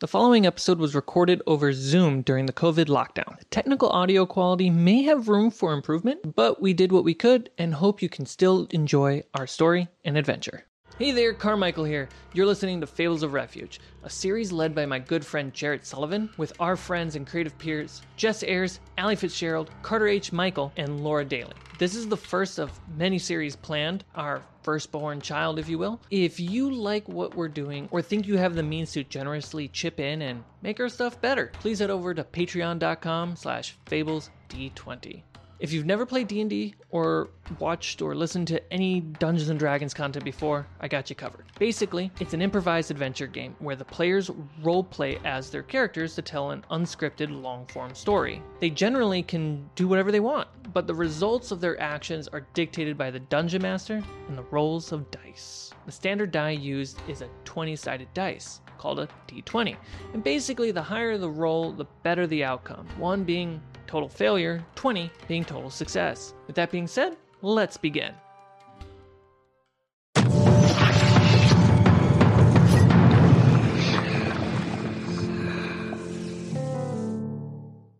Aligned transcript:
The 0.00 0.06
following 0.06 0.46
episode 0.46 0.78
was 0.78 0.94
recorded 0.94 1.42
over 1.44 1.72
Zoom 1.72 2.22
during 2.22 2.46
the 2.46 2.52
COVID 2.52 2.84
lockdown. 2.84 3.36
The 3.36 3.44
technical 3.46 3.88
audio 3.88 4.26
quality 4.26 4.70
may 4.70 5.02
have 5.02 5.28
room 5.28 5.50
for 5.50 5.72
improvement, 5.72 6.36
but 6.36 6.62
we 6.62 6.72
did 6.72 6.92
what 6.92 7.02
we 7.02 7.14
could 7.14 7.50
and 7.58 7.74
hope 7.74 8.00
you 8.00 8.08
can 8.08 8.24
still 8.24 8.68
enjoy 8.70 9.24
our 9.34 9.48
story 9.48 9.88
and 10.04 10.16
adventure. 10.16 10.67
Hey 10.98 11.12
there, 11.12 11.32
Carmichael 11.32 11.84
here. 11.84 12.08
You're 12.32 12.44
listening 12.44 12.80
to 12.80 12.86
Fables 12.88 13.22
of 13.22 13.32
Refuge, 13.32 13.78
a 14.02 14.10
series 14.10 14.50
led 14.50 14.74
by 14.74 14.84
my 14.84 14.98
good 14.98 15.24
friend 15.24 15.54
Jarrett 15.54 15.86
Sullivan 15.86 16.28
with 16.36 16.52
our 16.58 16.74
friends 16.74 17.14
and 17.14 17.24
creative 17.24 17.56
peers 17.56 18.02
Jess 18.16 18.42
Ayers, 18.42 18.80
Ali 18.98 19.14
Fitzgerald, 19.14 19.70
Carter 19.82 20.08
H. 20.08 20.32
Michael, 20.32 20.72
and 20.76 21.04
Laura 21.04 21.24
Daly. 21.24 21.52
This 21.78 21.94
is 21.94 22.08
the 22.08 22.16
first 22.16 22.58
of 22.58 22.72
many 22.96 23.20
series 23.20 23.54
planned, 23.54 24.02
our 24.16 24.42
firstborn 24.64 25.20
child, 25.20 25.60
if 25.60 25.68
you 25.68 25.78
will. 25.78 26.00
If 26.10 26.40
you 26.40 26.68
like 26.68 27.08
what 27.08 27.36
we're 27.36 27.46
doing 27.46 27.88
or 27.92 28.02
think 28.02 28.26
you 28.26 28.36
have 28.36 28.56
the 28.56 28.64
means 28.64 28.90
to 28.94 29.04
generously 29.04 29.68
chip 29.68 30.00
in 30.00 30.20
and 30.20 30.42
make 30.62 30.80
our 30.80 30.88
stuff 30.88 31.20
better, 31.20 31.52
please 31.60 31.78
head 31.78 31.90
over 31.90 32.12
to 32.12 32.24
patreon.com 32.24 33.36
slash 33.36 33.76
fablesd20. 33.86 35.22
If 35.60 35.72
you've 35.72 35.86
never 35.86 36.06
played 36.06 36.28
D&D 36.28 36.76
or 36.90 37.30
watched 37.58 38.00
or 38.00 38.14
listened 38.14 38.46
to 38.46 38.72
any 38.72 39.00
Dungeons 39.00 39.48
and 39.48 39.58
Dragons 39.58 39.92
content 39.92 40.24
before, 40.24 40.68
I 40.80 40.86
got 40.86 41.10
you 41.10 41.16
covered. 41.16 41.46
Basically, 41.58 42.12
it's 42.20 42.32
an 42.32 42.42
improvised 42.42 42.92
adventure 42.92 43.26
game 43.26 43.56
where 43.58 43.74
the 43.74 43.84
players 43.84 44.30
role 44.62 44.84
play 44.84 45.18
as 45.24 45.50
their 45.50 45.64
characters 45.64 46.14
to 46.14 46.22
tell 46.22 46.52
an 46.52 46.64
unscripted 46.70 47.42
long-form 47.42 47.96
story. 47.96 48.40
They 48.60 48.70
generally 48.70 49.20
can 49.20 49.68
do 49.74 49.88
whatever 49.88 50.12
they 50.12 50.20
want, 50.20 50.46
but 50.72 50.86
the 50.86 50.94
results 50.94 51.50
of 51.50 51.60
their 51.60 51.80
actions 51.80 52.28
are 52.28 52.46
dictated 52.54 52.96
by 52.96 53.10
the 53.10 53.18
dungeon 53.18 53.62
master 53.62 54.00
and 54.28 54.38
the 54.38 54.44
rolls 54.52 54.92
of 54.92 55.10
dice. 55.10 55.72
The 55.86 55.92
standard 55.92 56.30
die 56.30 56.50
used 56.50 57.00
is 57.08 57.20
a 57.20 57.28
20-sided 57.44 58.06
dice 58.14 58.60
called 58.78 59.00
a 59.00 59.08
d20. 59.26 59.76
And 60.14 60.22
basically, 60.22 60.70
the 60.70 60.82
higher 60.82 61.18
the 61.18 61.28
roll, 61.28 61.72
the 61.72 61.86
better 62.04 62.28
the 62.28 62.44
outcome. 62.44 62.86
1 62.96 63.24
being 63.24 63.60
total 63.88 64.08
failure, 64.08 64.64
20 64.76 65.10
being 65.26 65.44
total 65.44 65.70
success. 65.70 66.34
With 66.46 66.54
that 66.54 66.70
being 66.70 66.86
said, 66.86 67.16
let's 67.42 67.76
begin. 67.76 68.14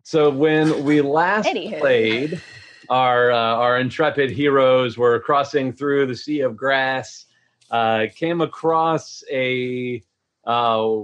So 0.03 0.31
when 0.31 0.85
we 0.85 1.01
last 1.01 1.47
Anywho. 1.47 1.79
played, 1.79 2.41
our 2.89 3.31
uh, 3.31 3.37
our 3.37 3.79
intrepid 3.79 4.31
heroes 4.31 4.97
were 4.97 5.19
crossing 5.19 5.71
through 5.71 6.07
the 6.07 6.15
sea 6.15 6.39
of 6.39 6.57
grass, 6.57 7.25
uh, 7.69 8.07
came 8.15 8.41
across 8.41 9.23
a 9.31 10.01
uh, 10.45 10.95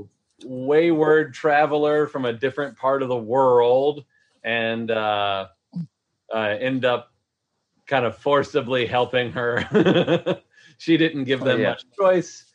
wayward 0.44 1.36
traveler 1.36 2.08
from 2.08 2.26
a 2.26 2.34
different 2.34 2.80
part 2.80 3.04
of 3.04 3.10
the 3.10 3.16
world, 3.16 4.04
and 4.46 4.92
uh, 4.92 5.48
uh, 6.34 6.38
end 6.38 6.86
up 6.86 7.12
kind 7.88 8.06
of 8.06 8.16
forcibly 8.18 8.86
helping 8.86 9.32
her. 9.32 10.40
she 10.78 10.96
didn't 10.98 11.26
give 11.26 11.42
Oh, 11.42 11.46
them 11.46 11.62
yeah. 11.62 11.70
much 11.72 11.84
choice, 12.00 12.46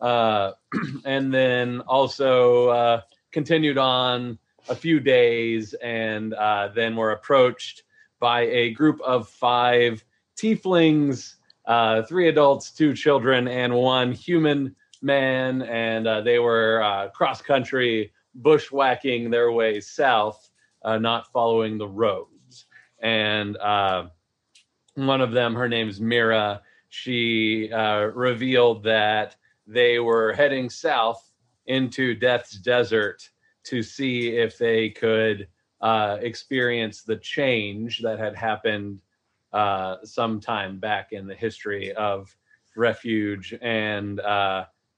uh, 0.00 0.52
and 1.04 1.34
then 1.34 1.80
also 1.80 2.68
uh, 2.68 3.00
continued 3.32 3.78
on 3.78 4.38
a 4.68 4.74
few 4.74 5.00
days 5.00 5.74
and 5.82 6.34
uh, 6.34 6.68
then 6.74 6.94
were 6.94 7.12
approached 7.12 7.84
by 8.20 8.42
a 8.42 8.70
group 8.72 9.00
of 9.00 9.28
five 9.28 10.04
tieflings, 10.36 11.36
uh, 11.66 12.02
three 12.02 12.28
adults, 12.28 12.70
two 12.70 12.92
children, 12.92 13.48
and 13.48 13.74
one 13.74 14.12
human 14.12 14.76
man. 15.00 15.62
And 15.62 16.06
uh, 16.06 16.20
they 16.20 16.38
were 16.38 16.82
uh, 16.82 17.08
cross 17.10 17.40
country 17.40 18.12
bushwhacking 18.34 19.30
their 19.30 19.52
way 19.52 19.80
south, 19.80 20.47
uh, 20.82 20.98
not 20.98 21.32
following 21.32 21.78
the 21.78 21.88
roads. 21.88 22.66
And 23.00 23.56
uh, 23.58 24.08
one 24.94 25.20
of 25.20 25.32
them, 25.32 25.54
her 25.54 25.68
name's 25.68 26.00
Mira, 26.00 26.62
she 26.88 27.70
uh, 27.72 28.06
revealed 28.14 28.82
that 28.84 29.36
they 29.66 29.98
were 29.98 30.32
heading 30.32 30.70
south 30.70 31.30
into 31.66 32.14
Death's 32.14 32.58
Desert 32.58 33.28
to 33.64 33.82
see 33.82 34.30
if 34.36 34.56
they 34.56 34.90
could 34.90 35.48
uh, 35.80 36.16
experience 36.20 37.02
the 37.02 37.16
change 37.16 38.00
that 38.00 38.18
had 38.18 38.34
happened 38.34 39.02
uh, 39.52 39.96
sometime 40.04 40.78
back 40.78 41.12
in 41.12 41.26
the 41.26 41.34
history 41.34 41.92
of 41.92 42.34
refuge, 42.74 43.54
and 43.60 44.20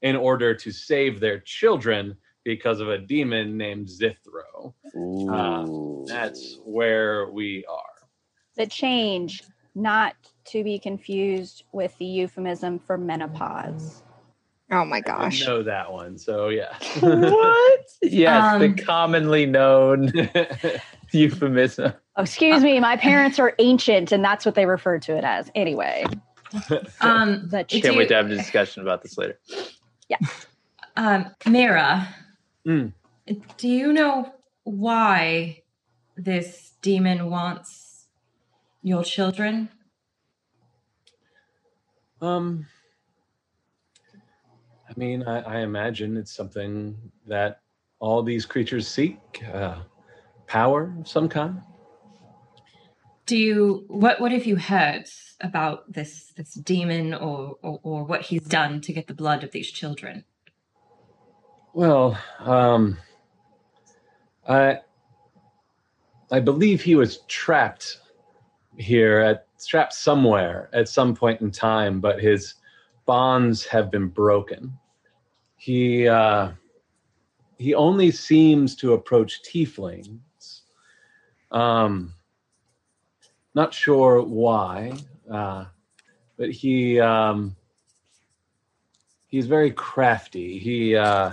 in 0.03 0.16
order 0.16 0.54
to 0.54 0.71
save 0.71 1.21
their 1.21 1.41
children 1.41 2.16
because 2.45 2.81
of 2.81 2.89
a 2.89 2.99
demon 2.99 3.56
named 3.56 3.89
Zithro. 3.89 4.75
Ooh. 4.97 6.05
That's 6.09 6.59
where 6.65 7.31
we 7.31 7.65
are. 7.69 8.09
The 8.56 8.67
change, 8.67 9.43
not 9.75 10.15
to 10.47 10.65
be 10.65 10.78
confused 10.78 11.65
with 11.73 11.97
the 11.99 12.05
euphemism 12.05 12.78
for 12.78 12.99
menopause. 12.99 14.03
Oh 14.73 14.84
my 14.84 15.01
gosh. 15.01 15.19
I 15.19 15.25
gosh. 15.25 15.47
know 15.47 15.62
that 15.65 15.93
one, 15.93 16.17
so 16.17 16.49
yeah. 16.49 16.77
what? 17.01 17.81
Yes, 18.03 18.55
Um, 18.55 18.61
the 18.61 18.83
commonly 18.83 19.47
known 19.47 20.12
euphemism. 21.12 21.93
Oh, 22.17 22.22
excuse 22.22 22.62
me, 22.62 22.78
my 22.81 22.97
parents 22.97 23.39
are 23.39 23.55
ancient, 23.59 24.12
and 24.12 24.25
that's 24.25 24.47
what 24.47 24.55
they 24.55 24.67
refer 24.67 24.99
to 25.01 25.17
it 25.17 25.25
as. 25.25 25.51
Anyway, 25.55 26.05
Um, 27.01 27.49
the 27.49 27.65
Do 27.65 27.81
Can't 27.81 27.97
wait 27.97 28.09
to 28.09 28.15
have 28.15 28.27
a 28.27 28.34
discussion 28.34 28.83
about 28.83 29.03
this 29.03 29.17
later. 29.17 29.39
Yeah. 30.09 30.19
Um, 30.97 31.27
Mira, 31.47 32.09
Mm. 32.66 32.93
do 33.56 33.69
you 33.69 33.93
know 33.93 34.32
why 34.65 35.62
this 36.16 36.72
demon 36.82 37.31
wants 37.31 38.06
your 38.82 39.03
children? 39.03 39.71
Um, 42.21 42.66
I 44.88 44.93
mean, 44.97 45.22
I, 45.22 45.41
I 45.41 45.60
imagine 45.60 46.16
it's 46.16 46.32
something 46.32 46.97
that 47.26 47.60
all 48.00 48.22
these 48.22 48.44
creatures 48.44 48.88
seek 48.88 49.19
uh, 49.53 49.81
power 50.47 50.92
of 50.98 51.09
some 51.09 51.28
kind. 51.28 51.60
Do 53.27 53.37
you 53.37 53.84
what 53.87 54.21
what 54.21 54.32
have 54.32 54.44
you 54.44 54.56
heard 54.56 55.04
about 55.41 55.92
this 55.92 56.32
this 56.37 56.54
demon 56.54 57.15
or, 57.15 57.54
or 57.62 57.78
or 57.82 58.04
what 58.04 58.22
he's 58.22 58.42
done 58.42 58.81
to 58.81 58.92
get 58.92 59.06
the 59.06 59.15
blood 59.15 59.44
of 59.44 59.53
these 59.53 59.71
children? 59.71 60.25
Well, 61.72 62.19
um, 62.41 62.98
I 64.48 64.81
I 66.32 66.41
believe 66.41 66.82
he 66.82 66.97
was 66.97 67.19
trapped 67.28 67.98
here 68.76 69.19
at 69.20 69.47
trapped 69.64 69.92
somewhere 69.92 70.69
at 70.72 70.88
some 70.88 71.14
point 71.14 71.41
in 71.41 71.50
time, 71.50 72.00
but 72.00 72.20
his 72.20 72.54
bonds 73.06 73.64
have 73.66 73.91
been 73.91 74.09
broken. 74.09 74.76
He 75.56 76.09
uh, 76.09 76.53
he 77.59 77.75
only 77.75 78.10
seems 78.10 78.75
to 78.76 78.94
approach 78.94 79.42
tieflings. 79.42 80.62
Um, 81.53 82.14
not 83.54 83.75
sure 83.75 84.22
why, 84.22 84.92
uh, 85.30 85.66
but 86.36 86.50
he 86.50 86.98
um, 86.98 87.54
he's 89.28 89.47
very 89.47 89.70
crafty. 89.70 90.59
He 90.59 90.97
uh, 90.97 91.30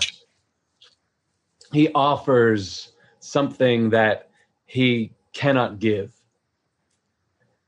he 1.71 1.89
offers 1.93 2.93
something 3.19 3.89
that 3.89 4.29
he 4.65 5.11
cannot 5.33 5.79
give. 5.79 6.13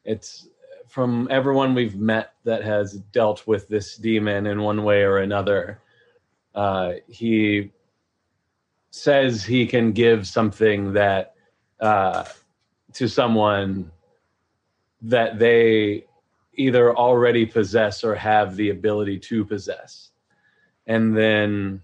It's 0.05 0.47
from 0.87 1.27
everyone 1.29 1.75
we've 1.75 1.95
met 1.95 2.33
that 2.43 2.63
has 2.63 2.93
dealt 3.11 3.45
with 3.45 3.67
this 3.67 3.95
demon 3.95 4.47
in 4.47 4.61
one 4.61 4.83
way 4.83 5.03
or 5.03 5.17
another. 5.17 5.81
Uh, 6.55 6.93
he 7.07 7.71
says 8.91 9.43
he 9.43 9.67
can 9.67 9.91
give 9.91 10.27
something 10.27 10.93
that 10.93 11.35
uh, 11.79 12.25
to 12.93 13.07
someone 13.07 13.91
that 15.01 15.39
they 15.39 16.05
either 16.55 16.95
already 16.95 17.45
possess 17.45 18.03
or 18.03 18.15
have 18.15 18.55
the 18.55 18.69
ability 18.71 19.19
to 19.19 19.45
possess. 19.45 20.09
And 20.87 21.15
then 21.15 21.81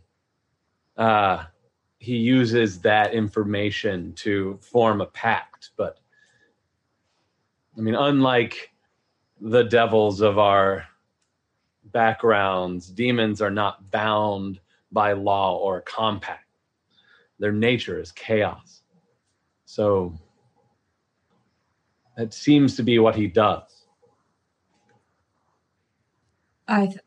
uh, 0.98 1.46
he 1.98 2.18
uses 2.18 2.80
that 2.82 3.14
information 3.14 4.14
to 4.14 4.60
form 4.62 5.02
a 5.02 5.06
pact. 5.08 5.72
But 5.78 6.00
I 7.78 7.82
mean, 7.82 7.96
unlike 7.96 8.72
the 9.42 9.64
devils 9.64 10.22
of 10.22 10.38
our 10.38 10.86
backgrounds, 11.86 12.90
demons 12.90 13.42
are 13.42 13.52
not 13.52 13.92
bound 13.92 14.60
by 14.92 15.14
law 15.14 15.58
or 15.58 15.82
compact. 15.82 16.46
Their 17.40 17.52
nature 17.52 18.00
is 18.00 18.12
chaos. 18.12 18.82
So 19.66 20.14
that 22.16 22.34
seems 22.34 22.76
to 22.78 22.84
be 22.84 23.00
what 23.00 23.16
he 23.16 23.28
does. 23.28 23.88
I 26.68 26.88
th- 26.88 27.00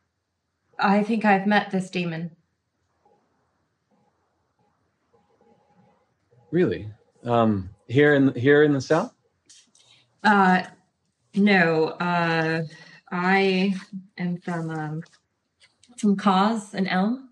I 0.78 1.02
think 1.02 1.24
I've 1.24 1.46
met 1.46 1.70
this 1.70 1.90
demon. 1.90 2.36
Really? 6.50 6.88
Um, 7.24 7.70
here 7.88 8.14
in 8.14 8.34
here 8.34 8.62
in 8.62 8.72
the 8.72 8.80
south? 8.80 9.12
Uh, 10.24 10.62
no. 11.34 11.88
Uh, 11.88 12.62
I 13.10 13.74
am 14.16 14.38
from 14.38 14.70
um, 14.70 15.02
from 15.96 16.16
Cause 16.16 16.74
and 16.74 16.88
Elm. 16.88 17.30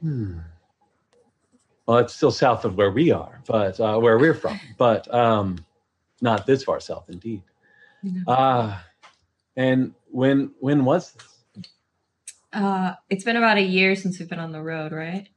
Hmm. 0.00 0.38
Well, 1.86 1.98
it's 1.98 2.14
still 2.14 2.30
south 2.30 2.64
of 2.64 2.76
where 2.76 2.90
we 2.90 3.10
are, 3.10 3.40
but 3.46 3.80
uh, 3.80 3.98
where 3.98 4.18
we're 4.18 4.34
from, 4.34 4.60
but 4.76 5.12
um, 5.12 5.64
not 6.20 6.46
this 6.46 6.62
far 6.62 6.80
south, 6.80 7.06
indeed. 7.08 7.42
Ah, 8.26 8.84
and 9.56 9.94
when 10.10 10.52
when 10.60 10.84
was 10.84 11.12
this? 11.12 11.66
Uh, 12.52 12.94
it's 13.10 13.24
been 13.24 13.36
about 13.36 13.56
a 13.56 13.62
year 13.62 13.96
since 13.96 14.18
we've 14.18 14.28
been 14.28 14.38
on 14.38 14.52
the 14.52 14.62
road, 14.62 14.92
right? 14.92 15.28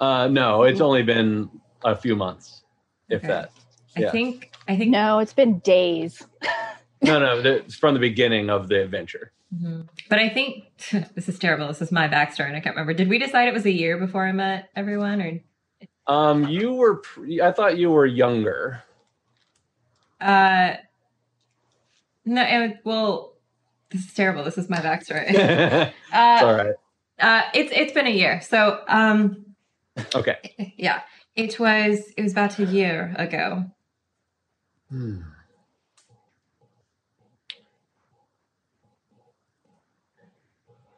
Uh, 0.00 0.28
no, 0.28 0.62
it's 0.62 0.80
only 0.80 1.02
been 1.02 1.50
a 1.84 1.96
few 1.96 2.14
months, 2.16 2.62
if 3.08 3.18
Okay. 3.24 3.28
that. 3.28 3.50
I 3.96 4.10
think. 4.10 4.52
I 4.68 4.76
think. 4.76 4.90
No, 4.90 5.18
it's 5.18 5.32
been 5.34 5.58
days. 5.60 6.24
No, 7.00 7.20
no, 7.20 7.38
it's 7.38 7.76
from 7.76 7.94
the 7.94 8.00
beginning 8.00 8.50
of 8.50 8.66
the 8.66 8.82
adventure. 8.82 9.30
Mhm. 9.54 9.88
But 10.10 10.18
I 10.18 10.28
think 10.30 10.64
this 11.14 11.28
is 11.28 11.38
terrible. 11.38 11.68
This 11.68 11.80
is 11.80 11.92
my 11.92 12.08
backstory, 12.08 12.48
and 12.48 12.56
I 12.56 12.60
can't 12.60 12.74
remember. 12.74 12.92
Did 12.92 13.08
we 13.08 13.20
decide 13.20 13.46
it 13.46 13.54
was 13.54 13.64
a 13.66 13.70
year 13.70 13.96
before 13.98 14.26
I 14.26 14.32
met 14.32 14.68
everyone, 14.74 15.22
or 15.22 15.40
Um, 16.08 16.48
you 16.48 16.72
were, 16.72 16.96
pre- 16.96 17.40
I 17.40 17.52
thought 17.52 17.78
you 17.78 17.92
were 17.92 18.04
younger. 18.04 18.82
uh, 20.20 20.74
no? 22.24 22.42
It, 22.42 22.78
well, 22.84 23.34
this 23.90 24.04
is 24.04 24.12
terrible. 24.12 24.42
This 24.42 24.58
is 24.58 24.68
my 24.68 24.78
backstory. 24.78 25.26
it's 25.30 25.94
uh, 26.12 26.40
all 26.42 26.54
right. 26.56 26.74
uh, 27.20 27.42
it's 27.54 27.70
it's 27.72 27.92
been 27.92 28.08
a 28.08 28.10
year. 28.10 28.40
So 28.40 28.82
um, 28.88 29.47
Okay. 30.14 30.74
yeah, 30.76 31.02
it 31.34 31.58
was 31.58 32.12
it 32.16 32.22
was 32.22 32.32
about 32.32 32.58
a 32.58 32.64
year 32.64 33.14
ago. 33.18 33.64
Hmm. 34.90 35.20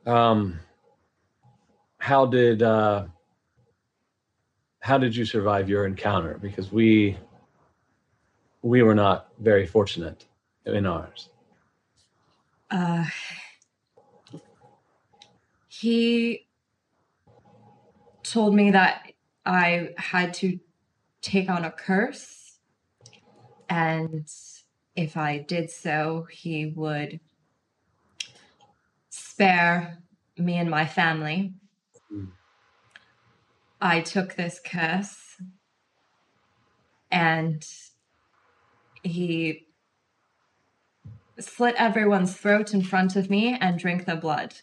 Um, 0.07 0.61
how 1.99 2.27
did 2.27 2.63
uh, 2.63 3.07
how 4.81 4.99
did 4.99 5.15
you 5.15 5.25
survive 5.25 5.69
your 5.69 5.87
encounter? 5.87 6.39
Because 6.41 6.73
we 6.73 7.17
we 8.63 8.83
were 8.83 8.95
not 8.95 9.29
very 9.39 9.67
fortunate 9.67 10.25
in 10.67 10.87
ours. 10.87 11.29
Uh, 12.71 13.05
he 15.69 16.47
told 18.31 18.55
me 18.55 18.71
that 18.71 19.13
I 19.45 19.91
had 19.97 20.35
to 20.35 20.59
take 21.21 21.51
on 21.51 21.65
a 21.65 21.71
curse, 21.71 22.59
and 23.69 24.29
if 24.95 25.17
I 25.17 25.39
did 25.39 25.71
so, 25.71 26.27
he 26.31 26.67
would 26.67 27.21
spare 29.09 29.99
me 30.39 30.57
and 30.57 30.71
my 30.71 30.87
family. 30.87 31.55
Mm. 32.13 32.29
I 33.81 34.01
took 34.01 34.35
this 34.35 34.61
curse, 34.65 35.37
and 37.11 37.67
he 39.03 39.67
slit 41.39 41.75
everyone's 41.79 42.37
throat 42.37 42.75
in 42.75 42.83
front 42.83 43.17
of 43.17 43.31
me 43.31 43.57
and 43.61 43.79
drank 43.79 44.05
their 44.05 44.17
blood. 44.17 44.55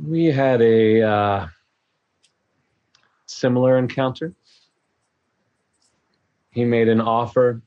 We 0.00 0.26
had 0.26 0.62
a 0.62 1.02
uh, 1.02 1.46
similar 3.26 3.78
encounter. 3.78 4.32
He 6.50 6.64
made 6.64 6.88
an 6.88 7.00
offer, 7.00 7.62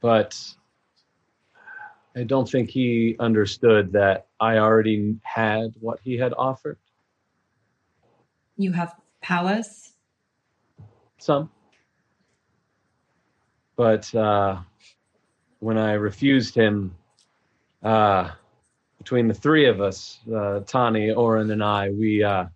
but 0.00 0.38
I 2.16 2.24
don't 2.24 2.48
think 2.48 2.70
he 2.70 3.16
understood 3.18 3.92
that 3.92 4.26
I 4.40 4.58
already 4.58 5.16
had 5.22 5.74
what 5.80 6.00
he 6.02 6.18
had 6.18 6.34
offered. 6.36 6.78
You 8.56 8.72
have 8.72 8.94
powers? 9.20 9.92
Some. 11.18 11.50
But 13.76 14.14
uh, 14.14 14.58
when 15.60 15.78
I 15.78 15.92
refused 15.92 16.54
him, 16.54 16.94
uh, 17.82 18.30
between 18.98 19.28
the 19.28 19.34
three 19.34 19.66
of 19.66 19.80
us, 19.80 20.20
uh, 20.34 20.60
Tani, 20.60 21.10
Oren, 21.10 21.50
and 21.50 21.62
I, 21.62 21.90
we 21.90 22.22
uh, 22.22 22.46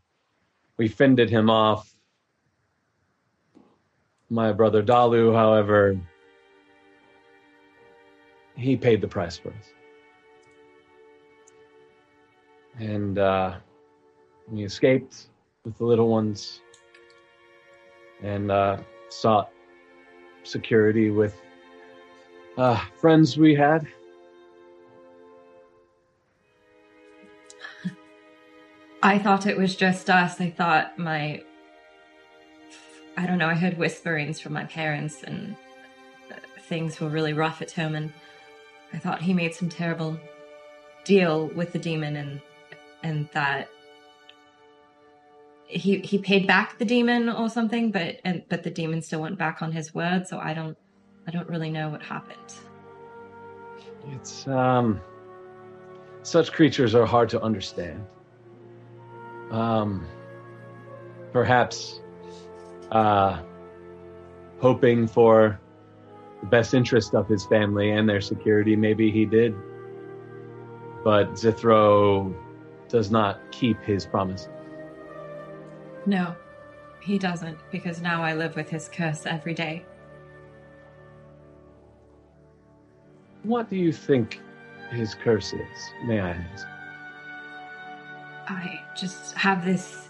we 0.76 0.88
fended 0.88 1.30
him 1.30 1.50
off. 1.50 1.92
My 4.28 4.52
brother 4.52 4.82
Dalu, 4.82 5.34
however, 5.34 5.98
he 8.56 8.76
paid 8.76 9.00
the 9.00 9.08
price 9.08 9.36
for 9.36 9.48
us, 9.48 9.72
and 12.78 13.18
uh, 13.18 13.56
we 14.48 14.64
escaped 14.64 15.26
with 15.64 15.76
the 15.78 15.84
little 15.84 16.08
ones 16.08 16.60
and 18.22 18.50
uh, 18.50 18.78
sought 19.08 19.50
security 20.44 21.10
with 21.10 21.40
uh, 22.56 22.80
friends 23.00 23.36
we 23.36 23.54
had. 23.54 23.86
I 29.06 29.20
thought 29.20 29.46
it 29.46 29.56
was 29.56 29.76
just 29.76 30.10
us. 30.10 30.40
I 30.40 30.50
thought 30.50 30.98
my. 30.98 31.40
I 33.16 33.24
don't 33.24 33.38
know, 33.38 33.46
I 33.46 33.54
heard 33.54 33.78
whisperings 33.78 34.40
from 34.40 34.52
my 34.52 34.64
parents 34.64 35.22
and 35.22 35.54
things 36.62 37.00
were 37.00 37.08
really 37.08 37.32
rough 37.32 37.62
at 37.62 37.70
home, 37.70 37.94
and 37.94 38.12
I 38.92 38.98
thought 38.98 39.22
he 39.22 39.32
made 39.32 39.54
some 39.54 39.68
terrible 39.68 40.18
deal 41.04 41.46
with 41.54 41.72
the 41.72 41.78
demon 41.78 42.16
and 42.16 42.40
and 43.04 43.28
that 43.32 43.68
he 45.68 46.00
he 46.00 46.18
paid 46.18 46.48
back 46.48 46.76
the 46.78 46.84
demon 46.84 47.28
or 47.28 47.48
something 47.48 47.92
but 47.92 48.20
and 48.24 48.42
but 48.48 48.64
the 48.64 48.70
demon 48.70 49.00
still 49.00 49.20
went 49.20 49.38
back 49.38 49.62
on 49.62 49.70
his 49.70 49.94
word 49.94 50.26
so 50.26 50.38
i 50.38 50.52
don't 50.52 50.76
i 51.28 51.30
don't 51.30 51.48
really 51.48 51.70
know 51.70 51.88
what 51.88 52.02
happened 52.02 52.54
It's 54.12 54.48
um, 54.48 55.00
such 56.22 56.52
creatures 56.52 56.94
are 56.94 57.06
hard 57.06 57.28
to 57.30 57.40
understand. 57.40 58.04
Um, 59.50 60.06
perhaps 61.32 62.00
uh, 62.90 63.42
hoping 64.60 65.06
for 65.06 65.60
the 66.40 66.46
best 66.46 66.74
interest 66.74 67.14
of 67.14 67.28
his 67.28 67.46
family 67.46 67.90
and 67.92 68.08
their 68.08 68.20
security, 68.20 68.76
maybe 68.76 69.10
he 69.10 69.24
did. 69.24 69.54
But 71.04 71.32
Zithro 71.34 72.34
does 72.88 73.10
not 73.10 73.40
keep 73.52 73.80
his 73.82 74.06
promise. 74.06 74.48
no 76.06 76.34
he 77.00 77.18
doesn't 77.18 77.58
because 77.72 78.00
now 78.00 78.22
i 78.22 78.32
live 78.34 78.54
with 78.54 78.68
his 78.70 78.88
curse 78.88 79.26
every 79.26 79.54
day 79.54 79.84
What 83.42 83.70
do 83.70 83.76
you 83.76 83.92
think 83.92 84.40
his 84.90 85.14
curse 85.14 85.52
is? 85.52 85.90
May 86.04 86.18
I 86.20 86.30
ask? 86.30 86.66
I 88.48 88.80
just 88.96 89.34
have 89.34 89.64
this 89.64 90.08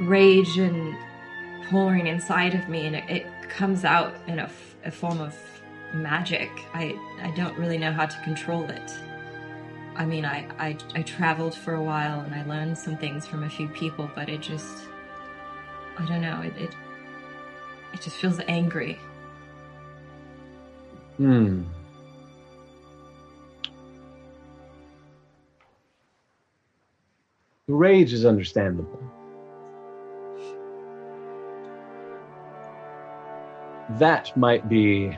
rage 0.00 0.58
and 0.58 0.96
pouring 1.68 2.06
inside 2.06 2.54
of 2.54 2.68
me, 2.68 2.86
and 2.86 2.96
it, 2.96 3.04
it 3.08 3.26
comes 3.48 3.84
out 3.84 4.14
in 4.26 4.38
a, 4.38 4.44
f- 4.44 4.76
a 4.84 4.90
form 4.90 5.20
of 5.20 5.36
magic. 5.94 6.50
I, 6.74 6.96
I 7.22 7.32
don't 7.36 7.56
really 7.58 7.78
know 7.78 7.92
how 7.92 8.06
to 8.06 8.22
control 8.22 8.64
it. 8.70 8.92
I 9.94 10.06
mean, 10.06 10.24
I, 10.24 10.48
I, 10.58 10.76
I 10.94 11.02
traveled 11.02 11.54
for 11.54 11.74
a 11.74 11.82
while 11.82 12.20
and 12.20 12.34
I 12.34 12.44
learned 12.46 12.78
some 12.78 12.96
things 12.96 13.26
from 13.26 13.44
a 13.44 13.50
few 13.50 13.68
people, 13.68 14.10
but 14.14 14.28
it 14.28 14.40
just, 14.40 14.84
I 15.98 16.06
don't 16.06 16.22
know, 16.22 16.40
it, 16.40 16.56
it, 16.56 16.74
it 17.92 18.00
just 18.00 18.16
feels 18.16 18.40
angry. 18.48 18.98
Hmm. 21.18 21.64
The 27.68 27.74
rage 27.74 28.12
is 28.12 28.24
understandable. 28.24 28.98
That 33.98 34.36
might 34.36 34.68
be 34.68 35.16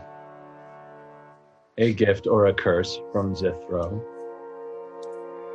a 1.79 1.93
gift 1.95 2.27
or 2.27 2.47
a 2.47 2.55
curse 2.55 2.99
from 3.13 3.35
Zithro, 3.35 4.03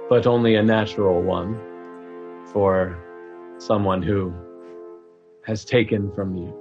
but 0.09 0.27
only 0.27 0.55
a 0.55 0.63
natural 0.63 1.21
one 1.21 1.55
for 2.51 2.97
someone 3.59 4.01
who 4.01 4.33
has 5.45 5.65
taken 5.65 6.11
from 6.13 6.35
you 6.35 6.53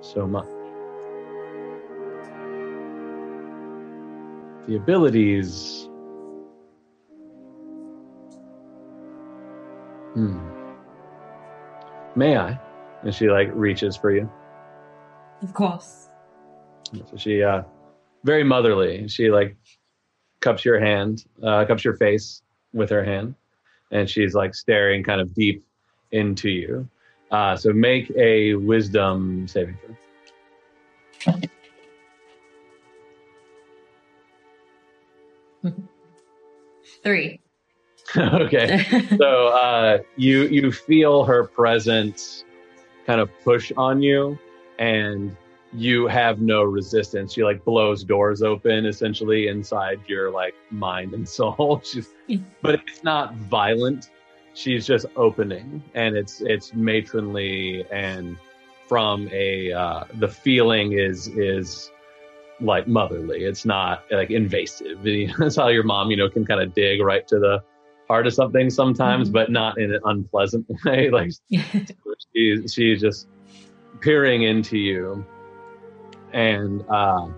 so 0.00 0.26
much. 0.26 0.46
the 4.70 4.76
abilities. 4.76 5.89
Hmm. 10.14 10.38
May 12.16 12.36
I? 12.36 12.58
And 13.02 13.14
she 13.14 13.30
like 13.30 13.50
reaches 13.54 13.96
for 13.96 14.10
you. 14.10 14.30
Of 15.42 15.54
course. 15.54 16.08
So 16.92 17.16
she, 17.16 17.42
uh, 17.42 17.62
very 18.24 18.44
motherly. 18.44 19.08
She 19.08 19.30
like 19.30 19.56
cups 20.40 20.64
your 20.64 20.80
hand, 20.80 21.24
uh, 21.42 21.64
cups 21.64 21.84
your 21.84 21.94
face 21.94 22.42
with 22.72 22.90
her 22.90 23.04
hand, 23.04 23.34
and 23.90 24.08
she's 24.08 24.34
like 24.34 24.54
staring 24.54 25.02
kind 25.02 25.20
of 25.20 25.34
deep 25.34 25.64
into 26.12 26.48
you. 26.50 26.88
Uh, 27.30 27.56
so 27.56 27.72
make 27.72 28.10
a 28.16 28.54
wisdom 28.54 29.46
saving 29.46 29.78
throw. 31.20 31.34
Three. 37.04 37.40
okay. 38.16 38.84
so 39.16 39.48
uh, 39.48 39.98
you 40.16 40.44
you 40.44 40.72
feel 40.72 41.24
her 41.24 41.44
presence 41.44 42.44
kind 43.06 43.20
of 43.20 43.30
push 43.42 43.72
on 43.76 44.02
you, 44.02 44.38
and 44.78 45.36
you 45.72 46.06
have 46.06 46.40
no 46.40 46.62
resistance. 46.62 47.32
She 47.32 47.44
like 47.44 47.64
blows 47.64 48.02
doors 48.02 48.42
open 48.42 48.86
essentially 48.86 49.48
inside 49.48 50.00
your 50.06 50.30
like 50.30 50.54
mind 50.70 51.14
and 51.14 51.28
soul. 51.38 51.80
She's, 51.84 52.08
but 52.62 52.74
it's 52.74 53.04
not 53.04 53.34
violent. 53.34 54.10
She's 54.54 54.86
just 54.86 55.06
opening, 55.16 55.82
and 55.94 56.16
it's 56.16 56.40
it's 56.40 56.74
matronly 56.74 57.84
and 57.92 58.36
from 58.88 59.28
a 59.32 59.72
uh, 59.72 60.04
the 60.14 60.28
feeling 60.28 60.92
is 60.92 61.28
is 61.28 61.90
like 62.60 62.88
motherly. 62.88 63.44
It's 63.44 63.64
not 63.64 64.04
like 64.10 64.30
invasive. 64.30 64.98
That's 65.38 65.56
how 65.56 65.68
your 65.68 65.84
mom, 65.84 66.10
you 66.10 66.16
know, 66.16 66.28
can 66.28 66.44
kind 66.44 66.60
of 66.60 66.74
dig 66.74 67.00
right 67.00 67.26
to 67.28 67.38
the 67.38 67.62
heart 68.10 68.26
of 68.26 68.34
something 68.34 68.68
sometimes, 68.70 69.28
Mhm. 69.30 69.32
but 69.32 69.50
not 69.52 69.78
in 69.78 69.94
an 69.94 70.00
unpleasant 70.04 70.66
way. 70.84 71.10
Like 71.10 71.30
she's 72.34 72.72
she's 72.74 73.00
just 73.00 73.28
peering 74.00 74.42
into 74.42 74.76
you, 74.78 75.24
and 76.32 76.84
uh, 76.88 77.28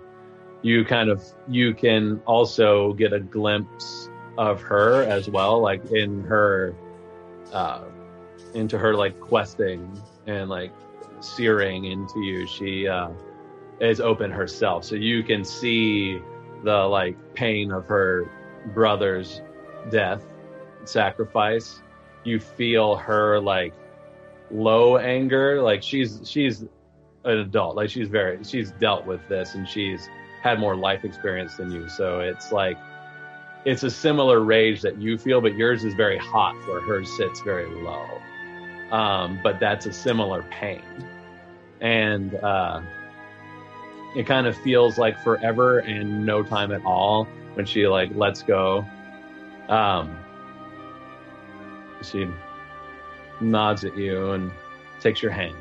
you 0.62 0.84
kind 0.84 1.10
of 1.10 1.22
you 1.48 1.74
can 1.74 2.20
also 2.26 2.94
get 2.94 3.12
a 3.12 3.20
glimpse 3.20 4.08
of 4.38 4.62
her 4.62 5.02
as 5.04 5.28
well, 5.28 5.60
like 5.60 5.84
in 5.92 6.24
her 6.24 6.74
uh, 7.52 7.82
into 8.54 8.78
her 8.78 8.94
like 8.94 9.20
questing 9.20 9.80
and 10.26 10.48
like 10.48 10.72
searing 11.20 11.84
into 11.84 12.20
you. 12.20 12.46
She 12.46 12.88
uh, 12.88 13.10
is 13.80 14.00
open 14.00 14.30
herself, 14.30 14.84
so 14.84 14.94
you 14.94 15.22
can 15.22 15.44
see 15.44 16.18
the 16.64 16.78
like 16.98 17.16
pain 17.34 17.72
of 17.72 17.84
her 17.88 18.30
brother's 18.74 19.42
death, 19.90 20.22
sacrifice. 20.88 21.80
You 22.24 22.38
feel 22.38 22.96
her 22.96 23.40
like 23.40 23.74
low 24.50 24.96
anger, 24.98 25.62
like 25.62 25.82
she's 25.82 26.20
she's 26.24 26.62
an 27.24 27.38
adult, 27.38 27.76
like 27.76 27.90
she's 27.90 28.08
very 28.08 28.42
she's 28.44 28.72
dealt 28.72 29.06
with 29.06 29.26
this 29.28 29.54
and 29.54 29.68
she's 29.68 30.08
had 30.42 30.58
more 30.58 30.76
life 30.76 31.04
experience 31.04 31.56
than 31.56 31.70
you. 31.70 31.88
So 31.88 32.20
it's 32.20 32.52
like 32.52 32.76
it's 33.64 33.82
a 33.84 33.90
similar 33.90 34.40
rage 34.40 34.82
that 34.82 34.98
you 34.98 35.16
feel, 35.16 35.40
but 35.40 35.54
yours 35.54 35.84
is 35.84 35.94
very 35.94 36.18
hot, 36.18 36.54
where 36.66 36.80
hers 36.80 37.08
sits 37.16 37.40
very 37.42 37.70
low. 37.82 38.20
Um, 38.90 39.38
but 39.42 39.60
that's 39.60 39.86
a 39.86 39.92
similar 39.92 40.42
pain, 40.50 40.82
and 41.80 42.34
uh, 42.34 42.82
it 44.14 44.26
kind 44.26 44.46
of 44.46 44.56
feels 44.58 44.98
like 44.98 45.18
forever 45.22 45.78
and 45.78 46.26
no 46.26 46.42
time 46.42 46.72
at 46.72 46.84
all 46.84 47.24
when 47.54 47.64
she 47.64 47.86
like 47.86 48.14
lets 48.14 48.42
go. 48.42 48.84
Um, 49.68 50.18
she 52.02 52.28
nods 53.40 53.84
at 53.84 53.96
you 53.96 54.32
and 54.32 54.50
takes 55.00 55.22
your 55.22 55.32
hand. 55.32 55.56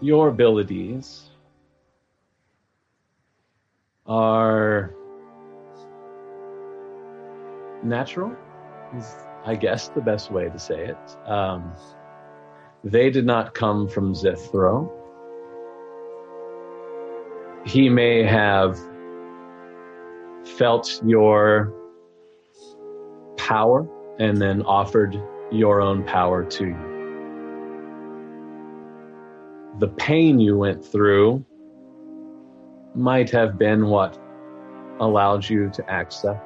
Your 0.00 0.28
abilities 0.28 1.30
are 4.06 4.94
natural, 7.82 8.34
is 8.96 9.14
I 9.44 9.54
guess 9.54 9.88
the 9.88 10.00
best 10.00 10.30
way 10.30 10.48
to 10.48 10.58
say 10.58 10.86
it. 10.86 11.16
Um, 11.26 11.74
they 12.84 13.10
did 13.10 13.26
not 13.26 13.54
come 13.54 13.88
from 13.88 14.14
Zithro. 14.14 14.90
He 17.66 17.88
may 17.88 18.22
have 18.22 18.78
felt 20.44 21.00
your 21.04 21.72
power 23.36 23.88
and 24.18 24.38
then 24.38 24.62
offered 24.62 25.20
your 25.50 25.80
own 25.80 26.04
power 26.04 26.44
to 26.44 26.66
you. 26.66 26.88
The 29.78 29.88
pain 29.88 30.40
you 30.40 30.58
went 30.58 30.84
through 30.84 31.44
might 32.94 33.30
have 33.30 33.58
been 33.58 33.86
what 33.86 34.18
allowed 35.00 35.48
you 35.48 35.70
to 35.70 35.90
access. 35.90 36.40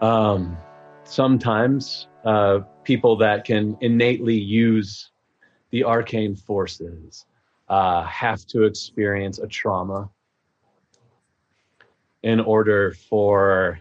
Um, 0.00 0.56
sometimes 1.04 2.08
uh, 2.24 2.60
people 2.84 3.16
that 3.16 3.44
can 3.44 3.76
innately 3.80 4.36
use 4.36 5.10
the 5.70 5.84
arcane 5.84 6.36
forces 6.36 7.24
uh, 7.68 8.02
have 8.04 8.46
to 8.46 8.64
experience 8.64 9.38
a 9.38 9.46
trauma 9.46 10.10
in 12.22 12.40
order 12.40 12.92
for 12.92 13.78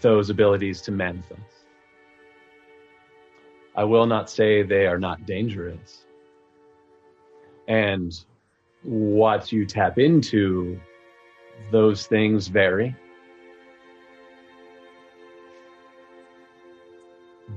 those 0.00 0.30
abilities 0.30 0.80
to 0.82 0.90
manifest. 0.92 1.40
I 3.76 3.84
will 3.84 4.06
not 4.06 4.28
say 4.28 4.62
they 4.62 4.86
are 4.86 4.98
not 4.98 5.24
dangerous. 5.24 6.04
And 7.68 8.12
what 8.82 9.52
you 9.52 9.64
tap 9.66 9.98
into, 9.98 10.80
those 11.70 12.06
things 12.06 12.48
vary. 12.48 12.96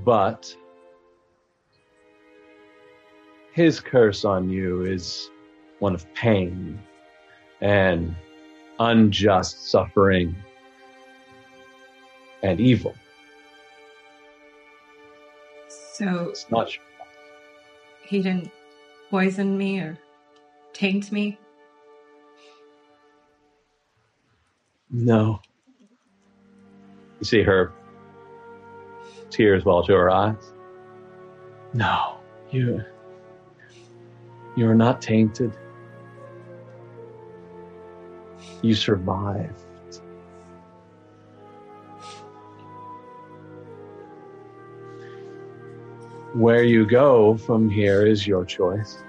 But 0.04 0.54
his 3.52 3.80
curse 3.80 4.24
on 4.24 4.48
you 4.48 4.82
is 4.84 5.30
one 5.80 5.94
of 5.94 6.12
pain 6.14 6.80
and 7.60 8.14
unjust 8.82 9.70
suffering 9.70 10.34
and 12.42 12.60
evil. 12.60 12.94
So 15.68 16.28
It's 16.30 16.50
not 16.50 16.70
he 18.04 18.20
didn't 18.20 18.50
poison 19.10 19.56
me 19.56 19.78
or 19.78 19.98
taint 20.72 21.12
me. 21.12 21.38
no. 24.90 25.40
You 27.20 27.24
see 27.24 27.42
her 27.42 27.72
tears 29.30 29.64
well 29.64 29.82
to 29.84 29.92
her 29.92 30.10
eyes. 30.10 30.52
No, 31.72 32.16
you 32.50 32.82
you 34.56 34.68
are 34.68 34.74
not 34.74 35.00
tainted. 35.00 35.56
You 38.62 38.74
survived. 38.74 39.60
Where 46.34 46.62
you 46.62 46.86
go 46.86 47.36
from 47.36 47.68
here 47.68 48.06
is 48.06 48.26
your 48.26 48.44
choice. 48.44 49.02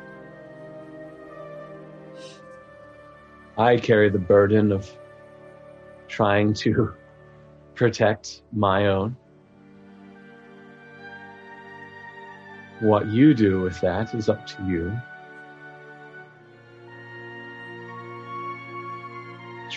I 3.58 3.78
carry 3.78 4.10
the 4.10 4.20
burden 4.20 4.72
of 4.72 4.90
trying 6.08 6.54
to 6.56 6.94
protect 7.76 8.42
my 8.52 8.88
own. 8.88 9.16
What 12.80 13.08
you 13.08 13.34
do 13.34 13.62
with 13.62 13.80
that 13.82 14.14
is 14.16 14.28
up 14.28 14.46
to 14.48 14.66
you. 14.66 15.00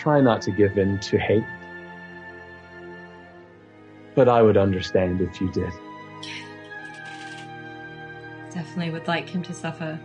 Try 0.07 0.21
not 0.21 0.41
to 0.43 0.51
give 0.51 0.77
in 0.77 0.99
to 0.99 1.17
hate. 1.19 1.43
But 4.15 4.29
I 4.29 4.41
would 4.41 4.55
understand 4.55 5.19
if 5.19 5.41
you 5.41 5.51
did. 5.51 5.69
Definitely 8.53 8.91
would 8.91 9.09
like 9.09 9.27
him 9.27 9.43
to 9.43 9.53
suffer 9.53 9.99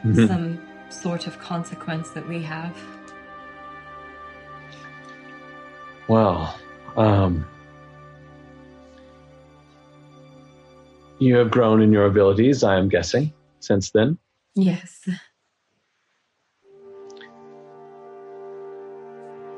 Hmm. 0.00 0.26
some 0.26 0.60
sort 0.88 1.26
of 1.26 1.38
consequence 1.38 2.08
that 2.12 2.26
we 2.26 2.40
have. 2.44 2.74
Well, 6.08 6.58
um, 6.96 7.44
you 11.18 11.36
have 11.36 11.50
grown 11.50 11.82
in 11.82 11.92
your 11.92 12.06
abilities, 12.06 12.64
I 12.64 12.78
am 12.78 12.88
guessing, 12.88 13.34
since 13.60 13.90
then. 13.90 14.16
Yes. 14.54 15.06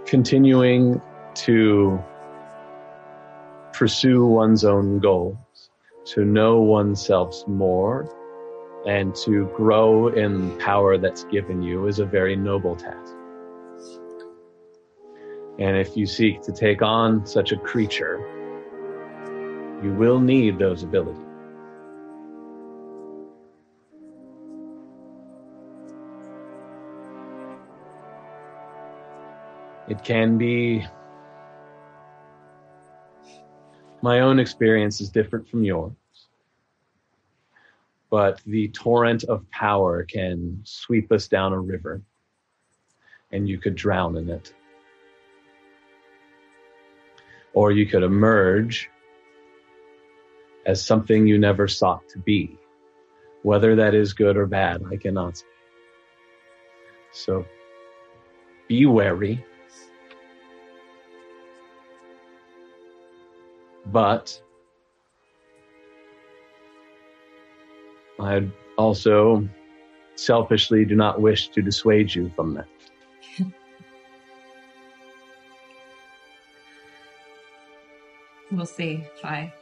Continuing 0.09 1.03
to 1.35 2.03
pursue 3.75 4.25
one's 4.25 4.65
own 4.65 4.99
goals, 5.01 5.37
to 6.07 6.25
know 6.25 6.63
oneself 6.63 7.47
more, 7.47 8.09
and 8.87 9.15
to 9.15 9.53
grow 9.55 10.09
in 10.09 10.57
power 10.59 10.97
that's 10.97 11.25
given 11.25 11.63
you 11.63 11.87
is 11.87 11.99
a 11.99 12.07
very 12.07 12.35
noble 12.35 12.75
task. 12.75 13.15
And 15.59 15.77
if 15.77 15.95
you 15.95 16.07
seek 16.07 16.41
to 16.43 16.53
take 16.53 16.81
on 16.81 17.27
such 17.27 17.53
a 17.53 17.57
creature, 17.59 18.19
you 19.83 19.93
will 19.93 20.21
need 20.21 20.59
those 20.59 20.85
abilities. 20.85 21.28
It 29.89 30.05
can 30.05 30.37
be. 30.37 30.87
My 34.03 34.21
own 34.21 34.39
experience 34.39 35.01
is 35.01 35.09
different 35.09 35.49
from 35.49 35.65
yours, 35.65 35.93
but 38.11 38.41
the 38.47 38.69
torrent 38.69 39.25
of 39.25 39.51
power 39.51 40.05
can 40.05 40.61
sweep 40.63 41.11
us 41.11 41.27
down 41.27 41.53
a 41.53 41.59
river, 41.59 42.03
and 43.33 43.49
you 43.49 43.59
could 43.59 43.75
drown 43.75 44.17
in 44.17 44.29
it. 44.29 44.55
Or 47.55 47.73
you 47.73 47.87
could 47.87 48.03
emerge 48.03 48.91
as 50.67 50.85
something 50.85 51.27
you 51.27 51.39
never 51.39 51.67
sought 51.67 52.07
to 52.11 52.19
be. 52.19 52.57
Whether 53.43 53.75
that 53.77 53.95
is 53.95 54.13
good 54.13 54.37
or 54.37 54.47
bad, 54.47 54.83
I 54.93 54.97
cannot 54.97 55.39
say. 55.39 55.47
So 57.13 57.47
be 58.69 58.85
wary. 58.85 59.45
But 63.93 64.41
I 68.21 68.49
also 68.77 69.49
selfishly 70.17 70.85
do 70.85 70.97
not 70.97 71.21
wish 71.21 71.49
to 71.49 71.63
dissuade 71.63 72.15
you 72.15 72.31
from 72.37 72.55
that. 72.55 72.69
We'll 78.51 78.65
see 78.65 79.05
if 79.15 79.25
I 79.25 79.53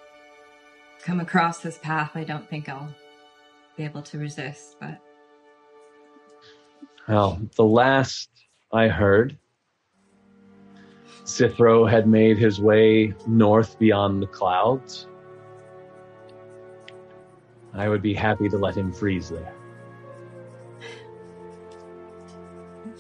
come 1.02 1.18
across 1.18 1.59
this 1.59 1.78
path. 1.78 2.12
I 2.14 2.23
don't 2.23 2.49
think 2.49 2.68
I'll 2.68 2.95
be 3.76 3.83
able 3.83 4.02
to 4.02 4.18
resist, 4.18 4.76
but 4.80 5.00
Well, 7.09 7.40
the 7.56 7.64
last 7.64 8.28
I 8.73 8.87
heard, 8.88 9.37
Zithro 11.26 11.90
had 11.90 12.06
made 12.06 12.38
his 12.38 12.61
way 12.61 13.14
north 13.26 13.78
beyond 13.78 14.23
the 14.23 14.26
clouds. 14.26 15.09
I 17.75 17.88
would 17.88 18.00
be 18.00 18.14
happy 18.14 18.49
to 18.49 18.56
let 18.56 18.75
him 18.76 18.92
freeze 18.92 19.28
there. 19.28 19.52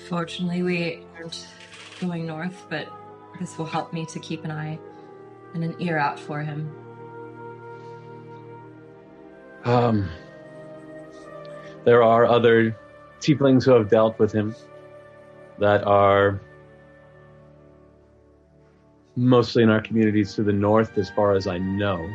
fortunately 0.08 0.62
we 0.62 1.02
aren't 1.16 1.46
going 2.00 2.26
north, 2.26 2.66
but 2.68 2.88
this 3.40 3.58
will 3.58 3.66
help 3.66 3.92
me 3.92 4.06
to 4.06 4.18
keep 4.20 4.44
an 4.44 4.50
eye 4.50 4.78
and 5.54 5.64
an 5.64 5.74
ear 5.80 5.98
out 5.98 6.18
for 6.18 6.40
him. 6.40 6.70
Um, 9.64 10.08
there 11.84 12.02
are 12.02 12.24
other 12.24 12.76
tieflings 13.20 13.64
who 13.64 13.72
have 13.72 13.88
dealt 13.88 14.18
with 14.18 14.32
him 14.32 14.54
that 15.58 15.84
are 15.84 16.40
mostly 19.16 19.62
in 19.62 19.70
our 19.70 19.80
communities 19.80 20.34
to 20.34 20.42
the 20.42 20.52
north, 20.52 20.96
as 20.98 21.10
far 21.10 21.32
as 21.32 21.46
I 21.46 21.58
know. 21.58 22.08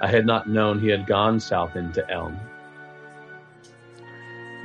I 0.00 0.08
had 0.08 0.26
not 0.26 0.48
known 0.48 0.78
he 0.78 0.88
had 0.88 1.06
gone 1.06 1.40
south 1.40 1.74
into 1.74 2.08
Elm. 2.10 2.38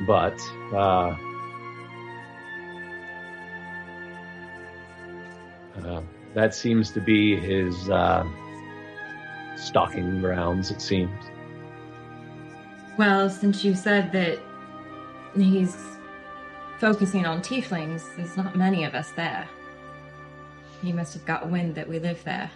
But, 0.06 0.40
uh, 0.74 1.16
uh, 5.86 6.02
that 6.34 6.54
seems 6.54 6.92
to 6.92 7.00
be 7.00 7.40
his 7.40 7.90
uh, 7.90 8.28
stalking 9.56 10.22
grounds, 10.22 10.72
it 10.72 10.82
seems. 10.82 11.26
Well, 12.98 13.30
since 13.30 13.64
you 13.64 13.74
said 13.74 14.12
that 14.12 14.40
he's 15.36 15.78
focusing 16.80 17.26
on 17.26 17.42
tieflings, 17.42 18.16
there's 18.18 18.36
not 18.36 18.56
many 18.56 18.84
of 18.84 18.96
us 18.96 19.12
there. 19.12 19.48
He 20.82 20.92
must 20.92 21.14
have 21.14 21.26
got 21.26 21.50
wind 21.50 21.76
that 21.76 21.88
we 21.88 22.00
live 22.00 22.24
there. 22.24 22.50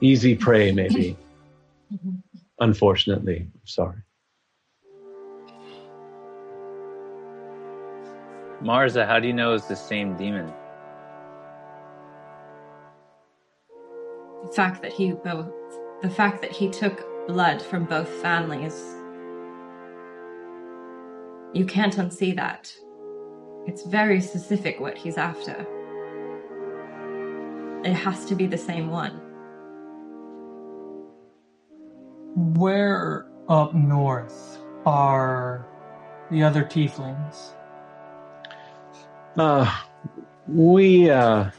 Easy 0.00 0.34
prey, 0.34 0.70
maybe. 0.70 1.16
Unfortunately, 2.60 3.48
sorry. 3.64 3.96
Marza, 8.60 9.06
how 9.06 9.18
do 9.20 9.26
you 9.26 9.32
know 9.32 9.52
it's 9.54 9.66
the 9.66 9.76
same 9.76 10.16
demon? 10.16 10.52
The 14.46 14.52
fact 14.54 14.82
that 14.82 14.92
he 14.92 15.12
both 15.12 15.52
the 16.02 16.10
fact 16.10 16.42
that 16.42 16.52
he 16.52 16.68
took 16.68 17.02
blood 17.26 17.62
from 17.62 17.84
both 17.84 18.08
families. 18.08 18.74
You 21.54 21.64
can't 21.66 21.96
unsee 21.96 22.36
that. 22.36 22.70
It's 23.66 23.86
very 23.86 24.20
specific 24.20 24.80
what 24.80 24.98
he's 24.98 25.16
after. 25.16 25.66
It 27.84 27.92
has 27.92 28.24
to 28.26 28.34
be 28.34 28.46
the 28.46 28.56
same 28.56 28.90
one. 28.90 29.20
Where 32.34 33.26
up 33.48 33.74
north 33.74 34.58
are 34.86 35.66
the 36.30 36.42
other 36.42 36.64
tieflings? 36.64 37.52
Uh, 39.36 39.70
we 40.48 41.10
uh, 41.10 41.50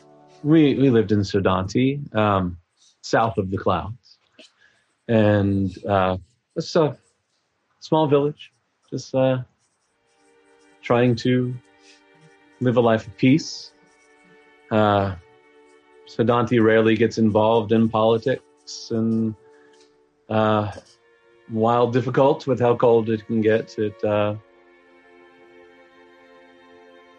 we 0.43 0.75
we 0.75 0.89
lived 0.89 1.11
in 1.11 1.19
Sodanti, 1.19 2.13
um, 2.15 2.57
south 3.01 3.37
of 3.37 3.51
the 3.51 3.57
clouds, 3.57 4.17
and 5.07 5.77
uh, 5.85 6.17
it's 6.55 6.75
a 6.75 6.97
small 7.81 8.07
village, 8.07 8.51
just 8.89 9.13
uh, 9.13 9.43
trying 10.81 11.15
to 11.17 11.53
live 12.61 12.77
a 12.77 12.81
life 12.81 13.05
of 13.05 13.15
peace. 13.17 13.71
Uh, 14.71 15.15
Sodanti 16.07 16.63
rarely 16.63 16.95
gets 16.95 17.17
involved 17.17 17.71
in 17.71 17.89
politics, 17.89 18.91
and 18.91 19.35
uh, 20.29 20.71
while 21.49 21.89
difficult 21.89 22.47
with 22.47 22.59
how 22.59 22.75
cold 22.75 23.09
it 23.09 23.25
can 23.27 23.41
get, 23.41 23.77
it. 23.77 24.03
Uh, 24.03 24.35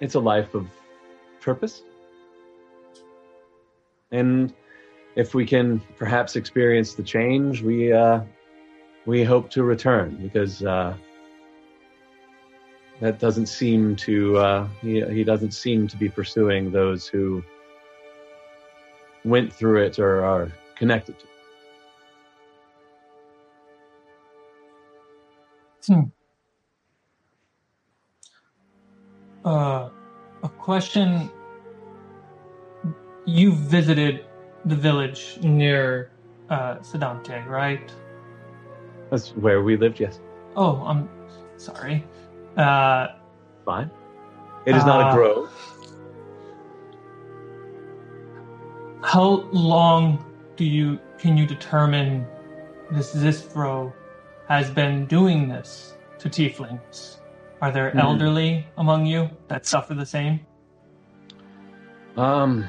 it's 0.00 0.14
a 0.14 0.20
life 0.20 0.54
of 0.54 0.66
purpose. 1.40 1.82
And 4.10 4.52
if 5.16 5.34
we 5.34 5.46
can 5.46 5.80
perhaps 5.96 6.36
experience 6.36 6.94
the 6.94 7.02
change, 7.02 7.62
we 7.62 7.92
uh, 7.92 8.20
we 9.06 9.24
hope 9.24 9.50
to 9.50 9.62
return 9.62 10.16
because 10.22 10.62
uh, 10.62 10.94
that 13.00 13.18
doesn't 13.18 13.46
seem 13.46 13.96
to 13.96 14.36
uh, 14.36 14.68
he, 14.80 15.00
he 15.06 15.24
doesn't 15.24 15.52
seem 15.52 15.88
to 15.88 15.96
be 15.96 16.08
pursuing 16.08 16.70
those 16.70 17.06
who 17.06 17.42
went 19.26 19.52
through 19.52 19.82
it 19.84 19.98
or 19.98 20.24
are 20.24 20.52
connected 20.76 21.18
to 21.18 21.24
it. 21.24 21.30
Hmm. 25.86 26.02
Uh, 29.44 29.88
a 30.42 30.48
question. 30.48 31.30
You 33.24 33.52
visited 33.52 34.24
the 34.64 34.76
village 34.76 35.38
near 35.42 36.10
uh, 36.48 36.76
Sodanti, 36.76 37.44
right? 37.46 37.90
That's 39.10 39.30
where 39.30 39.62
we 39.62 39.76
lived. 39.76 40.00
Yes, 40.00 40.20
Oh, 40.56 40.82
I'm 40.86 41.08
sorry. 41.58 42.04
Uh, 42.56 43.08
fine. 43.64 43.90
It 44.64 44.74
is 44.74 44.84
not 44.84 45.06
Uh, 45.06 45.10
a 45.10 45.14
grove. 45.14 45.75
How 49.02 49.48
long 49.52 50.24
do 50.56 50.64
you 50.64 50.98
can 51.18 51.36
you 51.36 51.46
determine 51.46 52.26
this 52.90 53.14
Zithro 53.14 53.92
has 54.48 54.70
been 54.70 55.06
doing 55.06 55.48
this 55.48 55.96
to 56.18 56.28
tieflings? 56.28 57.18
Are 57.62 57.72
there 57.72 57.90
Hmm. 57.90 57.98
elderly 57.98 58.66
among 58.76 59.06
you 59.06 59.30
that 59.48 59.66
suffer 59.66 59.94
the 59.94 60.06
same? 60.06 60.40
Um, 62.16 62.68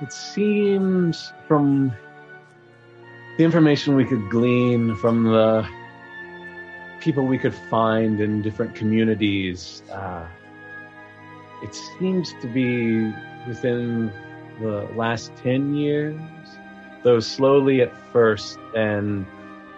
it 0.00 0.12
seems 0.12 1.32
from 1.46 1.92
the 3.36 3.44
information 3.44 3.94
we 3.96 4.04
could 4.04 4.30
glean 4.30 4.94
from 4.96 5.24
the 5.24 5.66
people 7.00 7.26
we 7.26 7.38
could 7.38 7.54
find 7.54 8.20
in 8.20 8.42
different 8.42 8.74
communities, 8.74 9.82
uh, 9.92 10.24
it 11.62 11.74
seems 11.74 12.32
to 12.40 12.48
be 12.48 13.12
within 13.46 14.12
the 14.60 14.88
last 14.96 15.32
10 15.36 15.74
years, 15.74 16.20
though 17.02 17.20
slowly 17.20 17.82
at 17.82 17.92
first, 18.12 18.58
and 18.74 19.26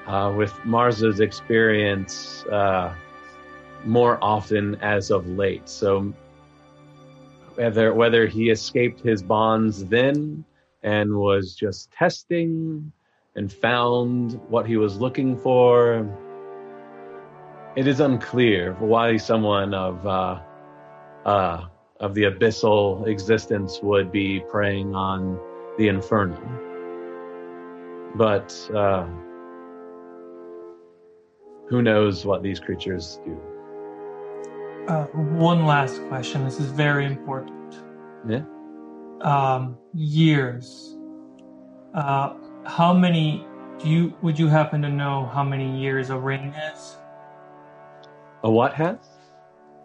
uh, 0.07 0.33
with 0.37 0.53
Marza's 0.65 1.21
experience 1.21 2.45
uh, 2.47 2.95
more 3.85 4.19
often 4.23 4.77
as 4.77 5.11
of 5.11 5.27
late. 5.29 5.69
So 5.69 6.13
whether 7.55 7.95
whether 7.95 8.27
he 8.27 8.51
escaped 8.51 9.01
his 9.01 9.23
bonds 9.23 9.85
then 9.87 10.45
and 10.83 11.17
was 11.17 11.55
just 11.55 11.91
testing 11.91 12.93
and 13.35 13.53
found 13.53 14.41
what 14.49 14.67
he 14.67 14.77
was 14.77 14.99
looking 14.99 15.37
for, 15.37 16.07
it 17.75 17.87
is 17.87 18.01
unclear 18.01 18.75
why 18.75 19.17
someone 19.17 19.75
of 19.75 20.07
uh, 20.07 20.41
uh, 21.25 21.67
of 22.01 22.15
the 22.15 22.25
abyssal 22.25 23.07
existence 23.07 23.81
would 23.83 24.13
be 24.13 24.41
preying 24.51 24.95
on 24.95 25.39
the 25.79 25.89
inferno. 25.89 26.37
But 28.15 28.55
uh, 28.75 29.07
who 31.69 31.83
knows 31.83 32.25
what 32.25 32.43
these 32.43 32.61
creatures 32.61 33.21
do? 33.25 33.39
Uh, 34.89 35.05
one 35.07 35.67
last 35.67 36.01
question. 36.09 36.45
This 36.45 36.61
is 36.61 36.71
very 36.71 37.07
important. 37.07 37.83
Yeah. 38.29 38.45
Um, 39.23 39.77
years. 39.93 40.97
Uh, 41.95 42.35
how 42.65 42.93
many 42.93 43.45
do 43.79 43.89
you 43.89 44.15
would 44.23 44.39
you 44.39 44.49
happen 44.49 44.81
to 44.83 44.89
know 44.89 45.27
how 45.33 45.43
many 45.43 45.79
years 45.79 46.11
a 46.11 46.19
ring 46.19 46.55
is? 46.73 46.97
A 48.45 48.51
what 48.51 48.75
has? 48.75 48.99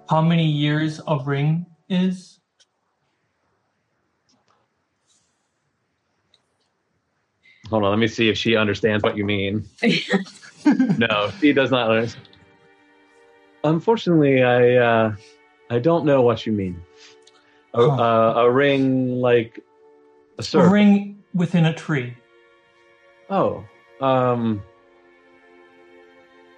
How 0.09 0.21
many 0.21 0.45
years 0.45 1.01
a 1.07 1.17
ring 1.17 1.65
is? 1.91 2.39
Hold 7.69 7.83
on, 7.83 7.91
let 7.91 7.99
me 7.99 8.07
see 8.07 8.29
if 8.29 8.37
she 8.37 8.55
understands 8.55 9.03
what 9.03 9.15
you 9.15 9.23
mean. 9.23 9.65
no, 10.97 11.31
she 11.39 11.53
does 11.53 11.71
not 11.71 11.89
understand. 11.89 12.27
Unfortunately, 13.63 14.41
I 14.43 14.75
uh, 14.77 15.15
I 15.69 15.79
don't 15.79 16.05
know 16.05 16.21
what 16.21 16.45
you 16.45 16.51
mean. 16.53 16.81
A, 17.73 17.89
Huh. 17.89 17.89
uh, 17.89 18.33
a 18.41 18.51
ring 18.51 19.21
like 19.21 19.59
a 20.39 20.57
A 20.57 20.67
ring 20.67 21.23
within 21.33 21.65
a 21.65 21.73
tree. 21.73 22.17
Oh, 23.29 23.63
um, 24.01 24.61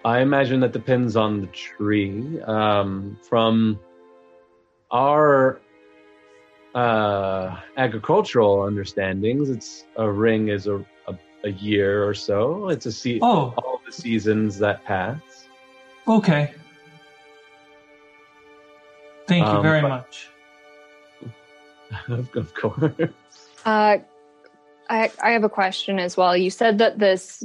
I 0.03 0.21
imagine 0.21 0.61
that 0.61 0.71
depends 0.71 1.15
on 1.15 1.41
the 1.41 1.47
tree. 1.47 2.41
Um, 2.41 3.19
from 3.21 3.79
our 4.93 5.59
uh, 6.75 7.57
agricultural 7.77 8.61
understandings, 8.61 9.49
it's 9.49 9.85
a 9.97 10.09
ring 10.09 10.47
is 10.49 10.67
a, 10.67 10.77
a, 11.07 11.15
a 11.43 11.49
year 11.49 12.07
or 12.07 12.13
so. 12.13 12.69
It's 12.69 12.85
a 12.85 12.91
se- 12.91 13.19
Oh, 13.21 13.53
all 13.57 13.81
the 13.85 13.91
seasons 13.91 14.57
that 14.59 14.83
pass. 14.85 15.19
okay. 16.07 16.53
Thank 19.27 19.45
you 19.45 19.51
Um, 19.51 19.63
very 19.63 19.81
but- 19.81 19.89
much. 19.89 20.29
of 22.09 22.29
of 22.35 22.53
course. 22.53 23.09
Uh, 23.65 23.97
I 24.89 25.11
I 25.23 25.31
have 25.31 25.43
a 25.45 25.49
question 25.49 25.99
as 25.99 26.17
well. 26.17 26.35
You 26.35 26.49
said 26.49 26.77
that 26.79 26.99
this 26.99 27.43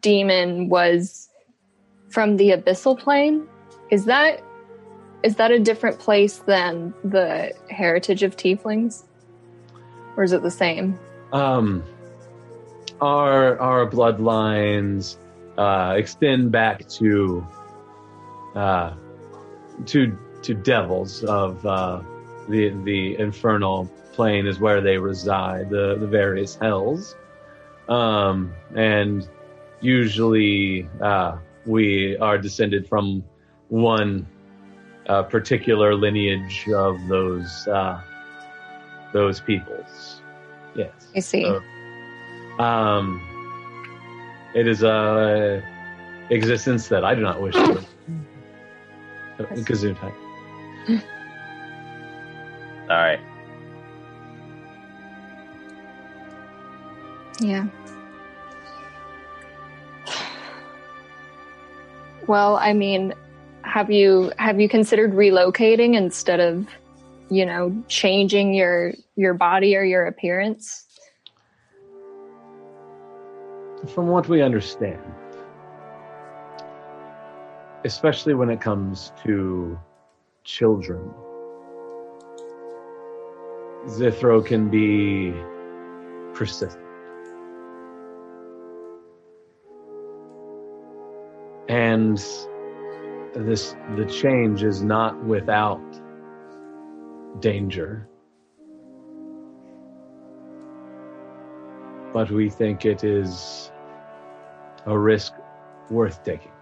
demon 0.00 0.68
was 0.70 1.28
from 2.08 2.36
the 2.38 2.50
abyssal 2.50 2.98
plane. 2.98 3.46
Is 3.90 4.06
that 4.06 4.42
is 5.22 5.36
that 5.36 5.50
a 5.50 5.58
different 5.58 5.98
place 5.98 6.38
than 6.38 6.94
the 7.04 7.52
heritage 7.70 8.22
of 8.22 8.36
tieflings, 8.36 9.04
or 10.16 10.24
is 10.24 10.32
it 10.32 10.42
the 10.42 10.50
same? 10.50 10.98
um, 11.32 11.84
our 13.00 13.58
our 13.58 13.88
bloodlines 13.88 15.18
uh, 15.56 15.94
extend 15.96 16.50
back 16.50 16.88
to 16.88 17.46
uh, 18.54 18.94
to 19.86 20.16
to 20.42 20.54
devils 20.54 21.24
of 21.24 21.64
uh, 21.66 22.00
the 22.48 22.70
the 22.84 23.18
infernal 23.18 23.90
plane 24.12 24.46
is 24.46 24.58
where 24.58 24.80
they 24.80 24.98
reside, 24.98 25.70
the 25.70 25.96
the 25.98 26.06
various 26.06 26.56
hells, 26.56 27.16
um, 27.88 28.52
and 28.74 29.28
usually 29.80 30.88
uh, 31.00 31.36
we 31.66 32.16
are 32.18 32.38
descended 32.38 32.88
from 32.88 33.22
one 33.68 34.26
uh, 35.08 35.22
particular 35.22 35.94
lineage 35.94 36.68
of 36.68 37.06
those 37.08 37.66
uh, 37.68 38.00
those 39.12 39.40
peoples. 39.40 40.22
Yes. 40.74 40.92
I 41.16 41.20
see. 41.20 41.42
So, 41.44 41.62
um, 42.62 43.20
it 44.54 44.66
is 44.66 44.82
a 44.82 45.62
existence 46.30 46.88
that 46.88 47.04
I 47.04 47.14
do 47.14 47.22
not 47.22 47.40
wish 47.40 47.54
to. 47.54 47.84
Gesundheit. 49.38 50.14
All 52.90 52.96
right. 52.96 53.20
Yeah. 57.40 57.66
Well, 62.26 62.56
I 62.56 62.72
mean, 62.72 63.14
have 63.68 63.90
you 63.90 64.32
have 64.38 64.60
you 64.60 64.68
considered 64.68 65.12
relocating 65.12 65.94
instead 65.94 66.40
of, 66.40 66.66
you 67.30 67.44
know, 67.44 67.84
changing 67.88 68.54
your 68.54 68.94
your 69.14 69.34
body 69.34 69.76
or 69.76 69.84
your 69.84 70.06
appearance? 70.06 70.86
From 73.94 74.08
what 74.08 74.28
we 74.28 74.42
understand, 74.42 75.00
especially 77.84 78.34
when 78.34 78.48
it 78.50 78.60
comes 78.60 79.12
to 79.24 79.78
children, 80.44 81.12
Zithro 83.86 84.44
can 84.44 84.70
be 84.70 85.32
persistent. 86.34 86.84
And 91.68 92.18
this 93.46 93.76
the 93.96 94.06
change 94.06 94.62
is 94.64 94.82
not 94.82 95.22
without 95.24 95.80
danger. 97.40 98.08
But 102.12 102.30
we 102.30 102.50
think 102.50 102.84
it 102.86 103.04
is 103.04 103.70
a 104.86 104.98
risk 104.98 105.34
worth 105.90 106.24
taking. 106.24 106.52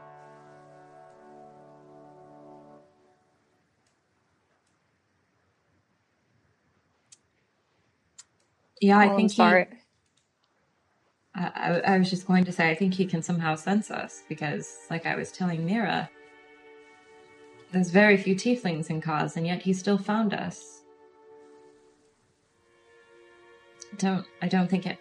Yeah, 8.81 8.99
I 8.99 9.07
Well, 9.07 9.17
I'm 9.17 9.17
think 9.17 9.33
he, 9.33 9.37
sorry. 9.37 9.67
I, 11.35 11.47
I 11.47 11.95
I 11.95 11.99
was 11.99 12.11
just 12.11 12.27
going 12.27 12.45
to 12.47 12.53
say, 12.53 12.71
I 12.71 12.75
think 12.75 12.95
he 12.95 13.07
can 13.07 13.23
somehow 13.23 13.57
sense 13.57 13.91
us 13.91 14.23
because, 14.29 14.79
like 14.91 15.07
I 15.07 15.17
was 15.17 15.33
telling 15.33 15.67
Mira, 15.67 16.11
there's 17.73 17.91
very 17.91 18.17
few 18.17 18.35
tieflings 18.35 18.91
in 18.91 19.01
Kaz, 19.03 19.37
and 19.37 19.47
yet 19.47 19.63
he 19.63 19.73
still 19.73 19.99
found 19.99 20.35
us. 20.35 20.83
Don't 23.99 24.27
I 24.43 24.49
don't 24.49 24.69
think 24.69 24.87
it 24.87 24.99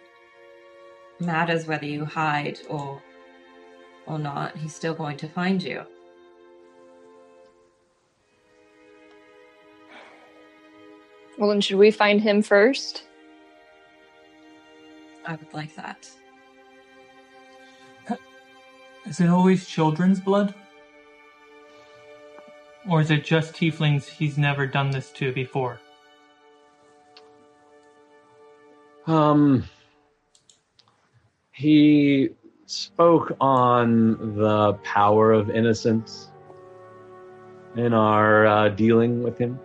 matters 1.20 1.66
whether 1.66 1.86
you 1.86 2.04
hide 2.04 2.58
or 2.68 3.02
or 4.06 4.18
not. 4.18 4.56
He's 4.56 4.74
still 4.74 4.94
going 4.94 5.16
to 5.18 5.28
find 5.28 5.62
you. 5.62 5.82
Well, 11.38 11.50
then 11.50 11.60
should 11.60 11.76
we 11.76 11.90
find 11.90 12.20
him 12.20 12.40
first? 12.42 13.04
I 15.26 15.34
would 15.34 15.52
like 15.52 15.74
that. 15.76 16.08
Is 19.06 19.20
it 19.20 19.28
always 19.28 19.66
children's 19.66 20.20
blood? 20.20 20.54
Or 22.88 23.00
is 23.00 23.10
it 23.10 23.24
just 23.24 23.54
tieflings 23.54 24.08
he's 24.08 24.38
never 24.38 24.66
done 24.66 24.90
this 24.90 25.10
to 25.12 25.32
before? 25.32 25.80
Um, 29.06 29.64
he 31.52 32.30
spoke 32.66 33.36
on 33.40 34.36
the 34.36 34.74
power 34.84 35.32
of 35.32 35.50
innocence 35.50 36.30
in 37.76 37.92
our 37.92 38.46
uh, 38.46 38.68
dealing 38.70 39.22
with 39.22 39.38
him. 39.38 39.58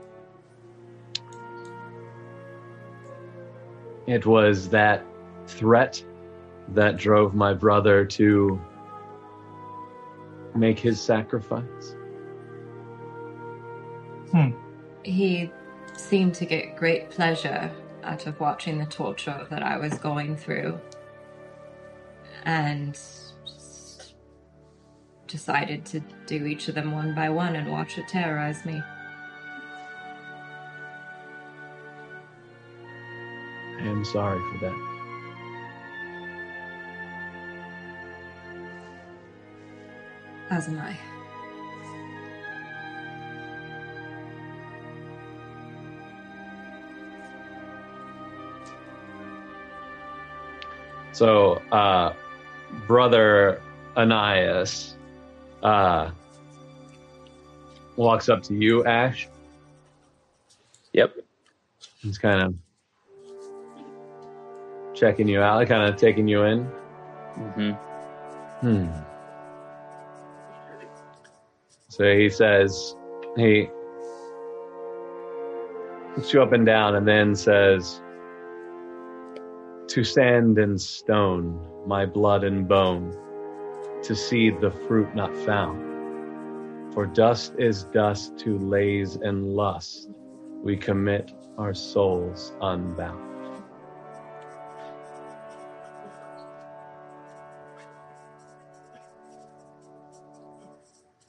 It 4.08 4.26
was 4.26 4.70
that 4.70 5.06
threat 5.48 6.04
that 6.70 6.98
drove 6.98 7.34
my 7.34 7.54
brother 7.54 8.06
to 8.06 8.60
make 10.56 10.80
his 10.80 11.00
sacrifice. 11.00 11.96
Hmm. 14.32 14.52
He 15.04 15.52
seemed 15.98 16.36
to 16.36 16.46
get 16.46 16.76
great 16.76 17.10
pleasure 17.10 17.72
out 18.04 18.28
of 18.28 18.40
watching 18.40 18.80
the 18.80 18.86
torture 18.86 19.46
that 19.50 19.64
I 19.64 19.78
was 19.78 19.98
going 19.98 20.38
through. 20.38 20.80
And 22.46 22.98
decided 25.28 25.86
to 25.86 26.02
do 26.26 26.46
each 26.46 26.68
of 26.68 26.76
them 26.76 26.92
one 26.92 27.16
by 27.16 27.30
one 27.30 27.56
and 27.56 27.72
watch 27.72 27.98
it 27.98 28.08
terrorize 28.08 28.66
me. 28.66 28.82
I 33.80 33.84
am 33.84 34.04
sorry 34.04 34.40
for 34.52 34.66
that. 34.66 34.88
As 40.50 40.68
am 40.68 40.80
I. 40.80 40.98
So, 51.22 51.62
uh, 51.72 52.14
brother 52.88 53.62
Anias 53.96 54.96
uh, 55.62 56.10
walks 57.96 58.28
up 58.28 58.42
to 58.46 58.56
you, 58.56 58.84
Ash. 58.86 59.28
Yep. 60.94 61.18
He's 62.00 62.18
kind 62.18 62.42
of 62.42 62.56
checking 64.96 65.28
you 65.28 65.42
out, 65.42 65.68
kind 65.68 65.94
of 65.94 65.96
taking 65.96 66.28
you 66.28 66.42
in. 66.42 66.66
Mm-hmm. 67.36 67.72
Hmm. 68.62 68.88
So 71.88 72.16
he 72.16 72.32
says, 72.32 72.96
he 73.38 73.70
looks 76.18 76.34
you 76.34 76.42
up 76.42 76.54
and 76.54 76.66
down 76.66 76.96
and 76.96 77.08
then 77.08 77.36
says, 77.36 78.02
To 79.92 80.06
sand 80.06 80.58
and 80.58 80.80
stone, 80.80 81.68
my 81.86 82.06
blood 82.06 82.46
and 82.46 82.66
bone, 82.66 83.12
to 84.04 84.16
seed 84.16 84.62
the 84.62 84.72
fruit 84.72 85.14
not 85.14 85.36
found. 85.40 86.94
For 86.94 87.06
dust 87.06 87.56
is 87.58 87.84
dust 87.84 88.38
to 88.40 88.58
lays 88.58 89.18
and 89.18 89.54
lust, 89.54 90.08
we 90.64 90.78
commit 90.78 91.34
our 91.58 91.74
souls 91.74 92.54
unbound. 92.62 93.20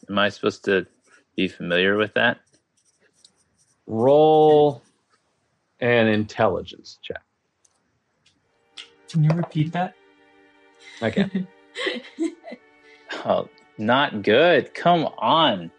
Am 0.09 0.19
I 0.21 0.29
supposed 0.29 0.65
to 0.67 0.87
be 1.35 1.49
familiar 1.49 1.97
with 1.97 2.15
that? 2.15 2.39
Roll 3.89 4.85
an 5.81 6.07
intelligence 6.07 7.01
check. 7.03 7.23
Can 9.13 9.25
you 9.25 9.31
repeat 9.31 9.73
that? 9.73 9.95
Okay. 11.03 11.31
Oh, 13.25 13.49
not 13.77 14.23
good. 14.23 14.73
Come 14.75 15.05
on. 15.19 15.71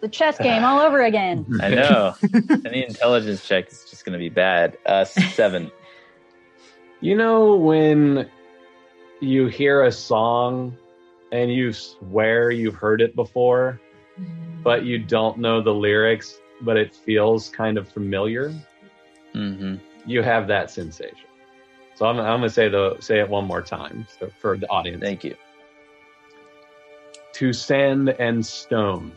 The 0.00 0.08
chess 0.08 0.38
game 0.38 0.64
all 0.64 0.80
over 0.80 1.00
again. 1.02 1.46
I 1.62 1.68
know. 1.70 2.14
Any 2.66 2.84
intelligence 2.84 3.46
check 3.46 3.68
is 3.68 3.86
just 3.88 4.04
going 4.04 4.12
to 4.14 4.18
be 4.18 4.28
bad. 4.28 4.76
Uh, 4.84 5.04
seven. 5.04 5.70
You 7.00 7.16
know 7.16 7.54
when 7.54 8.28
you 9.20 9.46
hear 9.46 9.84
a 9.84 9.92
song 9.92 10.76
and 11.30 11.50
you 11.52 11.72
swear 11.72 12.50
you've 12.50 12.74
heard 12.74 13.00
it 13.00 13.14
before, 13.14 13.80
but 14.64 14.84
you 14.84 14.98
don't 14.98 15.38
know 15.38 15.62
the 15.62 15.72
lyrics, 15.72 16.38
but 16.60 16.76
it 16.76 16.94
feels 16.94 17.48
kind 17.50 17.78
of 17.78 17.88
familiar? 17.88 18.52
hmm 19.32 19.76
You 20.06 20.22
have 20.22 20.48
that 20.48 20.70
sensation. 20.70 21.25
So 21.96 22.06
I'm, 22.06 22.18
I'm 22.20 22.40
going 22.40 22.42
to 22.42 22.50
say 22.50 22.68
the 22.68 22.96
say 23.00 23.20
it 23.20 23.28
one 23.28 23.46
more 23.46 23.62
time 23.62 24.06
so 24.20 24.30
for 24.38 24.56
the 24.56 24.68
audience. 24.68 25.02
Thank 25.02 25.24
you. 25.24 25.34
to 27.34 27.52
sand 27.52 28.08
and 28.18 28.46
stone, 28.46 29.12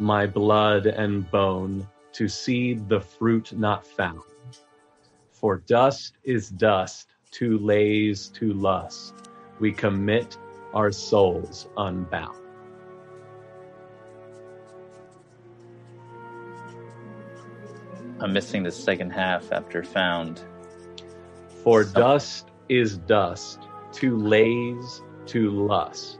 my 0.00 0.26
blood 0.26 0.86
and 0.86 1.30
bone, 1.30 1.86
to 2.12 2.26
seed 2.26 2.88
the 2.88 3.00
fruit 3.00 3.52
not 3.56 3.86
found. 3.86 4.22
For 5.30 5.58
dust 5.68 6.14
is 6.24 6.50
dust, 6.50 7.10
to 7.32 7.58
lays 7.58 8.26
to 8.30 8.52
lust, 8.54 9.14
we 9.60 9.72
commit 9.72 10.36
our 10.74 10.90
souls 10.90 11.68
unbound. 11.76 12.38
I'm 18.20 18.32
missing 18.32 18.64
the 18.64 18.72
second 18.72 19.10
half 19.10 19.52
after 19.52 19.84
found. 19.84 20.42
For 21.62 21.84
dust 21.84 22.50
is 22.70 22.96
dust, 22.96 23.60
to 23.92 24.16
lays 24.16 25.02
to 25.26 25.50
lust, 25.50 26.18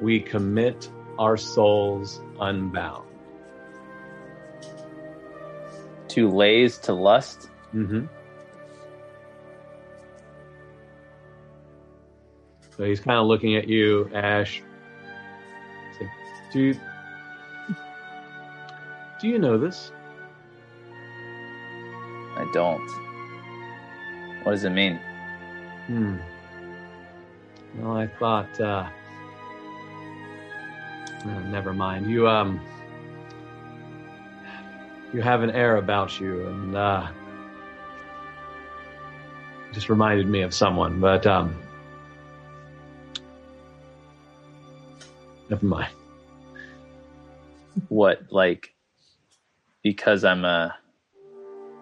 we 0.00 0.20
commit 0.20 0.88
our 1.18 1.36
souls 1.36 2.20
unbound. 2.40 3.08
To 6.08 6.30
lays 6.30 6.78
to 6.78 6.92
lust. 6.92 7.50
Mm-hmm. 7.74 8.06
So 12.76 12.84
he's 12.84 13.00
kind 13.00 13.18
of 13.18 13.26
looking 13.26 13.56
at 13.56 13.66
you, 13.66 14.08
Ash. 14.14 14.62
Like, 16.00 16.10
do 16.52 16.60
you, 16.60 16.80
do 19.20 19.28
you 19.28 19.38
know 19.38 19.58
this? 19.58 19.90
I 22.36 22.48
don't. 22.52 23.05
What 24.46 24.52
does 24.52 24.62
it 24.62 24.70
mean? 24.70 25.00
Hmm. 25.88 26.18
Well, 27.80 27.96
I 27.96 28.06
thought. 28.06 28.60
Uh, 28.60 28.88
never 31.46 31.74
mind. 31.74 32.08
You 32.08 32.28
um. 32.28 32.60
You 35.12 35.20
have 35.20 35.42
an 35.42 35.50
air 35.50 35.78
about 35.78 36.20
you, 36.20 36.46
and 36.46 36.76
uh, 36.76 37.08
just 39.72 39.88
reminded 39.88 40.28
me 40.28 40.42
of 40.42 40.54
someone. 40.54 41.00
But 41.00 41.26
um. 41.26 41.60
Never 45.50 45.66
mind. 45.66 45.92
What 47.88 48.30
like 48.30 48.72
because 49.82 50.22
I'm 50.22 50.44
a 50.44 50.72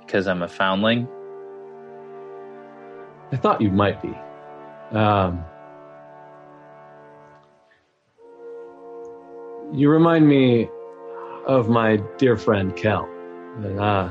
because 0.01 0.27
I'm 0.27 0.41
a 0.41 0.49
foundling? 0.49 1.07
I 3.35 3.37
thought 3.37 3.61
you 3.61 3.73
might 3.73 4.01
be. 4.01 4.15
Um, 4.97 5.45
you 9.73 9.91
remind 9.91 10.29
me 10.29 10.69
of 11.45 11.69
my 11.69 11.97
dear 12.17 12.37
friend 12.37 12.77
Kel. 12.77 13.11
And, 13.57 13.81
uh, 13.81 14.09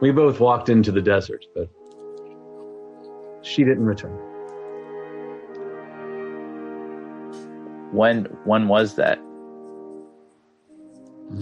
we 0.00 0.12
both 0.12 0.40
walked 0.40 0.70
into 0.70 0.92
the 0.92 1.02
desert, 1.02 1.44
but 1.54 1.68
she 3.42 3.64
didn't 3.64 3.84
return. 3.84 4.16
When 7.92 8.24
when 8.44 8.66
was 8.66 8.96
that? 8.96 9.18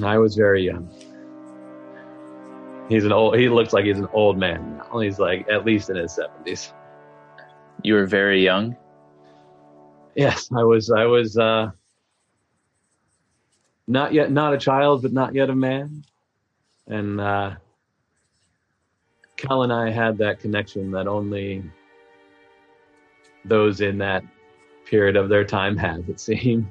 I 0.02 0.18
was 0.18 0.34
very 0.34 0.64
young. 0.64 0.90
He's 2.88 3.04
an 3.04 3.12
old. 3.12 3.36
He 3.36 3.48
looks 3.48 3.72
like 3.72 3.84
he's 3.84 3.98
an 3.98 4.08
old 4.12 4.38
man 4.38 4.76
now. 4.76 4.98
He's 4.98 5.18
like 5.18 5.48
at 5.48 5.64
least 5.64 5.90
in 5.90 5.96
his 5.96 6.12
seventies. 6.12 6.72
You 7.82 7.94
were 7.94 8.06
very 8.06 8.42
young. 8.42 8.76
Yes, 10.14 10.50
I 10.54 10.62
was. 10.62 10.90
I 10.90 11.04
was 11.04 11.38
uh, 11.38 11.70
not 13.86 14.12
yet 14.12 14.30
not 14.30 14.54
a 14.54 14.58
child, 14.58 15.02
but 15.02 15.12
not 15.12 15.34
yet 15.34 15.48
a 15.48 15.54
man. 15.54 16.04
And 16.86 17.20
uh, 17.20 17.54
Cal 19.36 19.62
and 19.62 19.72
I 19.72 19.90
had 19.90 20.18
that 20.18 20.40
connection 20.40 20.90
that 20.90 21.06
only 21.06 21.62
those 23.44 23.80
in 23.80 23.98
that 23.98 24.22
period 24.84 25.16
of 25.16 25.28
their 25.28 25.44
time 25.44 25.76
have. 25.76 26.08
It 26.08 26.20
seems. 26.20 26.66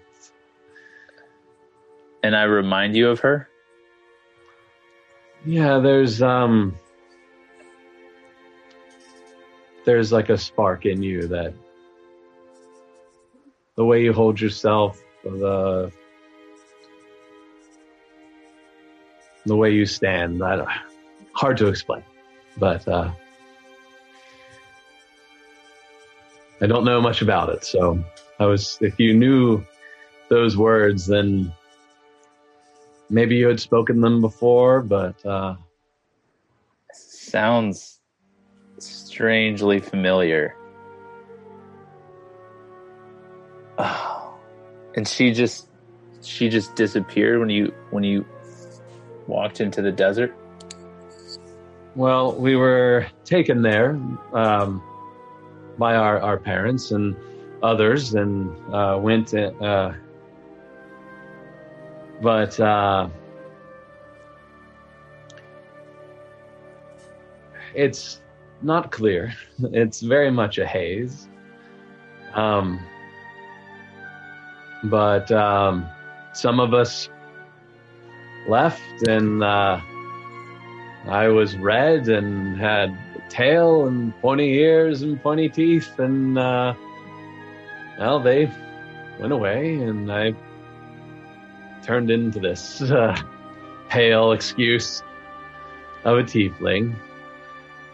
And 2.23 2.35
I 2.35 2.43
remind 2.43 2.95
you 2.95 3.09
of 3.09 3.19
her? 3.21 3.49
Yeah, 5.45 5.79
there's 5.79 6.21
um, 6.21 6.75
there's 9.85 10.11
like 10.11 10.29
a 10.29 10.37
spark 10.37 10.85
in 10.85 11.01
you 11.01 11.27
that 11.27 11.53
the 13.75 13.85
way 13.85 14.03
you 14.03 14.13
hold 14.13 14.39
yourself, 14.39 15.01
the 15.23 15.91
the 19.45 19.55
way 19.55 19.73
you 19.73 19.85
stand. 19.85 20.41
That 20.41 20.65
hard 21.33 21.57
to 21.57 21.67
explain, 21.67 22.03
but 22.57 22.87
uh, 22.87 23.11
I 26.61 26.67
don't 26.67 26.85
know 26.85 27.01
much 27.01 27.23
about 27.23 27.49
it. 27.49 27.65
So 27.65 28.03
I 28.39 28.45
was, 28.45 28.77
if 28.81 28.99
you 28.99 29.15
knew 29.15 29.65
those 30.29 30.55
words, 30.55 31.07
then 31.07 31.51
maybe 33.11 33.35
you 33.35 33.47
had 33.47 33.59
spoken 33.59 34.01
them 34.01 34.21
before, 34.21 34.81
but 34.81 35.23
uh, 35.25 35.55
sounds 36.93 37.99
strangely 38.79 39.79
familiar. 39.79 40.55
Oh. 43.77 44.17
And 44.93 45.07
she 45.07 45.31
just 45.31 45.69
she 46.21 46.49
just 46.49 46.75
disappeared 46.75 47.39
when 47.39 47.49
you 47.49 47.73
when 47.91 48.03
you 48.03 48.25
walked 49.25 49.61
into 49.61 49.81
the 49.81 49.91
desert. 49.93 50.35
Well, 51.95 52.33
we 52.33 52.57
were 52.57 53.07
taken 53.23 53.61
there 53.61 53.91
um, 54.33 54.83
by 55.77 55.95
our, 55.95 56.19
our 56.19 56.37
parents 56.37 56.91
and 56.91 57.15
others 57.61 58.13
and 58.13 58.55
uh, 58.73 58.97
went, 58.99 59.33
uh, 59.33 59.93
but 62.21 62.59
uh, 62.59 63.09
it's 67.73 68.21
not 68.61 68.91
clear. 68.91 69.33
It's 69.73 70.01
very 70.01 70.31
much 70.31 70.57
a 70.57 70.65
haze. 70.65 71.27
Um, 72.33 72.79
but 74.85 75.31
um, 75.31 75.87
some 76.33 76.59
of 76.59 76.73
us 76.73 77.09
left 78.47 79.07
and 79.07 79.43
uh, 79.43 79.79
I 81.07 81.27
was 81.27 81.55
red 81.57 82.07
and 82.07 82.57
had 82.59 82.97
tail 83.29 83.87
and 83.87 84.13
pointy 84.21 84.53
ears 84.53 85.01
and 85.01 85.21
pointy 85.21 85.49
teeth, 85.49 85.97
and 85.99 86.37
uh, 86.37 86.73
well, 87.97 88.19
they 88.19 88.51
went 89.19 89.33
away, 89.33 89.75
and 89.75 90.11
I 90.11 90.33
turned 91.83 92.11
into 92.11 92.39
this 92.39 92.81
uh, 92.81 93.19
pale 93.89 94.31
excuse 94.31 95.03
of 96.03 96.19
a 96.19 96.23
tiefling. 96.23 96.95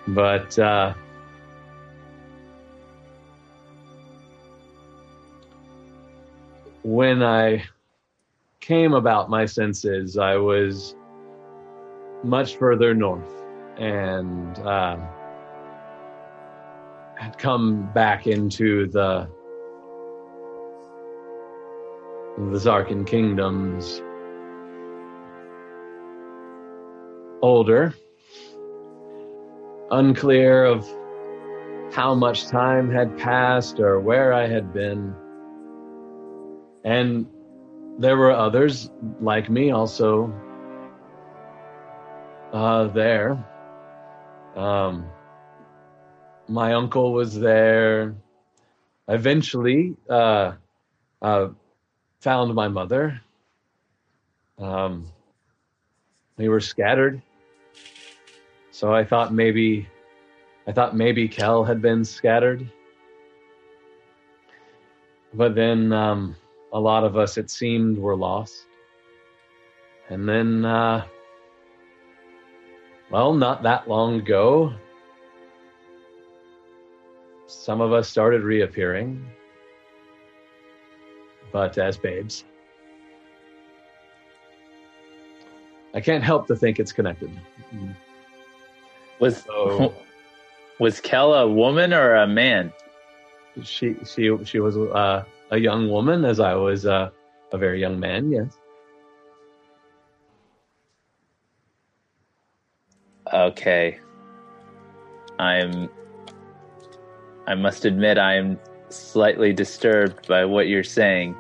But 0.08 0.58
uh, 0.58 0.94
when 6.84 7.22
I 7.22 7.66
came 8.62 8.94
about 8.94 9.30
my 9.30 9.46
senses, 9.46 10.18
I 10.18 10.38
was 10.38 10.96
much 12.24 12.56
further 12.56 12.94
north 12.94 13.32
and 13.78 14.58
uh, 14.60 14.98
had 17.16 17.38
come 17.38 17.92
back 17.94 18.28
into 18.28 18.88
the 18.88 19.30
the 22.38 22.58
Zarkin 22.58 23.06
kingdoms 23.06 24.02
older 27.42 27.94
unclear 29.92 30.66
of 30.66 30.88
how 31.94 32.14
much 32.14 32.48
time 32.48 32.92
had 32.92 33.18
passed 33.18 33.80
or 33.80 34.00
where 34.00 34.34
I 34.34 34.48
had 34.48 34.74
been 34.74 35.16
and 36.84 37.28
there 38.00 38.16
were 38.16 38.32
others 38.32 38.92
like 39.20 39.50
me 39.50 39.72
also 39.72 40.34
uh, 42.54 42.88
there. 42.88 43.44
Um, 44.56 45.06
my 46.48 46.74
uncle 46.74 47.14
was 47.14 47.38
there. 47.40 48.16
Eventually, 49.08 49.96
uh, 50.10 50.54
uh, 51.22 51.50
found 52.20 52.54
my 52.54 52.68
mother. 52.68 53.22
Um, 54.58 55.08
we 56.38 56.50
were 56.50 56.60
scattered, 56.60 57.22
so 58.72 58.94
I 58.94 59.04
thought 59.04 59.34
maybe, 59.34 59.88
I 60.68 60.72
thought 60.72 60.96
maybe 60.96 61.28
Kel 61.28 61.64
had 61.64 61.82
been 61.82 62.04
scattered. 62.04 62.70
But 65.34 65.56
then 65.56 65.94
um, 65.94 66.36
a 66.74 66.80
lot 66.80 67.04
of 67.04 67.18
us, 67.18 67.38
it 67.38 67.50
seemed, 67.50 67.98
were 67.98 68.16
lost. 68.16 68.66
And 70.10 70.28
then 70.28 70.66
uh, 70.66 71.06
well, 73.10 73.34
not 73.34 73.64
that 73.64 73.88
long 73.88 74.16
ago, 74.16 74.74
some 77.46 77.80
of 77.80 77.94
us 77.94 78.10
started 78.10 78.44
reappearing, 78.44 79.26
but 81.52 81.78
as 81.78 81.98
babes. 81.98 82.44
I 85.94 86.02
can't 86.02 86.24
help 86.24 86.48
to 86.48 86.56
think 86.56 86.80
it's 86.80 86.92
connected. 86.92 87.32
Was 89.20 89.44
So 89.44 89.94
was 90.80 91.00
Kel 91.00 91.34
a 91.34 91.48
woman 91.48 91.94
or 91.94 92.16
a 92.16 92.28
man? 92.28 92.72
she 93.64 93.96
she 94.06 94.38
she 94.46 94.60
was 94.60 94.78
uh, 94.78 95.24
a 95.52 95.58
young 95.58 95.90
woman, 95.90 96.26
as 96.26 96.40
I 96.40 96.54
was 96.54 96.86
uh, 96.86 97.10
a 97.52 97.58
very 97.58 97.80
young 97.80 98.00
man. 98.00 98.32
Yes. 98.32 98.58
Okay. 103.34 104.00
I'm 105.40 105.90
I 107.48 107.56
must 107.56 107.86
admit 107.86 108.18
I 108.18 108.36
am 108.36 108.60
slightly 108.90 109.54
disturbed 109.54 110.28
by 110.28 110.46
what 110.46 110.68
you're 110.68 110.84
saying. 110.84 111.36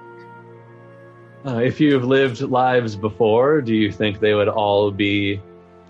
Uh, 1.46 1.58
if 1.58 1.80
you've 1.80 2.04
lived 2.04 2.42
lives 2.42 2.96
before, 2.96 3.62
do 3.62 3.74
you 3.74 3.92
think 3.92 4.20
they 4.20 4.34
would 4.34 4.50
all 4.50 4.92
be 4.92 5.42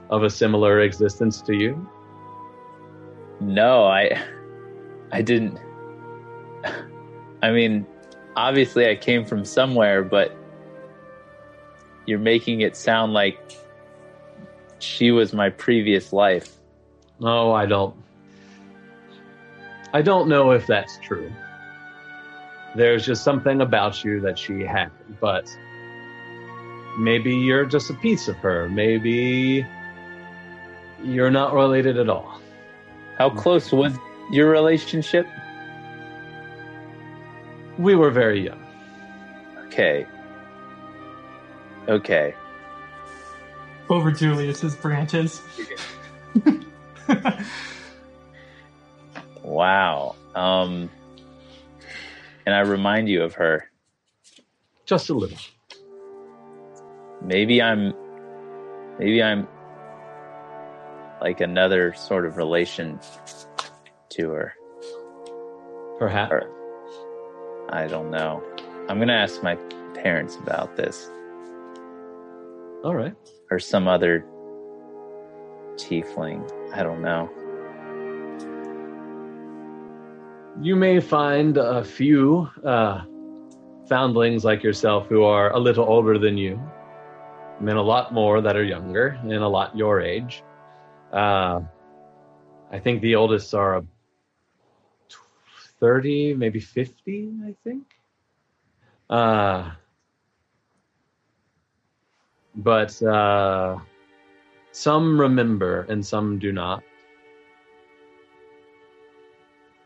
of 0.10 0.24
a 0.24 0.30
similar 0.30 0.82
existence 0.82 1.42
to 1.42 1.56
you? 1.56 1.90
No, 3.40 3.86
I 3.86 4.22
I 5.12 5.22
didn't 5.22 5.60
I 7.44 7.52
mean, 7.52 7.86
obviously 8.36 8.90
I 8.90 8.96
came 8.96 9.26
from 9.26 9.46
somewhere, 9.46 10.04
but 10.04 10.36
you're 12.06 12.20
making 12.20 12.62
it 12.62 12.76
sound 12.76 13.14
like 13.14 13.40
she 14.80 15.12
was 15.12 15.34
my 15.34 15.50
previous 15.50 16.14
life. 16.14 16.56
No, 17.20 17.52
I 17.52 17.66
don't. 17.66 17.96
I 19.94 20.02
don't 20.02 20.28
know 20.28 20.52
if 20.52 20.68
that's 20.68 20.98
true. 21.00 21.32
There's 22.78 23.04
just 23.04 23.24
something 23.24 23.62
about 23.62 24.04
you 24.04 24.20
that 24.20 24.38
she 24.38 24.62
had, 24.64 24.92
but 25.20 25.50
maybe 27.00 27.36
you're 27.36 27.66
just 27.66 27.90
a 27.90 27.96
piece 27.96 28.28
of 28.28 28.36
her. 28.38 28.70
Maybe 28.70 29.66
you're 31.04 31.32
not 31.32 31.56
related 31.56 31.98
at 31.98 32.08
all. 32.08 32.40
How 33.18 33.32
close 33.32 33.72
was 33.72 33.98
your 34.32 34.52
relationship? 34.52 35.26
We 37.80 37.96
were 37.96 38.12
very 38.12 38.46
young. 38.46 38.64
Okay. 39.66 40.06
Okay. 41.88 42.36
Over 43.90 44.12
Julius's 44.12 44.76
branches. 44.76 45.42
Wow. 49.44 50.16
Um 50.36 50.90
and 52.48 52.56
I 52.56 52.62
remind 52.62 53.10
you 53.10 53.24
of 53.24 53.34
her. 53.34 53.70
Just 54.86 55.10
a 55.10 55.14
little. 55.14 55.38
Maybe 57.22 57.62
I'm 57.62 57.94
maybe 58.98 59.22
I'm 59.22 59.50
like 61.20 61.42
another 61.42 61.94
sort 61.94 62.26
of 62.26 62.38
relation 62.38 63.02
to 64.12 64.30
her. 64.30 64.54
Perhaps. 66.00 66.32
Or 66.32 66.50
I 67.70 67.86
don't 67.88 68.12
know. 68.12 68.42
I'm 68.88 68.98
gonna 68.98 69.12
ask 69.12 69.44
my 69.44 69.56
parents 69.94 70.38
about 70.38 70.78
this. 70.78 71.12
All 72.86 72.96
right. 72.96 73.16
Or 73.52 73.60
some 73.60 73.90
other 73.90 74.26
tiefling. 75.76 76.50
I 76.74 76.82
don't 76.82 77.02
know. 77.02 77.30
You 80.60 80.76
may 80.76 81.00
find 81.00 81.58
a 81.58 81.84
few 81.84 82.50
uh, 82.66 83.04
foundlings 83.88 84.44
like 84.44 84.64
yourself 84.64 85.08
who 85.08 85.24
are 85.24 85.54
a 85.54 85.60
little 85.60 85.86
older 85.86 86.18
than 86.18 86.36
you, 86.36 86.60
and 87.60 87.70
a 87.70 87.82
lot 87.82 88.12
more 88.12 88.42
that 88.42 88.56
are 88.56 88.64
younger 88.64 89.20
and 89.22 89.34
a 89.34 89.48
lot 89.48 89.78
your 89.78 90.02
age. 90.02 90.44
Uh, 91.14 91.62
I 92.72 92.80
think 92.80 93.02
the 93.02 93.16
oldest 93.16 93.54
are 93.54 93.78
uh, 93.78 93.82
30, 95.80 96.34
maybe 96.34 96.60
50, 96.60 97.34
I 97.46 97.56
think. 97.64 97.84
Uh, 99.12 99.72
but 102.56 103.00
uh, 103.04 103.78
some 104.72 105.22
remember 105.22 105.82
and 105.84 106.04
some 106.04 106.40
do 106.40 106.52
not. 106.52 106.84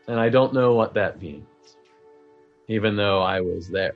And 0.08 0.18
I 0.18 0.28
don't 0.28 0.52
know 0.52 0.74
what 0.74 0.94
that 0.94 1.20
means, 1.22 1.46
even 2.68 2.96
though 2.96 3.22
I 3.22 3.40
was 3.40 3.68
there. 3.68 3.94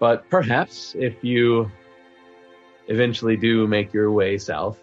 But 0.00 0.28
perhaps 0.30 0.94
if 0.98 1.22
you 1.22 1.70
eventually 2.88 3.36
do 3.36 3.66
make 3.66 3.92
your 3.92 4.10
way 4.10 4.38
south, 4.38 4.78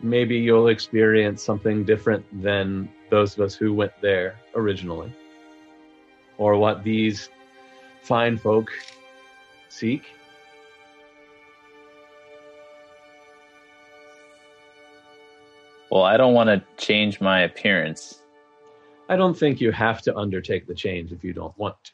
maybe 0.00 0.36
you'll 0.36 0.68
experience 0.68 1.42
something 1.42 1.84
different 1.84 2.24
than 2.42 2.88
those 3.10 3.34
of 3.34 3.40
us 3.40 3.54
who 3.54 3.74
went 3.74 3.92
there 4.00 4.36
originally, 4.54 5.12
or 6.38 6.56
what 6.56 6.82
these 6.84 7.28
fine 8.02 8.38
folk 8.38 8.70
seek. 9.68 10.04
Well, 15.90 16.02
I 16.02 16.16
don't 16.16 16.34
want 16.34 16.48
to 16.48 16.62
change 16.84 17.20
my 17.20 17.40
appearance. 17.42 18.22
I 19.08 19.16
don't 19.16 19.36
think 19.36 19.60
you 19.60 19.72
have 19.72 20.02
to 20.02 20.16
undertake 20.16 20.66
the 20.66 20.74
change 20.74 21.10
if 21.12 21.24
you 21.24 21.32
don't 21.32 21.56
want 21.58 21.76
to. 21.84 21.92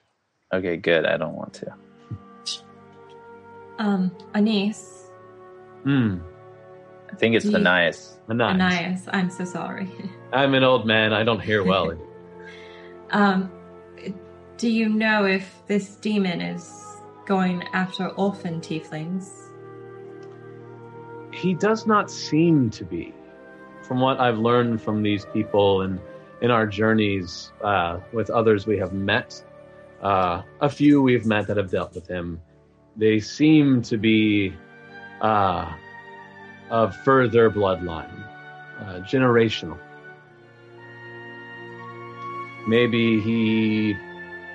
Okay, 0.59 0.77
good. 0.77 1.07
I 1.07 1.17
don't 1.17 1.35
want 1.35 1.55
to. 1.55 1.75
Um, 3.79 4.11
Anise, 4.35 5.03
Hmm. 5.85 6.19
I 7.13 7.15
think 7.17 7.37
it's 7.37 7.45
Do 7.45 7.53
you- 7.53 7.57
Anais. 7.59 7.93
Nice. 8.29 8.55
Anais, 8.55 8.99
I'm 9.13 9.31
so 9.31 9.45
sorry. 9.45 9.89
I'm 10.33 10.55
an 10.55 10.65
old 10.65 10.87
man. 10.87 11.13
I 11.13 11.23
don't 11.25 11.41
hear 11.41 11.63
well. 11.65 11.93
Um, 13.13 13.53
do 14.57 14.69
you 14.69 14.89
know 14.89 15.27
if 15.27 15.63
this 15.69 15.95
demon 15.95 16.41
is 16.41 16.69
going 17.25 17.63
after 17.73 18.09
orphan 18.09 18.61
tieflings? 18.61 19.31
he 21.33 21.55
does 21.55 21.87
not 21.87 22.11
seem 22.11 22.69
to 22.71 22.85
be. 22.85 23.15
From 23.87 24.01
what 24.01 24.19
I've 24.19 24.39
learned 24.39 24.83
from 24.83 25.03
these 25.03 25.25
people 25.27 25.83
and 25.83 26.01
in 26.41 26.51
our 26.51 26.67
journeys 26.67 27.53
uh, 27.63 28.01
with 28.13 28.31
others 28.31 28.67
we 28.67 28.79
have 28.79 28.93
met, 28.93 29.43
uh, 30.03 30.43
a 30.61 30.69
few 30.69 31.01
we've 31.03 31.25
met 31.25 31.47
that 31.47 31.57
have 31.57 31.71
dealt 31.71 31.95
with 31.95 32.07
him, 32.09 32.41
they 32.97 33.21
seem 33.21 33.83
to 33.83 33.97
be 33.97 34.53
uh, 35.21 35.73
of 36.71 36.97
further 36.97 37.51
bloodline, 37.51 38.29
uh, 38.81 39.01
generational. 39.01 39.79
Maybe 42.67 43.21
he 43.21 43.97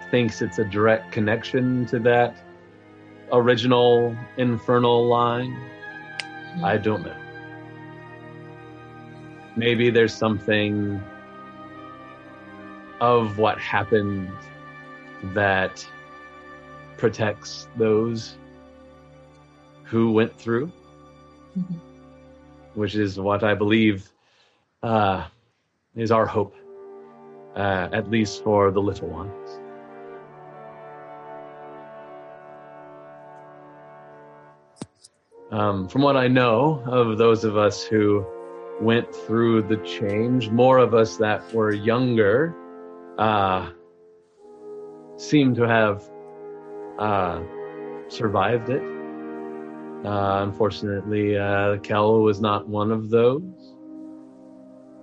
thinks 0.09 0.41
it's 0.41 0.59
a 0.59 0.65
direct 0.65 1.13
connection 1.13 1.85
to 1.85 1.99
that 1.99 2.35
original 3.31 4.15
infernal 4.35 5.07
line. 5.07 5.57
I 6.61 6.77
don't 6.77 7.05
know. 7.05 7.20
Maybe 9.55 9.89
there's 9.89 10.13
something 10.13 11.01
of 13.01 13.37
what 13.37 13.57
happened 13.59 14.31
that 15.33 15.85
protects 16.97 17.67
those 17.77 18.37
who 19.83 20.11
went 20.11 20.33
through, 20.37 20.71
Mhm. 21.57 21.79
which 22.75 22.95
is 22.95 23.19
what 23.19 23.43
I 23.43 23.53
believe 23.53 24.09
uh, 24.83 25.25
is 25.95 26.11
our 26.11 26.25
hope, 26.25 26.55
uh, 27.55 27.89
at 27.91 28.09
least 28.09 28.43
for 28.43 28.71
the 28.71 28.81
little 28.81 29.09
ones. 29.09 29.59
Um, 35.51 35.87
from 35.87 36.01
what 36.01 36.15
I 36.15 36.27
know 36.27 36.81
of 36.85 37.17
those 37.17 37.43
of 37.43 37.57
us 37.57 37.83
who 37.83 38.25
went 38.81 39.13
through 39.13 39.61
the 39.63 39.77
change, 39.77 40.49
more 40.49 40.79
of 40.79 40.93
us 40.93 41.17
that 41.17 41.53
were 41.53 41.71
younger 41.73 42.55
uh, 43.17 43.69
seem 45.17 45.53
to 45.55 45.67
have 45.67 46.03
uh, 46.97 47.41
survived 48.07 48.69
it. 48.69 48.81
Uh, 50.03 50.43
unfortunately, 50.43 51.37
uh, 51.37 51.77
Kel 51.77 52.21
was 52.21 52.41
not 52.41 52.67
one 52.67 52.91
of 52.91 53.09
those. 53.09 53.41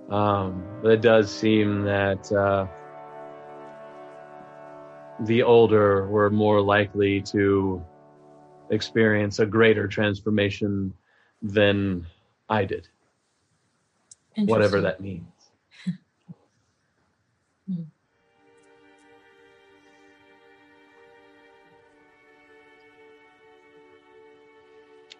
Um, 0.09 0.63
but 0.81 0.91
it 0.91 1.01
does 1.01 1.31
seem 1.31 1.83
that 1.83 2.31
uh, 2.31 2.67
the 5.21 5.43
older 5.43 6.07
were 6.07 6.29
more 6.29 6.61
likely 6.61 7.21
to 7.21 7.83
experience 8.71 9.39
a 9.39 9.45
greater 9.45 9.87
transformation 9.87 10.93
than 11.41 12.05
I 12.49 12.65
did, 12.65 12.87
whatever 14.45 14.81
that 14.81 15.01
means. 15.01 15.25
Hmm. 17.67 17.83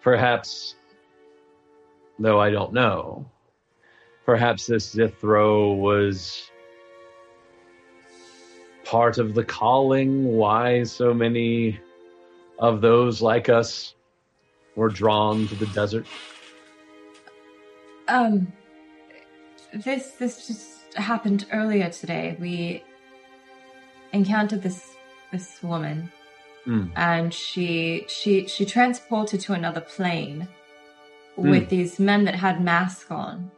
Perhaps, 0.02 0.76
though 2.18 2.40
I 2.40 2.50
don't 2.50 2.72
know, 2.72 3.30
perhaps 4.24 4.66
this 4.66 4.94
Zithro 4.94 5.76
was 5.76 6.50
part 8.84 9.18
of 9.18 9.34
the 9.34 9.44
calling 9.44 10.36
why 10.36 10.82
so 10.82 11.14
many 11.14 11.78
of 12.58 12.80
those 12.80 13.22
like 13.22 13.48
us 13.48 13.94
were 14.74 14.88
drawn 14.88 15.46
to 15.48 15.54
the 15.54 15.66
desert. 15.66 16.06
Um, 18.08 18.52
this 19.72 20.12
this 20.12 20.46
just 20.46 20.94
happened 20.96 21.46
earlier 21.52 21.90
today. 21.90 22.36
We 22.40 22.82
encountered 24.12 24.62
this 24.62 24.94
this 25.32 25.62
woman, 25.62 26.10
Hmm. 26.64 26.88
and 26.96 27.32
she 27.32 28.04
she 28.08 28.46
she 28.46 28.64
transported 28.66 29.40
to 29.40 29.52
another 29.52 29.80
plane 29.80 30.48
with 31.36 31.68
these 31.70 31.98
men 31.98 32.24
that 32.24 32.34
had 32.34 32.60
masks 32.62 33.10
on, 33.10 33.50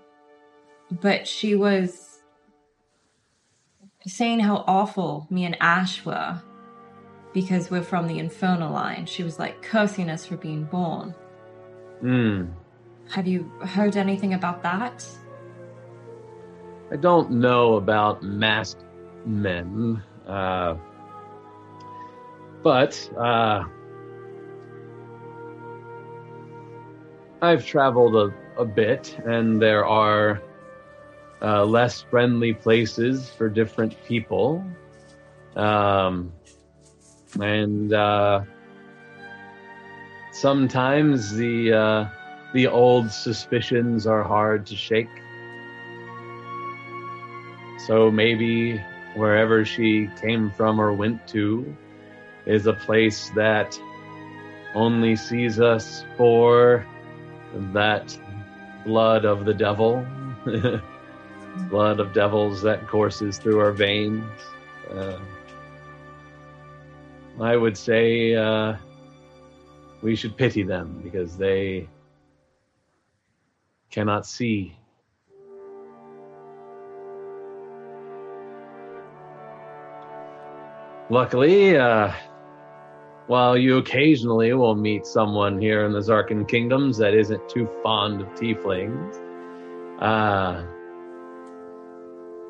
but 0.90 1.26
she 1.26 1.54
was 1.56 2.20
saying 4.06 4.40
how 4.40 4.64
awful 4.66 5.26
me 5.30 5.44
and 5.44 5.56
Ash 5.60 6.04
were 6.04 6.40
because 7.32 7.70
we're 7.70 7.82
from 7.82 8.06
the 8.08 8.18
infernal 8.18 8.72
line. 8.72 9.06
She 9.06 9.22
was 9.22 9.38
like 9.38 9.62
cursing 9.62 10.10
us 10.10 10.26
for 10.26 10.36
being 10.36 10.64
born. 10.64 11.14
Hmm. 12.00 12.46
Have 13.10 13.26
you 13.26 13.44
heard 13.64 13.96
anything 13.96 14.34
about 14.34 14.62
that? 14.62 15.04
I 16.92 16.96
don't 16.96 17.30
know 17.30 17.76
about 17.76 18.22
masked 18.22 18.84
men, 19.24 20.02
uh, 20.26 20.74
but 22.62 23.10
uh, 23.16 23.64
I've 27.40 27.64
traveled 27.64 28.14
a, 28.14 28.60
a 28.60 28.66
bit, 28.66 29.18
and 29.24 29.60
there 29.60 29.86
are 29.86 30.42
uh, 31.40 31.64
less 31.64 32.02
friendly 32.02 32.52
places 32.52 33.30
for 33.30 33.48
different 33.48 33.96
people. 34.04 34.62
Um, 35.56 36.30
and 37.40 37.94
uh, 37.94 38.42
sometimes 40.30 41.32
the 41.32 41.72
uh, 41.72 42.08
the 42.52 42.66
old 42.66 43.10
suspicions 43.10 44.06
are 44.06 44.22
hard 44.22 44.66
to 44.66 44.76
shake. 44.76 45.08
So 47.86 48.10
maybe 48.12 48.78
wherever 49.16 49.64
she 49.64 50.08
came 50.20 50.50
from 50.52 50.80
or 50.80 50.92
went 50.92 51.26
to 51.28 51.76
is 52.46 52.66
a 52.66 52.72
place 52.72 53.30
that 53.30 53.78
only 54.74 55.16
sees 55.16 55.60
us 55.60 56.04
for 56.16 56.86
that 57.72 58.16
blood 58.84 59.24
of 59.24 59.44
the 59.44 59.52
devil, 59.52 60.06
blood 61.70 61.98
of 61.98 62.12
devils 62.12 62.62
that 62.62 62.86
courses 62.86 63.38
through 63.38 63.58
our 63.58 63.72
veins. 63.72 64.24
Uh, 64.90 65.18
I 67.40 67.56
would 67.56 67.76
say 67.76 68.36
uh, 68.36 68.76
we 70.02 70.14
should 70.14 70.36
pity 70.36 70.62
them 70.62 71.00
because 71.02 71.36
they 71.36 71.88
cannot 73.90 74.24
see 74.24 74.76
Luckily, 81.12 81.76
uh, 81.76 82.10
while 83.26 83.54
you 83.54 83.76
occasionally 83.76 84.54
will 84.54 84.74
meet 84.74 85.04
someone 85.04 85.60
here 85.60 85.84
in 85.84 85.92
the 85.92 85.98
Zarkin 85.98 86.48
Kingdoms 86.48 86.96
that 86.96 87.12
isn't 87.12 87.50
too 87.50 87.68
fond 87.82 88.22
of 88.22 88.28
tieflings, 88.28 89.20
uh, 90.00 90.64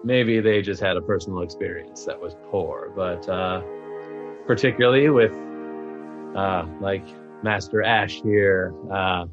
maybe 0.04 0.38
they 0.38 0.62
just 0.62 0.80
had 0.80 0.96
a 0.96 1.00
personal 1.00 1.42
experience 1.42 2.04
that 2.04 2.20
was 2.20 2.36
poor. 2.52 2.92
But 2.94 3.28
uh, 3.28 3.62
particularly 4.46 5.08
with, 5.08 5.32
uh, 6.36 6.64
like 6.80 7.04
Master 7.42 7.82
Ash 7.82 8.22
here, 8.22 8.72
uh, 8.92 9.26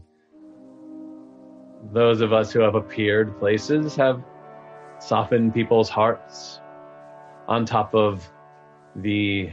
those 1.93 2.21
of 2.21 2.33
us 2.33 2.51
who 2.51 2.61
have 2.61 2.73
appeared 2.73 3.37
places 3.37 3.95
have 3.95 4.23
softened 4.97 5.53
people's 5.53 5.87
hearts 5.87 6.61
on 7.47 7.63
top 7.63 7.93
of 7.93 8.27
the 8.95 9.51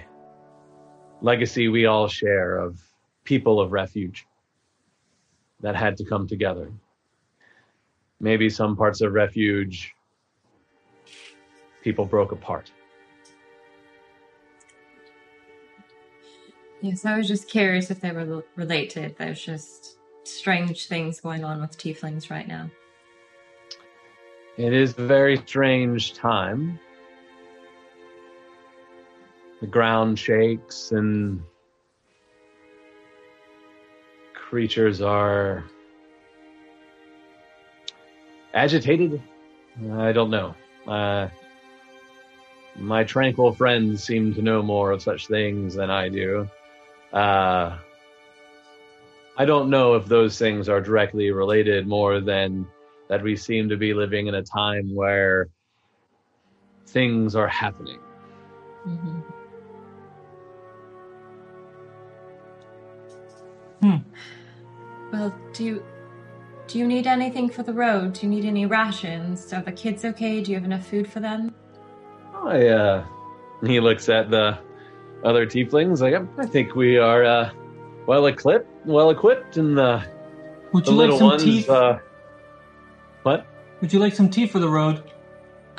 legacy 1.20 1.68
we 1.68 1.87
all 1.87 2.09
share 2.09 2.59
of 2.59 2.80
people 3.24 3.61
of 3.61 3.72
refuge 3.72 4.26
that 5.61 5.74
had 5.74 5.97
to 5.97 6.05
come 6.05 6.26
together. 6.26 6.70
maybe 8.18 8.49
some 8.49 8.76
parts 8.76 9.03
of 9.03 9.12
refuge 9.12 9.95
people 11.82 12.05
broke 12.07 12.32
apart. 12.32 12.70
Yes, 16.80 17.05
I 17.05 17.16
was 17.16 17.28
just 17.28 17.49
curious 17.49 17.91
if 17.91 18.01
they 18.01 18.12
were 18.12 18.43
related. 18.55 19.16
There's 19.18 19.43
just 19.43 19.99
strange 20.24 20.87
things 20.87 21.20
going 21.20 21.45
on 21.45 21.61
with 21.61 21.76
tieflings 21.76 22.30
right 22.30 22.49
now. 22.49 22.70
It 24.57 24.72
is 24.72 24.99
a 24.99 25.07
very 25.07 25.37
strange 25.37 26.14
time. 26.14 26.78
The 29.61 29.67
ground 29.67 30.19
shakes 30.19 30.93
and 30.93 31.43
creatures 34.35 35.01
are 35.01 35.65
agitated. 38.55 39.23
I 39.93 40.13
don't 40.13 40.31
know. 40.31 40.55
Uh, 40.87 41.29
my 42.77 43.05
tranquil 43.05 43.53
friends 43.53 44.05
seem 44.05 44.35
to 44.35 44.43
know 44.43 44.63
more 44.63 44.91
of 44.91 45.03
such 45.03 45.27
things 45.27 45.75
than 45.75 45.91
I 45.91 46.09
do. 46.09 46.49
Uh, 47.13 47.79
I 49.39 49.45
don't 49.45 49.71
know 49.71 49.95
if 49.95 50.07
those 50.07 50.39
things 50.39 50.69
are 50.69 50.81
directly 50.81 51.31
related 51.31 51.87
more 51.87 52.21
than 52.21 52.67
that 53.09 53.23
we 53.23 53.37
seem 53.37 53.69
to 53.69 53.77
be 53.77 53.95
living 53.95 54.27
in 54.27 54.35
a 54.35 54.43
time 54.43 54.95
where 54.95 55.49
things 56.87 57.37
are 57.37 57.49
happening. 57.49 57.99
Mm-hmm. 58.87 59.36
Hmm. 63.87 63.97
Well, 65.12 65.34
do 65.53 65.64
you 65.64 65.84
do 66.66 66.78
you 66.80 66.87
need 66.87 67.07
anything 67.07 67.49
for 67.49 67.62
the 67.62 67.72
road? 67.72 68.14
Do 68.14 68.22
you 68.22 68.28
need 68.28 68.45
any 68.45 68.66
rations? 68.66 69.53
Are 69.53 69.62
the 69.62 69.70
kids 69.70 70.05
okay? 70.05 70.41
Do 70.41 70.51
you 70.51 70.57
have 70.57 70.64
enough 70.64 70.84
food 70.84 71.07
for 71.11 71.20
them? 71.20 71.55
I, 72.34 72.66
uh, 72.66 73.07
he 73.64 73.78
looks 73.78 74.09
at 74.09 74.30
the 74.30 74.59
other 75.22 75.47
tieflings 75.47 76.01
like, 76.01 76.14
I 76.39 76.47
think 76.47 76.74
we 76.74 76.99
are, 76.99 77.24
uh, 77.24 77.51
well 78.07 78.26
equipped, 78.26 78.68
well 78.84 79.11
equipped, 79.11 79.57
and 79.59 79.78
the, 79.78 80.03
Would 80.72 80.84
the 80.87 80.91
you 80.91 80.97
little 80.97 81.14
like 81.14 81.20
some 81.20 81.28
ones, 81.28 81.43
tea? 81.45 81.68
uh, 81.68 81.99
what? 83.22 83.47
Would 83.80 83.93
you 83.93 83.99
like 84.01 84.14
some 84.16 84.28
tea 84.28 84.47
for 84.49 84.59
the 84.59 84.68
road? 84.68 85.03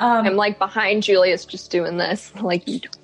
Um, 0.00 0.26
I'm 0.26 0.36
like 0.36 0.58
behind 0.58 1.02
Julius, 1.02 1.44
just 1.44 1.70
doing 1.70 1.98
this. 1.98 2.32
Like, 2.42 2.66
you 2.66 2.80
don't- 2.80 2.97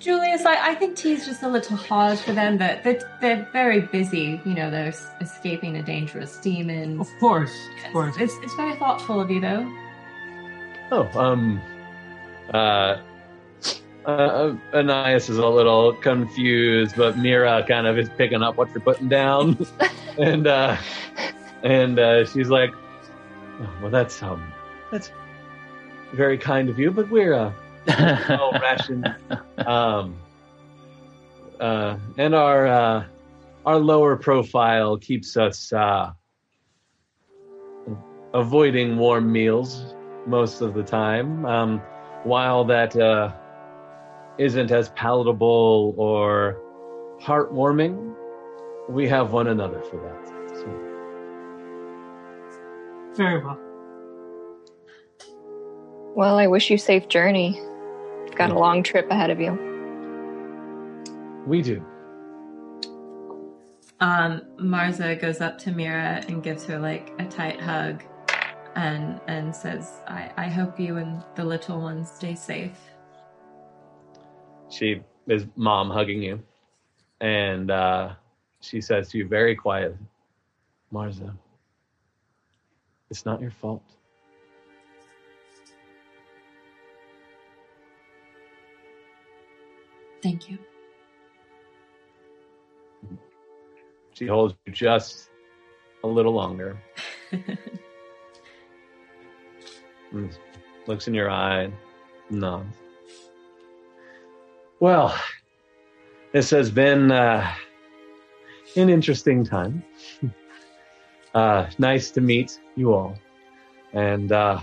Julius, 0.00 0.46
I, 0.46 0.70
I 0.70 0.74
think 0.76 0.96
tea's 0.96 1.26
just 1.26 1.42
a 1.42 1.48
little 1.48 1.76
hard 1.76 2.18
for 2.18 2.32
them. 2.32 2.56
but 2.56 2.82
they're, 2.82 3.00
they're 3.20 3.48
very 3.52 3.82
busy. 3.82 4.40
You 4.46 4.54
know, 4.54 4.70
they're 4.70 4.88
s- 4.88 5.06
escaping 5.20 5.76
a 5.76 5.82
dangerous 5.82 6.38
demon. 6.38 6.98
Of 6.98 7.08
course, 7.20 7.54
of 7.86 7.92
course. 7.92 8.16
It's, 8.18 8.34
it's 8.42 8.54
very 8.54 8.74
thoughtful 8.76 9.20
of 9.20 9.30
you, 9.30 9.42
though. 9.42 9.70
Oh, 10.90 11.08
um, 11.14 11.60
uh, 12.54 12.96
uh, 14.06 14.54
Ananias 14.72 15.28
is 15.28 15.36
a 15.36 15.46
little 15.46 15.92
confused, 15.92 16.96
but 16.96 17.18
Mira 17.18 17.62
kind 17.68 17.86
of 17.86 17.98
is 17.98 18.08
picking 18.16 18.42
up 18.42 18.56
what 18.56 18.70
you're 18.70 18.80
putting 18.80 19.08
down, 19.08 19.66
and 20.18 20.46
uh, 20.46 20.78
and 21.62 21.98
uh, 21.98 22.24
she's 22.24 22.48
like, 22.48 22.72
oh, 23.60 23.70
"Well, 23.82 23.90
that's 23.90 24.22
um, 24.22 24.50
that's 24.90 25.12
very 26.14 26.38
kind 26.38 26.70
of 26.70 26.78
you, 26.78 26.90
but 26.90 27.08
we're 27.10 27.34
uh, 27.34 27.52
well 27.86 28.52
rationed, 28.62 29.14
um, 29.66 30.16
uh, 31.60 31.96
and 32.16 32.34
our 32.34 32.66
uh, 32.66 33.04
our 33.64 33.76
lower 33.78 34.16
profile 34.16 34.96
keeps 34.96 35.36
us 35.36 35.72
uh, 35.72 36.12
avoiding 38.34 38.96
warm 38.96 39.30
meals 39.32 39.94
most 40.26 40.60
of 40.60 40.74
the 40.74 40.82
time. 40.82 41.44
Um, 41.46 41.82
while 42.24 42.64
that 42.66 42.96
uh, 42.96 43.32
isn't 44.38 44.70
as 44.70 44.90
palatable 44.90 45.94
or 45.96 46.58
heartwarming, 47.22 48.14
we 48.88 49.08
have 49.08 49.32
one 49.32 49.46
another 49.46 49.82
for 49.82 49.96
that. 49.96 50.28
So, 50.56 50.86
Very 53.16 53.42
well. 53.44 53.58
well, 56.14 56.38
I 56.38 56.46
wish 56.46 56.70
you 56.70 56.78
safe 56.78 57.08
journey. 57.08 57.60
You've 58.40 58.48
got 58.48 58.56
a 58.56 58.58
long 58.58 58.82
trip 58.82 59.10
ahead 59.10 59.28
of 59.28 59.38
you. 59.38 59.52
we 61.46 61.60
do. 61.60 61.84
Um, 64.00 64.40
Marza 64.58 65.20
goes 65.20 65.42
up 65.42 65.58
to 65.58 65.70
Mira 65.70 66.24
and 66.26 66.42
gives 66.42 66.64
her 66.64 66.78
like 66.78 67.12
a 67.18 67.26
tight 67.26 67.60
hug, 67.60 68.02
and 68.76 69.20
and 69.26 69.54
says, 69.54 70.00
"I 70.08 70.32
I 70.38 70.48
hope 70.48 70.80
you 70.80 70.96
and 70.96 71.22
the 71.34 71.44
little 71.44 71.82
ones 71.82 72.10
stay 72.10 72.34
safe." 72.34 72.80
She 74.70 75.02
is 75.26 75.46
mom 75.56 75.90
hugging 75.90 76.22
you, 76.22 76.42
and 77.20 77.70
uh, 77.70 78.14
she 78.60 78.80
says 78.80 79.10
to 79.10 79.18
you 79.18 79.28
very 79.28 79.54
quietly, 79.54 79.98
Marza, 80.90 81.36
it's 83.10 83.26
not 83.26 83.42
your 83.42 83.50
fault. 83.50 83.84
Thank 90.22 90.50
you. 90.50 90.58
She 94.14 94.26
holds 94.26 94.54
you 94.66 94.72
just 94.72 95.30
a 96.04 96.06
little 96.06 96.32
longer. 96.32 96.78
Mm. 100.12 100.34
looks 100.88 101.06
in 101.06 101.14
your 101.14 101.30
eye, 101.30 101.70
nods. 102.30 102.74
Well, 104.80 105.16
this 106.32 106.50
has 106.50 106.70
been 106.70 107.12
uh, 107.12 107.48
an 108.76 108.88
interesting 108.88 109.44
time. 109.44 109.84
uh, 111.34 111.70
nice 111.78 112.10
to 112.12 112.20
meet 112.20 112.58
you 112.74 112.92
all, 112.92 113.16
and 113.92 114.32
uh, 114.32 114.58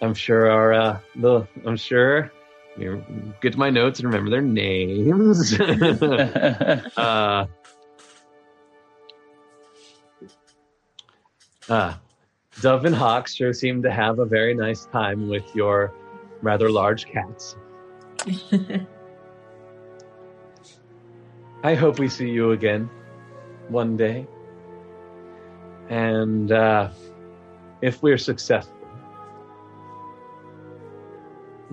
I'm 0.00 0.14
sure 0.14 0.50
our 0.50 0.72
uh, 0.72 0.98
the 1.16 1.46
I'm 1.66 1.76
sure 1.76 2.32
get 2.76 3.52
to 3.52 3.58
my 3.58 3.70
notes 3.70 4.00
and 4.00 4.12
remember 4.12 4.30
their 4.30 4.42
names. 4.42 5.58
uh, 6.96 7.46
uh, 11.68 11.94
Dove 12.60 12.84
and 12.84 12.94
Hawk 12.94 13.28
sure 13.28 13.52
seem 13.52 13.82
to 13.82 13.90
have 13.90 14.18
a 14.18 14.24
very 14.24 14.54
nice 14.54 14.86
time 14.86 15.28
with 15.28 15.44
your 15.54 15.92
rather 16.42 16.70
large 16.70 17.06
cats. 17.06 17.56
I 21.64 21.74
hope 21.74 21.98
we 21.98 22.08
see 22.08 22.28
you 22.28 22.50
again 22.52 22.90
one 23.68 23.96
day. 23.96 24.26
And 25.88 26.52
uh, 26.52 26.90
if 27.80 28.02
we're 28.02 28.18
successful, 28.18 28.81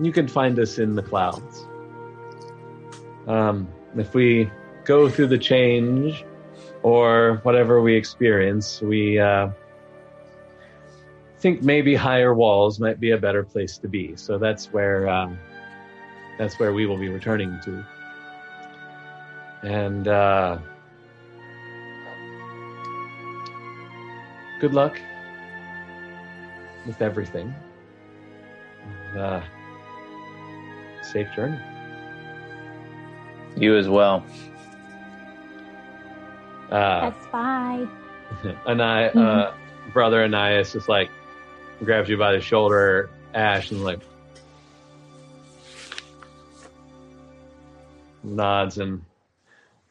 you 0.00 0.12
can 0.12 0.26
find 0.26 0.58
us 0.58 0.78
in 0.78 0.94
the 0.94 1.02
clouds. 1.02 1.66
Um, 3.26 3.68
if 3.96 4.14
we 4.14 4.50
go 4.84 5.08
through 5.08 5.28
the 5.28 5.38
change 5.38 6.24
or 6.82 7.40
whatever 7.42 7.80
we 7.82 7.94
experience, 7.94 8.80
we 8.80 9.18
uh, 9.18 9.50
think 11.38 11.62
maybe 11.62 11.94
higher 11.94 12.34
walls 12.34 12.80
might 12.80 12.98
be 12.98 13.10
a 13.10 13.18
better 13.18 13.42
place 13.42 13.78
to 13.78 13.88
be. 13.88 14.16
So 14.16 14.38
that's 14.38 14.72
where 14.72 15.08
uh, 15.08 15.30
that's 16.38 16.58
where 16.58 16.72
we 16.72 16.86
will 16.86 16.98
be 16.98 17.08
returning 17.08 17.58
to. 17.64 17.84
And 19.62 20.08
uh, 20.08 20.58
good 24.60 24.72
luck 24.72 24.98
with 26.86 27.02
everything. 27.02 27.54
Uh, 29.14 29.42
safe 31.02 31.28
journey. 31.34 31.58
you 33.56 33.76
as 33.76 33.88
well. 33.88 34.24
Uh, 36.70 37.10
That's 37.10 37.26
fine. 37.26 37.90
and 38.66 38.82
I, 38.82 39.06
uh, 39.06 39.54
brother 39.92 40.22
Ananias 40.22 40.72
just 40.72 40.88
like 40.88 41.10
grabs 41.84 42.08
you 42.08 42.16
by 42.16 42.32
the 42.32 42.40
shoulder, 42.40 43.10
Ash, 43.34 43.70
and 43.70 43.82
like 43.82 44.00
nods 48.22 48.78
and 48.78 49.02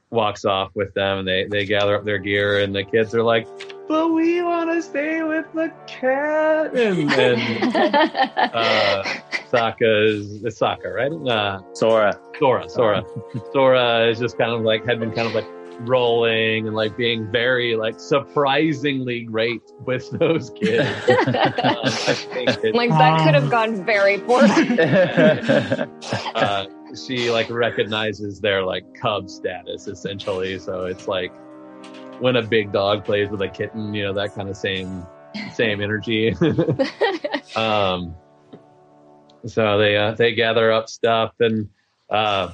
walks 0.10 0.46
off 0.46 0.72
with 0.76 0.94
them. 0.94 1.20
And 1.20 1.28
they 1.28 1.46
they 1.46 1.66
gather 1.66 1.96
up 1.96 2.06
their 2.06 2.18
gear, 2.18 2.62
and 2.62 2.74
the 2.74 2.84
kids 2.84 3.14
are 3.14 3.24
like, 3.24 3.48
"But 3.88 4.10
we 4.10 4.42
want 4.42 4.70
to 4.70 4.82
stay 4.82 5.24
with 5.24 5.52
the 5.54 5.72
cat." 5.88 6.74
And 6.76 7.10
then 7.10 7.76
uh, 8.54 9.04
Sokka 9.52 10.08
is 10.08 10.44
it's 10.44 10.60
Sokka, 10.60 10.94
right? 10.94 11.12
Uh, 11.32 11.60
Sora. 11.74 12.20
Sora, 12.40 12.70
Sora, 12.70 13.04
Sora 13.54 14.08
is 14.08 14.20
just 14.20 14.38
kind 14.38 14.52
of 14.52 14.62
like 14.62 14.86
had 14.86 15.00
been 15.00 15.12
kind 15.12 15.28
of 15.28 15.34
like 15.36 15.48
rolling 15.82 16.68
and 16.68 16.76
like 16.76 16.98
being 16.98 17.32
very 17.32 17.76
like 17.76 17.98
surprisingly 18.00 19.22
great 19.22 19.62
with 19.86 20.10
those 20.20 20.50
kids. 20.52 20.88
Uh, 21.10 22.16
it- 22.64 22.76
Like 22.76 22.90
that 22.90 23.24
could 23.24 23.34
have 23.36 23.50
gone 23.50 23.86
very 23.86 24.18
poorly. 24.20 24.80
uh, 26.36 26.66
she 27.06 27.30
like 27.32 27.50
recognizes 27.50 28.40
their 28.42 28.64
like 28.64 28.84
cub 28.96 29.30
status 29.30 29.88
essentially. 29.88 30.58
So 30.60 30.86
it's 30.86 31.08
like 31.08 31.32
when 32.20 32.36
a 32.36 32.42
big 32.42 32.72
dog 32.72 33.06
plays 33.06 33.30
with 33.30 33.42
a 33.42 33.48
kitten, 33.48 33.94
you 33.94 34.04
know, 34.04 34.14
that 34.14 34.34
kind 34.36 34.50
of 34.50 34.58
same 34.58 35.06
same 35.54 35.82
energy. 35.82 36.36
um, 37.56 38.16
so 39.46 39.78
they 39.78 39.98
uh, 39.98 40.12
they 40.14 40.34
gather 40.34 40.72
up 40.72 40.90
stuff 40.90 41.34
and 41.40 41.70
uh, 42.10 42.52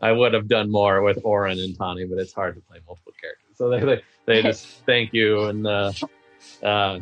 I 0.00 0.12
would 0.12 0.34
have 0.34 0.48
done 0.48 0.70
more 0.70 1.02
with 1.02 1.18
Oren 1.24 1.58
and 1.58 1.76
Tani, 1.76 2.04
but 2.04 2.18
it's 2.18 2.32
hard 2.32 2.54
to 2.56 2.60
play 2.60 2.78
multiple 2.86 3.12
characters. 3.20 3.56
So 3.56 3.70
they 3.70 3.80
they, 3.80 4.02
they 4.26 4.42
just 4.42 4.66
thank 4.86 5.12
you 5.12 5.44
and 5.44 5.66
uh, 5.66 5.92
uh, 6.62 7.00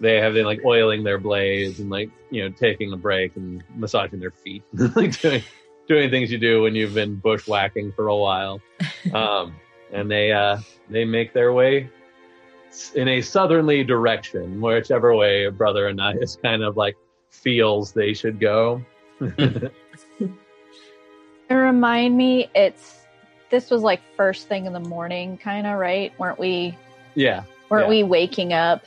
they 0.00 0.16
have 0.16 0.34
they 0.34 0.44
like 0.44 0.60
oiling 0.64 1.04
their 1.04 1.18
blades 1.18 1.80
and 1.80 1.88
like 1.90 2.10
you 2.30 2.42
know 2.42 2.50
taking 2.50 2.92
a 2.92 2.96
break 2.96 3.36
and 3.36 3.62
massaging 3.74 4.20
their 4.20 4.30
feet, 4.30 4.62
like 4.96 5.20
doing 5.20 5.42
doing 5.88 6.10
things 6.10 6.30
you 6.30 6.38
do 6.38 6.62
when 6.62 6.74
you've 6.74 6.94
been 6.94 7.16
bushwhacking 7.16 7.92
for 7.92 8.08
a 8.08 8.16
while. 8.16 8.60
Um, 9.14 9.54
and 9.92 10.10
they 10.10 10.32
uh, 10.32 10.58
they 10.90 11.04
make 11.04 11.32
their 11.32 11.52
way 11.52 11.88
in 12.96 13.06
a 13.06 13.20
southerly 13.20 13.84
direction, 13.84 14.60
whichever 14.60 15.14
way 15.14 15.48
Brother 15.48 15.88
Ananias 15.88 16.36
kind 16.42 16.64
of 16.64 16.76
like 16.76 16.96
feels 17.36 17.92
they 17.92 18.12
should 18.14 18.40
go. 18.40 18.82
And 21.48 21.58
remind 21.60 22.16
me, 22.16 22.50
it's 22.56 23.06
this 23.50 23.70
was 23.70 23.82
like 23.82 24.00
first 24.16 24.48
thing 24.48 24.66
in 24.66 24.72
the 24.72 24.80
morning, 24.80 25.38
kind 25.38 25.64
of 25.64 25.78
right? 25.78 26.12
Weren't 26.18 26.40
we? 26.40 26.76
yeah, 27.14 27.44
Weren't 27.68 27.84
Yeah. 27.84 27.90
we 27.90 28.02
waking 28.02 28.52
up 28.52 28.84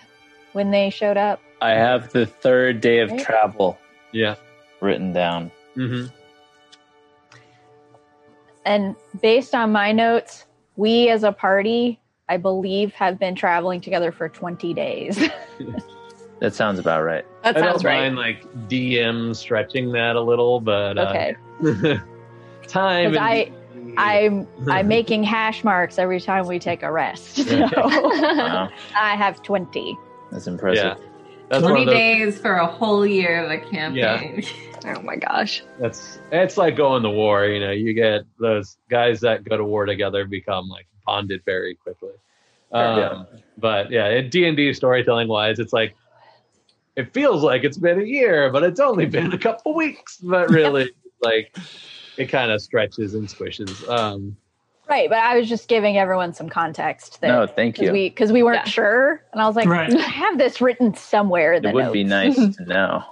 when 0.51 0.69
they 0.69 0.89
showed 0.89 1.15
up? 1.15 1.39
I 1.61 1.69
have 1.69 2.11
the 2.11 2.25
third 2.25 2.81
day 2.81 2.99
of 2.99 3.11
Right. 3.11 3.19
travel 3.21 3.77
yeah. 4.11 4.35
written 4.81 5.13
down. 5.13 5.51
hmm 5.75 6.07
And 8.65 8.93
based 9.21 9.55
on 9.55 9.71
my 9.71 9.93
notes, 9.93 10.45
we 10.75 11.07
as 11.09 11.23
a 11.23 11.31
party, 11.31 11.97
I 12.27 12.35
believe, 12.35 12.93
have 12.93 13.17
been 13.17 13.35
traveling 13.35 13.79
together 13.79 14.11
for 14.11 14.27
20 14.27 14.73
days. 14.73 15.17
That 16.39 16.53
sounds 16.55 16.79
about 16.79 17.03
right. 17.03 17.25
That 17.43 17.57
I 17.57 17.59
sounds 17.59 17.83
don't 17.83 17.91
right. 17.91 18.13
mind 18.13 18.15
like 18.15 18.43
DM 18.69 19.35
stretching 19.35 19.91
that 19.91 20.15
a 20.15 20.21
little, 20.21 20.59
but 20.61 20.97
uh, 20.97 21.01
okay. 21.09 21.35
time. 22.67 23.11
'Cause 23.13 23.17
and 23.17 23.19
I- 23.19 23.51
I'm 23.97 24.47
I'm 24.69 24.87
making 24.97 25.23
hash 25.23 25.63
marks 25.63 25.99
every 25.99 26.21
time 26.21 26.47
we 26.47 26.59
take 26.59 26.83
a 26.83 26.91
rest. 26.91 27.37
So 27.49 27.67
Wow, 27.75 28.69
I 28.97 29.15
have 29.15 29.41
20. 29.43 29.97
that's 30.31 30.47
impressive. 30.47 30.83
Yeah. 30.83 30.95
That's 31.49 31.63
20 31.63 31.85
those, 31.85 31.93
days 31.95 32.39
for 32.39 32.55
a 32.55 32.67
whole 32.67 33.05
year 33.05 33.43
of 33.43 33.51
a 33.51 33.57
campaign. 33.57 34.43
Yeah. 34.43 34.95
Oh 34.95 35.01
my 35.01 35.15
gosh. 35.17 35.63
That's 35.79 36.19
it's 36.31 36.55
like 36.57 36.77
going 36.77 37.03
to 37.03 37.09
war. 37.09 37.45
You 37.45 37.59
know, 37.59 37.71
you 37.71 37.93
get 37.93 38.21
those 38.39 38.77
guys 38.89 39.19
that 39.21 39.43
go 39.43 39.57
to 39.57 39.65
war 39.65 39.85
together 39.85 40.25
become 40.25 40.69
like 40.69 40.85
bonded 41.05 41.41
very 41.43 41.75
quickly. 41.75 42.11
Um, 42.71 42.97
Yeah. 42.99 43.23
But 43.57 43.91
yeah, 43.91 44.21
D 44.21 44.45
and 44.47 44.55
D 44.55 44.71
storytelling 44.73 45.27
wise, 45.27 45.59
it's 45.59 45.73
like 45.73 45.95
it 46.99 47.13
feels 47.13 47.43
like 47.43 47.63
it's 47.63 47.77
been 47.77 47.99
a 47.99 48.03
year, 48.03 48.51
but 48.51 48.63
it's 48.63 48.79
only 48.79 49.05
been 49.05 49.31
a 49.33 49.37
couple 49.37 49.73
weeks. 49.73 50.17
But 50.17 50.49
really, 50.49 50.91
like 51.21 51.55
it 52.17 52.27
kind 52.27 52.51
of 52.51 52.61
stretches 52.61 53.13
and 53.13 53.27
squishes. 53.27 53.87
Um, 53.89 54.35
Right, 54.89 55.07
but 55.07 55.19
I 55.19 55.37
was 55.37 55.47
just 55.47 55.67
giving 55.69 55.97
everyone 55.99 56.33
some 56.33 56.49
context 56.49 57.21
there. 57.21 57.31
No, 57.31 57.45
thank 57.45 57.75
because 57.75 57.87
you. 57.87 57.93
we 57.93 58.09
because 58.09 58.31
we 58.31 58.41
weren't 58.41 58.65
Yeah. 58.65 58.71
sure, 58.71 59.23
and 59.31 59.39
I 59.39 59.45
was 59.45 59.55
like, 59.55 59.67
Right. 59.67 59.93
I 59.93 59.99
have 60.01 60.39
this 60.39 60.61
written 60.61 60.95
somewhere. 60.95 61.53
In 61.53 61.63
It 61.63 61.75
would 61.75 61.93
be 61.93 62.03
nice 62.03 62.35
to 62.57 62.65
know. 62.65 63.03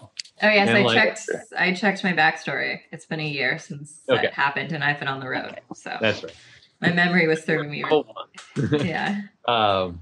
Oh 0.41 0.49
yes, 0.49 0.69
And, 0.69 0.77
I 0.79 0.81
like- 0.81 0.95
checked. 0.95 1.21
I 1.57 1.73
checked 1.73 2.03
my 2.03 2.13
backstory. 2.13 2.79
It's 2.91 3.05
been 3.05 3.19
a 3.19 3.27
year 3.27 3.59
since 3.59 4.01
Okay. 4.09 4.23
that 4.23 4.33
happened, 4.33 4.71
and 4.71 4.83
I've 4.83 4.97
been 4.97 5.07
on 5.07 5.19
the 5.19 5.27
road, 5.29 5.61
so 5.75 5.95
that's 6.01 6.23
right. 6.23 6.33
my 6.81 6.91
memory 6.91 7.27
was 7.27 7.43
serving 7.43 7.69
me. 7.69 7.81
Hold. 7.81 8.07
Yeah, 8.83 9.21
um 9.47 10.01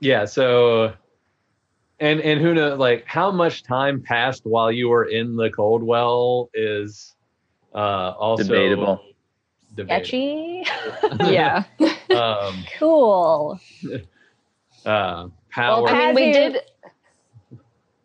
yeah 0.00 0.24
so 0.24 0.94
and 2.00 2.20
and 2.20 2.40
who 2.40 2.54
knows 2.54 2.78
like 2.78 3.04
how 3.06 3.30
much 3.30 3.62
time 3.62 4.02
passed 4.02 4.42
while 4.44 4.72
you 4.72 4.88
were 4.88 5.04
in 5.04 5.36
the 5.36 5.50
cold 5.50 5.82
well 5.82 6.50
is 6.54 7.14
uh 7.74 7.78
also 8.18 8.42
Debatable. 8.44 9.04
debatable. 9.74 10.04
Sketchy. 10.04 10.64
Yeah. 11.20 11.64
um 12.10 12.64
cool. 12.78 13.60
uh 14.86 15.28
power 15.50 15.82
Well, 15.82 15.94
I 15.94 15.98
mean, 15.98 16.14
we 16.14 16.32
did. 16.32 16.62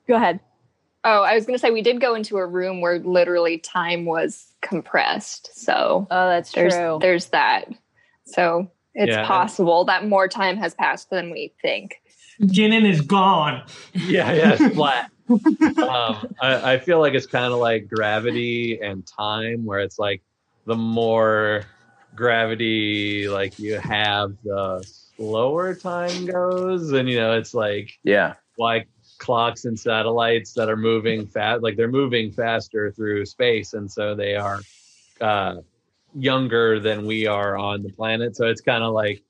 Go 0.07 0.15
ahead. 0.15 0.39
Oh, 1.03 1.21
I 1.21 1.35
was 1.35 1.45
going 1.45 1.53
to 1.55 1.59
say 1.59 1.69
we 1.69 1.83
did 1.83 2.01
go 2.01 2.15
into 2.15 2.37
a 2.37 2.45
room 2.45 2.81
where 2.81 2.97
literally 2.99 3.59
time 3.59 4.05
was 4.05 4.53
compressed. 4.61 5.51
So 5.53 6.07
Oh, 6.09 6.29
that's 6.29 6.51
there's 6.51 6.73
true. 6.73 6.97
there's 6.99 7.27
that. 7.27 7.65
So 8.25 8.71
it's 8.95 9.11
Yeah. 9.11 9.25
possible 9.25 9.85
that 9.85 10.07
more 10.07 10.27
time 10.27 10.57
has 10.57 10.73
passed 10.73 11.11
than 11.11 11.29
we 11.29 11.53
think. 11.61 12.01
Jinin 12.41 12.87
is 12.89 13.01
gone. 13.01 13.63
yeah 13.93 14.33
yeah 14.33 14.53
it's 14.59 14.75
flat 14.75 15.09
um 15.29 16.27
I, 16.41 16.73
I 16.73 16.79
feel 16.79 16.99
like 16.99 17.13
it's 17.13 17.27
kind 17.27 17.51
of 17.53 17.59
like 17.59 17.87
gravity 17.87 18.79
and 18.81 19.05
time 19.05 19.65
where 19.65 19.79
it's 19.79 19.97
like 19.97 20.21
the 20.65 20.75
more 20.75 21.65
gravity 22.15 23.27
like 23.27 23.53
you 23.57 23.77
have 23.79 24.31
the 24.43 24.83
slower 24.85 25.75
time 25.75 26.25
goes 26.25 26.91
and 26.91 27.09
you 27.09 27.17
know 27.17 27.37
it's 27.37 27.53
like 27.53 27.89
Yeah. 28.03 28.33
like 28.57 28.87
clocks 29.17 29.65
and 29.65 29.79
satellites 29.79 30.53
that 30.53 30.69
are 30.69 30.77
moving 30.77 31.27
fast 31.27 31.63
like 31.63 31.77
they're 31.77 31.87
moving 31.87 32.31
faster 32.31 32.91
through 32.91 33.25
space 33.25 33.73
and 33.73 33.89
so 33.91 34.13
they 34.15 34.35
are 34.35 34.59
uh 35.21 35.55
younger 36.17 36.79
than 36.79 37.05
we 37.05 37.25
are 37.27 37.57
on 37.57 37.83
the 37.83 37.89
planet 37.89 38.35
so 38.35 38.45
it's 38.47 38.61
kind 38.61 38.83
of 38.83 38.93
like 38.93 39.23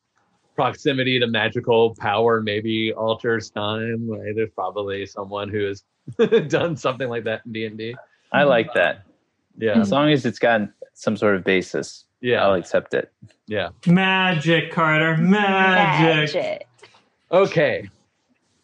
proximity 0.56 1.20
to 1.20 1.28
magical 1.28 1.94
power 1.96 2.42
maybe 2.42 2.94
alters 2.94 3.50
time 3.50 4.08
like, 4.08 4.36
there's 4.36 4.50
probably 4.56 5.06
someone 5.06 5.50
who 5.50 5.66
has 5.66 5.84
done 6.48 6.76
something 6.78 7.10
like 7.10 7.24
that 7.26 7.42
in 7.46 7.52
d&d 7.52 7.96
I 8.32 8.44
like 8.44 8.74
that. 8.74 9.04
yeah 9.58 9.80
As 9.80 9.92
long 9.92 10.12
as 10.12 10.26
it's 10.26 10.40
got 10.40 10.62
some 10.94 11.16
sort 11.18 11.36
of 11.36 11.44
basis, 11.44 12.06
yeah 12.22 12.44
I'll 12.46 12.54
accept 12.56 12.94
it. 12.94 13.12
yeah 13.48 13.70
Magic, 13.86 14.72
Carter. 14.72 15.18
Magic. 15.18 16.34
Magic. 16.36 16.68
Okay. 17.32 17.90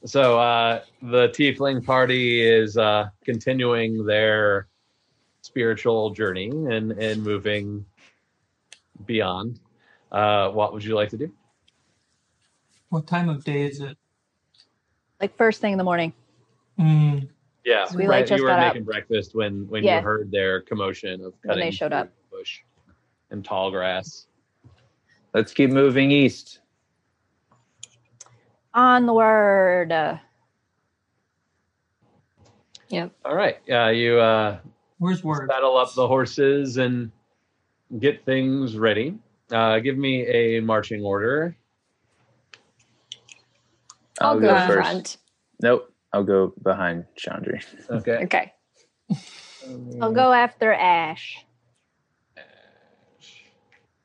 So 0.05 0.39
uh, 0.39 0.81
the 1.01 1.27
tiefling 1.29 1.85
party 1.85 2.41
is 2.41 2.75
uh, 2.77 3.09
continuing 3.23 4.05
their 4.05 4.67
spiritual 5.41 6.09
journey 6.11 6.49
and, 6.49 6.91
and 6.93 7.23
moving 7.23 7.85
beyond. 9.05 9.59
Uh, 10.11 10.49
what 10.49 10.73
would 10.73 10.83
you 10.83 10.95
like 10.95 11.09
to 11.09 11.17
do? 11.17 11.31
What 12.91 13.07
time 13.07 13.29
of 13.29 13.45
day 13.45 13.61
is 13.63 13.79
it? 13.79 13.97
Like 15.21 15.37
first 15.37 15.61
thing 15.61 15.71
in 15.71 15.77
the 15.77 15.83
morning. 15.85 16.11
Mm, 16.77 17.29
Yeah, 17.63 17.85
We, 17.95 18.05
like, 18.05 18.27
just 18.27 18.37
you 18.39 18.43
were 18.43 18.49
got 18.49 18.59
up. 18.59 18.67
making 18.73 18.83
breakfast 18.83 19.33
when 19.33 19.65
when 19.69 19.85
Yeah. 19.85 19.99
you 19.99 20.03
heard 20.03 20.29
their 20.29 20.59
commotion 20.61 21.21
of 21.23 21.31
cutting 21.41 21.47
When 21.47 21.59
they 21.59 21.71
showed 21.71 21.93
up. 21.93 22.09
bush 22.29 22.59
and 23.29 23.45
tall 23.45 23.71
grass. 23.71 24.27
Let's 25.33 25.53
keep 25.53 25.69
moving 25.69 26.11
east. 26.11 26.59
Onward. 28.73 30.19
Yep. 32.89 33.11
All 33.23 33.35
right, 33.35 33.57
yeah, 33.67 33.89
you 33.89 34.19
uh, 34.19 34.59
where's 34.97 35.23
word? 35.23 35.49
saddle 35.49 35.77
up 35.77 35.93
the 35.93 36.05
horses 36.09 36.75
and 36.75 37.09
get 37.99 38.25
things 38.25 38.77
ready. 38.77 39.17
Uh, 39.49 39.79
give 39.79 39.97
me 39.97 40.27
a 40.27 40.59
marching 40.59 41.05
order. 41.05 41.55
I'll, 44.21 44.31
I'll, 44.31 44.39
go, 44.39 44.47
go 44.47 44.67
first. 44.67 44.73
front. 44.73 45.17
Nope. 45.61 45.87
I'll 46.13 46.23
go 46.23 46.53
behind 46.61 47.05
Chandri. 47.17 47.63
Okay. 47.89 48.17
Okay. 48.23 48.53
I'll 50.01 50.11
go 50.11 50.33
after 50.33 50.73
Ash. 50.73 51.45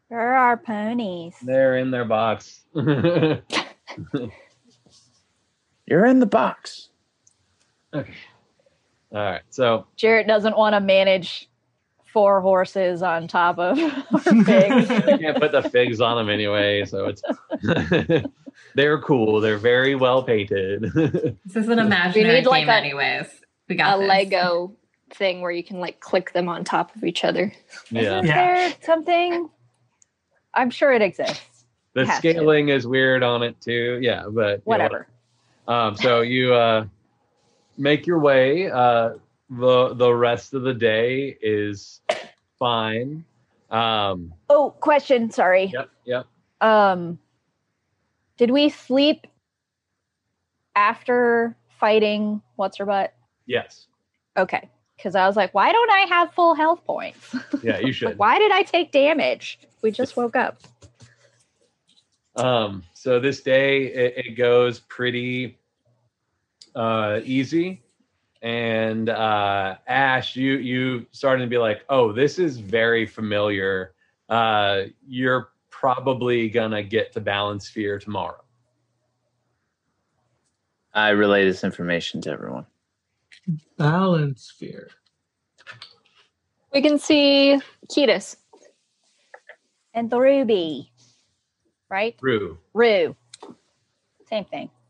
There 0.08 0.36
are 0.36 0.56
ponies. 0.56 1.34
They're 1.42 1.78
in 1.78 1.90
their 1.90 2.04
box. 2.04 2.60
You're 2.74 3.42
in 6.06 6.20
the 6.20 6.26
box. 6.26 6.90
Okay. 7.92 8.14
All 9.12 9.18
right. 9.18 9.42
So 9.50 9.86
Jarrett 9.96 10.28
doesn't 10.28 10.56
want 10.56 10.74
to 10.74 10.80
manage 10.80 11.48
four 12.12 12.40
horses 12.40 13.02
on 13.02 13.26
top 13.26 13.58
of 13.58 13.78
figs. 14.22 14.44
pigs. 14.46 14.90
you 14.90 15.18
can't 15.18 15.38
put 15.38 15.52
the 15.52 15.62
figs 15.70 16.00
on 16.00 16.16
them 16.16 16.30
anyway. 16.30 16.84
So 16.84 17.06
it's 17.06 17.22
they're 18.76 19.00
cool. 19.00 19.40
They're 19.40 19.58
very 19.58 19.94
well 19.96 20.22
painted. 20.22 20.82
this 20.94 21.56
is 21.56 21.68
an 21.68 21.78
imaginary 21.78 22.40
need, 22.40 22.46
like, 22.46 22.62
game, 22.62 22.68
a- 22.68 22.72
anyways. 22.72 23.26
We 23.68 23.74
got 23.74 23.96
A 23.96 24.00
this. 24.00 24.08
Lego 24.08 24.76
thing 25.14 25.40
where 25.40 25.50
you 25.50 25.64
can 25.64 25.80
like 25.80 25.98
click 26.00 26.32
them 26.32 26.48
on 26.48 26.62
top 26.64 26.94
of 26.94 27.02
each 27.04 27.24
other. 27.24 27.52
yeah. 27.90 28.00
Isn't 28.02 28.26
Yeah. 28.26 28.34
there 28.68 28.74
something? 28.82 29.50
I'm 30.54 30.70
sure 30.70 30.92
it 30.92 31.02
exists. 31.02 31.64
The 31.94 32.06
Has 32.06 32.20
to. 32.20 32.30
scaling 32.30 32.68
is 32.68 32.86
weird 32.86 33.22
on 33.22 33.42
it 33.42 33.60
too. 33.60 33.98
Yeah, 34.02 34.24
but 34.28 34.32
you 34.50 34.56
know, 34.56 34.60
Whatever. 34.64 35.08
Um, 35.66 35.96
so 35.96 36.20
you 36.20 36.54
uh, 36.54 36.86
make 37.78 38.06
your 38.06 38.18
way. 38.20 38.70
Uh, 38.70 39.14
the 39.48 39.94
the 39.94 40.12
rest 40.12 40.54
of 40.54 40.62
the 40.62 40.74
day 40.74 41.36
is 41.40 42.00
fine. 42.58 43.24
Um, 43.70 44.32
Oh, 44.50 44.70
question. 44.80 45.30
Sorry. 45.30 45.66
yep, 45.72 45.88
yep. 46.04 46.26
Um, 46.60 47.18
did 48.36 48.50
we 48.50 48.68
sleep 48.68 49.26
after 50.74 51.56
fighting 51.80 52.42
what's 52.56 52.78
her 52.78 52.86
butt? 52.86 53.14
Yes. 53.46 53.86
Okay, 54.36 54.68
because 54.96 55.14
I 55.14 55.26
was 55.26 55.36
like, 55.36 55.54
why 55.54 55.72
don't 55.72 55.90
I 55.90 56.00
have 56.00 56.34
full 56.34 56.54
health 56.54 56.84
points? 56.84 57.34
Yeah, 57.62 57.78
you 57.78 57.86
like, 57.86 57.94
should. 57.94 58.18
why 58.18 58.38
did 58.38 58.52
I 58.52 58.62
take 58.62 58.92
damage? 58.92 59.58
We 59.82 59.90
just 59.90 60.16
woke 60.16 60.36
up. 60.36 60.60
Um, 62.36 62.82
so 62.92 63.18
this 63.18 63.42
day 63.42 63.86
it, 63.86 64.26
it 64.26 64.30
goes 64.36 64.80
pretty 64.80 65.58
uh, 66.74 67.20
easy, 67.24 67.82
and 68.42 69.08
uh, 69.08 69.76
Ash, 69.86 70.36
you 70.36 70.58
you 70.58 71.06
starting 71.12 71.46
to 71.46 71.48
be 71.48 71.56
like, 71.56 71.84
oh, 71.88 72.12
this 72.12 72.38
is 72.38 72.58
very 72.58 73.06
familiar. 73.06 73.94
Uh, 74.28 74.82
you're 75.06 75.48
probably 75.80 76.48
gonna 76.48 76.82
get 76.82 77.12
to 77.12 77.20
Balance 77.20 77.68
Sphere 77.68 77.98
tomorrow. 77.98 78.42
I 80.94 81.10
relay 81.10 81.44
this 81.44 81.62
information 81.64 82.20
to 82.22 82.30
everyone. 82.30 82.64
Balance 83.76 84.44
sphere. 84.44 84.88
We 86.72 86.80
can 86.80 86.98
see 86.98 87.60
Ketis. 87.90 88.36
And 89.92 90.08
the 90.10 90.18
ruby, 90.18 90.90
right? 91.90 92.16
Rue. 92.22 92.58
Rue. 92.72 93.14
Same 94.28 94.44
thing. 94.46 94.70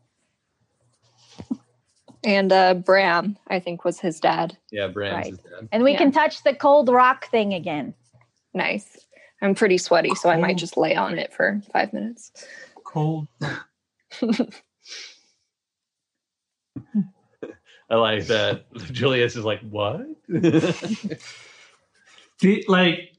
And 2.23 2.51
uh, 2.51 2.73
Bram, 2.73 3.37
I 3.47 3.59
think, 3.59 3.85
was 3.85 3.99
his 3.99 4.19
dad. 4.19 4.57
Yeah, 4.71 4.87
Bran's 4.87 5.13
Right. 5.13 5.33
is 5.33 5.39
dead. 5.39 5.69
And 5.71 5.83
we 5.83 5.91
Yeah. 5.91 5.99
can 5.99 6.11
touch 6.11 6.43
the 6.43 6.53
cold 6.53 6.89
rock 6.89 7.29
thing 7.29 7.53
again. 7.53 7.93
Nice. 8.53 9.06
I'm 9.41 9.55
pretty 9.55 9.77
sweaty, 9.77 10.15
so 10.15 10.29
I 10.29 10.37
might 10.37 10.57
just 10.57 10.77
lay 10.77 10.95
on 10.95 11.19
it 11.19 11.33
for 11.33 11.61
five 11.71 11.93
minutes. 11.93 12.31
Cold. 12.83 13.27
I 17.89 17.95
like 17.95 18.25
that. 18.27 18.65
Julius 18.91 19.35
is 19.35 19.45
like, 19.45 19.61
what? 19.61 20.01
The, 22.39 22.63
like, 22.67 23.13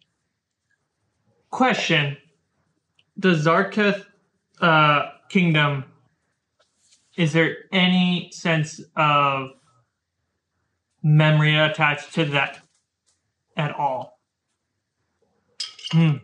question: 1.51 2.17
The 3.17 3.31
Zarketh 3.31 4.05
uh, 4.61 5.11
kingdom. 5.29 5.85
Is 7.17 7.33
there 7.33 7.57
any 7.73 8.31
sense 8.33 8.81
of 8.95 9.51
memory 11.03 11.59
attached 11.59 12.15
to 12.15 12.27
that 12.27 12.61
at 13.57 13.75
all? 13.75 14.18
Hmm. 15.93 16.17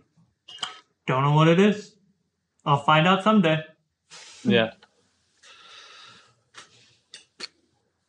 Don't 1.06 1.22
know 1.22 1.34
what 1.34 1.48
it 1.48 1.60
is. 1.60 1.96
I'll 2.64 2.82
find 2.82 3.06
out 3.06 3.22
someday. 3.22 3.58
yeah. 4.42 4.72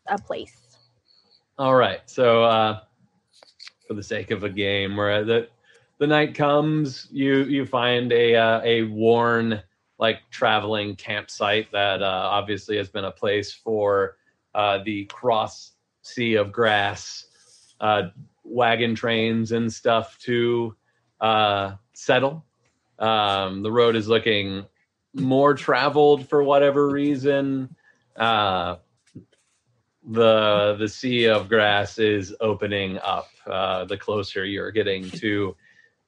A 0.08 0.18
place. 0.18 0.62
All 1.58 1.76
right. 1.76 2.02
So, 2.06 2.44
uh, 2.44 2.82
for 3.88 3.94
the 3.94 4.04
sake 4.04 4.32
of 4.32 4.44
a 4.44 4.50
game, 4.50 4.96
where 4.96 5.24
the 5.24 5.48
the 5.98 6.08
night 6.08 6.36
comes, 6.36 7.08
you 7.12 7.44
you 7.44 7.66
find 7.66 8.12
a 8.12 8.36
uh, 8.36 8.62
a 8.64 8.84
worn 8.84 9.62
like 9.98 10.20
traveling 10.30 10.96
campsite 10.96 11.72
that 11.72 12.02
uh, 12.02 12.30
obviously 12.32 12.78
has 12.78 12.90
been 12.90 13.06
a 13.06 13.12
place 13.12 13.54
for 13.54 14.18
uh, 14.54 14.80
the 14.84 15.06
cross 15.06 15.72
sea 16.02 16.36
of 16.36 16.52
grass 16.52 17.28
uh, 17.80 18.04
wagon 18.44 18.94
trains 18.94 19.54
and 19.54 19.72
stuff 19.72 20.18
to 20.20 20.76
uh, 21.20 21.76
settle. 21.94 22.46
Um, 23.00 23.64
the 23.64 23.72
road 23.72 23.96
is 23.96 24.08
looking 24.08 24.66
more 25.14 25.54
traveled 25.54 26.28
for 26.30 26.44
whatever 26.44 26.90
reason. 26.90 27.76
Uh, 28.16 28.78
the 30.08 30.76
the 30.80 30.88
sea 30.88 31.26
of 31.26 31.50
grass 31.50 31.98
is 31.98 32.36
opening 32.40 33.00
up 33.00 33.28
uh, 33.48 33.86
the 33.86 33.98
closer 33.98 34.46
you're 34.46 34.72
getting 34.72 35.10
to 35.10 35.56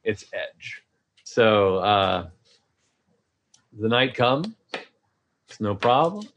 its 0.03 0.25
edge. 0.33 0.83
So 1.23 1.77
uh, 1.77 2.29
the 3.77 3.89
night 3.89 4.13
comes, 4.13 4.49
it's 5.47 5.59
no 5.59 5.75
problem. 5.75 6.27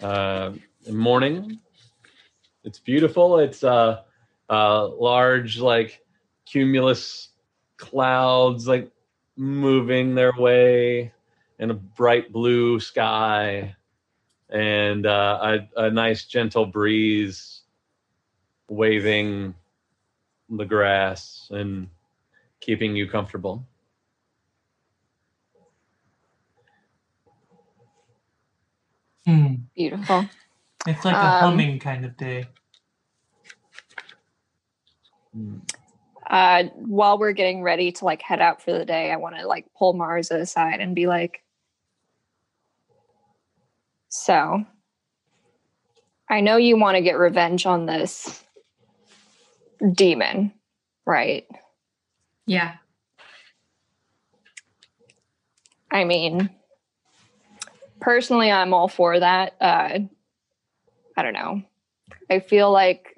Uh, 0.00 0.52
morning, 0.90 1.58
it's 2.64 2.78
beautiful. 2.78 3.38
It's 3.38 3.64
uh, 3.64 4.02
uh, 4.48 4.88
large, 4.88 5.58
like 5.58 6.00
cumulus 6.46 7.30
clouds, 7.78 8.68
like 8.68 8.90
moving 9.36 10.16
their 10.16 10.32
way 10.38 11.12
in 11.60 11.70
a 11.70 11.74
bright 11.74 12.32
blue 12.32 12.80
sky 12.80 13.76
and 14.50 15.06
uh, 15.06 15.58
a, 15.76 15.84
a 15.86 15.90
nice 15.90 16.24
gentle 16.26 16.66
breeze 16.66 17.62
waving 18.68 19.54
the 20.50 20.64
grass 20.66 21.48
and 21.52 21.88
keeping 22.60 22.96
you 22.96 23.08
comfortable. 23.08 23.66
Hmm. 29.26 29.54
Beautiful. 29.76 30.28
It's 30.86 31.04
like 31.04 31.22
a 31.22 31.30
Um, 31.30 31.30
humming 31.30 31.80
kind 31.80 32.04
of 32.04 32.16
day. 32.16 32.48
Uh, 36.28 36.64
while 36.74 37.18
we're 37.18 37.32
getting 37.32 37.62
ready 37.62 37.90
to 37.92 38.04
like 38.04 38.20
head 38.20 38.40
out 38.40 38.62
for 38.62 38.72
the 38.72 38.84
day, 38.84 39.10
I 39.10 39.16
want 39.16 39.36
to 39.36 39.46
like 39.46 39.66
pull 39.76 39.94
Marza 39.94 40.38
aside 40.38 40.80
and 40.80 40.94
be 40.94 41.06
like, 41.06 41.42
"So, 44.08 44.64
I 46.28 46.40
know 46.40 46.56
you 46.58 46.78
want 46.78 46.96
to 46.96 47.02
get 47.02 47.18
revenge 47.18 47.64
on 47.64 47.86
this 47.86 48.44
demon, 49.92 50.52
right? 51.06 51.46
Yeah. 52.46 52.74
I 55.90 56.04
mean, 56.04 56.50
personally, 58.00 58.50
I'm 58.50 58.74
all 58.74 58.88
for 58.88 59.18
that. 59.18 59.54
Uh, 59.60 60.00
I 61.16 61.22
don't 61.22 61.32
know. 61.32 61.62
I 62.30 62.40
feel 62.40 62.70
like 62.70 63.16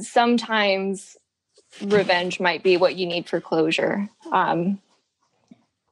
sometimes 0.00 1.16
revenge 1.82 2.40
might 2.40 2.62
be 2.62 2.76
what 2.76 2.96
you 2.96 3.06
need 3.06 3.28
for 3.28 3.40
closure. 3.40 4.08
Um, 4.32 4.80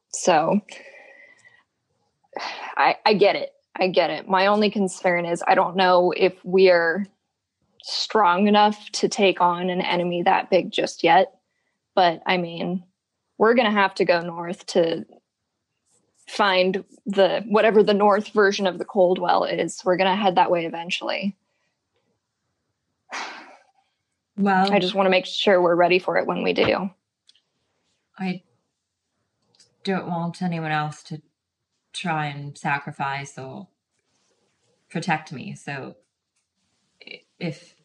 so 0.09 0.61
I, 2.77 2.97
I 3.05 3.13
get 3.13 3.35
it. 3.35 3.53
I 3.77 3.87
get 3.87 4.09
it. 4.09 4.27
My 4.27 4.47
only 4.47 4.69
concern 4.69 5.25
is 5.25 5.43
I 5.45 5.55
don't 5.55 5.75
know 5.75 6.13
if 6.15 6.33
we're 6.43 7.05
strong 7.83 8.47
enough 8.47 8.89
to 8.93 9.07
take 9.07 9.41
on 9.41 9.69
an 9.69 9.81
enemy 9.81 10.23
that 10.23 10.49
big 10.49 10.71
just 10.71 11.03
yet. 11.03 11.37
But 11.93 12.21
I 12.25 12.37
mean, 12.37 12.83
we're 13.37 13.53
going 13.53 13.67
to 13.67 13.71
have 13.71 13.93
to 13.95 14.05
go 14.05 14.21
north 14.21 14.65
to 14.67 15.05
find 16.27 16.83
the 17.05 17.43
whatever 17.47 17.83
the 17.83 17.93
north 17.93 18.29
version 18.29 18.65
of 18.65 18.79
the 18.79 18.85
Coldwell 18.85 19.43
is. 19.43 19.81
We're 19.85 19.97
going 19.97 20.09
to 20.09 20.15
head 20.15 20.35
that 20.35 20.51
way 20.51 20.65
eventually. 20.65 21.35
Well, 24.37 24.71
I 24.71 24.79
just 24.79 24.93
want 24.93 25.05
to 25.05 25.11
make 25.11 25.25
sure 25.25 25.61
we're 25.61 25.75
ready 25.75 25.99
for 25.99 26.17
it 26.17 26.27
when 26.27 26.43
we 26.43 26.53
do. 26.53 26.89
I 28.17 28.43
don't 29.83 30.07
want 30.07 30.41
anyone 30.41 30.71
else 30.71 31.03
to 31.03 31.21
try 31.93 32.25
and 32.25 32.57
sacrifice 32.57 33.37
or 33.37 33.67
protect 34.89 35.31
me. 35.31 35.55
So 35.55 35.95
if 37.39 37.75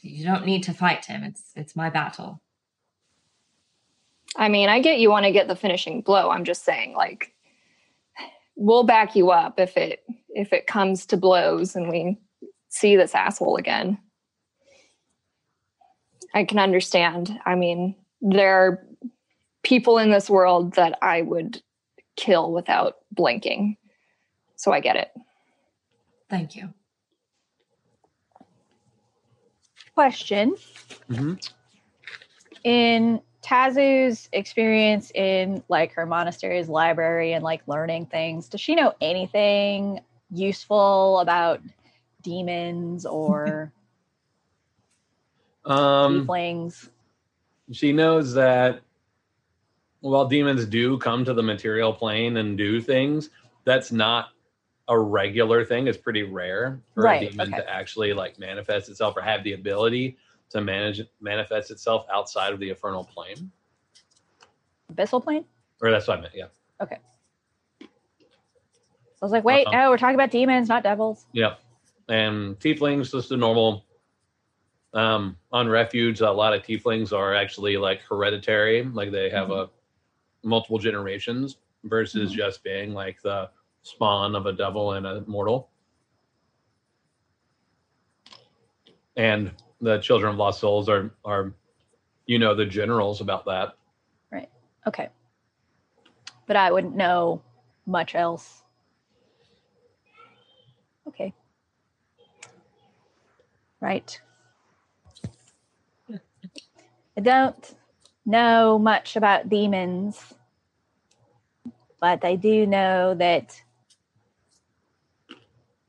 you 0.00 0.24
don't 0.24 0.46
need 0.46 0.64
to 0.64 0.74
fight 0.74 1.04
him, 1.04 1.22
it's 1.22 1.52
it's 1.54 1.76
my 1.76 1.90
battle. 1.90 2.40
I 4.36 4.48
mean, 4.48 4.68
I 4.68 4.80
get 4.80 4.98
you 4.98 5.10
want 5.10 5.26
to 5.26 5.32
get 5.32 5.46
the 5.46 5.56
finishing 5.56 6.00
blow. 6.00 6.30
I'm 6.30 6.44
just 6.44 6.64
saying 6.64 6.94
like 6.94 7.32
we'll 8.56 8.84
back 8.84 9.14
you 9.14 9.30
up 9.30 9.60
if 9.60 9.76
it 9.76 10.02
if 10.30 10.52
it 10.52 10.66
comes 10.66 11.06
to 11.06 11.16
blows 11.16 11.76
and 11.76 11.88
we 11.88 12.18
see 12.68 12.96
this 12.96 13.14
asshole 13.14 13.56
again. 13.56 13.98
I 16.34 16.44
can 16.44 16.58
understand. 16.58 17.38
I 17.44 17.54
mean, 17.54 17.94
there 18.20 18.66
are 18.66 18.86
people 19.62 19.98
in 19.98 20.10
this 20.10 20.30
world 20.30 20.74
that 20.74 20.98
I 21.02 21.22
would 21.22 21.62
kill 22.16 22.52
without 22.52 22.96
blinking. 23.10 23.76
So 24.56 24.72
I 24.72 24.80
get 24.80 24.96
it. 24.96 25.10
Thank 26.28 26.56
you. 26.56 26.72
Question 29.94 30.56
Mhm. 31.10 31.38
in 32.64 33.20
Tazu's 33.42 34.28
experience 34.32 35.10
in 35.14 35.62
like 35.68 35.92
her 35.92 36.06
monastery's 36.06 36.68
library 36.68 37.32
and 37.32 37.44
like 37.44 37.66
learning 37.66 38.06
things, 38.06 38.48
does 38.48 38.60
she 38.60 38.74
know 38.74 38.94
anything 39.00 40.00
useful 40.30 41.18
about 41.18 41.60
demons 42.22 43.04
or 43.04 43.72
Um, 45.64 46.26
tieflings? 46.26 46.88
she 47.72 47.92
knows 47.92 48.34
that 48.34 48.80
while 50.00 50.26
demons 50.26 50.66
do 50.66 50.98
come 50.98 51.24
to 51.24 51.32
the 51.34 51.42
material 51.42 51.92
plane 51.92 52.36
and 52.38 52.58
do 52.58 52.80
things, 52.80 53.30
that's 53.64 53.92
not 53.92 54.30
a 54.88 54.98
regular 54.98 55.64
thing. 55.64 55.86
It's 55.86 55.96
pretty 55.96 56.24
rare 56.24 56.80
for 56.94 57.04
Right, 57.04 57.22
a 57.28 57.30
demon 57.30 57.54
okay. 57.54 57.62
to 57.62 57.70
actually 57.70 58.12
like 58.12 58.38
manifest 58.38 58.88
itself 58.88 59.16
or 59.16 59.22
have 59.22 59.44
the 59.44 59.52
ability 59.52 60.16
to 60.50 60.60
manage 60.60 61.00
manifest 61.20 61.70
itself 61.70 62.04
outside 62.12 62.52
of 62.52 62.58
the 62.58 62.68
infernal 62.70 63.04
plane. 63.04 63.50
Abyssal 64.92 65.22
plane? 65.22 65.44
Or 65.80 65.90
that's 65.90 66.08
what 66.08 66.18
I 66.18 66.20
meant. 66.22 66.34
Yeah. 66.34 66.46
Okay. 66.80 66.98
So 67.80 67.86
I 69.22 69.24
was 69.24 69.32
like, 69.32 69.44
wait, 69.44 69.66
Uh-oh. 69.68 69.72
no, 69.72 69.90
we're 69.90 69.98
talking 69.98 70.16
about 70.16 70.30
demons, 70.32 70.68
not 70.68 70.82
devils. 70.82 71.24
Yeah. 71.32 71.54
And 72.08 72.58
tieflings, 72.58 73.12
just 73.12 73.30
a 73.30 73.36
normal. 73.36 73.84
Um, 74.94 75.36
on 75.52 75.68
refuge, 75.68 76.20
a 76.20 76.30
lot 76.30 76.52
of 76.54 76.62
tieflings 76.62 77.12
are 77.12 77.34
actually 77.34 77.76
like 77.76 78.00
hereditary, 78.02 78.82
like 78.84 79.10
they 79.10 79.30
have 79.30 79.50
a 79.50 79.70
multiple 80.42 80.78
generations 80.78 81.56
versus 81.84 82.32
Mhm. 82.32 82.36
just 82.36 82.62
being 82.62 82.92
like 82.92 83.20
the 83.22 83.50
spawn 83.82 84.34
of 84.34 84.46
a 84.46 84.52
devil 84.52 84.92
and 84.92 85.06
a 85.06 85.22
mortal. 85.22 85.70
And 89.16 89.52
the 89.80 89.98
children 89.98 90.32
of 90.32 90.38
lost 90.38 90.60
souls 90.60 90.88
are 90.88 91.14
are, 91.24 91.54
you 92.26 92.38
know, 92.38 92.54
the 92.54 92.66
generals 92.66 93.20
about 93.20 93.44
that. 93.46 93.76
Right. 94.30 94.50
Okay. 94.86 95.08
But 96.46 96.56
I 96.56 96.70
wouldn't 96.70 96.96
know 96.96 97.42
much 97.86 98.14
else. 98.14 98.62
Okay. 101.08 101.32
Right. 103.80 104.20
I 107.16 107.20
don't 107.20 107.74
know 108.24 108.78
much 108.78 109.16
about 109.16 109.48
demons, 109.48 110.34
but 112.00 112.24
I 112.24 112.36
do 112.36 112.66
know 112.66 113.14
that 113.14 113.62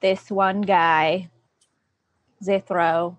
this 0.01 0.29
one 0.29 0.61
guy, 0.61 1.29
Zithro, 2.43 3.17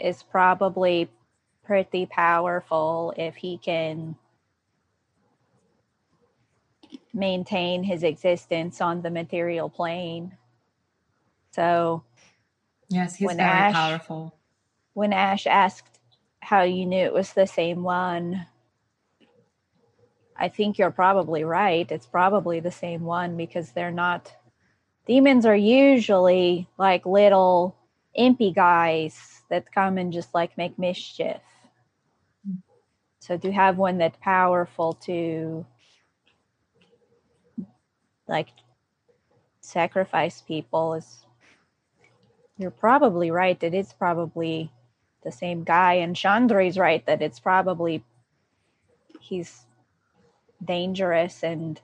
is 0.00 0.22
probably 0.22 1.08
pretty 1.64 2.06
powerful 2.06 3.14
if 3.16 3.36
he 3.36 3.58
can 3.58 4.16
maintain 7.14 7.84
his 7.84 8.02
existence 8.02 8.80
on 8.80 9.02
the 9.02 9.10
material 9.10 9.68
plane. 9.68 10.36
So 11.52 12.04
Yes, 12.88 13.16
he's 13.16 13.34
very 13.34 13.64
Ash- 13.68 13.74
powerful. 13.74 14.37
When 14.98 15.12
Ash 15.12 15.46
asked 15.46 16.00
how 16.40 16.62
you 16.62 16.84
knew 16.84 16.98
it 16.98 17.14
was 17.14 17.32
the 17.32 17.46
same 17.46 17.84
one, 17.84 18.44
I 20.36 20.48
think 20.48 20.76
you're 20.76 20.90
probably 20.90 21.44
right. 21.44 21.88
It's 21.88 22.06
probably 22.06 22.58
the 22.58 22.72
same 22.72 23.04
one 23.04 23.36
because 23.36 23.70
they're 23.70 23.92
not. 23.92 24.34
Demons 25.06 25.46
are 25.46 25.54
usually 25.54 26.66
like 26.78 27.06
little 27.06 27.76
impy 28.18 28.52
guys 28.52 29.42
that 29.50 29.72
come 29.72 29.98
and 29.98 30.12
just 30.12 30.34
like 30.34 30.58
make 30.58 30.76
mischief. 30.80 31.42
So 33.20 33.36
to 33.36 33.52
have 33.52 33.78
one 33.78 33.98
that 33.98 34.20
powerful 34.20 34.94
to 35.04 35.64
like 38.26 38.48
sacrifice 39.60 40.42
people 40.42 40.94
is 40.94 41.24
you're 42.56 42.72
probably 42.72 43.30
right 43.30 43.60
that 43.60 43.74
it's 43.74 43.92
probably 43.92 44.72
the 45.24 45.32
same 45.32 45.64
guy 45.64 45.94
and 45.94 46.14
Chandri's 46.16 46.78
right 46.78 47.04
that 47.06 47.22
it's 47.22 47.40
probably 47.40 48.04
he's 49.20 49.66
dangerous 50.64 51.42
and 51.42 51.80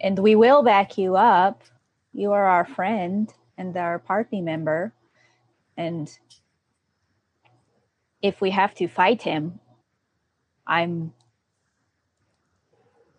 and 0.00 0.18
we 0.18 0.34
will 0.34 0.64
back 0.64 0.98
you 0.98 1.14
up. 1.14 1.62
You 2.12 2.32
are 2.32 2.44
our 2.44 2.64
friend 2.64 3.32
and 3.56 3.76
our 3.76 3.98
party 3.98 4.40
member 4.40 4.92
and 5.76 6.18
if 8.20 8.40
we 8.40 8.50
have 8.50 8.74
to 8.74 8.88
fight 8.88 9.22
him 9.22 9.58
i'm 10.66 11.12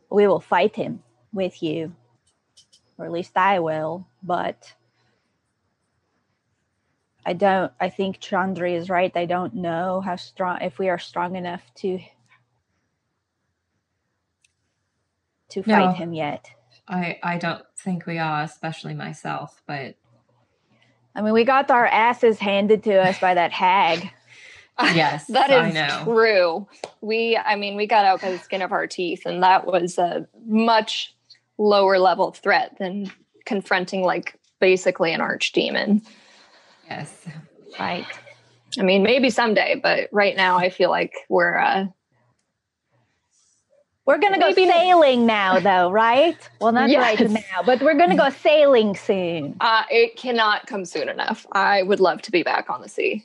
we 0.09 0.27
will 0.27 0.39
fight 0.39 0.75
him 0.75 1.01
with 1.31 1.61
you 1.61 1.93
or 2.97 3.05
at 3.05 3.11
least 3.11 3.35
i 3.35 3.59
will 3.59 4.05
but 4.21 4.73
I 7.26 7.34
don't. 7.34 7.71
I 7.80 7.89
think 7.89 8.19
Chandri 8.19 8.76
is 8.76 8.89
right. 8.89 9.11
I 9.15 9.26
don't 9.26 9.55
know 9.55 10.01
how 10.01 10.15
strong 10.15 10.61
if 10.61 10.78
we 10.80 10.89
are 10.89 10.99
strong 10.99 11.36
enough 11.36 11.61
to 11.76 11.99
to 15.49 15.63
fight 15.63 15.67
No. 15.71 15.91
him 15.91 16.13
yet. 16.13 16.49
I 16.88 17.19
I 17.24 17.38
don't 17.38 17.63
think 17.78 18.05
we 18.05 18.17
are, 18.17 18.43
especially 18.43 18.93
myself. 18.93 19.61
But 19.67 19.95
I 21.15 21.21
mean, 21.21 21.34
we 21.34 21.43
got 21.43 21.69
our 21.71 21.86
asses 21.86 22.39
handed 22.39 22.84
to 22.84 22.95
us 22.95 23.19
by 23.19 23.34
that 23.36 23.51
hag. 23.51 24.09
yes, 24.95 25.28
that 25.28 25.51
is 25.51 25.57
I 25.57 25.71
know. 25.71 26.03
true. 26.03 26.67
We, 27.01 27.38
I 27.38 27.55
mean, 27.55 27.76
we 27.76 27.86
got 27.86 28.05
out 28.05 28.21
by 28.21 28.32
the 28.32 28.39
skin 28.39 28.63
of 28.63 28.71
our 28.71 28.88
teeth, 28.88 29.21
and 29.28 29.43
that 29.43 29.67
was 29.67 29.99
a 29.99 30.28
much 30.47 31.13
lower 31.59 31.99
level 31.99 32.32
threat 32.32 32.76
than 32.80 33.11
confronting, 33.45 34.01
like, 34.01 34.36
basically 34.59 35.13
an 35.13 35.19
archdemon. 35.19 36.03
Yes, 36.89 37.25
Right. 37.79 38.05
I 38.79 38.81
mean, 38.84 39.03
maybe 39.03 39.29
someday, 39.29 39.79
but 39.81 40.09
right 40.11 40.36
now 40.36 40.57
I 40.57 40.69
feel 40.69 40.89
like 40.89 41.13
we're, 41.29 41.57
uh, 41.57 41.86
We're 44.05 44.17
gonna 44.17 44.38
go 44.39 44.49
Maybe 44.49 44.65
not. 44.65 44.75
sailing 44.75 45.25
now, 45.25 45.59
though, 45.59 45.89
right? 45.89 46.38
Well, 46.59 46.73
not 46.73 46.89
right 46.89 47.19
now, 47.29 47.63
but 47.65 47.81
we're 47.81 47.93
gonna 47.97 48.17
go 48.17 48.29
sailing 48.29 48.95
soon. 48.97 49.55
uh, 49.61 49.84
it 49.89 50.17
cannot 50.17 50.67
come 50.67 50.84
soon 50.84 51.07
enough. 51.07 51.45
I 51.53 51.84
would 51.84 52.01
love 52.01 52.21
to 52.23 52.31
be 52.31 52.43
back 52.43 52.69
on 52.69 52.81
the 52.81 52.89
sea. 52.89 53.23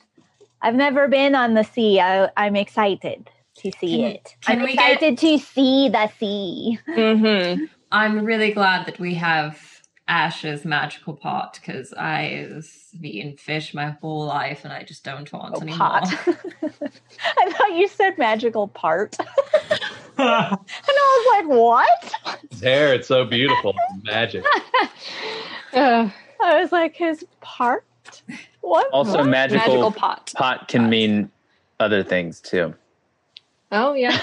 I've 0.61 0.75
never 0.75 1.07
been 1.09 1.35
on 1.35 1.53
the 1.53 1.63
sea. 1.63 1.99
I, 1.99 2.29
I'm 2.37 2.55
excited 2.55 3.29
to 3.57 3.71
see 3.73 3.97
Can- 3.97 4.11
it. 4.11 4.35
can 4.41 4.59
I'm 4.59 4.63
we 4.65 4.73
get- 4.75 4.91
excited 4.93 5.17
to 5.17 5.37
see 5.39 5.89
the 5.89 6.07
sea. 6.17 6.79
Mm-hmm. 6.87 7.65
I'm 7.91 8.23
really 8.23 8.51
glad 8.53 8.85
that 8.85 8.99
we 8.99 9.15
have 9.15 9.78
Ash's 10.09 10.65
magical 10.65 11.13
pot 11.13 11.59
because 11.61 11.93
I 11.93 12.47
was 12.51 12.69
eating 13.01 13.37
fish 13.37 13.73
my 13.75 13.91
whole 14.01 14.25
life 14.25 14.63
and 14.65 14.73
I 14.73 14.81
just 14.83 15.03
don't 15.03 15.31
want 15.31 15.53
Oh, 15.55 15.61
anymore. 15.61 15.77
pot. 15.77 16.07
I 17.37 17.51
thought 17.51 17.75
you 17.75 17.87
said 17.87 18.17
magical 18.17 18.67
part. 18.67 19.15
And 20.21 20.27
I 20.27 21.37
was 21.39 21.47
like, 21.47 21.57
what? 21.57 22.41
His 22.51 22.59
hair, 22.59 22.93
it's 22.93 23.07
so 23.07 23.23
beautiful. 23.23 23.73
Magic. 24.03 24.43
Uh, 25.73 26.09
I 26.43 26.59
was 26.61 26.73
like, 26.73 26.93
his 26.97 27.25
part? 27.39 27.85
What? 28.59 28.89
Also, 28.91 29.19
What? 29.19 29.27
magical, 29.27 29.59
magical 29.65 29.91
pot. 29.93 30.33
pot 30.35 30.67
can 30.67 30.89
mean 30.89 31.31
other 31.79 32.03
things 32.03 32.41
too. 32.41 32.73
Oh, 33.71 33.93
yeah. 33.93 34.19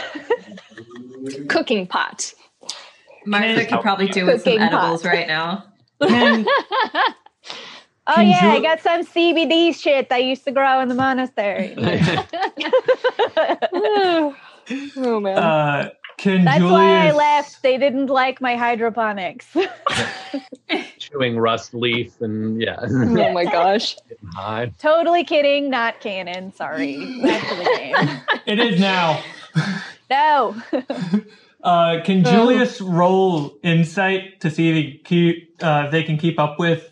Cooking 1.48 1.86
pot. 1.86 2.34
Marza 3.26 3.64
could 3.66 3.80
probably 3.80 4.08
do 4.08 4.26
with 4.26 4.42
some 4.42 4.52
Cooking 4.52 4.58
pot. 4.68 4.74
edibles 4.74 5.02
right 5.06 5.26
now. 5.26 5.64
Can, 6.02 6.46
Oh, 8.08 8.14
Can 8.14 8.28
yeah, 8.28 8.52
I 8.52 8.60
got 8.60 8.80
some 8.80 9.04
CBD 9.04 9.74
shit 9.74 10.08
that 10.10 10.22
used 10.22 10.44
to 10.44 10.52
grow 10.52 10.78
in 10.80 10.88
the 10.88 10.94
monastery. 10.94 11.74
oh, 14.96 15.20
man. 15.20 15.36
uh, 15.36 15.90
can 16.16 16.44
That's 16.44 16.58
Julius? 16.58 16.72
why 16.72 17.08
I 17.08 17.10
left. 17.10 17.62
They 17.64 17.76
didn't 17.78 18.06
like 18.06 18.40
my 18.40 18.54
hydroponics. 18.54 19.56
Chewing 20.98 21.36
rust 21.36 21.74
leaf 21.74 22.20
and 22.20 22.62
yeah, 22.62 22.76
oh, 22.80 23.32
my 23.32 23.44
gosh. 23.44 23.96
totally 24.78 25.24
kidding, 25.24 25.68
not 25.68 25.98
canon. 26.00 26.52
Sorry. 26.52 26.96
Back 27.22 27.48
to 27.48 27.54
the 27.56 27.64
game. 27.64 28.20
It 28.46 28.60
is 28.60 28.80
now. 28.80 29.20
No. 30.08 30.54
Uh, 31.66 32.02
can 32.04 32.24
Julius 32.24 32.80
roll 32.80 33.58
insight 33.64 34.40
to 34.40 34.50
see 34.50 34.70
if 34.70 34.76
he 34.76 34.98
keep, 35.04 35.56
uh, 35.62 35.90
they 35.90 36.04
can 36.04 36.18
keep 36.18 36.38
up 36.40 36.60
with 36.60 36.90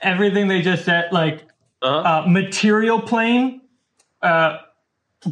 everything 0.00 0.48
they 0.48 0.62
just 0.62 0.84
said? 0.84 1.12
Like 1.12 1.46
Uh-huh. 1.82 2.22
uh, 2.24 2.28
material 2.28 3.00
plane, 3.02 3.62
uh, 4.22 4.58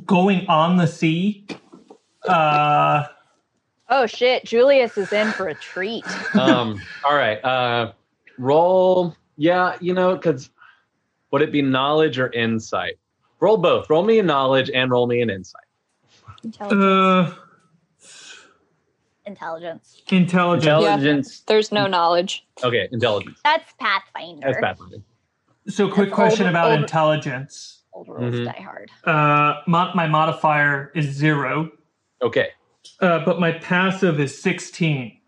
going 0.06 0.46
on 0.48 0.78
the 0.78 0.86
sea. 0.88 1.46
Uh, 2.28 3.04
Oh 3.88 4.06
shit, 4.06 4.44
Julius 4.44 4.98
is 4.98 5.12
in 5.12 5.32
for 5.32 5.48
a 5.48 5.54
treat. 5.54 6.18
um, 6.34 6.88
all 7.04 7.16
right. 7.16 7.44
Uh, 7.44 7.92
roll. 8.38 9.16
Yeah, 9.36 9.76
you 9.80 9.94
know, 9.94 10.16
because 10.16 10.50
Would 11.32 11.42
it 11.42 11.52
be 11.52 11.62
knowledge 11.62 12.18
or 12.18 12.32
insight? 12.32 12.94
Roll 13.40 13.58
both. 13.58 13.90
Roll 13.90 14.04
me 14.04 14.18
a 14.18 14.24
knowledge 14.24 14.70
and 14.74 14.90
roll 14.90 15.06
me 15.06 15.22
an 15.22 15.30
insight. 15.30 15.64
Intelligence. 16.44 17.38
Intelligence. 19.26 20.02
intelligence. 20.12 20.64
Intelligence. 20.66 21.40
There's 21.40 21.72
no 21.72 21.86
knowledge. 21.88 22.46
Okay, 22.62 22.88
intelligence. 22.92 23.40
That's 23.42 23.72
Pathfinder. 23.78 24.46
That's 24.46 24.60
Pathfinder. 24.60 24.98
So, 25.68 25.88
quick 25.90 26.10
That's 26.10 26.14
question 26.14 26.46
old- 26.46 26.50
about 26.50 26.70
old- 26.70 26.80
intelligence. 26.82 27.82
Old 27.92 28.08
rules 28.08 28.34
Mhm. 28.36 28.44
die 28.44 28.60
hard. 28.62 28.90
Uh, 29.04 29.62
mo- 29.66 29.90
my 29.94 30.06
modifier 30.06 30.92
is 30.94 31.06
zero, 31.06 31.72
Okay. 32.22 32.50
uh, 33.00 33.24
but 33.24 33.40
my 33.40 33.50
passive 33.52 34.20
is 34.20 34.40
16. 34.40 35.20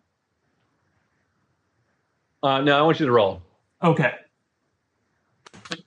Uh, 2.42 2.60
no, 2.60 2.78
I 2.78 2.82
want 2.82 3.00
you 3.00 3.06
to 3.06 3.12
roll 3.12 3.42
Okay. 3.82 4.14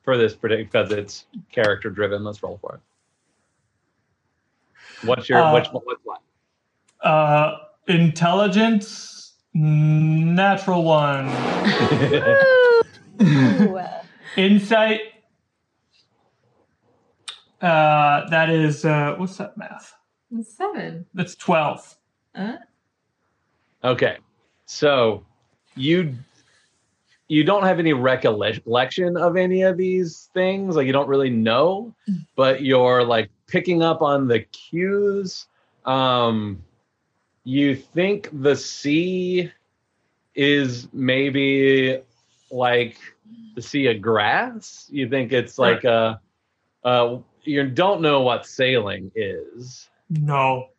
for 0.03 0.18
this 0.18 0.34
because 0.36 0.91
it's 0.91 1.28
character 1.51 1.89
driven. 1.89 2.26
Let's 2.26 2.43
roll 2.43 2.57
for 2.57 2.76
it. 2.76 2.82
What's 5.07 5.30
your 5.30 5.39
Uh, 5.39 5.53
which 5.53 5.68
what's 5.70 6.01
what? 6.03 6.22
Uh, 6.99 7.57
intelligence, 7.88 9.34
natural 9.54 10.84
one. 10.84 11.28
Insight, 14.38 15.02
uh, 17.62 18.30
that 18.30 18.50
is, 18.50 18.86
uh, 18.86 19.16
what's 19.18 19.38
that 19.38 19.58
math? 19.58 19.94
Seven. 20.44 21.06
That's 21.14 21.36
12. 21.36 21.98
Uh, 22.36 22.54
Okay, 23.84 24.18
so 24.68 25.26
you 25.76 26.16
you 27.28 27.44
don't 27.44 27.64
have 27.64 27.80
any 27.80 27.94
recollection 27.94 29.18
of 29.18 29.38
any 29.38 29.64
of 29.64 29.78
these 29.78 30.30
things, 30.34 30.76
like 30.76 30.86
you 30.86 30.94
don't 30.94 31.08
really 31.08 31.30
know, 31.32 31.96
but 32.36 32.62
you're 32.62 33.04
like 33.04 33.32
picking 33.48 33.82
up 33.82 34.02
on 34.02 34.28
the 34.28 34.42
cues. 34.42 35.48
Um, 35.86 36.62
you 37.44 37.76
think 37.76 38.30
the 38.34 38.56
sea 38.56 39.52
is 40.36 40.88
maybe 40.94 42.00
like 42.52 42.98
the 43.56 43.62
sea 43.62 43.88
of 43.88 44.02
grass. 44.02 44.88
You 44.92 45.10
think 45.10 45.32
it's 45.32 45.58
like 45.58 45.84
a 45.84 46.20
uh, 46.84 47.18
you 47.44 47.68
don't 47.68 48.02
know 48.02 48.22
what 48.22 48.46
sailing 48.46 49.12
is. 49.16 49.89
No. 50.10 50.70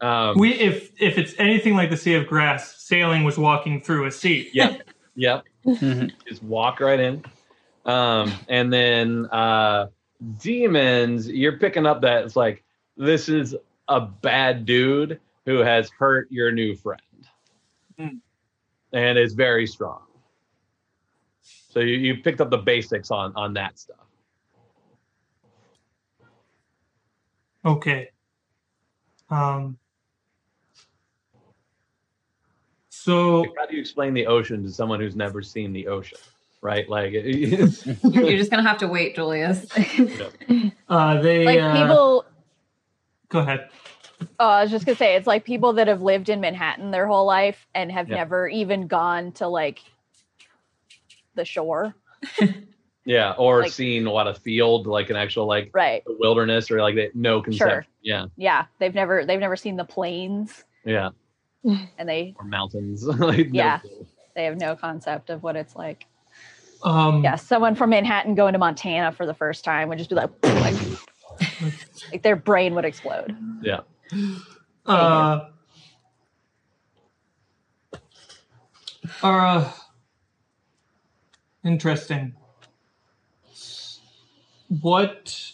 Um, 0.00 0.38
We, 0.38 0.54
if, 0.54 0.90
if 1.00 1.18
it's 1.18 1.34
anything 1.38 1.74
like 1.74 1.90
the 1.90 1.96
Sea 1.96 2.14
of 2.14 2.26
Grass, 2.26 2.76
sailing 2.82 3.24
was 3.24 3.36
walking 3.36 3.80
through 3.82 4.06
a 4.06 4.10
sea. 4.10 4.50
Yeah. 4.52 4.76
Yep. 5.16 5.44
Mhm. 5.66 6.12
Just 6.26 6.42
walk 6.42 6.80
right 6.80 6.98
in. 6.98 7.24
Um, 7.84 8.32
and 8.48 8.72
then 8.72 9.26
uh, 9.26 9.88
demons, 10.38 11.28
you're 11.28 11.58
picking 11.58 11.84
up 11.84 12.02
that 12.02 12.24
it's 12.24 12.36
like 12.36 12.62
this 12.96 13.28
is 13.28 13.54
a 13.88 14.00
bad 14.00 14.64
dude 14.64 15.20
who 15.50 15.58
has 15.58 15.90
hurt 15.98 16.30
your 16.30 16.52
new 16.52 16.76
friend, 16.76 17.00
Hmm. 17.98 18.16
and 18.92 19.18
is 19.18 19.34
very 19.34 19.66
strong. 19.66 20.02
So 21.42 21.80
you, 21.80 21.96
you 21.96 22.22
picked 22.22 22.40
up 22.40 22.50
the 22.50 22.58
basics 22.58 23.10
on 23.10 23.32
on 23.34 23.52
that 23.54 23.78
stuff. 23.78 24.06
Okay. 27.64 28.10
Um. 29.28 29.76
So 32.90 33.44
how 33.58 33.66
do 33.66 33.74
you 33.74 33.80
explain 33.80 34.14
the 34.14 34.26
ocean 34.26 34.62
to 34.62 34.70
someone 34.70 35.00
who's 35.00 35.16
never 35.16 35.42
seen 35.42 35.72
the 35.72 35.88
ocean? 35.88 36.18
Right? 36.62 36.88
Like, 36.88 37.12
you're, 37.12 37.22
you're 38.04 38.36
just 38.36 38.50
gonna 38.50 38.62
have 38.62 38.78
to 38.78 38.86
wait, 38.88 39.16
Julius. 39.16 39.66
uh, 40.88 41.20
they 41.22 41.44
like 41.44 41.60
uh, 41.60 41.82
people 41.82 42.24
Go 43.30 43.38
ahead. 43.40 43.70
Oh, 44.38 44.46
I 44.48 44.62
was 44.62 44.70
just 44.70 44.86
gonna 44.86 44.96
say 44.96 45.14
it's 45.16 45.26
like 45.26 45.44
people 45.44 45.72
that 45.74 45.88
have 45.88 46.02
lived 46.02 46.28
in 46.28 46.40
Manhattan 46.40 46.90
their 46.90 47.06
whole 47.06 47.26
life 47.26 47.66
and 47.74 47.90
have 47.92 48.08
Yeah. 48.08 48.16
never 48.16 48.48
even 48.48 48.86
gone 48.86 49.32
to 49.32 49.48
like 49.48 49.80
the 51.34 51.44
shore. 51.44 51.94
yeah, 53.04 53.32
or 53.38 53.62
Like- 53.62 53.72
seen 53.72 54.04
lot 54.04 54.26
of 54.26 54.38
field, 54.38 54.86
like 54.86 55.10
an 55.10 55.16
actual 55.16 55.46
like 55.46 55.70
Right. 55.72 56.02
wilderness, 56.06 56.70
or 56.70 56.80
like 56.82 56.94
they, 56.96 57.10
no 57.14 57.40
conception. 57.42 57.84
Yeah, 58.02 58.26
Yeah. 58.36 58.64
They've 58.78 58.94
never 58.94 59.24
they've 59.24 59.40
never 59.40 59.56
seen 59.56 59.76
the 59.76 59.84
plains 59.84 60.64
yeah, 60.84 61.10
and 61.64 62.08
they 62.08 62.34
or 62.38 62.44
mountains. 62.44 63.04
like, 63.18 63.48
Yeah. 63.52 63.78
clue. 63.80 64.06
they 64.34 64.44
have 64.44 64.56
no 64.58 64.74
concept 64.76 65.30
of 65.30 65.42
what 65.42 65.56
it's 65.56 65.76
like. 65.76 66.06
Um, 66.82 67.22
Yeah, 67.22 67.36
someone 67.36 67.74
from 67.74 67.90
Manhattan 67.90 68.34
going 68.34 68.54
to 68.54 68.58
Montana 68.58 69.12
for 69.12 69.26
the 69.26 69.34
first 69.34 69.64
time 69.64 69.88
would 69.90 69.98
just 69.98 70.08
be 70.08 70.16
like, 70.16 70.30
like, 70.42 70.74
like 72.10 72.22
their 72.22 72.36
brain 72.36 72.74
would 72.74 72.86
explode. 72.86 73.36
yeah. 73.62 73.80
Uh, 74.86 75.40
uh, 79.22 79.72
interesting. 81.64 82.34
What? 84.80 85.52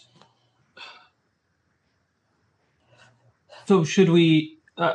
So 3.65 3.83
should 3.83 4.09
we? 4.09 4.59
Uh, 4.77 4.93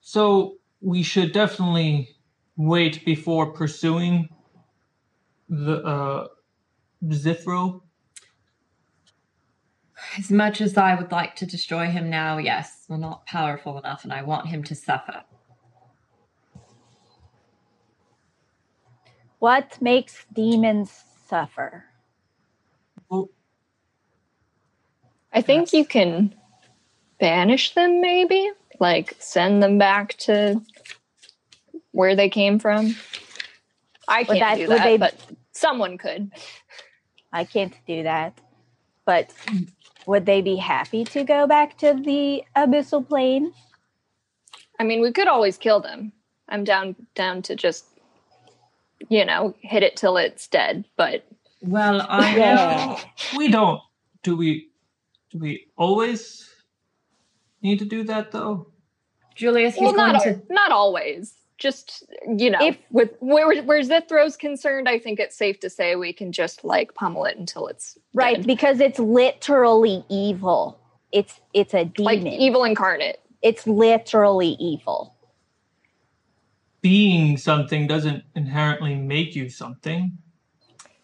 so 0.00 0.56
we 0.80 1.02
should 1.02 1.32
definitely 1.32 2.10
wait 2.56 3.04
before 3.04 3.52
pursuing 3.52 4.28
the 5.48 5.82
uh, 5.84 6.28
Zithro. 7.04 7.82
As 10.18 10.30
much 10.30 10.60
as 10.60 10.76
I 10.76 10.94
would 10.94 11.12
like 11.12 11.36
to 11.36 11.46
destroy 11.46 11.86
him 11.86 12.10
now, 12.10 12.38
yes, 12.38 12.84
we're 12.88 12.96
not 12.96 13.26
powerful 13.26 13.78
enough, 13.78 14.02
and 14.04 14.12
I 14.12 14.22
want 14.22 14.48
him 14.48 14.64
to 14.64 14.74
suffer. 14.74 15.22
What 19.38 19.80
makes 19.80 20.26
demons 20.32 21.04
suffer? 21.28 21.84
I 25.32 25.42
think 25.42 25.72
you 25.72 25.84
can 25.84 26.34
banish 27.20 27.74
them, 27.74 28.00
maybe? 28.00 28.50
Like 28.80 29.14
send 29.20 29.62
them 29.62 29.78
back 29.78 30.14
to 30.18 30.60
where 31.92 32.16
they 32.16 32.28
came 32.28 32.58
from. 32.58 32.96
I 34.08 34.24
can't 34.24 34.40
that- 34.40 34.56
do 34.56 34.68
would 34.68 34.78
that, 34.78 34.84
they- 34.84 34.98
but 34.98 35.14
someone 35.52 35.98
could. 35.98 36.32
I 37.32 37.44
can't 37.44 37.74
do 37.86 38.02
that. 38.02 38.40
But 39.04 39.32
would 40.06 40.26
they 40.26 40.40
be 40.40 40.56
happy 40.56 41.04
to 41.04 41.24
go 41.24 41.46
back 41.46 41.78
to 41.78 41.94
the 41.94 42.42
abyssal 42.56 43.06
plane? 43.06 43.52
I 44.78 44.84
mean, 44.84 45.00
we 45.00 45.12
could 45.12 45.28
always 45.28 45.56
kill 45.58 45.80
them. 45.80 46.12
I'm 46.48 46.64
down 46.64 46.96
down 47.14 47.42
to 47.42 47.54
just 47.54 47.84
you 49.08 49.24
know, 49.24 49.54
hit 49.60 49.82
it 49.82 49.96
till 49.96 50.16
it's 50.16 50.46
dead, 50.48 50.84
but 50.96 51.24
Well, 51.62 52.06
I 52.08 52.36
Yeah. 52.36 53.00
We 53.36 53.50
don't. 53.50 53.80
Do 54.22 54.36
we? 54.36 54.68
Do 55.30 55.38
we 55.38 55.66
always 55.76 56.48
need 57.62 57.78
to 57.78 57.84
do 57.84 58.04
that 58.04 58.32
though? 58.32 58.68
Julius, 59.34 59.74
he's 59.74 59.82
well, 59.82 59.94
going 59.94 60.12
not 60.12 60.22
to. 60.24 60.42
not 60.50 60.72
always. 60.72 61.34
Just 61.60 62.04
you 62.38 62.50
know, 62.50 62.58
If- 62.62 62.78
with 62.92 63.12
where 63.20 63.62
where 63.64 63.82
Zithro's 63.82 64.36
concerned, 64.36 64.88
I 64.88 64.98
think 64.98 65.20
it's 65.20 65.36
safe 65.36 65.60
to 65.60 65.70
say 65.70 65.96
we 65.96 66.12
can 66.14 66.32
just 66.32 66.64
like 66.64 66.94
pummel 66.96 67.26
it 67.26 67.38
until 67.38 67.68
it's 67.68 67.98
Right, 68.14 68.38
dead. 68.38 68.46
because 68.48 68.80
it's 68.80 69.00
literally 69.00 70.04
evil. 70.10 70.80
It's 71.12 71.40
it's 71.54 71.74
a 71.74 71.86
demon. 71.86 72.04
like 72.24 72.26
evil 72.26 72.64
incarnate. 72.64 73.20
It's 73.42 73.66
literally 73.68 74.56
evil. 74.60 75.14
Being 76.82 77.36
something 77.38 77.86
doesn't 77.88 78.24
inherently 78.36 78.96
make 78.96 79.36
you 79.36 79.50
something. 79.50 80.18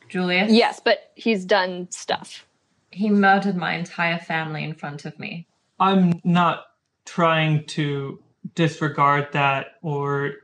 Julius? 0.09 0.53
Yes, 0.53 0.81
but 0.81 1.13
he's 1.17 1.45
done 1.45 1.89
stuff. 1.91 2.47
He 2.93 3.11
murdered 3.11 3.57
my 3.57 3.75
entire 3.75 4.19
family 4.19 4.65
in 4.65 4.75
front 4.75 5.05
of 5.07 5.19
me. 5.19 5.49
I'm 5.81 6.21
not 6.25 6.65
trying 7.05 7.67
to 7.67 8.23
disregard 8.55 9.29
that 9.33 9.67
or 9.83 10.35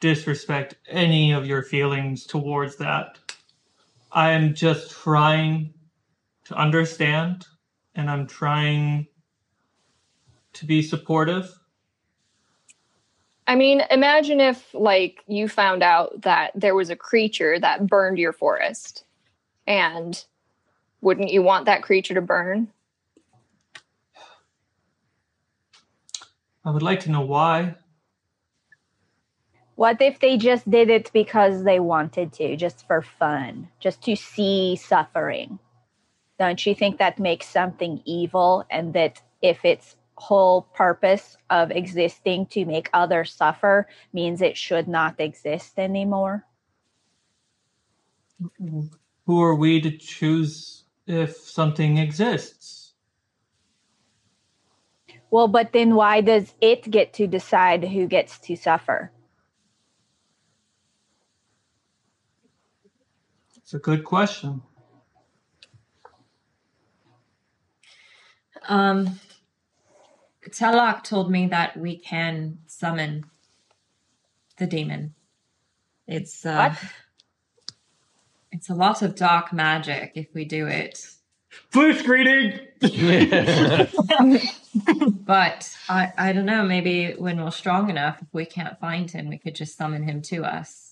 disrespect 0.00 0.76
any 0.88 1.32
of 1.32 1.46
your 1.46 1.62
feelings 1.62 2.26
towards 2.26 2.76
that. 2.76 3.18
I 4.12 4.30
am 4.30 4.54
just 4.54 4.90
trying 4.90 5.74
to 6.44 6.54
understand 6.54 7.46
and 7.94 8.08
I'm 8.10 8.26
trying 8.26 9.06
to 10.54 10.66
be 10.66 10.82
supportive. 10.82 11.52
I 13.46 13.54
mean, 13.54 13.82
imagine 13.90 14.40
if 14.40 14.72
like 14.74 15.24
you 15.26 15.48
found 15.48 15.82
out 15.82 16.22
that 16.22 16.52
there 16.54 16.74
was 16.74 16.90
a 16.90 16.96
creature 16.96 17.58
that 17.58 17.86
burned 17.86 18.18
your 18.18 18.32
forest. 18.32 19.04
And 19.66 20.22
wouldn't 21.00 21.30
you 21.30 21.42
want 21.42 21.66
that 21.66 21.82
creature 21.82 22.14
to 22.14 22.20
burn? 22.20 22.68
I 26.64 26.70
would 26.70 26.82
like 26.82 27.00
to 27.00 27.10
know 27.10 27.22
why. 27.22 27.76
What 29.78 30.02
if 30.02 30.18
they 30.18 30.36
just 30.36 30.68
did 30.68 30.90
it 30.90 31.12
because 31.12 31.62
they 31.62 31.78
wanted 31.78 32.32
to, 32.32 32.56
just 32.56 32.84
for 32.88 33.00
fun, 33.00 33.68
just 33.78 34.02
to 34.02 34.16
see 34.16 34.74
suffering? 34.74 35.60
don't 36.36 36.66
you 36.66 36.74
think 36.74 36.98
that 36.98 37.20
makes 37.20 37.46
something 37.48 38.02
evil 38.04 38.64
and 38.70 38.92
that 38.94 39.22
if 39.40 39.64
its 39.64 39.94
whole 40.16 40.62
purpose 40.74 41.36
of 41.48 41.70
existing 41.70 42.46
to 42.46 42.64
make 42.64 42.90
others 42.92 43.32
suffer 43.32 43.86
means 44.12 44.42
it 44.42 44.56
should 44.56 44.88
not 44.88 45.14
exist 45.20 45.78
anymore? 45.78 46.44
Who 49.26 49.42
are 49.42 49.54
we 49.54 49.80
to 49.80 49.96
choose 49.96 50.86
if 51.06 51.36
something 51.36 51.98
exists? 51.98 52.94
Well, 55.30 55.46
but 55.46 55.72
then 55.72 55.94
why 55.94 56.20
does 56.20 56.52
it 56.60 56.90
get 56.90 57.12
to 57.12 57.28
decide 57.28 57.84
who 57.84 58.08
gets 58.08 58.40
to 58.40 58.56
suffer? 58.56 59.12
It's 63.68 63.74
a 63.74 63.78
good 63.78 64.02
question. 64.02 64.62
Um, 68.66 69.20
Telok 70.48 71.04
told 71.04 71.30
me 71.30 71.48
that 71.48 71.76
we 71.76 71.98
can 71.98 72.60
summon 72.66 73.26
the 74.56 74.66
demon. 74.66 75.12
It's 76.06 76.46
uh, 76.46 76.70
What? 76.70 76.92
it's 78.52 78.70
a 78.70 78.74
lot 78.74 79.02
of 79.02 79.14
dark 79.14 79.52
magic 79.52 80.12
if 80.14 80.28
we 80.32 80.46
do 80.46 80.66
it. 80.66 81.06
Blue 81.70 81.92
screening! 81.92 82.60
But 85.26 85.76
I, 85.90 86.10
I 86.16 86.32
don't 86.32 86.46
know. 86.46 86.64
Maybe 86.64 87.12
when 87.18 87.44
we're 87.44 87.50
strong 87.50 87.90
enough, 87.90 88.22
if 88.22 88.28
we 88.32 88.46
can't 88.46 88.80
find 88.80 89.10
him, 89.10 89.28
we 89.28 89.36
could 89.36 89.54
just 89.54 89.76
summon 89.76 90.04
him 90.04 90.22
to 90.22 90.46
us. 90.46 90.87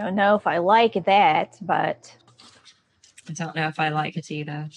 Don't 0.00 0.14
know 0.14 0.34
if 0.34 0.46
I 0.46 0.56
like 0.58 0.94
that, 1.04 1.58
but 1.60 2.16
I 3.28 3.34
don't 3.34 3.54
know 3.54 3.68
if 3.68 3.78
I 3.78 3.90
like 3.90 4.16
it 4.16 4.30
either. 4.30 4.70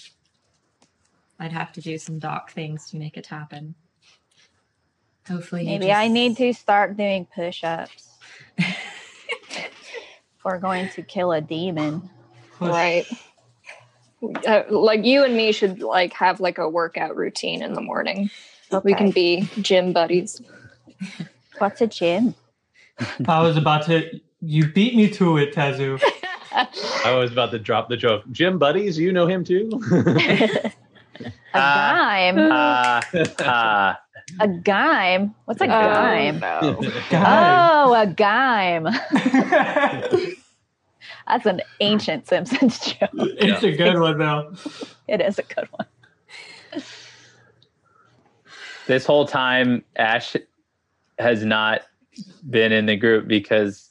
I'd 1.40 1.50
have 1.50 1.72
to 1.72 1.80
do 1.80 1.96
some 1.96 2.18
dark 2.18 2.50
things 2.50 2.90
to 2.90 2.98
make 2.98 3.16
it 3.16 3.26
happen. 3.26 3.74
Hopefully, 5.26 5.64
he 5.64 5.78
maybe 5.78 5.90
I 5.90 6.08
need 6.08 6.36
to 6.36 6.52
start 6.52 6.98
doing 6.98 7.26
push 7.34 7.64
ups. 7.64 8.10
We're 10.44 10.58
going 10.60 10.90
to 10.90 11.00
kill 11.02 11.32
a 11.32 11.40
demon. 11.40 12.10
Push. 12.58 12.68
Right. 12.68 13.06
Uh, 14.46 14.64
like 14.68 15.06
you 15.06 15.24
and 15.24 15.34
me 15.34 15.52
should 15.52 15.80
like 15.80 16.12
have 16.12 16.38
like 16.38 16.58
a 16.58 16.68
workout 16.68 17.16
routine 17.16 17.62
in 17.62 17.72
the 17.72 17.80
morning. 17.80 18.28
We 18.82 18.92
can 18.92 19.10
be 19.10 19.48
gym 19.62 19.94
buddies. 19.94 20.42
What's 21.56 21.80
a 21.80 21.86
gym? 21.86 22.34
I 23.26 23.40
was 23.40 23.56
about 23.56 23.86
to. 23.86 24.20
You 24.46 24.66
beat 24.70 24.94
me 24.94 25.08
to 25.10 25.38
it, 25.38 25.54
Tazu. 25.54 26.00
I 26.52 27.14
was 27.16 27.32
about 27.32 27.50
to 27.52 27.58
drop 27.58 27.88
the 27.88 27.96
joke. 27.96 28.24
Jim 28.30 28.58
Buddies, 28.58 28.98
you 28.98 29.10
know 29.12 29.26
him 29.26 29.42
too? 29.44 29.70
A 31.54 31.58
gime. 31.58 32.48
Ah, 32.52 33.00
ah. 33.40 34.00
A 34.40 34.48
gime. 34.48 35.34
What's 35.46 35.60
a 35.60 35.64
Oh, 35.64 35.68
gime? 35.68 36.40
no. 36.40 36.80
Guy. 37.10 37.82
Oh, 37.86 37.94
a 37.94 38.06
gime. 38.06 38.92
That's 41.28 41.46
an 41.46 41.62
ancient 41.80 42.26
Simpsons 42.28 42.78
joke. 42.80 43.10
it's 43.14 43.62
a 43.62 43.72
good 43.72 43.98
one, 43.98 44.18
though. 44.18 44.52
It 45.08 45.20
is 45.20 45.38
a 45.38 45.42
good 45.42 45.68
one. 45.70 45.86
This 48.86 49.06
whole 49.06 49.26
time, 49.26 49.84
Ash 49.96 50.36
has 51.18 51.44
not 51.44 51.82
been 52.50 52.72
in 52.72 52.86
the 52.86 52.96
group 52.96 53.26
because 53.28 53.90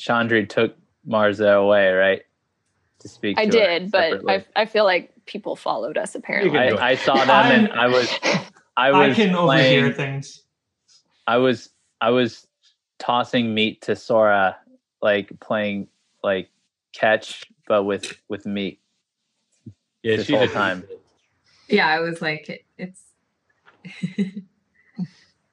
Chandri 0.00 0.48
took 0.48 0.74
Marza 1.06 1.52
away, 1.52 1.90
right? 1.92 2.22
To 3.00 3.08
speak. 3.08 3.38
I 3.38 3.46
to 3.46 3.58
her 3.58 3.64
I 3.64 3.78
did, 3.78 3.90
but 3.90 4.02
separately. 4.02 4.34
I, 4.34 4.62
I 4.62 4.64
feel 4.66 4.84
like 4.84 5.12
people 5.26 5.56
followed 5.56 5.98
us 5.98 6.14
apparently. 6.14 6.58
I, 6.58 6.90
I 6.90 6.94
saw 6.96 7.14
them 7.14 7.28
and 7.28 7.72
I 7.72 7.86
was 7.86 8.10
I 8.76 8.90
I 8.90 9.14
can 9.14 9.34
playing, 9.34 9.84
overhear 9.84 9.92
things. 9.92 10.42
I 11.26 11.36
was 11.36 11.70
I 12.00 12.10
was 12.10 12.46
tossing 12.98 13.54
meat 13.54 13.82
to 13.82 13.94
Sora, 13.94 14.56
like 15.02 15.38
playing 15.40 15.88
like 16.24 16.48
catch, 16.92 17.44
but 17.68 17.84
with 17.84 18.20
with 18.28 18.46
meat 18.46 18.80
yeah, 20.02 20.16
this 20.16 20.26
she 20.26 20.32
whole 20.32 20.46
did. 20.46 20.52
time. 20.52 20.84
Yeah, 21.68 21.86
I 21.88 22.00
was 22.00 22.20
like, 22.22 22.48
it, 22.48 22.64
it's. 22.78 23.02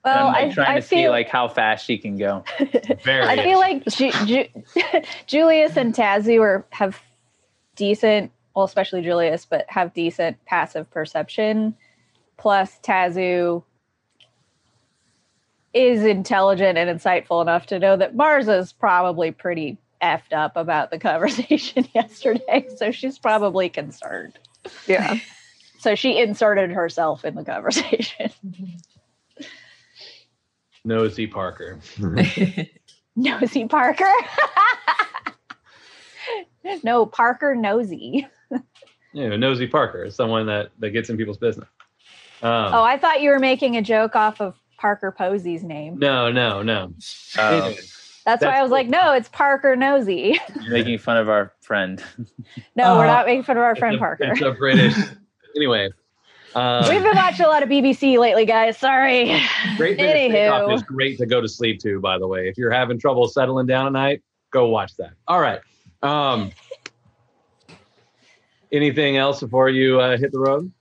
And 0.07 0.15
Well, 0.15 0.27
I'm 0.27 0.33
like 0.33 0.51
I, 0.51 0.53
trying 0.53 0.77
I 0.77 0.79
to 0.79 0.81
see 0.81 1.09
like 1.09 1.29
how 1.29 1.47
fast 1.47 1.85
she 1.85 1.97
can 1.97 2.17
go. 2.17 2.43
Very 3.03 3.25
I 3.25 3.43
feel 3.43 3.59
like 3.59 3.85
Ju- 3.85 4.11
Ju- 4.25 4.63
Julius 5.27 5.77
and 5.77 5.93
Tazu 5.93 6.41
are 6.41 6.65
have 6.71 7.01
decent, 7.75 8.31
well, 8.55 8.65
especially 8.65 9.01
Julius, 9.01 9.45
but 9.45 9.65
have 9.69 9.93
decent 9.93 10.43
passive 10.45 10.89
perception. 10.91 11.75
Plus, 12.37 12.79
Tazu 12.83 13.63
is 15.73 16.03
intelligent 16.03 16.77
and 16.77 16.89
insightful 16.99 17.41
enough 17.41 17.67
to 17.67 17.79
know 17.79 17.95
that 17.97 18.15
Mars 18.15 18.47
is 18.47 18.73
probably 18.73 19.31
pretty 19.31 19.77
effed 20.01 20.33
up 20.33 20.55
about 20.55 20.91
the 20.91 20.99
conversation 21.11 21.87
yesterday, 21.93 22.67
so 22.77 22.91
she's 22.91 23.19
probably 23.19 23.69
concerned. 23.69 24.37
yeah. 24.87 25.17
So 25.79 25.93
she 25.93 26.17
inserted 26.17 26.71
herself 26.71 27.23
in 27.23 27.35
the 27.35 27.43
conversation. 27.43 28.31
Nosy 30.87 31.27
Parker. 31.27 31.79
Nosy 33.17 33.65
Parker. 33.65 34.11
no, 36.83 37.05
Parker 37.05 37.55
Nosy. 37.55 38.25
you 39.13 39.29
know, 39.29 39.35
Nosy 39.35 39.67
Parker 39.67 40.05
is 40.05 40.15
someone 40.15 40.45
that, 40.47 40.69
that 40.79 40.91
gets 40.91 41.09
in 41.09 41.17
people's 41.17 41.37
business. 41.37 41.67
Um, 42.41 42.51
Oh, 42.73 42.83
I 42.83 42.97
thought 42.97 43.21
you 43.21 43.31
were 43.31 43.39
making 43.39 43.75
a 43.77 43.81
joke 43.81 44.15
off 44.15 44.39
of 44.39 44.55
Parker 44.77 45.11
Posey's 45.11 45.63
name. 45.63 45.97
no, 45.99 46.31
no, 46.31 46.61
no. 46.61 46.93
Oh, 47.37 47.73
That's 48.25 48.43
why 48.45 48.57
I 48.59 48.61
was 48.61 48.71
like, 48.71 48.87
no, 48.87 49.13
it's 49.13 49.27
Parker 49.29 49.75
Nosy. 49.75 50.39
you're 50.61 50.71
making 50.71 50.99
fun 50.99 51.17
of 51.17 51.27
our 51.29 51.51
friend. 51.61 52.01
No, 52.75 52.95
we're 52.97 53.05
Uh, 53.05 53.07
not 53.07 53.25
making 53.25 53.43
fun 53.43 53.57
of 53.57 53.63
our 53.63 53.75
friend 53.75 53.95
It's 53.95 53.99
a- 53.99 54.05
Parker. 54.05 54.23
It's 54.31 54.41
a 54.41 54.51
British. 54.51 54.95
anyway, 55.55 55.89
um, 56.55 56.89
We've 56.89 57.03
been 57.03 57.15
watching 57.15 57.45
a 57.45 57.49
lot 57.49 57.63
of 57.63 57.69
BBC 57.69 58.17
lately, 58.17 58.45
guys. 58.45 58.77
Sorry. 58.77 59.25
Great 59.77 59.97
British 59.97 60.31
Bake 60.31 60.51
Off 60.51 60.61
Anywho. 60.63 60.73
is 60.75 60.83
great 60.83 61.17
to 61.19 61.25
go 61.25 61.41
to 61.41 61.47
sleep 61.47 61.79
to, 61.81 61.99
by 61.99 62.17
the 62.17 62.27
way. 62.27 62.47
If 62.47 62.57
you're 62.57 62.71
having 62.71 62.97
trouble 62.99 63.27
settling 63.27 63.67
down 63.67 63.85
at 63.87 63.91
night, 63.93 64.23
go 64.51 64.67
watch 64.69 64.95
that. 64.97 65.11
All 65.27 65.39
right. 65.39 65.59
Um, 66.03 66.51
anything 68.71 69.17
else 69.17 69.39
before 69.41 69.69
you 69.69 69.99
uh, 69.99 70.17
hit 70.17 70.31
the 70.31 70.39
road? 70.39 70.71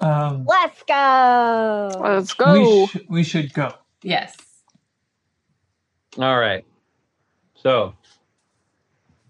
Um, 0.00 0.44
Let's 0.46 0.82
go. 0.82 1.90
Let's 2.00 2.38
we, 2.38 2.44
go. 2.44 2.86
sh- 2.86 2.96
we 3.08 3.22
should 3.22 3.52
go. 3.54 3.72
yes. 4.02 4.36
All 6.18 6.38
right. 6.38 6.64
So 7.56 7.94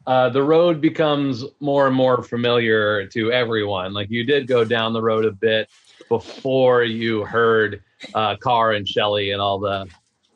uh, 0.06 0.28
the 0.28 0.42
road 0.42 0.80
becomes 0.80 1.44
more 1.60 1.86
and 1.86 1.96
more 1.96 2.22
familiar 2.22 3.06
to 3.08 3.32
everyone. 3.32 3.92
Like 3.92 4.10
you 4.10 4.24
did 4.24 4.46
go 4.46 4.64
down 4.64 4.92
the 4.92 5.02
road 5.02 5.24
a 5.24 5.32
bit 5.32 5.68
before 6.08 6.82
you 6.84 7.24
heard 7.24 7.82
uh, 8.14 8.36
Carr 8.36 8.72
and 8.72 8.86
Shelly 8.88 9.32
and 9.32 9.40
all 9.40 9.58
the 9.58 9.88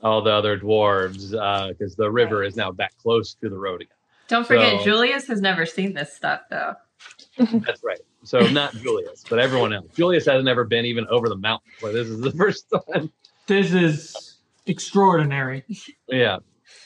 all 0.03 0.23
the 0.23 0.31
other 0.33 0.59
dwarves 0.59 1.31
because 1.69 1.95
the 1.95 2.11
river 2.11 2.43
is 2.43 2.57
now 2.57 2.71
back 2.73 2.93
close 3.03 3.35
to 3.35 3.49
the 3.51 3.57
road 3.59 3.83
again. 3.83 3.97
Don't 4.29 4.47
forget, 4.47 4.79
So- 4.79 4.85
Julius 4.85 5.27
has 5.27 5.41
never 5.41 5.67
seen 5.67 5.93
this 5.93 6.15
stuff, 6.15 6.41
though. 6.51 6.75
That's 7.39 7.83
right. 7.85 7.99
So 8.25 8.41
not 8.49 8.75
Julius, 8.75 9.25
but 9.29 9.39
everyone 9.39 9.73
else. 9.73 9.87
Julius 9.95 10.27
hasn't 10.27 10.49
ever 10.49 10.65
been 10.65 10.85
even 10.85 11.07
over 11.09 11.29
the 11.29 11.37
mountain. 11.37 11.71
So 11.81 11.93
this 11.93 12.07
is 12.09 12.21
the 12.21 12.31
first 12.39 12.67
time. 12.93 13.11
This 13.47 13.73
is 13.73 14.37
extraordinary, 14.67 15.65
Yeah. 16.09 16.39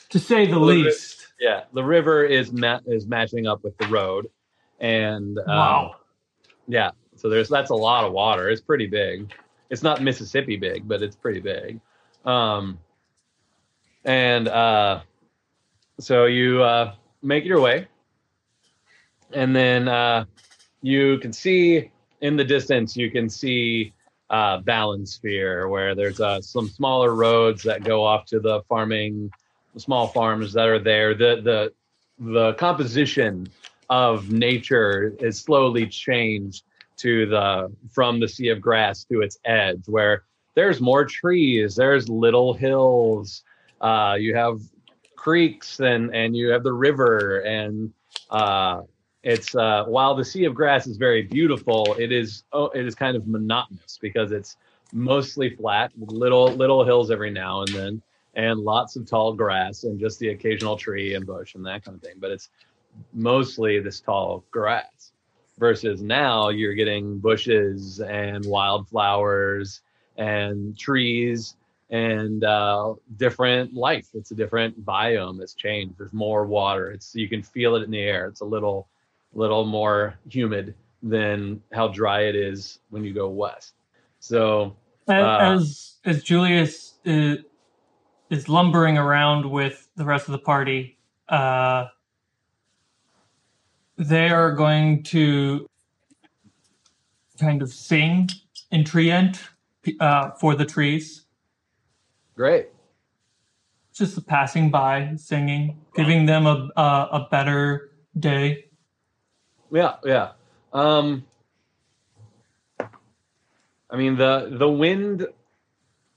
to 0.09 0.19
say 0.19 0.45
the 0.47 0.59
least. 0.59 1.14
Yeah, 1.39 1.63
the 1.73 1.83
river 1.83 2.23
is 2.23 2.51
ma- 2.51 2.79
is 2.85 3.07
matching 3.07 3.45
up 3.47 3.63
with 3.63 3.77
the 3.77 3.87
road, 3.87 4.27
and 4.79 5.37
um, 5.39 5.45
Wow. 5.47 5.95
yeah. 6.67 6.91
So 7.15 7.29
there's 7.29 7.49
that's 7.49 7.71
a 7.71 7.75
lot 7.75 8.03
of 8.05 8.13
water. 8.13 8.49
It's 8.49 8.61
pretty 8.61 8.87
big. 8.87 9.33
It's 9.69 9.83
not 9.83 10.01
Mississippi 10.01 10.55
big, 10.57 10.87
but 10.87 11.01
it's 11.01 11.15
pretty 11.15 11.39
big. 11.39 11.79
Um, 12.25 12.79
and 14.05 14.47
uh, 14.47 15.01
so 15.99 16.25
you 16.25 16.61
uh, 16.63 16.93
make 17.21 17.45
your 17.45 17.59
way, 17.59 17.87
and 19.33 19.55
then 19.55 19.87
uh, 19.87 20.25
you 20.81 21.17
can 21.19 21.33
see 21.33 21.91
in 22.21 22.37
the 22.37 22.43
distance. 22.43 22.95
You 22.95 23.11
can 23.11 23.29
see 23.29 23.93
uh, 24.29 24.61
Balansphere, 24.61 25.69
where 25.69 25.95
there's 25.95 26.21
uh, 26.21 26.41
some 26.41 26.67
smaller 26.69 27.13
roads 27.13 27.63
that 27.63 27.83
go 27.83 28.03
off 28.03 28.25
to 28.27 28.39
the 28.39 28.61
farming 28.69 29.31
small 29.77 30.07
farms 30.07 30.53
that 30.53 30.67
are 30.67 30.79
there. 30.79 31.13
The 31.13 31.41
the 31.43 31.73
the 32.19 32.53
composition 32.53 33.47
of 33.89 34.31
nature 34.31 35.15
is 35.19 35.39
slowly 35.39 35.87
changed 35.87 36.63
to 36.97 37.25
the 37.25 37.71
from 37.91 38.19
the 38.19 38.27
sea 38.27 38.49
of 38.49 38.61
grass 38.61 39.03
to 39.05 39.21
its 39.21 39.37
edge, 39.45 39.83
where 39.87 40.23
there's 40.55 40.79
more 40.79 41.05
trees, 41.05 41.75
there's 41.75 42.07
little 42.09 42.53
hills. 42.53 43.43
Uh, 43.81 44.15
you 44.19 44.35
have 44.35 44.61
creeks 45.15 45.79
and 45.79 46.15
and 46.15 46.35
you 46.35 46.49
have 46.49 46.63
the 46.63 46.73
river 46.73 47.39
and 47.39 47.91
uh, 48.29 48.81
it's 49.23 49.55
uh, 49.55 49.83
while 49.85 50.15
the 50.15 50.23
sea 50.23 50.45
of 50.45 50.53
grass 50.53 50.85
is 50.85 50.97
very 50.97 51.23
beautiful, 51.23 51.95
it 51.97 52.11
is 52.11 52.43
oh, 52.53 52.67
it 52.67 52.85
is 52.85 52.95
kind 52.95 53.17
of 53.17 53.27
monotonous 53.27 53.97
because 53.99 54.31
it's 54.31 54.55
mostly 54.93 55.49
flat 55.49 55.91
little 55.97 56.47
little 56.53 56.85
hills 56.85 57.09
every 57.11 57.31
now 57.31 57.61
and 57.61 57.69
then 57.69 58.01
and 58.35 58.59
lots 58.59 58.95
of 58.95 59.05
tall 59.05 59.33
grass 59.33 59.83
and 59.83 59.99
just 59.99 60.19
the 60.19 60.29
occasional 60.29 60.77
tree 60.77 61.15
and 61.15 61.25
bush 61.25 61.55
and 61.55 61.65
that 61.65 61.83
kind 61.83 61.95
of 61.95 62.01
thing. 62.01 62.15
But 62.17 62.31
it's 62.31 62.49
mostly 63.13 63.79
this 63.79 63.99
tall 63.99 64.43
grass 64.51 65.11
versus 65.57 66.01
now 66.01 66.49
you're 66.49 66.73
getting 66.73 67.19
bushes 67.19 67.99
and 68.01 68.45
wildflowers 68.45 69.81
and 70.17 70.77
trees 70.77 71.55
and 71.89 72.43
uh, 72.43 72.95
different 73.17 73.73
life. 73.73 74.07
It's 74.13 74.31
a 74.31 74.35
different 74.35 74.85
biome 74.85 75.39
that's 75.39 75.53
changed. 75.53 75.95
There's 75.97 76.13
more 76.13 76.45
water. 76.45 76.91
It's 76.91 77.15
you 77.15 77.29
can 77.29 77.43
feel 77.43 77.75
it 77.75 77.83
in 77.83 77.91
the 77.91 77.99
air. 77.99 78.27
It's 78.27 78.41
a 78.41 78.45
little 78.45 78.87
little 79.33 79.65
more 79.65 80.17
humid 80.29 80.73
than 81.03 81.61
how 81.73 81.89
dry 81.89 82.21
it 82.21 82.35
is 82.35 82.79
when 82.89 83.03
you 83.03 83.13
go 83.13 83.29
west. 83.29 83.75
So 84.19 84.75
As 85.07 85.23
Uh, 85.23 85.37
as, 85.39 85.95
as 86.05 86.23
Julius 86.23 86.95
is, 87.05 87.39
is 88.29 88.49
lumbering 88.49 88.97
around 88.97 89.49
with 89.49 89.87
the 89.95 90.05
rest 90.05 90.27
of 90.27 90.31
the 90.31 90.39
party, 90.39 90.97
uh, 91.29 91.87
they 93.97 94.29
are 94.29 94.51
going 94.51 95.03
to 95.03 95.67
kind 97.39 97.61
of 97.61 97.71
sing 97.71 98.29
in 98.71 98.83
Treant 98.83 99.39
uh, 99.99 100.31
for 100.31 100.55
the 100.55 100.65
trees. 100.65 101.25
great. 102.35 102.67
Just 103.93 104.27
passing 104.27 104.69
by, 104.71 105.13
singing, 105.15 105.79
giving 105.95 106.25
them 106.25 106.45
a 106.45 106.69
a, 106.75 106.81
a 107.13 107.27
better 107.31 107.91
day. 108.19 108.65
Yeah, 109.71 109.95
yeah. 110.03 110.31
Um 110.73 111.25
I 113.89 113.95
mean 113.95 114.17
the 114.17 114.49
the 114.59 114.69
wind 114.69 115.27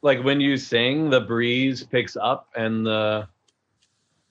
like 0.03 0.23
when 0.23 0.41
you 0.41 0.57
sing, 0.57 1.11
the 1.11 1.21
breeze 1.21 1.83
picks 1.85 2.17
up 2.17 2.49
and 2.57 2.87
the 2.87 3.29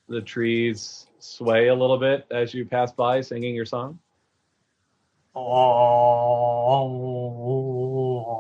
the 0.10 0.22
trees 0.22 1.08
sway 1.20 1.68
a 1.68 1.76
little 1.76 1.98
bit 1.98 2.26
as 2.32 2.54
you 2.54 2.66
pass 2.66 2.92
by 2.92 3.20
singing 3.22 3.54
your 3.56 3.66
song. 3.66 4.00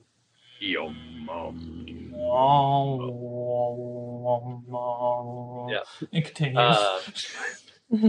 Yeah. 5.71 5.81
It 6.13 6.25
continues. 6.27 6.57
Uh, 6.59 7.01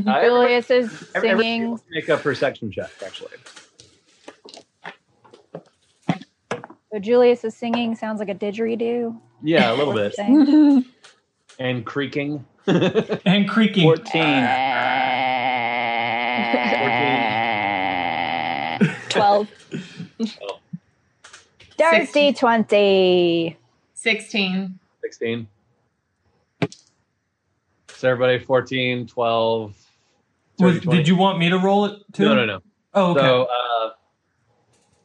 I- 0.07 0.21
Julius 0.25 0.69
is 0.71 0.91
singing. 1.19 1.79
make 1.89 2.09
a 2.09 2.17
perception 2.17 2.71
check 2.71 2.91
actually. 3.05 3.31
So 6.91 6.99
Julius 6.99 7.43
is 7.43 7.55
singing. 7.55 7.95
Sounds 7.95 8.19
like 8.19 8.29
a 8.29 8.35
didgeridoo. 8.35 9.19
Yeah, 9.43 9.71
a 9.71 9.75
little 9.75 9.93
bit. 9.93 10.15
And 11.59 11.85
creaking. 11.85 12.45
and 12.67 13.49
creaking. 13.49 13.83
14. 13.83 14.13
Twelve. 19.09 19.49
Dirty 21.77 22.33
twenty. 22.33 23.57
16. 23.93 24.79
16. 25.01 25.47
So 27.89 28.09
everybody 28.09 28.39
14, 28.39 29.05
12, 29.07 29.75
30, 30.59 30.73
Was- 30.73 30.83
20. 30.83 30.97
did 30.97 31.07
you 31.09 31.17
want 31.17 31.39
me 31.39 31.49
to 31.49 31.57
roll 31.57 31.83
it 31.85 31.99
too? 32.13 32.23
No, 32.23 32.35
no, 32.35 32.45
no. 32.45 32.59
Oh, 32.93 33.11
okay. 33.11 33.19
So, 33.19 33.43
uh, 33.51 33.89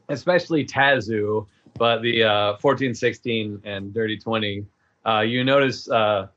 especially 0.08 0.64
Tazu, 0.64 1.46
but 1.78 2.02
the 2.02 2.24
uh, 2.24 2.56
14, 2.56 2.94
16, 2.94 3.62
and 3.64 3.92
Dirty 3.92 4.16
20, 4.16 4.64
uh, 5.06 5.20
you 5.20 5.44
notice, 5.44 5.90
uh, 5.90 6.28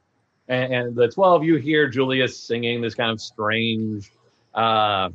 and, 0.47 0.73
and 0.73 0.95
the 0.95 1.07
12, 1.07 1.43
you 1.43 1.55
hear 1.55 1.87
Julius 1.87 2.39
singing 2.39 2.81
this 2.81 2.95
kind 2.95 3.11
of 3.11 3.21
strange, 3.21 4.11
uh, 4.53 5.09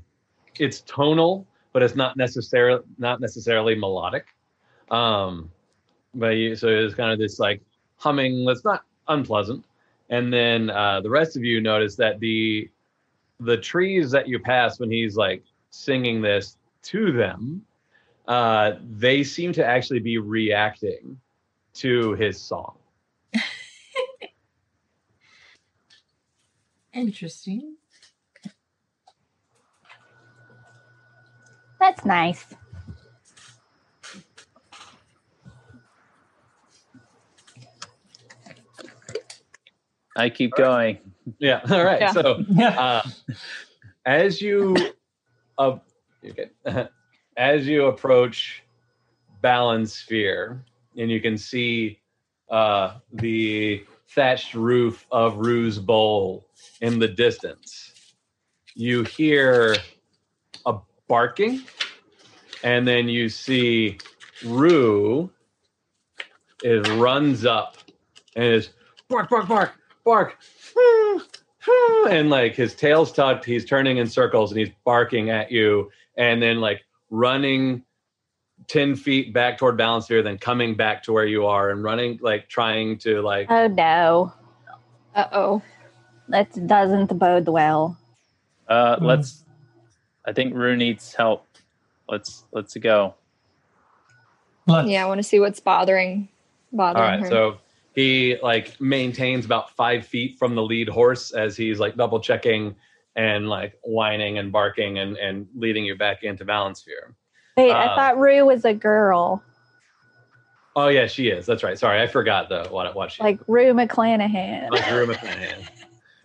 it's 0.59 0.81
tonal, 0.83 1.47
but 1.73 1.83
it's 1.83 1.97
not 1.97 2.17
necessarily 2.17 2.83
not 2.99 3.21
necessarily 3.21 3.75
melodic. 3.75 4.27
Um, 4.91 5.51
but 6.15 6.37
you, 6.37 6.55
so 6.55 6.69
it's 6.69 6.95
kind 6.95 7.13
of 7.13 7.19
this 7.19 7.39
like 7.39 7.63
humming 7.97 8.45
that's 8.45 8.65
not 8.65 8.85
unpleasant. 9.09 9.65
And 10.11 10.33
then 10.33 10.69
uh, 10.71 11.01
the 11.01 11.11
rest 11.11 11.37
of 11.37 11.45
you 11.45 11.61
notice 11.61 11.97
that 11.97 12.21
the 12.21 12.69
the 13.41 13.57
trees 13.57 14.11
that 14.11 14.29
you 14.29 14.39
pass 14.39 14.79
when 14.79 14.91
he's 14.91 15.17
like 15.17 15.43
singing 15.71 16.21
this 16.21 16.59
to 16.83 17.13
them, 17.13 17.65
uh, 18.27 18.73
they 18.83 19.25
seem 19.25 19.53
to 19.53 19.65
actually 19.65 20.01
be 20.01 20.19
reacting 20.19 21.19
to 21.75 22.13
his 22.15 22.41
song. 22.41 22.77
Interesting. 26.93 27.77
That's 31.81 32.05
nice. 32.05 32.47
I 40.17 40.31
keep 40.31 40.53
going. 40.53 40.99
Yeah. 41.39 41.61
All 41.71 41.85
right. 41.85 42.01
Yeah. 42.01 42.13
So 42.13 42.43
uh, 42.61 43.03
as 44.05 44.43
you 44.43 44.75
uh, 45.57 45.79
okay, 46.29 46.51
as 47.37 47.67
you 47.67 47.87
approach 47.87 48.63
Balance 49.41 49.95
Sphere, 49.95 50.65
and 50.97 51.11
you 51.11 51.21
can 51.21 51.37
see 51.37 51.99
uh, 52.51 52.99
the 53.13 53.85
thatched 54.09 54.55
roof 54.55 55.07
of 55.11 55.39
Rue's 55.39 55.79
Bowl 55.79 56.47
in 56.81 56.99
the 56.99 57.09
distance, 57.09 58.15
you 58.75 59.03
hear 59.05 59.77
a 60.67 60.77
barking, 61.09 61.63
and 62.63 62.87
then 62.87 63.09
you 63.09 63.29
see 63.29 63.99
Rue 64.45 65.31
is 66.63 66.89
runs 66.91 67.45
up 67.45 67.77
and 68.37 68.45
is 68.45 68.71
bark, 69.09 69.29
bark, 69.29 69.49
bark, 69.49 69.75
bark, 70.05 70.39
and 72.09 72.31
like 72.31 72.55
his 72.55 72.75
tail's 72.75 73.13
tucked, 73.13 73.45
he's 73.45 73.65
turning 73.65 73.99
in 73.99 74.07
circles 74.07 74.53
and 74.53 74.61
he's 74.61 74.71
barking 74.85 75.31
at 75.31 75.51
you, 75.51 75.91
and 76.17 76.43
then 76.43 76.61
like 76.61 76.83
running 77.17 77.85
10 78.69 78.97
feet 78.97 79.33
back 79.35 79.59
toward 79.59 79.77
balance 79.77 80.09
here, 80.09 80.23
then 80.23 80.39
coming 80.39 80.75
back 80.75 81.03
to 81.05 81.13
where 81.13 81.27
you 81.27 81.47
are 81.47 81.71
and 81.71 81.85
running, 81.85 82.19
like 82.23 82.49
trying 82.49 82.97
to 82.99 83.21
like 83.21 83.47
Oh 83.51 83.69
no, 83.69 84.33
Uh 85.15 85.27
oh. 85.33 85.63
that 86.29 86.49
doesn't 86.67 87.17
bode 87.19 87.47
well. 87.49 87.97
Uh, 88.67 88.97
Hmm. 88.97 89.05
let's. 89.05 89.45
I 90.25 90.33
think 90.33 90.55
Rue 90.55 90.77
needs 90.77 91.15
help. 91.15 91.47
Let's 92.09 92.45
let's 92.53 92.75
go. 92.77 93.15
Let's- 94.67 94.89
Yeah, 94.89 95.05
I 95.05 95.09
want 95.09 95.19
to 95.19 95.23
see 95.25 95.39
what's 95.41 95.61
bothering 95.61 96.29
All 96.73 96.77
bothering 96.79 97.05
right, 97.05 97.21
her. 97.21 97.27
so 97.29 97.59
he 97.95 98.37
like 98.43 98.81
maintains 98.81 99.45
about 99.45 99.71
five 99.77 100.07
feet 100.07 100.39
from 100.39 100.55
the 100.55 100.63
lead 100.63 100.89
horse 100.89 101.33
as 101.33 101.57
he's 101.57 101.79
like 101.81 101.97
double 101.97 102.21
checking 102.21 102.75
and 103.17 103.49
like 103.49 103.79
whining 103.83 104.39
and 104.39 104.51
barking 104.53 104.99
and 104.99 105.17
and 105.17 105.47
leading 105.55 105.85
you 105.85 105.97
back 105.97 106.23
into 106.23 106.45
balance 106.45 106.81
sphere. 106.81 107.15
Wait, 107.57 107.71
Uh, 107.71 107.79
I 107.79 107.87
thought 107.95 108.19
Rue 108.19 108.47
was 108.47 108.65
a 108.65 108.73
girl, 108.75 109.43
Oh 110.75 110.89
yeah, 110.89 111.07
she 111.07 111.29
is. 111.29 111.45
That's 111.45 111.63
right. 111.63 111.79
Sorry, 111.79 112.01
I 112.01 112.07
forgot 112.07 112.49
the 112.49 112.67
what 112.71 112.95
what 112.95 113.13
she 113.13 113.23
like 113.23 113.41
Rue 113.47 113.75
McClanahan. 113.75 114.71
like 114.71 114.91
Rue 114.91 115.07
McClanahan. 115.15 115.69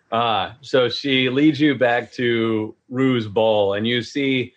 Uh, 0.10 0.54
so 0.62 0.88
she 0.88 1.30
leads 1.30 1.60
you 1.60 1.76
back 1.76 2.14
to 2.14 2.74
Rue's 2.90 3.28
bowl, 3.28 3.74
and 3.74 3.86
you 3.86 4.02
see 4.02 4.54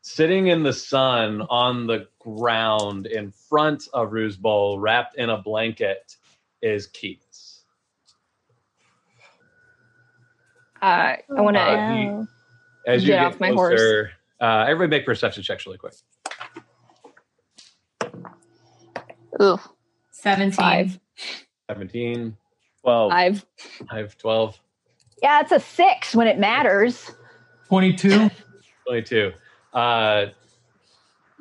sitting 0.00 0.46
in 0.46 0.62
the 0.62 0.72
sun 0.72 1.42
on 1.50 1.86
the 1.86 2.08
ground 2.20 3.06
in 3.06 3.30
front 3.30 3.86
of 3.92 4.12
Rue's 4.12 4.36
bowl, 4.36 4.78
wrapped 4.80 5.16
in 5.16 5.28
a 5.28 5.36
blanket, 5.36 6.16
is 6.62 6.86
Keats. 6.86 7.47
Uh, 10.82 11.16
I 11.36 11.40
want 11.40 11.56
to. 11.56 11.62
Uh, 11.62 11.92
he-. 11.92 12.26
As 12.86 13.02
you 13.02 13.08
Get 13.08 13.18
get, 13.18 13.26
off 13.26 13.40
my 13.40 13.48
horse. 13.50 13.80
closer, 13.80 14.10
uh, 14.40 14.64
everybody 14.68 14.98
make 14.98 15.04
perception 15.06 15.42
checks 15.42 15.66
really 15.66 15.78
quick. 15.78 15.94
Ugh, 19.40 19.60
17. 20.10 20.52
five. 20.52 20.98
17, 21.68 22.36
Twelve. 22.82 23.10
Five. 23.10 23.44
5, 23.90 24.16
12, 24.18 24.60
yeah, 25.22 25.40
it's 25.40 25.52
a 25.52 25.60
six 25.60 26.14
when 26.14 26.26
it 26.28 26.38
matters. 26.38 27.10
22. 27.68 28.30
22. 28.86 29.32
Uh, 29.72 30.26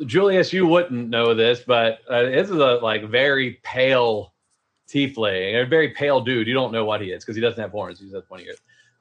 Julius, 0.06 0.52
you 0.52 0.68
wouldn't 0.68 1.10
know 1.10 1.34
this, 1.34 1.62
but 1.66 2.00
uh, 2.10 2.24
this 2.24 2.50
is 2.50 2.56
a 2.56 2.80
like 2.82 3.10
very 3.10 3.60
pale 3.64 4.34
tiefling, 4.90 5.62
a 5.64 5.66
very 5.66 5.90
pale 5.90 6.22
dude. 6.22 6.48
You 6.48 6.54
don't 6.54 6.72
know 6.72 6.86
what 6.86 7.02
he 7.02 7.12
is 7.12 7.24
because 7.24 7.36
he 7.36 7.42
doesn't 7.42 7.60
have 7.60 7.72
horns. 7.72 8.00
He's 8.00 8.10
just 8.10 8.16
has 8.16 8.24
pointy 8.26 8.48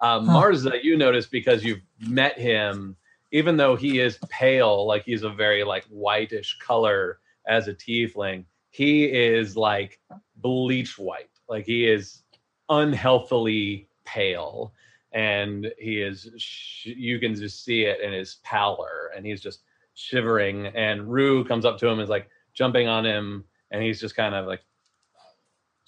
Um, 0.00 0.26
Huh. 0.26 0.32
Marza, 0.32 0.72
you 0.82 0.96
notice 0.96 1.26
because 1.26 1.64
you've 1.64 1.82
met 2.00 2.38
him, 2.38 2.96
even 3.32 3.56
though 3.56 3.76
he 3.76 3.98
is 4.00 4.18
pale, 4.28 4.86
like 4.86 5.04
he's 5.04 5.22
a 5.22 5.30
very 5.30 5.64
like 5.64 5.84
whitish 5.86 6.58
color 6.58 7.18
as 7.46 7.68
a 7.68 7.74
tiefling, 7.74 8.44
he 8.70 9.04
is 9.04 9.56
like 9.56 10.00
bleach 10.36 10.98
white. 10.98 11.30
Like 11.48 11.64
he 11.64 11.86
is 11.86 12.22
unhealthily 12.68 13.88
pale, 14.04 14.72
and 15.12 15.72
he 15.78 16.02
is. 16.02 16.28
Sh- 16.36 16.86
you 16.86 17.18
can 17.18 17.34
just 17.34 17.64
see 17.64 17.82
it 17.84 18.00
in 18.00 18.12
his 18.12 18.36
pallor, 18.42 19.10
and 19.16 19.24
he's 19.24 19.40
just 19.40 19.60
shivering. 19.94 20.66
And 20.66 21.10
Rue 21.10 21.44
comes 21.44 21.64
up 21.64 21.78
to 21.78 21.86
him, 21.86 21.94
and 21.94 22.02
is 22.02 22.08
like 22.10 22.28
jumping 22.52 22.88
on 22.88 23.04
him, 23.06 23.44
and 23.70 23.82
he's 23.82 24.00
just 24.00 24.16
kind 24.16 24.34
of 24.34 24.46
like, 24.46 24.62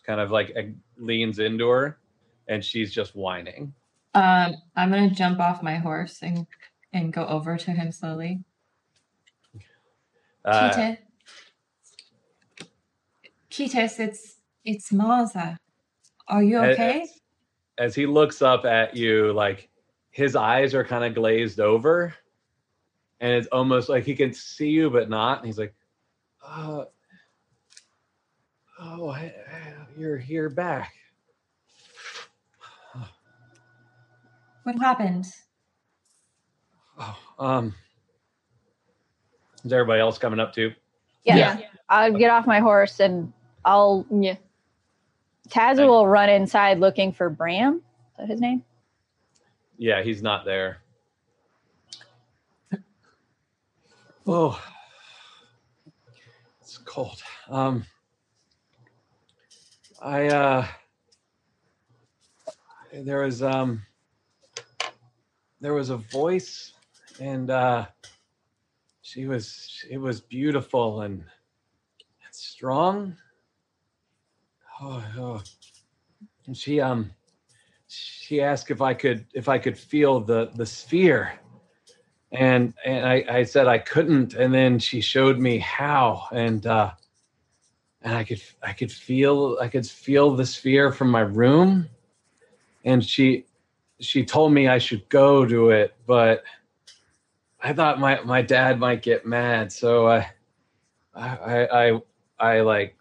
kind 0.07 0.21
of 0.21 0.31
like 0.31 0.53
uh, 0.57 0.63
leans 0.97 1.39
into 1.41 1.69
her, 1.69 1.99
and 2.47 2.65
she's 2.65 2.93
just 2.93 3.15
whining. 3.15 3.75
Um, 4.19 4.57
I'm 4.75 4.91
gonna 4.91 5.11
jump 5.11 5.39
off 5.39 5.63
my 5.63 5.77
horse 5.77 6.19
and 6.23 6.45
and 6.93 7.13
go 7.13 7.25
over 7.27 7.57
to 7.57 7.71
him 7.71 7.93
slowly. 7.93 8.41
Uh, 10.45 10.71
Ketis, 10.71 10.99
Ketis, 13.51 14.01
it's 14.01 14.37
it's 14.65 14.91
Marza. 14.91 15.57
Are 16.27 16.43
you 16.43 16.59
okay? 16.59 17.03
As, 17.03 17.21
as 17.79 17.95
he 17.95 18.07
looks 18.07 18.43
up 18.43 18.65
at 18.65 18.97
you, 18.97 19.33
like 19.33 19.69
his 20.11 20.35
eyes 20.35 20.75
are 20.75 20.85
kind 20.85 21.05
of 21.05 21.15
glazed 21.15 21.61
over, 21.61 22.13
and 23.21 23.33
it's 23.33 23.47
almost 23.49 23.89
like 23.89 24.03
he 24.05 24.17
can 24.17 24.33
see 24.33 24.71
you 24.71 24.91
but 24.91 25.09
not. 25.09 25.39
And 25.39 25.47
he's 25.47 25.59
like, 25.59 25.75
uh, 26.45 26.87
"Oh, 28.81 29.11
I, 29.11 29.21
I- 29.53 29.75
you're 29.97 30.19
here 30.19 30.49
back." 30.51 30.93
What 34.69 34.79
happened? 34.81 35.25
Oh, 36.99 37.17
um, 37.39 37.75
is 39.65 39.73
everybody 39.73 39.99
else 39.99 40.19
coming 40.19 40.39
up 40.39 40.53
too? 40.53 40.75
Yeah. 41.25 41.59
Yeah. 41.59 41.67
I'll 41.89 42.13
get 42.13 42.31
off 42.31 42.47
my 42.47 42.61
horse 42.61 43.01
and 43.01 43.33
I'll 43.65 44.05
Yeah. 44.11 44.35
Tazu 45.49 45.89
will 45.89 46.07
run 46.07 46.29
inside 46.29 46.81
looking 46.81 47.13
for 47.13 47.31
Bram. 47.31 47.77
Is 47.77 47.83
that 48.19 48.29
his 48.29 48.43
name? 48.43 48.63
Yeah, 49.79 50.03
he's 50.03 50.21
not 50.21 50.45
there. 50.45 50.83
Oh, 54.27 54.63
it's 56.61 56.77
cold. 56.77 57.23
Um, 57.49 57.87
I 60.03 60.27
uh, 60.27 60.67
there 62.93 63.23
was 63.23 63.43
um, 63.43 63.83
there 65.61 65.75
was 65.75 65.91
a 65.91 65.97
voice, 65.97 66.73
and 67.21 67.51
uh, 67.51 67.87
she 69.03 69.27
was 69.27 69.85
it 69.91 69.99
was 69.99 70.21
beautiful 70.21 71.03
and, 71.03 71.25
strong. 72.39 73.17
Oh, 74.81 75.05
oh. 75.19 75.43
And 76.47 76.57
she 76.57 76.81
um 76.81 77.11
she 77.89 78.41
asked 78.41 78.71
if 78.71 78.81
I 78.81 78.95
could 78.95 79.27
if 79.35 79.49
I 79.49 79.59
could 79.59 79.77
feel 79.77 80.21
the 80.21 80.51
the 80.55 80.67
sphere, 80.67 81.33
and 82.33 82.75
and 82.85 83.07
I, 83.07 83.25
I 83.29 83.43
said 83.43 83.67
I 83.67 83.79
couldn't, 83.79 84.35
and 84.35 84.55
then 84.55 84.79
she 84.79 85.01
showed 85.01 85.39
me 85.39 85.59
how, 85.59 86.29
and 86.33 86.65
uh, 86.67 86.93
and 88.03 88.15
I 88.15 88.25
could 88.25 88.43
I 88.63 88.73
could 88.73 88.93
feel 88.93 89.59
I 89.61 89.69
could 89.69 89.87
feel 89.87 90.37
the 90.37 90.47
sphere 90.47 90.93
from 90.93 91.11
my 91.11 91.23
room, 91.23 91.89
and 92.85 93.05
she 93.05 93.47
she 94.01 94.25
told 94.25 94.53
me 94.53 94.69
I 94.69 94.79
should 94.79 95.09
go 95.09 95.45
to 95.45 95.71
it, 95.71 95.95
but 96.07 96.45
I 97.61 97.73
thought 97.73 97.99
my 97.99 98.21
my 98.23 98.43
dad 98.43 98.79
might 98.79 99.03
get 99.03 99.27
mad, 99.27 99.73
so 99.73 100.09
I 100.09 100.31
I 101.15 101.67
I 101.67 102.01
I, 102.39 102.61
like 102.61 102.97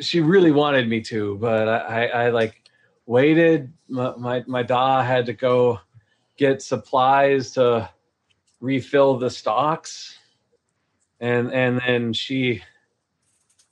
she 0.00 0.20
really 0.20 0.50
wanted 0.50 0.88
me 0.88 1.00
to, 1.02 1.36
but 1.38 1.68
I, 1.68 1.78
I, 1.78 2.06
I 2.24 2.30
like 2.30 2.62
waited. 3.06 3.72
My, 3.88 4.16
my 4.16 4.44
my 4.46 4.62
da 4.62 5.02
had 5.02 5.26
to 5.26 5.32
go 5.32 5.80
get 6.36 6.62
supplies 6.62 7.52
to 7.52 7.88
refill 8.60 9.16
the 9.16 9.30
stocks, 9.30 10.18
and 11.20 11.52
and 11.52 11.80
then 11.86 12.12
she 12.12 12.62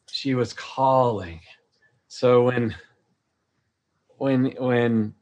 she 0.09 0.35
was 0.35 0.53
calling. 0.53 1.41
So 2.07 2.45
when 2.45 2.77
when 4.23 4.55
when 4.57 5.15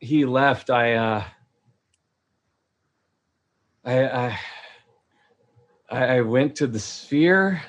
he 0.00 0.24
left, 0.24 0.70
I 0.70 0.94
uh, 0.94 1.24
I 3.84 4.38
I 5.88 6.06
I 6.16 6.20
went 6.22 6.56
to 6.56 6.66
the 6.66 6.80
sphere. 6.80 7.62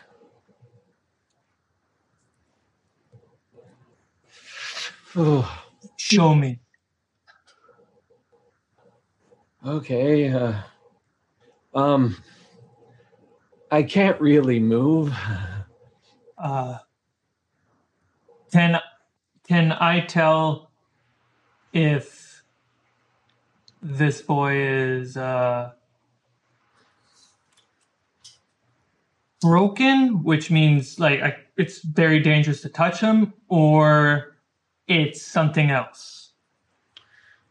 Oh, 5.16 5.64
Show 5.98 6.36
me. 6.36 6.60
okay. 9.66 10.30
Uh, 10.34 10.54
um, 11.76 12.18
I 13.72 13.84
can't 13.84 14.20
really 14.22 14.60
move. 14.60 15.14
Uh, 16.38 16.78
can 18.52 18.80
can 19.50 19.72
I 19.72 20.02
tell 20.02 20.70
if 21.74 22.44
this 23.82 24.22
boy 24.22 24.58
is 24.58 25.18
uh, 25.18 25.72
broken, 29.42 30.24
which 30.24 30.52
means 30.52 31.00
like 31.00 31.22
I, 31.22 31.38
it's 31.58 31.82
very 31.82 32.20
dangerous 32.20 32.62
to 32.62 32.70
touch 32.70 33.00
him, 33.00 33.34
or 33.48 34.36
it's 34.88 35.20
something 35.26 35.72
else? 35.72 36.34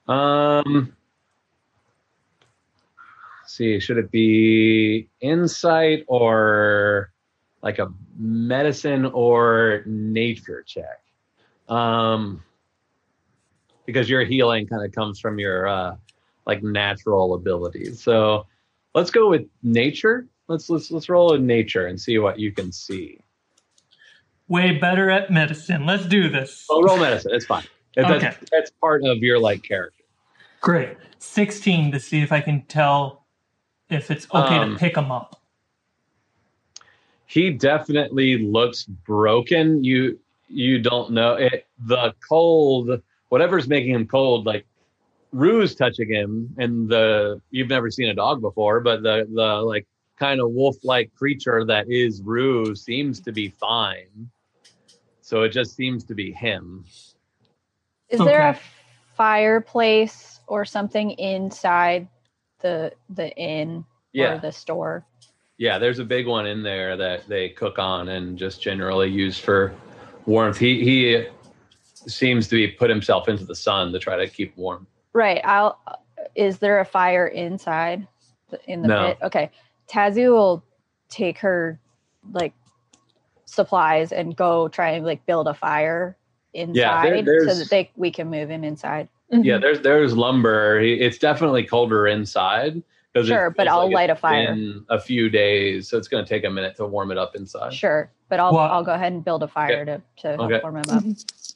Um, 0.06 0.94
see, 3.44 3.80
should 3.80 3.98
it 3.98 4.12
be 4.12 5.08
insight 5.20 6.04
or 6.06 7.10
like 7.60 7.80
a 7.80 7.92
medicine 8.16 9.04
or 9.06 9.82
nature 9.84 10.62
check? 10.62 11.00
Um, 11.68 12.42
because 13.86 14.08
your 14.10 14.24
healing 14.24 14.66
kind 14.66 14.84
of 14.84 14.92
comes 14.92 15.18
from 15.18 15.38
your 15.38 15.66
uh, 15.66 15.96
like 16.46 16.62
natural 16.62 17.34
abilities. 17.34 18.02
So 18.02 18.46
let's 18.94 19.10
go 19.10 19.30
with 19.30 19.42
nature. 19.62 20.26
Let's 20.46 20.68
let's 20.70 20.90
let's 20.90 21.08
roll 21.08 21.34
in 21.34 21.46
nature 21.46 21.86
and 21.86 22.00
see 22.00 22.18
what 22.18 22.38
you 22.38 22.52
can 22.52 22.72
see. 22.72 23.18
Way 24.48 24.72
better 24.78 25.10
at 25.10 25.30
medicine. 25.30 25.84
Let's 25.86 26.06
do 26.06 26.28
this. 26.28 26.66
Oh, 26.70 26.82
roll 26.82 26.98
medicine. 26.98 27.32
It's 27.34 27.44
fine. 27.46 27.64
That's, 27.94 28.10
Okay. 28.10 28.34
that's 28.50 28.70
part 28.80 29.04
of 29.04 29.18
your 29.18 29.38
like 29.38 29.62
character. 29.62 30.04
Great. 30.60 30.96
16 31.18 31.92
to 31.92 32.00
see 32.00 32.22
if 32.22 32.32
I 32.32 32.40
can 32.40 32.62
tell 32.62 33.26
if 33.90 34.10
it's 34.10 34.26
okay 34.34 34.56
Um, 34.56 34.72
to 34.74 34.78
pick 34.78 34.96
him 34.96 35.10
up. 35.10 35.40
he 37.26 37.50
definitely 37.50 38.38
looks 38.38 38.84
broken 38.84 39.82
you 39.84 40.18
you 40.48 40.78
don't 40.78 41.12
know 41.12 41.34
it. 41.34 41.66
The 41.86 42.14
cold 42.26 43.02
whatever's 43.28 43.68
making 43.68 43.94
him 43.94 44.06
cold 44.06 44.46
like 44.46 44.66
Rue's 45.32 45.74
touching 45.74 46.10
him 46.10 46.54
and 46.58 46.88
the 46.88 47.40
you've 47.50 47.68
never 47.68 47.90
seen 47.90 48.08
a 48.08 48.14
dog 48.14 48.40
before 48.40 48.80
but 48.80 49.02
the 49.02 49.28
the 49.32 49.62
like 49.62 49.86
kind 50.18 50.40
of 50.40 50.50
wolf 50.50 50.76
like 50.84 51.14
creature 51.14 51.64
that 51.64 51.90
is 51.90 52.22
Rue 52.22 52.74
seems 52.74 53.20
to 53.20 53.32
be 53.32 53.48
fine. 53.48 54.30
So 55.20 55.42
it 55.42 55.50
just 55.50 55.76
seems 55.76 56.04
to 56.04 56.14
be 56.14 56.32
him. 56.32 56.84
Is 58.08 58.18
there 58.18 58.48
a 58.48 58.58
fireplace 59.14 60.40
or 60.46 60.64
something 60.64 61.10
inside 61.12 62.08
the 62.60 62.92
the 63.10 63.30
inn 63.36 63.84
yeah. 64.12 64.34
or 64.34 64.38
the 64.38 64.52
store? 64.52 65.04
Yeah, 65.58 65.78
there's 65.78 65.98
a 65.98 66.04
big 66.04 66.26
one 66.26 66.46
in 66.46 66.62
there 66.62 66.96
that 66.96 67.28
they 67.28 67.48
cook 67.50 67.78
on 67.78 68.08
and 68.08 68.38
just 68.38 68.62
generally 68.62 69.10
use 69.10 69.38
for 69.38 69.74
warmth. 70.28 70.58
He 70.58 70.84
he 70.84 71.26
seems 72.06 72.46
to 72.48 72.54
be 72.54 72.68
put 72.68 72.90
himself 72.90 73.28
into 73.28 73.44
the 73.44 73.54
sun 73.54 73.92
to 73.92 73.98
try 73.98 74.16
to 74.16 74.28
keep 74.28 74.56
warm. 74.56 74.86
Right. 75.12 75.40
I'll. 75.44 75.80
Is 76.34 76.58
there 76.58 76.78
a 76.80 76.84
fire 76.84 77.26
inside 77.26 78.06
in 78.66 78.82
the 78.82 78.88
No. 78.88 79.06
pit? 79.08 79.18
Okay. 79.22 79.50
Tazu 79.90 80.30
will 80.30 80.64
take 81.08 81.38
her 81.38 81.80
like 82.32 82.52
supplies 83.46 84.12
and 84.12 84.36
go 84.36 84.68
try 84.68 84.90
and 84.90 85.06
like 85.06 85.24
build 85.26 85.48
a 85.48 85.54
fire 85.54 86.16
inside 86.52 87.26
so 87.26 87.54
that 87.54 87.68
they 87.70 87.90
we 87.96 88.10
can 88.10 88.28
move 88.28 88.50
him 88.50 88.62
inside. 88.62 89.08
Yeah, 89.30 89.38
mm-hmm. 89.38 89.62
there's 89.62 89.80
there's 89.80 90.16
lumber. 90.16 90.80
It's 90.80 91.18
definitely 91.18 91.64
colder 91.64 92.06
inside, 92.06 92.82
Sure, 93.26 93.50
but 93.50 93.68
I'll 93.68 93.90
light 93.90 94.10
a 94.10 94.14
fire. 94.14 94.52
In 94.52 94.84
a 94.88 95.00
few 95.00 95.28
days, 95.30 95.88
so 95.88 95.96
it's 95.98 96.08
going 96.08 96.24
to 96.24 96.28
take 96.28 96.44
a 96.44 96.50
minute 96.50 96.76
to 96.76 96.86
warm 96.86 97.10
it 97.10 97.18
up 97.18 97.34
inside. 97.36 97.72
Sure, 97.74 98.10
but 98.28 98.38
I'll 98.40 98.52
Well- 98.52 98.70
I'll 98.70 98.84
go 98.84 98.92
ahead 98.94 99.12
and 99.12 99.24
build 99.24 99.42
a 99.42 99.48
fire 99.48 99.84
to 99.84 100.02
to 100.18 100.40
Okay. 100.42 100.60
warm 100.62 100.76
him 100.76 100.84
up. 100.90 101.02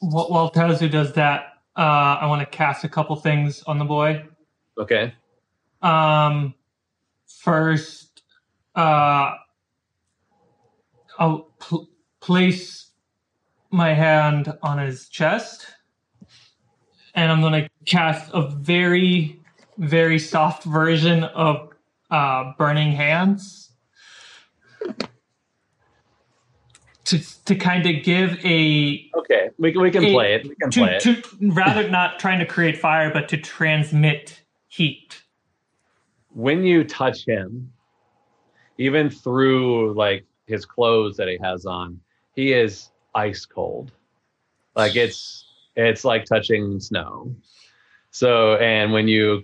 While, 0.01 0.29
while 0.29 0.51
Tazu 0.51 0.89
does 0.91 1.13
that, 1.13 1.57
uh, 1.77 1.81
I 2.21 2.25
want 2.27 2.41
to 2.41 2.45
cast 2.45 2.83
a 2.83 2.89
couple 2.89 3.15
things 3.15 3.63
on 3.63 3.77
the 3.79 3.85
boy. 3.85 4.25
Okay. 4.77 5.13
Um, 5.81 6.53
first, 7.27 8.23
uh, 8.75 9.33
I'll 11.19 11.51
pl- 11.59 11.89
place 12.21 12.87
my 13.69 13.93
hand 13.93 14.53
on 14.63 14.77
his 14.79 15.09
chest, 15.09 15.67
and 17.15 17.31
I'm 17.31 17.41
going 17.41 17.63
to 17.63 17.69
cast 17.85 18.31
a 18.33 18.47
very, 18.47 19.39
very 19.77 20.19
soft 20.19 20.63
version 20.63 21.23
of 21.23 21.69
uh, 22.11 22.53
Burning 22.57 22.91
Hands 22.91 23.71
to 27.05 27.19
to 27.45 27.55
kind 27.55 27.85
of 27.85 28.03
give 28.03 28.37
a 28.45 29.09
Okay. 29.15 29.49
We 29.57 29.71
can 29.71 29.81
we 29.81 29.91
can 29.91 30.03
It- 30.05 30.13
play 30.13 30.35
it. 30.35 30.43
We 30.47 30.55
can 30.55 30.69
play 30.71 30.95
it. 30.95 31.01
to 31.01 31.21
rather 31.51 31.89
not 31.89 32.19
trying 32.19 32.39
to 32.39 32.45
create 32.45 32.77
fire, 32.77 33.11
but 33.11 33.27
to 33.29 33.37
transmit 33.37 34.41
heat. 34.67 35.21
when 36.35 36.63
you 36.63 36.83
touch 36.83 37.25
him, 37.27 37.71
even 38.79 39.07
through 39.09 39.93
like 39.93 40.25
his 40.47 40.65
clothes 40.65 41.15
that 41.17 41.27
he 41.27 41.37
has 41.43 41.65
on, 41.67 41.99
he 42.35 42.53
is 42.53 42.89
ice 43.13 43.45
cold. 43.45 43.91
Like 44.75 44.95
it's 44.95 45.45
it's 45.75 46.03
like 46.03 46.25
touching 46.25 46.79
snow. 46.79 47.35
So 48.09 48.55
and 48.55 48.91
when 48.93 49.07
you 49.07 49.43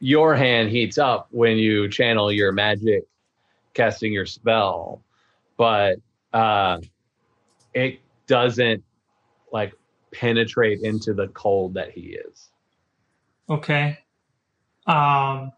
your 0.00 0.34
hand 0.34 0.70
heats 0.70 0.98
up 0.98 1.28
when 1.30 1.56
you 1.58 1.88
channel 1.88 2.32
your 2.32 2.52
magic 2.52 3.04
casting 3.74 4.12
your 4.12 4.26
spell, 4.26 5.02
but 5.56 5.96
uh 6.32 6.78
it 7.74 8.00
doesn't 8.26 8.82
like 9.52 9.72
penetrate 10.12 10.80
into 10.82 11.12
the 11.14 11.28
cold 11.28 11.74
that 11.74 11.90
he 11.90 12.16
is. 12.28 12.48
Okay. 13.48 13.98
Um, 14.86 15.52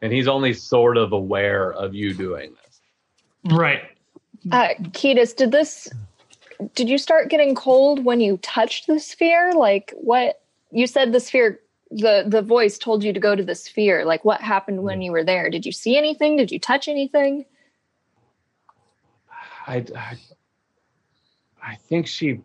And 0.00 0.12
he's 0.12 0.28
only 0.28 0.52
sort 0.54 0.96
of 0.96 1.12
aware 1.12 1.72
of 1.72 1.94
you 1.94 2.14
doing 2.14 2.54
this. 2.64 3.54
right. 3.54 3.82
Uh, 4.52 4.68
Ketis, 4.92 5.34
did 5.34 5.50
this? 5.50 5.88
Did 6.74 6.88
you 6.88 6.96
start 6.96 7.28
getting 7.28 7.54
cold 7.54 8.04
when 8.04 8.20
you 8.20 8.36
touched 8.38 8.86
the 8.86 9.00
sphere? 9.00 9.52
Like 9.52 9.92
what? 9.96 10.40
You 10.70 10.86
said 10.86 11.12
the 11.12 11.20
sphere. 11.20 11.60
The 11.90 12.24
the 12.26 12.42
voice 12.42 12.78
told 12.78 13.02
you 13.02 13.12
to 13.12 13.20
go 13.20 13.34
to 13.34 13.42
the 13.42 13.54
sphere. 13.54 14.04
Like 14.04 14.24
what 14.24 14.40
happened 14.40 14.82
when 14.82 15.00
you 15.00 15.12
were 15.12 15.24
there? 15.24 15.50
Did 15.50 15.64
you 15.64 15.72
see 15.72 15.96
anything? 15.96 16.36
Did 16.36 16.50
you 16.50 16.58
touch 16.58 16.88
anything? 16.88 17.46
I, 19.66 19.84
I, 19.94 20.16
I 21.62 21.74
think 21.74 22.06
she 22.06 22.40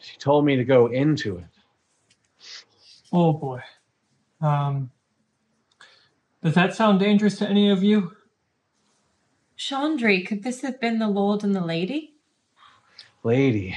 she 0.00 0.16
told 0.18 0.44
me 0.44 0.56
to 0.56 0.64
go 0.64 0.86
into 0.86 1.38
it. 1.38 1.44
Oh 3.12 3.32
boy. 3.32 3.60
Um, 4.40 4.90
does 6.42 6.54
that 6.54 6.74
sound 6.74 6.98
dangerous 6.98 7.38
to 7.38 7.48
any 7.48 7.70
of 7.70 7.84
you? 7.84 8.16
Chandri, 9.56 10.26
could 10.26 10.42
this 10.42 10.62
have 10.62 10.80
been 10.80 10.98
the 10.98 11.08
Lord 11.08 11.44
and 11.44 11.54
the 11.54 11.60
Lady? 11.60 12.14
Lady, 13.22 13.76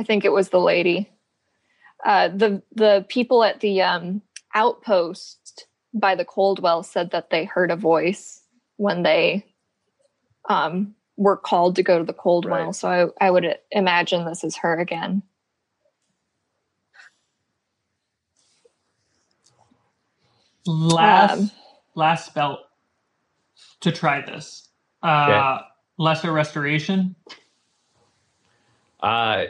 I 0.00 0.02
think 0.02 0.24
it 0.24 0.32
was 0.32 0.48
the 0.48 0.58
lady. 0.58 1.10
Uh, 2.02 2.28
the 2.28 2.62
the 2.72 3.04
people 3.10 3.44
at 3.44 3.60
the 3.60 3.82
um, 3.82 4.22
outpost 4.54 5.66
by 5.92 6.14
the 6.14 6.24
Coldwell 6.24 6.82
said 6.82 7.10
that 7.10 7.28
they 7.28 7.44
heard 7.44 7.70
a 7.70 7.76
voice 7.76 8.40
when 8.78 9.02
they 9.02 9.44
um, 10.48 10.94
were 11.18 11.36
called 11.36 11.76
to 11.76 11.82
go 11.82 11.98
to 11.98 12.04
the 12.04 12.14
Coldwell. 12.14 12.66
Right. 12.66 12.74
So 12.74 13.12
I, 13.20 13.26
I 13.26 13.30
would 13.30 13.58
imagine 13.70 14.24
this 14.24 14.42
is 14.42 14.56
her 14.56 14.80
again. 14.80 15.22
Last 20.64 21.38
Um, 21.38 21.50
last 21.94 22.24
spell 22.24 22.60
to 23.80 23.92
try 23.92 24.22
this. 24.22 24.66
Uh, 25.02 25.58
lesser 25.98 26.32
restoration. 26.32 27.16
uh, 29.02 29.44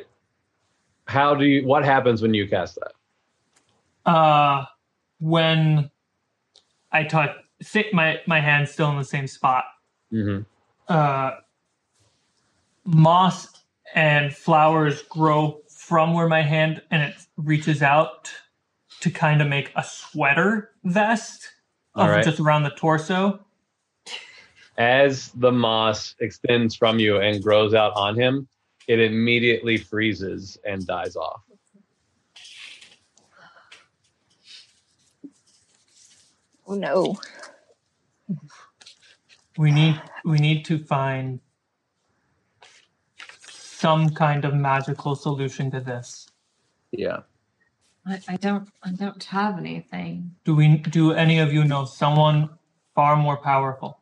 how 1.11 1.35
do 1.35 1.45
you? 1.45 1.67
What 1.67 1.85
happens 1.85 2.23
when 2.23 2.35
you 2.35 2.47
cast 2.47 2.77
that? 2.77 4.11
Uh, 4.11 4.65
when 5.19 5.91
I 6.93 7.05
touch, 7.05 7.37
sit 7.61 7.93
my 7.93 8.21
my 8.27 8.41
hand 8.41 8.69
still 8.69 8.91
in 8.91 8.97
the 8.97 9.05
same 9.05 9.27
spot. 9.27 9.65
Mm-hmm. 10.13 10.43
uh, 10.89 11.31
moss 12.85 13.47
and 13.95 14.35
flowers 14.35 15.03
grow 15.03 15.61
from 15.69 16.15
where 16.15 16.27
my 16.27 16.43
hand 16.43 16.83
and 16.91 17.01
it 17.03 17.15
reaches 17.37 17.81
out 17.81 18.29
to 18.99 19.09
kind 19.09 19.41
of 19.41 19.47
make 19.47 19.71
a 19.77 19.85
sweater 19.85 20.73
vest 20.83 21.49
of 21.95 22.09
right. 22.09 22.25
just 22.25 22.41
around 22.41 22.65
the 22.65 22.71
torso. 22.71 23.39
As 24.79 25.29
the 25.29 25.53
moss 25.53 26.17
extends 26.19 26.75
from 26.75 26.99
you 26.99 27.21
and 27.21 27.41
grows 27.41 27.73
out 27.73 27.93
on 27.95 28.19
him, 28.19 28.49
it 28.91 28.99
immediately 28.99 29.77
freezes 29.77 30.59
and 30.67 30.85
dies 30.85 31.15
off. 31.15 31.43
oh 36.67 36.75
no. 36.75 37.17
We 39.57 39.71
need 39.71 40.03
we 40.25 40.39
need 40.39 40.65
to 40.65 40.79
find 40.79 41.39
some 43.49 44.11
kind 44.11 44.45
of 44.45 44.55
magical 44.55 45.15
solution 45.15 45.71
to 45.71 45.81
this. 45.81 46.27
Yeah. 46.91 47.21
I, 48.05 48.19
I 48.27 48.37
don't 48.39 48.69
I 48.83 48.91
don't 48.91 49.23
have 49.23 49.57
anything. 49.57 50.35
Do 50.45 50.57
we 50.57 50.79
do 50.79 51.13
any 51.13 51.39
of 51.39 51.53
you 51.53 51.63
know 51.63 51.85
someone 51.85 52.51
far 52.97 53.15
more 53.15 53.37
powerful? 53.37 54.00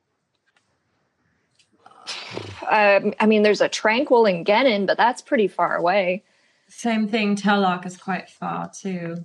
Um, 2.71 3.15
I 3.21 3.27
mean, 3.27 3.43
there's 3.43 3.61
a 3.61 3.69
tranquil 3.69 4.27
in 4.27 4.45
Genin, 4.45 4.87
but 4.87 4.97
that's 4.97 5.23
pretty 5.23 5.49
far 5.49 5.77
away. 5.77 6.23
Same 6.69 7.09
thing, 7.09 7.35
Tellock 7.37 7.87
is 7.87 7.97
quite 7.97 8.29
far 8.29 8.71
too. 8.71 9.25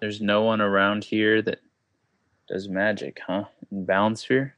There's 0.00 0.20
no 0.20 0.42
one 0.42 0.60
around 0.60 1.04
here 1.04 1.42
that 1.42 1.60
does 2.48 2.68
magic, 2.68 3.20
huh? 3.26 3.44
In 3.72 3.84
Balance 3.84 4.22
Sphere? 4.22 4.54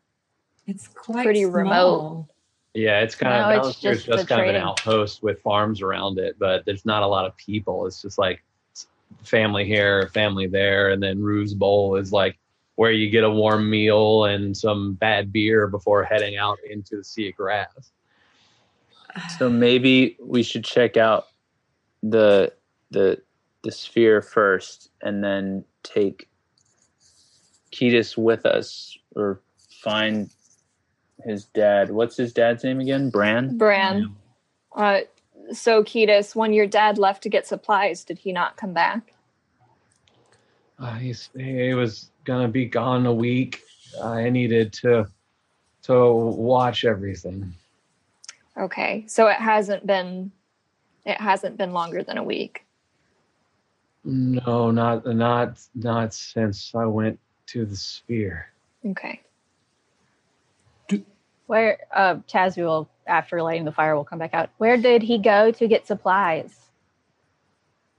It's 0.66 0.86
quite 0.88 1.24
Pretty 1.24 1.42
small. 1.44 1.52
remote. 1.52 2.26
Yeah, 2.74 3.00
it's 3.00 3.14
kind 3.14 3.34
No, 3.34 3.48
of 3.60 3.66
it's 3.66 3.80
Balancer's 3.80 4.04
just 4.04 4.06
just, 4.06 4.28
the 4.28 4.34
kind 4.34 4.48
of 4.48 4.54
an 4.54 4.60
outpost 4.62 5.22
with 5.22 5.40
farms 5.40 5.82
around 5.82 6.18
it, 6.18 6.36
but 6.38 6.64
there's 6.66 6.84
not 6.86 7.02
a 7.02 7.06
lot 7.06 7.26
of 7.26 7.36
people. 7.36 7.86
It's 7.86 8.00
just 8.02 8.18
like 8.18 8.44
family 9.24 9.64
here, 9.64 10.08
family 10.08 10.46
there, 10.46 10.90
and 10.90 11.02
then 11.02 11.20
Ruse 11.20 11.54
Bowl 11.54 11.96
is 11.96 12.12
like 12.12 12.38
where 12.80 12.92
you 12.92 13.10
get 13.10 13.24
a 13.24 13.30
warm 13.30 13.68
meal 13.68 14.24
and 14.24 14.56
some 14.56 14.94
bad 14.94 15.30
beer 15.30 15.66
before 15.66 16.02
heading 16.02 16.38
out 16.38 16.56
into 16.70 16.96
the 16.96 17.04
sea 17.04 17.28
of 17.28 17.36
grass. 17.36 17.92
So 19.36 19.50
maybe 19.50 20.16
we 20.18 20.42
should 20.42 20.64
check 20.64 20.96
out 20.96 21.26
the 22.02 22.54
the 22.90 23.20
the 23.64 23.70
sphere 23.70 24.22
first 24.22 24.88
and 25.02 25.22
then 25.22 25.62
take 25.82 26.30
Ketis 27.70 28.16
with 28.16 28.46
us 28.46 28.96
or 29.14 29.42
find 29.84 30.30
his 31.22 31.44
dad. 31.44 31.90
What's 31.90 32.16
his 32.16 32.32
dad's 32.32 32.64
name 32.64 32.80
again? 32.80 33.10
Bran? 33.10 33.58
Bran. 33.58 34.16
Uh, 34.74 35.00
so, 35.52 35.84
Ketis, 35.84 36.34
when 36.34 36.54
your 36.54 36.66
dad 36.66 36.96
left 36.96 37.22
to 37.24 37.28
get 37.28 37.46
supplies, 37.46 38.04
did 38.04 38.20
he 38.20 38.32
not 38.32 38.56
come 38.56 38.72
back? 38.72 39.12
Uh, 40.80 40.94
he's, 40.94 41.28
he 41.36 41.74
was 41.74 42.10
gonna 42.24 42.48
be 42.48 42.64
gone 42.64 43.04
a 43.06 43.12
week. 43.12 43.62
I 44.02 44.30
needed 44.30 44.72
to 44.74 45.06
to 45.82 46.12
watch 46.12 46.84
everything. 46.84 47.52
Okay, 48.56 49.04
so 49.06 49.26
it 49.28 49.36
hasn't 49.36 49.86
been 49.86 50.32
it 51.04 51.20
hasn't 51.20 51.56
been 51.56 51.72
longer 51.72 52.02
than 52.02 52.18
a 52.18 52.22
week. 52.22 52.64
No, 54.04 54.70
not 54.70 55.06
not 55.06 55.60
not 55.74 56.14
since 56.14 56.74
I 56.74 56.86
went 56.86 57.18
to 57.48 57.66
the 57.66 57.76
sphere. 57.76 58.50
Okay. 58.84 59.20
Where 61.46 61.78
uh, 61.92 62.16
Taz 62.28 62.56
will, 62.56 62.88
after 63.08 63.42
lighting 63.42 63.64
the 63.64 63.72
fire, 63.72 63.96
will 63.96 64.04
come 64.04 64.20
back 64.20 64.34
out. 64.34 64.50
Where 64.58 64.76
did 64.76 65.02
he 65.02 65.18
go 65.18 65.50
to 65.50 65.66
get 65.66 65.84
supplies? 65.84 66.69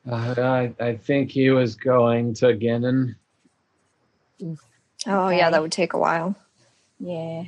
Uh, 0.09 0.35
I 0.37 0.73
I 0.79 0.95
think 0.95 1.31
he 1.31 1.49
was 1.51 1.75
going 1.75 2.33
to 2.35 2.53
Genin. 2.57 3.15
Oh 5.07 5.29
yeah, 5.29 5.49
that 5.49 5.61
would 5.61 5.71
take 5.71 5.93
a 5.93 5.97
while. 5.97 6.35
Yeah. 6.99 7.45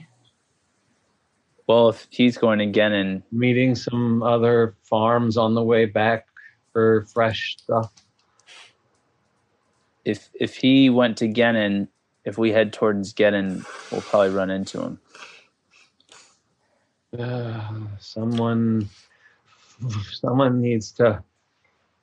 Well, 1.67 1.89
if 1.89 2.07
he's 2.09 2.37
going 2.37 2.59
again 2.61 2.93
and 2.93 3.23
meeting 3.31 3.75
some 3.75 4.21
other 4.23 4.75
farms 4.83 5.37
on 5.37 5.55
the 5.55 5.63
way 5.63 5.85
back 5.85 6.27
for 6.73 7.05
fresh 7.13 7.57
stuff. 7.57 7.93
if 10.05 10.29
if 10.39 10.55
he 10.55 10.89
went 10.89 11.17
to 11.17 11.27
Genin, 11.27 11.87
if 12.25 12.37
we 12.37 12.51
head 12.51 12.73
towards 12.73 13.13
Genin, 13.13 13.65
we'll 13.91 14.01
probably 14.01 14.29
run 14.29 14.49
into 14.49 14.81
him. 14.81 14.99
Uh, 17.17 17.69
someone, 17.99 18.89
someone 20.11 20.61
needs 20.61 20.91
to 20.93 21.23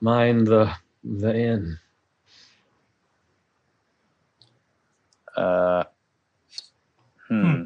mind 0.01 0.47
the 0.47 0.73
the 1.03 1.35
inn. 1.35 1.79
Uh, 5.35 5.83
hmm. 7.29 7.63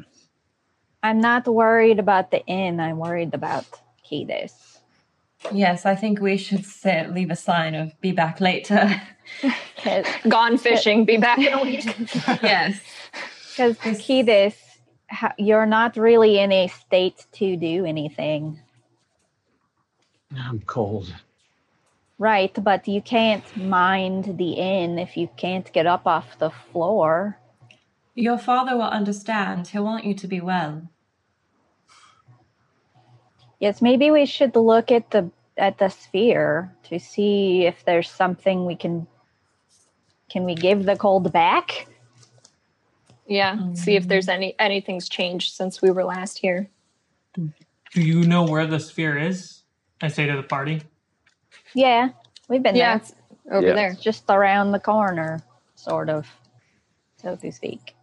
I'm 1.02 1.20
not 1.20 1.46
worried 1.48 1.98
about 1.98 2.30
the 2.30 2.44
inn. 2.46 2.78
I'm 2.78 2.98
worried 2.98 3.34
about 3.34 3.64
Kedis. 4.08 4.78
Yes, 5.52 5.86
I 5.86 5.94
think 5.94 6.20
we 6.20 6.36
should 6.36 6.64
say, 6.64 7.06
leave 7.08 7.30
a 7.30 7.36
sign 7.36 7.74
of 7.74 8.00
be 8.00 8.12
back 8.12 8.40
later. 8.40 9.00
Gone 10.28 10.58
fishing, 10.58 11.04
be 11.04 11.16
back 11.16 11.38
in 11.38 11.52
a 11.52 11.62
week. 11.62 11.84
yes. 12.42 12.80
Because 13.50 13.76
Kedis, 13.98 14.54
ha- 15.10 15.34
you're 15.38 15.66
not 15.66 15.96
really 15.96 16.38
in 16.38 16.52
a 16.52 16.68
state 16.68 17.26
to 17.32 17.56
do 17.56 17.84
anything. 17.84 18.60
I'm 20.36 20.60
cold. 20.60 21.12
Right, 22.18 22.52
but 22.64 22.88
you 22.88 23.02
can't 23.02 23.44
mind 23.56 24.38
the 24.38 24.52
inn 24.52 24.98
if 24.98 25.16
you 25.16 25.28
can't 25.36 25.70
get 25.72 25.86
up 25.86 26.06
off 26.06 26.38
the 26.38 26.50
floor. 26.50 27.38
Your 28.14 28.38
father 28.38 28.74
will 28.74 28.84
understand. 28.84 29.68
He'll 29.68 29.84
want 29.84 30.06
you 30.06 30.14
to 30.14 30.26
be 30.26 30.40
well. 30.40 30.88
Yes, 33.60 33.82
maybe 33.82 34.10
we 34.10 34.24
should 34.24 34.56
look 34.56 34.90
at 34.90 35.10
the 35.10 35.30
at 35.58 35.78
the 35.78 35.88
sphere 35.88 36.74
to 36.84 36.98
see 36.98 37.64
if 37.64 37.84
there's 37.84 38.10
something 38.10 38.66
we 38.66 38.76
can 38.76 39.06
can 40.30 40.44
we 40.44 40.54
give 40.54 40.84
the 40.84 40.96
cold 40.96 41.32
back? 41.32 41.86
Yeah, 43.26 43.72
see 43.74 43.96
if 43.96 44.04
mm. 44.04 44.08
there's 44.08 44.28
any 44.28 44.54
anything's 44.58 45.08
changed 45.08 45.54
since 45.54 45.82
we 45.82 45.90
were 45.90 46.04
last 46.04 46.38
here. 46.38 46.68
Do 47.34 47.52
you 47.94 48.24
know 48.24 48.44
where 48.44 48.66
the 48.66 48.80
sphere 48.80 49.18
is? 49.18 49.62
I 50.00 50.08
say 50.08 50.26
to 50.26 50.36
the 50.36 50.42
party. 50.42 50.82
Yeah, 51.76 52.08
we've 52.48 52.62
been 52.62 52.74
Yeah, 52.74 52.98
there. 53.44 53.58
over 53.58 53.66
Yeah. 53.68 53.72
there. 53.74 53.92
Just 53.94 54.24
around 54.30 54.72
the 54.72 54.80
corner, 54.80 55.40
sort 55.74 56.08
of, 56.08 56.26
so 57.18 57.36
to 57.36 57.52
speak. 57.52 57.94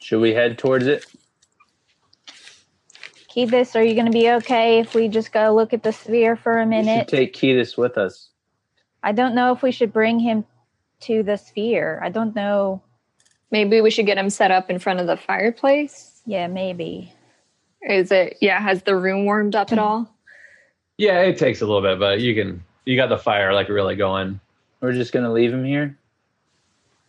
Should 0.00 0.20
we 0.20 0.34
head 0.34 0.58
towards 0.58 0.88
it? 0.88 1.06
Kedis, 3.30 3.76
are 3.76 3.82
you 3.84 3.94
going 3.94 4.06
to 4.06 4.12
be 4.12 4.28
okay 4.32 4.80
if 4.80 4.92
we 4.92 5.06
just 5.06 5.32
go 5.32 5.54
look 5.54 5.72
at 5.72 5.84
the 5.84 5.92
sphere 5.92 6.34
for 6.34 6.58
a 6.58 6.66
We 6.66 6.74
should 6.74 6.84
minute? 6.84 7.08
take 7.08 7.32
Ketis 7.32 7.78
with 7.78 7.96
us. 7.96 8.30
I 9.04 9.12
don't 9.12 9.36
know 9.36 9.52
if 9.52 9.62
we 9.62 9.70
should 9.70 9.92
bring 9.92 10.18
him 10.18 10.44
to 11.02 11.22
the 11.22 11.36
sphere. 11.36 12.00
I 12.02 12.08
don't 12.08 12.34
know. 12.34 12.82
Maybe 13.52 13.80
we 13.80 13.90
should 13.90 14.06
get 14.06 14.18
him 14.18 14.30
set 14.30 14.50
up 14.50 14.68
in 14.68 14.80
front 14.80 14.98
of 14.98 15.06
the 15.06 15.16
fireplace. 15.16 16.20
Yeah, 16.26 16.48
maybe. 16.48 17.12
Is 17.82 18.10
it? 18.10 18.36
Yeah, 18.40 18.60
has 18.60 18.82
the 18.82 18.96
room 18.96 19.24
warmed 19.26 19.54
up 19.54 19.70
at 19.70 19.78
all? 19.78 20.12
Yeah, 20.98 21.20
it 21.20 21.38
takes 21.38 21.60
a 21.62 21.66
little 21.66 21.82
bit, 21.82 21.98
but 22.00 22.20
you 22.20 22.34
can. 22.34 22.64
You 22.84 22.96
got 22.96 23.08
the 23.08 23.18
fire 23.18 23.52
like 23.52 23.68
really 23.68 23.96
going. 23.96 24.40
We're 24.80 24.92
just 24.92 25.12
gonna 25.12 25.32
leave 25.32 25.52
him 25.52 25.64
here. 25.64 25.98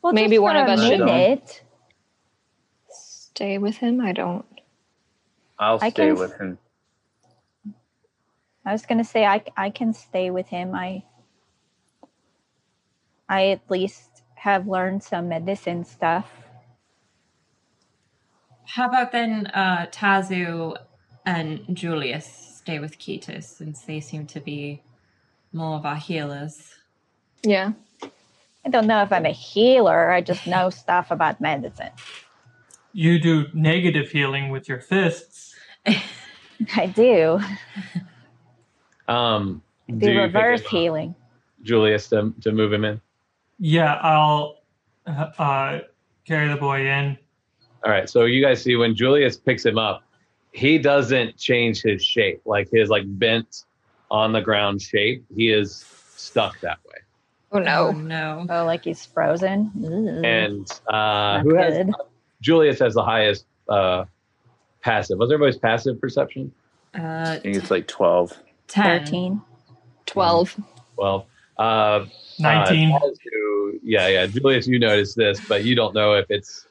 Well, 0.02 0.14
Maybe 0.14 0.40
one 0.40 0.56
of 0.56 0.68
us 0.68 0.84
should- 0.84 1.62
Stay 2.90 3.58
with 3.58 3.78
him. 3.78 4.02
I 4.02 4.12
don't. 4.12 4.46
I'll 5.60 5.80
I 5.82 5.90
stay 5.90 6.08
can- 6.08 6.16
with 6.18 6.38
him. 6.38 6.58
I 8.66 8.72
was 8.74 8.86
going 8.86 9.00
to 9.00 9.04
say 9.04 9.26
I 9.26 9.44
I 9.58 9.72
can 9.72 9.92
stay 9.94 10.30
with 10.30 10.48
him. 10.48 10.76
I 10.76 11.04
I 13.28 13.48
at 13.48 13.62
least 13.70 14.22
have 14.36 14.68
learned 14.68 15.02
some 15.04 15.30
medicine 15.30 15.84
stuff. 15.84 16.30
How 18.68 18.88
about 18.88 19.12
then 19.12 19.48
uh, 19.48 19.88
Tazu 19.92 20.76
and 21.26 21.64
Julius 21.76 22.26
stay 22.62 22.78
with 22.80 23.00
Ketis 23.00 23.46
since 23.46 23.82
they 23.82 24.00
seem 24.00 24.28
to 24.28 24.40
be 24.40 24.84
more 25.54 25.76
of 25.78 25.86
our 25.86 25.96
healers? 25.96 26.76
Yeah. 27.44 27.74
I 28.64 28.70
don't 28.70 28.88
know 28.88 29.02
if 29.02 29.12
I'm 29.12 29.26
a 29.26 29.32
healer. 29.32 30.12
I 30.12 30.22
just 30.22 30.48
know 30.48 30.70
stuff 30.84 31.12
about 31.12 31.42
medicine. 31.42 31.92
You 32.94 33.20
do 33.20 33.48
negative 33.54 34.10
healing 34.10 34.50
with 34.50 34.68
your 34.68 34.80
fists. 34.80 35.56
I 36.76 36.86
do. 36.88 37.40
Um, 39.08 39.62
Do, 39.88 39.94
you 39.94 40.00
pick 40.00 40.34
reverse 40.34 40.66
healing. 40.68 41.16
Julius 41.64 42.08
to 42.10 42.34
to 42.42 42.54
move 42.54 42.72
him 42.72 42.86
in. 42.86 43.02
Yeah, 43.60 43.96
I'll 43.96 44.60
uh, 45.06 45.32
uh, 45.38 45.80
carry 46.26 46.48
the 46.48 46.56
boy 46.56 46.88
in. 46.88 47.18
All 47.84 47.92
right, 47.92 48.10
so 48.10 48.24
you 48.24 48.42
guys 48.42 48.62
see 48.62 48.78
when 48.78 48.96
Julius 48.96 49.36
picks 49.36 49.66
him 49.66 49.78
up, 49.78 50.04
he 50.54 50.78
doesn't 50.78 51.38
change 51.38 51.82
his 51.82 52.04
shape, 52.04 52.42
like 52.46 52.70
his 52.72 52.90
like 52.90 53.04
bent 53.20 53.66
on 54.12 54.34
the 54.34 54.42
ground 54.42 54.82
shape. 54.82 55.24
He 55.36 55.50
is 55.50 55.84
stuck 56.16 56.60
that 56.62 56.78
way. 56.86 56.94
Oh 57.54 57.60
no, 57.60 57.88
Oh 57.88 57.92
no. 57.92 58.44
no. 58.44 58.62
Oh, 58.62 58.66
like 58.66 58.84
he's 58.84 59.06
frozen. 59.06 59.72
Ooh, 59.84 60.22
And 60.24 60.70
uh, 60.88 60.94
not 60.94 61.42
who 61.42 61.56
has 61.56 61.74
good. 61.78 61.92
Julius 62.42 62.80
has 62.80 62.94
the 62.94 63.04
highest 63.04 63.46
uh, 63.70 64.06
passive? 64.82 65.18
What's 65.18 65.32
everybody's 65.32 65.58
passive 65.60 66.00
perception? 66.00 66.52
Uh, 66.98 67.36
I 67.38 67.40
think 67.40 67.56
it's 67.56 67.72
like 67.72 67.88
twelve. 67.88 68.38
10. 68.68 69.00
Thirteen. 69.00 69.42
Twelve. 70.06 70.56
Well, 70.98 71.28
uh, 71.58 72.06
19. 72.40 72.92
Uh, 72.94 73.00
Tazu- 73.00 73.80
yeah, 73.84 74.08
yeah. 74.08 74.26
Julius, 74.28 74.68
you 74.68 74.78
noticed 74.80 75.16
this, 75.16 75.40
but 75.48 75.64
you 75.64 75.76
don't 75.76 75.94
know 75.96 76.14
if 76.16 76.26
it's. 76.30 76.68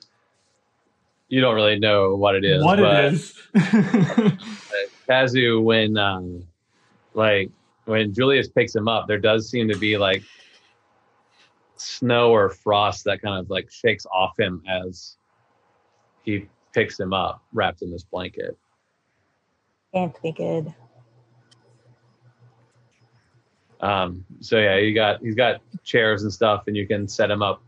You 1.28 1.40
don't 1.40 1.54
really 1.54 1.78
know 1.78 2.16
what 2.16 2.34
it 2.34 2.44
is. 2.44 2.62
what 2.64 2.78
but 2.78 3.04
it 3.04 3.12
is. 3.14 3.34
Kazu, 5.08 5.60
when 5.62 5.96
um, 5.96 6.42
like 7.14 7.50
when 7.84 8.12
Julius 8.14 8.48
picks 8.48 8.74
him 8.74 8.88
up, 8.88 9.06
there 9.08 9.18
does 9.18 9.48
seem 9.48 9.68
to 9.68 9.76
be 9.76 9.96
like 9.96 10.22
snow 11.76 12.30
or 12.30 12.50
frost 12.50 13.04
that 13.04 13.22
kind 13.22 13.38
of 13.38 13.50
like 13.50 13.70
shakes 13.70 14.06
off 14.06 14.38
him 14.38 14.62
as 14.68 15.16
he 16.22 16.46
picks 16.72 16.98
him 16.98 17.12
up, 17.12 17.42
wrapped 17.52 17.82
in 17.82 17.90
this 17.90 18.04
blanket. 18.04 18.56
Can't 19.92 20.22
be 20.22 20.32
good. 20.32 20.72
Um, 23.80 24.24
so 24.40 24.58
yeah, 24.58 24.76
you 24.76 24.94
got 24.94 25.20
he's 25.20 25.34
got 25.34 25.62
chairs 25.82 26.22
and 26.22 26.32
stuff, 26.32 26.64
and 26.66 26.76
you 26.76 26.86
can 26.86 27.08
set 27.08 27.30
him 27.30 27.42
up 27.42 27.62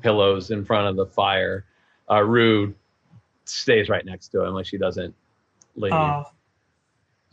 pillows 0.00 0.50
in 0.50 0.64
front 0.64 0.88
of 0.88 0.96
the 0.96 1.06
fire. 1.06 1.64
Uh, 2.10 2.22
Rue 2.22 2.74
stays 3.44 3.88
right 3.88 4.04
next 4.04 4.28
to 4.28 4.42
him, 4.42 4.54
like 4.54 4.66
she 4.66 4.76
doesn't 4.76 5.14
leave. 5.76 5.92
uh, 5.92 6.24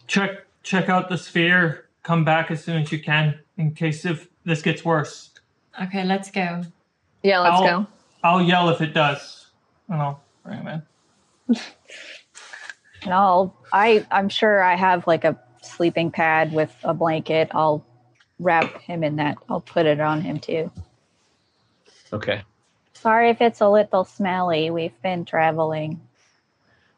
check 0.07 0.45
check 0.69 0.87
out 0.87 1.09
the 1.09 1.17
sphere. 1.17 1.85
Come 2.03 2.23
back 2.23 2.51
as 2.51 2.63
soon 2.63 2.83
as 2.83 2.91
you 2.91 2.99
can 2.99 3.39
in 3.57 3.73
case 3.73 4.05
if 4.05 4.27
this 4.45 4.61
gets 4.61 4.85
worse. 4.85 5.31
Okay, 5.81 6.03
let's 6.03 6.29
go. 6.29 6.61
Yeah, 7.23 7.39
let's 7.39 7.55
I'll- 7.55 7.81
go. 7.83 7.87
I'll 8.23 8.41
yell 8.41 8.69
if 8.69 8.81
it 8.81 8.93
does, 8.93 9.47
and 9.87 10.01
I'll 10.01 10.21
bring 10.43 10.59
him 10.59 10.67
in. 11.47 11.57
And 13.03 13.13
I'll 13.13 13.55
I 13.71 14.05
I'm 14.11 14.27
sure 14.27 14.61
I 14.61 14.75
have 14.75 15.07
like 15.07 15.23
a 15.23 15.39
sleeping 15.61 16.11
pad 16.11 16.51
with 16.51 16.75
a 16.83 16.93
blanket. 16.93 17.47
I'll 17.53 17.85
wrap 18.39 18.81
him 18.81 19.05
in 19.05 19.15
that. 19.15 19.37
I'll 19.49 19.61
put 19.61 19.85
it 19.85 20.01
on 20.01 20.19
him 20.21 20.37
too. 20.39 20.69
Okay. 22.11 22.41
Sorry 22.93 23.29
if 23.29 23.39
it's 23.39 23.61
a 23.61 23.69
little 23.69 24.03
smelly. 24.03 24.69
We've 24.69 25.01
been 25.01 25.23
traveling. 25.23 26.01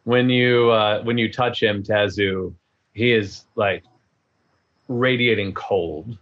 when 0.06 0.32
you 0.32 0.72
uh, 0.72 1.04
when 1.04 1.20
you 1.20 1.32
touch 1.32 1.62
him, 1.62 1.84
Tazu, 1.84 2.56
he 2.94 3.12
is 3.12 3.46
like 3.56 3.84
radiating 4.88 5.54
cold. 5.54 6.18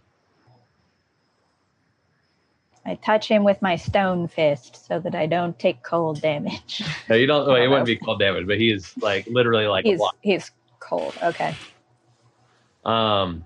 I 2.86 2.94
touch 2.96 3.28
him 3.28 3.44
with 3.44 3.60
my 3.60 3.76
stone 3.76 4.26
fist 4.26 4.86
so 4.86 4.98
that 5.00 5.14
I 5.14 5.26
don't 5.26 5.58
take 5.58 5.82
cold 5.82 6.20
damage. 6.20 6.82
No, 7.08 7.16
you 7.16 7.26
don't. 7.26 7.46
Well, 7.46 7.56
it 7.56 7.68
wouldn't 7.68 7.86
be 7.86 7.96
cold 8.04 8.20
damage, 8.20 8.46
but 8.46 8.58
he 8.58 8.70
is 8.70 8.96
like 8.98 9.26
literally 9.26 9.66
like 9.66 9.84
he's 9.84 10.00
he's 10.22 10.50
cold. 10.78 11.14
Okay. 11.22 11.54
Um, 12.84 13.44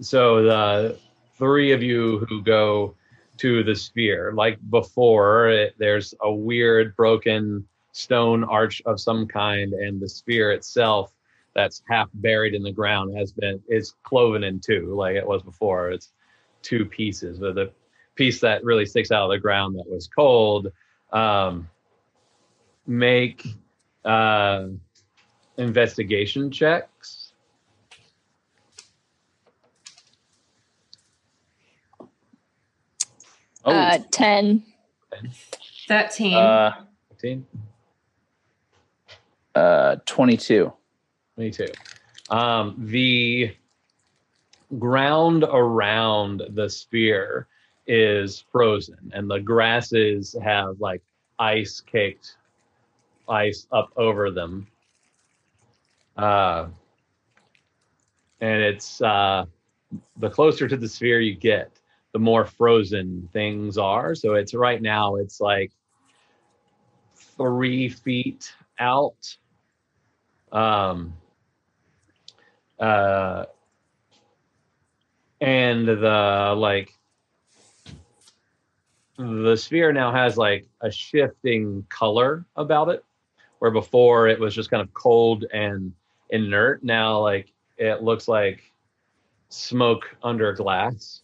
so 0.00 0.42
the 0.42 0.98
three 1.38 1.72
of 1.72 1.82
you 1.82 2.26
who 2.28 2.42
go 2.42 2.94
to 3.38 3.62
the 3.64 3.74
sphere, 3.74 4.32
like 4.34 4.58
before, 4.70 5.48
it, 5.48 5.74
there's 5.78 6.14
a 6.20 6.32
weird 6.32 6.94
broken 6.96 7.66
stone 7.92 8.44
arch 8.44 8.82
of 8.86 9.00
some 9.00 9.26
kind, 9.26 9.72
and 9.72 10.00
the 10.00 10.08
sphere 10.08 10.52
itself, 10.52 11.12
that's 11.54 11.82
half 11.88 12.08
buried 12.14 12.54
in 12.54 12.62
the 12.62 12.72
ground, 12.72 13.16
has 13.16 13.32
been 13.32 13.60
is 13.68 13.94
cloven 14.02 14.44
in 14.44 14.60
two, 14.60 14.94
like 14.94 15.16
it 15.16 15.26
was 15.26 15.42
before. 15.42 15.90
It's 15.90 16.10
two 16.62 16.84
pieces. 16.84 17.38
But 17.38 17.54
the 17.54 17.72
piece 18.14 18.40
that 18.40 18.64
really 18.64 18.86
sticks 18.86 19.10
out 19.10 19.24
of 19.24 19.30
the 19.30 19.38
ground 19.38 19.76
that 19.76 19.88
was 19.88 20.08
cold, 20.08 20.68
um, 21.12 21.68
make 22.86 23.46
uh, 24.04 24.66
investigation 25.56 26.50
checks. 26.50 27.32
Oh, 33.64 33.72
Uh, 33.72 33.98
10. 34.10 34.64
13. 35.88 36.34
uh, 36.34 36.72
15, 37.10 37.46
uh, 39.54 39.96
22. 40.06 40.72
22. 41.36 41.68
Um, 42.30 42.76
the 42.78 43.54
ground 44.78 45.44
around 45.44 46.42
the 46.50 46.68
sphere 46.68 47.46
is 47.86 48.44
frozen, 48.52 49.12
and 49.14 49.30
the 49.30 49.40
grasses 49.40 50.36
have 50.42 50.80
like 50.80 51.02
ice 51.38 51.80
caked 51.80 52.36
ice 53.28 53.66
up 53.72 53.92
over 53.96 54.30
them. 54.30 54.66
Uh, 56.16 56.68
and 58.40 58.62
it's 58.62 59.00
uh, 59.00 59.46
the 60.18 60.30
closer 60.30 60.68
to 60.68 60.76
the 60.76 60.88
sphere 60.88 61.20
you 61.20 61.34
get, 61.34 61.70
the 62.12 62.18
more 62.18 62.44
frozen 62.44 63.28
things 63.32 63.78
are. 63.78 64.14
So 64.14 64.34
it's 64.34 64.54
right 64.54 64.82
now, 64.82 65.16
it's 65.16 65.40
like 65.40 65.72
three 67.14 67.88
feet 67.88 68.52
out. 68.78 69.36
Um, 70.50 71.14
uh, 72.82 73.46
and 75.40 75.86
the 75.86 76.54
like 76.56 76.92
the 79.16 79.56
sphere 79.56 79.92
now 79.92 80.12
has 80.12 80.36
like 80.36 80.66
a 80.80 80.90
shifting 80.90 81.86
color 81.88 82.44
about 82.56 82.88
it 82.88 83.04
where 83.60 83.70
before 83.70 84.26
it 84.26 84.40
was 84.40 84.52
just 84.52 84.68
kind 84.68 84.82
of 84.82 84.92
cold 84.94 85.44
and 85.52 85.92
inert 86.30 86.82
now 86.82 87.20
like 87.20 87.52
it 87.78 88.02
looks 88.02 88.26
like 88.26 88.72
smoke 89.48 90.16
under 90.24 90.52
glass 90.52 91.22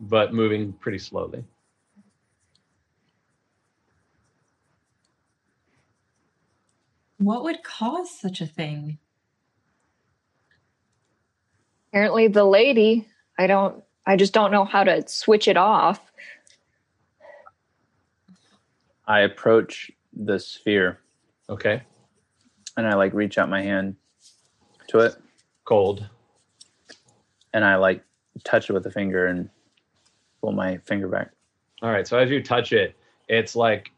but 0.00 0.34
moving 0.34 0.74
pretty 0.74 0.98
slowly 0.98 1.42
what 7.16 7.44
would 7.44 7.62
cause 7.62 8.10
such 8.10 8.42
a 8.42 8.46
thing? 8.46 8.98
Apparently, 11.94 12.26
the 12.26 12.44
lady, 12.44 13.06
I 13.38 13.46
don't, 13.46 13.80
I 14.04 14.16
just 14.16 14.32
don't 14.32 14.50
know 14.50 14.64
how 14.64 14.82
to 14.82 15.06
switch 15.06 15.46
it 15.46 15.56
off. 15.56 16.10
I 19.06 19.20
approach 19.20 19.92
the 20.12 20.40
sphere 20.40 20.98
okay 21.48 21.82
and 22.76 22.84
I 22.84 22.94
like 22.94 23.14
reach 23.14 23.38
out 23.38 23.48
my 23.48 23.62
hand 23.62 23.94
to 24.88 24.98
it 24.98 25.14
cold 25.66 26.08
and 27.52 27.64
I 27.64 27.76
like 27.76 28.02
touch 28.42 28.68
it 28.68 28.72
with 28.72 28.86
a 28.86 28.90
finger 28.90 29.26
and 29.26 29.48
pull 30.40 30.50
my 30.50 30.78
finger 30.78 31.06
back. 31.06 31.30
All 31.80 31.92
right. 31.92 32.08
So 32.08 32.18
as 32.18 32.28
you 32.28 32.42
touch 32.42 32.72
it, 32.72 32.96
it's 33.28 33.54
like 33.54 33.92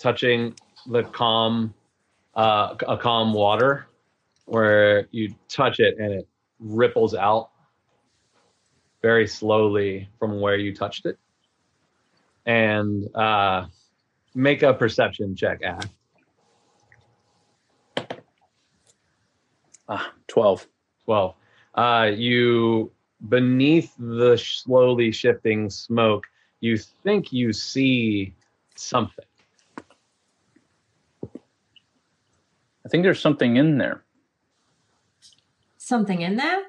touching 0.00 0.52
the 0.84 1.04
calm, 1.04 1.72
uh, 2.34 2.74
a 2.88 2.96
calm 2.96 3.34
water, 3.34 3.86
where 4.46 5.06
you 5.12 5.32
touch 5.48 5.78
it 5.78 5.96
and 5.98 6.12
it 6.14 6.28
ripples 6.60 7.14
out 7.14 7.50
very 9.02 9.26
slowly 9.26 10.08
from 10.18 10.40
where 10.40 10.56
you 10.56 10.74
touched 10.74 11.06
it. 11.06 11.18
And 12.46 13.14
uh, 13.14 13.66
make 14.34 14.62
a 14.62 14.74
perception 14.74 15.36
check, 15.36 15.60
Ash. 15.62 15.84
Ah, 19.88 20.12
12. 20.26 20.66
Well, 21.06 21.36
uh, 21.74 22.10
you 22.14 22.92
beneath 23.28 23.94
the 23.98 24.36
slowly 24.36 25.10
shifting 25.10 25.70
smoke, 25.70 26.26
you 26.60 26.76
think 26.76 27.32
you 27.32 27.52
see 27.52 28.34
something. 28.76 29.24
I 31.34 32.88
think 32.90 33.02
there's 33.02 33.20
something 33.20 33.56
in 33.56 33.78
there. 33.78 34.02
Something 35.88 36.20
in 36.20 36.36
there? 36.36 36.64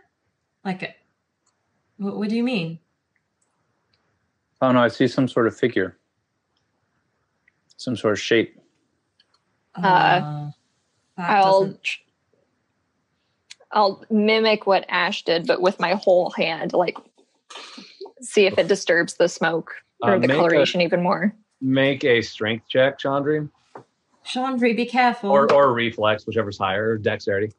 Like 0.63 0.81
a. 0.81 0.95
What, 1.97 2.15
what 2.15 2.29
do 2.29 2.37
you 2.37 2.43
mean? 2.43 2.79
Oh 4.61 4.71
no, 4.71 4.79
I 4.79 4.87
see 4.87 5.09
some 5.09 5.27
sort 5.27 5.45
of 5.45 5.57
figure. 5.57 5.97
Some 7.75 7.97
sort 7.97 8.13
of 8.13 8.19
shape. 8.21 8.57
Uh, 9.75 9.81
that 9.81 11.29
I'll, 11.29 11.63
doesn't- 11.65 11.97
I'll 13.73 14.05
mimic 14.09 14.65
what 14.65 14.85
Ash 14.87 15.25
did, 15.25 15.45
but 15.45 15.61
with 15.61 15.81
my 15.81 15.95
whole 15.95 16.29
hand, 16.31 16.71
like 16.71 16.97
see 18.21 18.45
if 18.45 18.57
it 18.57 18.69
disturbs 18.69 19.15
the 19.15 19.27
smoke 19.27 19.73
or 20.01 20.11
Uh, 20.11 20.19
the 20.19 20.27
make 20.29 20.37
a- 20.37 20.39
coloration 20.39 20.79
even 20.79 21.03
more. 21.03 21.35
Make 21.59 22.05
a 22.05 22.21
strength 22.21 22.67
check, 22.69 22.97
Chandri, 22.99 23.49
Chandri, 24.25 24.77
be 24.77 24.85
careful. 24.85 25.29
or 25.31 25.51
or 25.51 25.73
reflex, 25.73 26.25
whichever's 26.25 26.57
higher, 26.57 26.91
or 26.91 26.97
dexterity. 26.97 27.51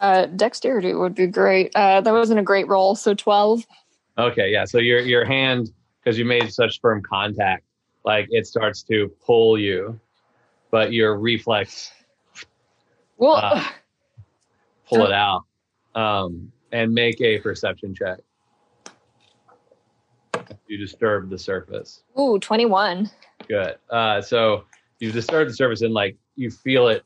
Uh, 0.00 0.26
dexterity 0.26 0.94
would 0.94 1.14
be 1.14 1.26
great. 1.26 1.72
Uh, 1.74 2.00
that 2.00 2.12
wasn't 2.12 2.38
a 2.38 2.42
great 2.42 2.66
roll, 2.68 2.94
so 2.94 3.14
12. 3.14 3.64
Okay, 4.18 4.50
yeah. 4.52 4.64
So 4.64 4.78
your 4.78 5.00
your 5.00 5.24
hand, 5.24 5.72
because 6.02 6.18
you 6.18 6.24
made 6.24 6.52
such 6.52 6.80
firm 6.80 7.02
contact, 7.02 7.64
like 8.04 8.28
it 8.30 8.46
starts 8.46 8.82
to 8.84 9.08
pull 9.24 9.58
you, 9.58 9.98
but 10.70 10.92
your 10.92 11.18
reflex 11.18 11.92
Well, 13.16 13.36
Uh, 13.36 13.64
pull 14.88 15.04
it 15.06 15.12
out, 15.12 15.42
um, 15.94 16.52
and 16.72 16.92
make 16.92 17.20
a 17.20 17.38
perception 17.38 17.94
check. 17.94 18.18
You 20.66 20.76
disturb 20.78 21.30
the 21.30 21.38
surface. 21.38 22.02
ooh, 22.18 22.38
21. 22.38 23.10
Good. 23.48 23.76
Uh, 23.90 24.20
so 24.20 24.64
you 24.98 25.12
disturb 25.12 25.48
the 25.48 25.54
surface 25.54 25.82
and 25.82 25.92
like 25.94 26.16
you 26.36 26.50
feel 26.50 26.88
it 26.88 27.04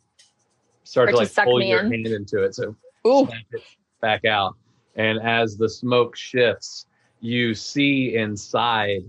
start 0.88 1.10
Start 1.10 1.10
to 1.10 1.16
like 1.16 1.28
suck 1.28 1.44
pull 1.44 1.58
me 1.58 1.68
your 1.68 1.80
in. 1.80 1.92
hand 1.92 2.06
into 2.06 2.42
it. 2.42 2.54
So 2.54 2.74
it 3.04 3.62
back 4.00 4.24
out. 4.24 4.54
And 4.96 5.20
as 5.20 5.56
the 5.56 5.68
smoke 5.68 6.16
shifts, 6.16 6.86
you 7.20 7.54
see 7.54 8.16
inside 8.16 9.02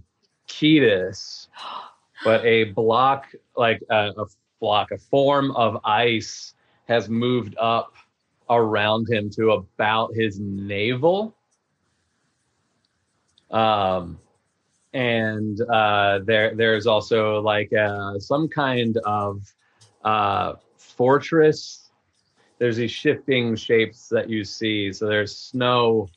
Ketis, 0.47 1.47
but 2.23 2.43
a 2.45 2.65
block, 2.65 3.27
like 3.56 3.81
a, 3.89 4.11
a 4.18 4.26
block, 4.60 4.91
a 4.91 4.97
form 4.97 5.51
of 5.51 5.77
ice 5.85 6.53
has 6.89 7.07
moved 7.07 7.56
up 7.57 7.93
around 8.49 9.10
him 9.10 9.30
to 9.30 9.51
about 9.51 10.14
his 10.14 10.38
navel. 10.39 11.34
Um, 13.51 14.19
and 14.93 15.61
uh, 15.61 16.19
there, 16.26 16.56
there's 16.56 16.88
also 16.88 17.39
like 17.41 17.72
uh, 17.72 18.19
some 18.19 18.49
kind 18.49 18.97
of 19.06 19.41
uh, 20.03 20.53
fortress 21.00 21.90
there's 22.60 22.76
these 22.76 22.92
shifting 22.92 23.56
shapes 23.56 24.10
that 24.10 24.30
you 24.30 24.44
see. 24.44 24.92
So 24.92 25.08
there's 25.08 25.36
snow 25.36 26.10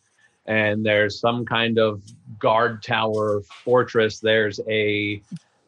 and 0.47 0.85
there's 0.85 1.21
some 1.21 1.47
kind 1.47 1.79
of 1.79 2.03
guard 2.41 2.83
tower 2.83 3.43
fortress. 3.65 4.19
There's 4.19 4.61
a 4.69 5.23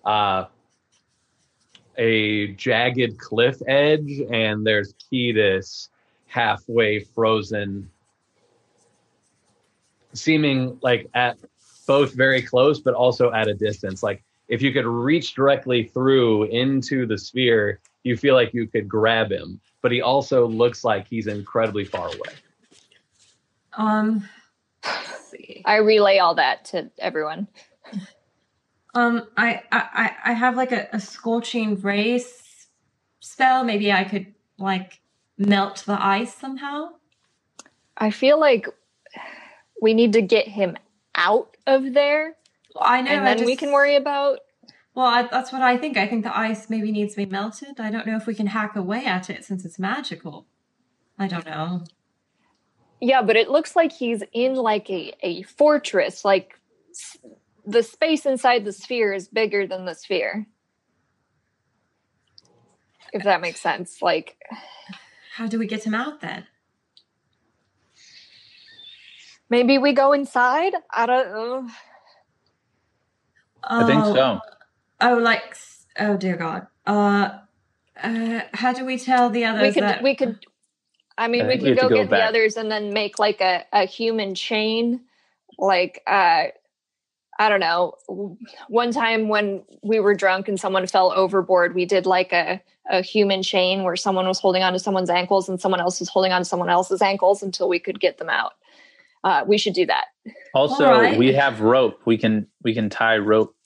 uh, 0.05 0.47
a 1.97 2.49
jagged 2.55 3.19
cliff 3.19 3.63
edge, 3.69 4.21
and 4.31 4.67
there's 4.67 4.95
Ketis 4.95 5.91
halfway 6.27 6.99
frozen, 6.99 7.89
seeming 10.13 10.77
like 10.83 11.09
at 11.15 11.39
both 11.87 12.15
very 12.15 12.43
close, 12.43 12.81
but 12.81 12.95
also 12.95 13.31
at 13.31 13.47
a 13.47 13.55
distance. 13.55 14.03
Like 14.03 14.25
if 14.49 14.61
you 14.61 14.73
could 14.73 14.87
reach 14.87 15.35
directly 15.35 15.85
through 15.85 16.45
into 16.45 17.07
the 17.07 17.17
sphere, 17.17 17.79
you 18.05 18.17
feel 18.17 18.35
like 18.35 18.55
you 18.55 18.67
could 18.69 18.89
grab 18.89 19.33
him, 19.33 19.61
but 19.83 19.91
he 19.91 20.01
also 20.03 20.47
looks 20.47 20.85
like 20.85 21.09
he's 21.09 21.27
incredibly 21.27 21.85
far 21.85 22.09
away. 22.09 22.31
um, 23.77 24.29
I 25.65 25.77
relay 25.77 26.19
all 26.19 26.37
that 26.37 26.67
to 26.67 26.91
everyone. 26.99 27.49
um, 28.95 29.27
I, 29.37 29.63
I, 29.73 29.89
I- 29.95 30.17
I 30.27 30.33
have 30.35 30.57
like 30.57 30.71
a, 30.73 30.87
a 30.93 31.01
scorching 31.01 31.81
rays 31.81 32.67
spell. 33.21 33.65
Maybe 33.65 33.91
I 33.91 34.05
could 34.05 34.33
like 34.59 35.01
melt 35.39 35.83
the 35.87 36.01
ice 36.01 36.35
somehow. 36.35 36.91
I 37.97 38.11
feel 38.11 38.39
like 38.39 38.69
we 39.81 39.95
need 39.95 40.13
to 40.13 40.23
get 40.23 40.47
him 40.47 40.77
out 41.15 41.57
of 41.67 41.95
there, 41.95 42.35
Well, 42.75 42.85
I 42.87 43.01
know. 43.03 43.11
and 43.11 43.27
I 43.29 43.35
then 43.35 43.47
we 43.47 43.57
can 43.57 43.73
worry 43.73 43.97
about. 43.97 44.41
Well, 44.95 45.07
I, 45.07 45.23
that's 45.27 45.53
what 45.53 45.63
I 45.63 45.77
think. 45.77 45.97
I 45.97 46.07
think 46.07 46.25
the 46.25 46.37
ice 46.37 46.71
maybe 46.71 46.93
needs 46.93 47.15
to 47.15 47.25
be 47.25 47.31
melted. 47.31 47.81
I 47.81 47.91
don't 47.91 48.07
know 48.07 48.17
if 48.17 48.27
we 48.27 48.35
can 48.35 48.47
hack 48.47 48.77
away 48.77 49.05
at 49.05 49.29
it 49.29 49.45
since 49.45 49.65
it's 49.65 49.79
magical. 49.79 50.47
I 51.19 51.27
don't 51.27 51.47
know. 51.47 51.83
Yeah, 53.01 53.23
but 53.23 53.37
it 53.37 53.51
looks 53.51 53.75
like 53.77 53.93
he's 53.93 54.23
in 54.33 54.55
like 54.55 54.89
a, 54.91 55.13
a 55.23 55.43
fortress. 55.43 56.25
Like 56.25 56.61
s- 56.91 57.19
the 57.67 57.83
space 57.83 58.25
inside 58.25 58.65
the 58.65 58.73
sphere 58.73 59.13
is 59.13 59.29
bigger 59.29 59.67
than 59.67 59.85
the 59.85 59.95
sphere. 59.95 60.47
If 63.13 63.25
that 63.25 63.41
makes 63.41 63.61
sense. 63.61 64.01
Like, 64.01 64.37
How 65.35 65.47
do 65.49 65.59
we 65.59 65.67
get 65.67 65.85
him 65.85 65.95
out 65.95 66.21
then? 66.21 66.47
maybe 69.51 69.79
we 69.79 69.93
go 69.93 70.13
inside? 70.13 70.73
I 70.93 71.07
don't 71.07 71.33
know. 71.33 71.69
I 73.65 73.85
think 73.87 74.05
Oh, 74.05 74.15
so. 74.15 74.41
Oh, 75.05 75.19
like 75.19 75.57
oh 75.99 76.17
dear 76.17 76.37
God. 76.37 76.67
Uh, 76.87 77.39
uh, 78.03 78.41
how 78.53 78.73
do 78.73 78.85
we 78.85 78.99
tell 78.99 79.31
the 79.31 79.45
others 79.45 79.63
we 79.63 79.73
could 79.73 79.83
that? 79.83 80.03
we 80.03 80.15
could 80.17 80.45
i 81.17 81.29
mean 81.29 81.43
I 81.43 81.49
we 81.49 81.59
could 81.59 81.79
go, 81.79 81.89
go 81.89 81.95
get 81.95 82.11
the 82.11 82.23
others 82.23 82.57
and 82.57 82.71
then 82.71 82.93
make 82.93 83.21
like 83.21 83.41
a, 83.41 83.65
a 83.73 83.85
human 83.85 84.35
chain 84.35 85.01
like 85.59 86.03
uh 86.07 86.47
i 87.39 87.49
don't 87.49 87.61
know 87.61 87.95
one 88.69 88.91
time 88.91 89.29
when 89.29 89.63
we 89.85 90.01
were 90.01 90.15
drunk 90.15 90.49
and 90.49 90.59
someone 90.59 90.87
fell 90.89 91.13
overboard 91.13 91.75
we 91.75 91.85
did 91.85 92.05
like 92.05 92.33
a 92.33 92.61
a 92.91 93.01
human 93.01 93.45
chain 93.45 93.85
where 93.85 93.97
someone 93.97 94.27
was 94.27 94.41
holding 94.41 94.65
onto 94.65 94.81
someone's 94.81 95.09
ankles 95.09 95.49
and 95.49 95.61
someone 95.61 95.81
else 95.81 96.01
was 96.01 96.09
holding 96.09 96.33
on 96.33 96.41
to 96.41 96.45
someone 96.45 96.69
else's 96.69 97.01
ankles 97.01 97.45
until 97.45 97.69
we 97.69 97.79
could 97.79 98.01
get 98.01 98.19
them 98.19 98.29
out 98.29 98.55
uh, 99.23 99.45
we 99.47 99.57
should 99.57 99.73
do 99.73 99.87
that 99.87 100.07
Also, 100.55 100.85
Alright. 100.85 101.19
we 101.19 101.33
have 101.33 101.61
rope. 101.61 102.01
We 102.05 102.17
can 102.17 102.47
we 102.63 102.75
can 102.75 102.89
tie 102.89 103.19
rope. 103.19 103.57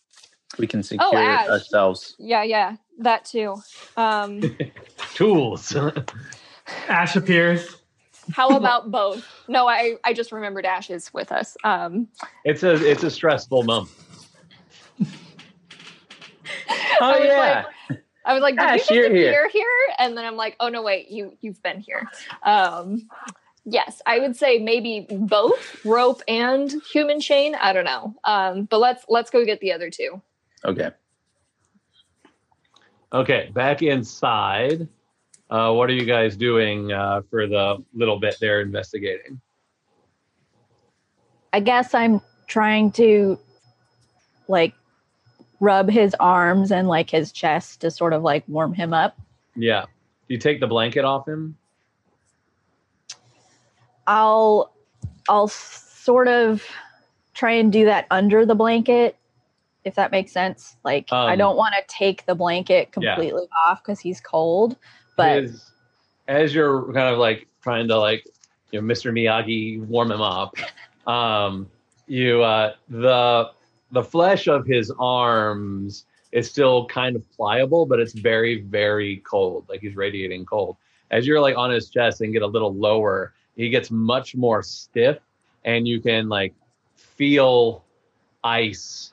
We 0.59 0.67
can 0.67 0.83
secure 0.83 1.19
Ash. 1.19 1.49
ourselves. 1.49 2.15
yeah 2.19 2.43
yeah 2.43 2.77
that 3.01 3.25
too 3.25 3.57
um 3.97 4.41
Tools. 5.15 5.77
Ash 6.89 7.17
appears. 7.17 7.77
how 8.33 8.57
about 8.57 8.91
both 8.91 9.25
no 9.49 9.67
i 9.69 9.97
i 10.05 10.13
just 10.13 10.33
remembered 10.33 10.67
ash 10.67 10.91
is 10.91 11.13
with 11.15 11.33
us 11.33 11.57
um 11.65 12.07
it's 12.45 12.63
a 12.63 12.73
it's 12.91 13.03
a 13.03 13.11
stressful 13.11 13.63
moment. 13.65 13.91
Oh 17.01 17.13
I 17.13 17.19
was 17.21 17.29
yeah. 17.29 17.65
like, 17.91 18.01
I 18.25 18.35
was 18.35 18.43
like, 18.43 18.57
did 18.57 18.65
Ash, 18.65 18.91
you 18.91 18.97
you're 18.97 19.05
just 19.05 19.15
here. 19.15 19.29
appear 19.31 19.49
here? 19.51 19.95
And 19.99 20.17
then 20.19 20.25
I'm 20.25 20.35
like, 20.37 20.57
oh 20.59 20.69
no, 20.69 20.83
wait, 20.83 21.11
you 21.11 21.37
you've 21.41 21.63
been 21.63 21.79
here. 21.81 22.09
Um, 22.43 23.09
yes, 23.65 24.03
I 24.05 24.19
would 24.19 24.35
say 24.35 24.59
maybe 24.59 25.07
both 25.09 25.85
rope 25.85 26.23
and 26.27 26.75
human 26.93 27.21
chain. 27.21 27.55
I 27.55 27.73
don't 27.73 27.85
know. 27.85 28.15
Um, 28.25 28.65
but 28.65 28.79
let's 28.81 29.05
let's 29.09 29.31
go 29.31 29.45
get 29.45 29.61
the 29.61 29.73
other 29.73 29.91
two. 29.91 30.21
Okay. 30.65 30.91
Okay, 33.13 33.51
back 33.55 33.83
inside. 33.83 34.87
Uh, 35.51 35.73
what 35.73 35.89
are 35.89 35.95
you 35.95 36.05
guys 36.05 36.37
doing 36.37 36.93
uh, 36.93 37.23
for 37.31 37.47
the 37.47 37.83
little 37.95 38.21
bit 38.21 38.37
they're 38.41 38.61
investigating? 38.61 39.41
I 41.53 41.61
guess 41.61 41.95
I'm 41.95 42.21
trying 42.47 42.93
to 42.93 43.39
like 44.47 44.75
rub 45.61 45.89
his 45.89 46.15
arms 46.21 46.71
and 46.71 46.87
like 46.87 47.11
his 47.11 47.33
chest 47.33 47.81
to 47.81 47.91
sort 47.91 48.13
of 48.13 48.23
like 48.23 48.45
warm 48.47 48.75
him 48.75 48.93
up. 48.93 49.19
Yeah. 49.57 49.83
Do 49.83 50.35
you 50.35 50.39
take 50.39 50.61
the 50.61 50.67
blanket 50.67 51.05
off 51.05 51.27
him? 51.27 51.57
I'll 54.07 54.73
I'll 55.29 55.49
sort 55.49 56.29
of 56.29 56.63
try 57.35 57.53
and 57.53 57.73
do 57.73 57.87
that 57.87 58.07
under 58.11 58.45
the 58.45 58.55
blanket 58.55 59.17
if 59.89 59.95
that 59.97 60.13
makes 60.13 60.31
sense. 60.33 60.77
Like 60.85 61.09
I 61.13 61.33
Um, 61.33 61.39
don't 61.39 61.57
want 61.57 61.75
to 61.75 61.83
take 61.89 62.25
the 62.27 62.35
blanket 62.35 62.89
yeah. 63.01 63.15
completely 63.15 63.49
off 63.67 63.83
cuz 63.83 63.99
he's 63.99 64.21
cold, 64.21 64.77
but 65.17 65.43
His- 65.43 65.73
as 66.29 66.55
you're 66.55 66.85
kind 66.93 67.13
of 67.13 67.19
like 67.19 67.49
trying 67.63 67.89
to 67.89 67.99
like 67.99 68.25
you 68.71 68.81
know 68.81 68.87
Mr. 68.87 69.11
Miyagi 69.13 69.81
warm 69.87 70.11
him 70.13 70.21
up, 70.21 70.55
um, 71.09 71.69
you 72.07 72.43
uh, 72.43 72.75
the 72.89 73.51
the 73.93 74.03
flesh 74.03 74.47
of 74.47 74.67
his 74.67 74.93
arms 74.99 76.05
is 76.33 76.51
still 76.51 76.85
kind 76.87 77.17
of 77.17 77.23
pliable, 77.33 77.87
but 77.87 77.99
it's 77.99 78.13
very 78.13 78.61
very 78.61 79.17
cold. 79.19 79.65
Like 79.69 79.81
he's 79.81 79.97
radiating 79.97 80.45
cold. 80.45 80.77
As 81.11 81.27
you're 81.27 81.41
like 81.41 81.57
on 81.57 81.71
his 81.71 81.89
chest 81.89 82.21
and 82.21 82.33
get 82.35 82.43
a 82.43 82.47
little 82.47 82.75
lower, 82.75 83.33
he 83.57 83.71
gets 83.71 83.91
much 83.91 84.37
more 84.37 84.63
stiff, 84.63 85.19
and 85.65 85.89
you 85.89 86.01
can 86.01 86.29
like 86.29 86.53
feel 86.95 87.83
ice 88.45 89.13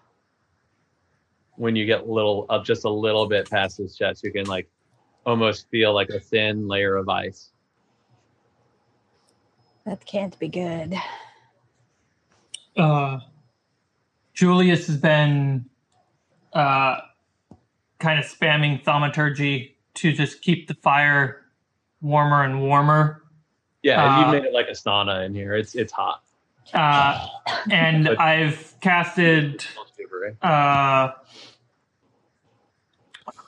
when 1.58 1.76
you 1.76 1.86
get 1.86 2.02
a 2.02 2.06
little 2.06 2.46
up 2.50 2.66
just 2.66 2.86
a 2.86 2.90
little 2.90 3.28
bit 3.28 3.50
past 3.50 3.78
his 3.78 3.96
chest. 3.96 4.24
You 4.24 4.32
can 4.32 4.46
like 4.46 4.70
almost 5.26 5.70
feel 5.70 5.94
like 5.94 6.10
a 6.10 6.20
thin 6.20 6.68
layer 6.68 6.96
of 6.96 7.10
ice. 7.10 7.52
that 9.86 10.04
can't 10.06 10.38
be 10.40 10.48
good. 10.48 10.96
Uh, 12.76 13.20
Julius 14.34 14.88
has 14.88 14.98
been 14.98 15.66
uh, 16.54 16.98
kind 18.00 18.20
of 18.20 18.26
spamming 18.26 18.84
thaumaturgy 18.84 19.78
to 19.96 20.12
just 20.12 20.42
keep 20.42 20.68
the 20.68 20.74
fire 20.76 21.46
warmer 22.02 22.44
and 22.44 22.62
warmer. 22.62 23.24
Yeah, 23.84 24.04
and 24.04 24.14
Uh, 24.14 24.20
you've 24.20 24.42
made 24.44 24.48
it 24.48 24.54
like 24.54 24.68
a 24.68 24.72
sauna 24.72 25.26
in 25.26 25.34
here. 25.36 25.54
It's 25.54 25.76
it's 25.76 25.94
hot. 25.94 26.24
Uh, 26.74 27.28
and 27.72 28.10
I've 28.20 28.74
casted. 28.82 29.64
Uh, 30.42 31.12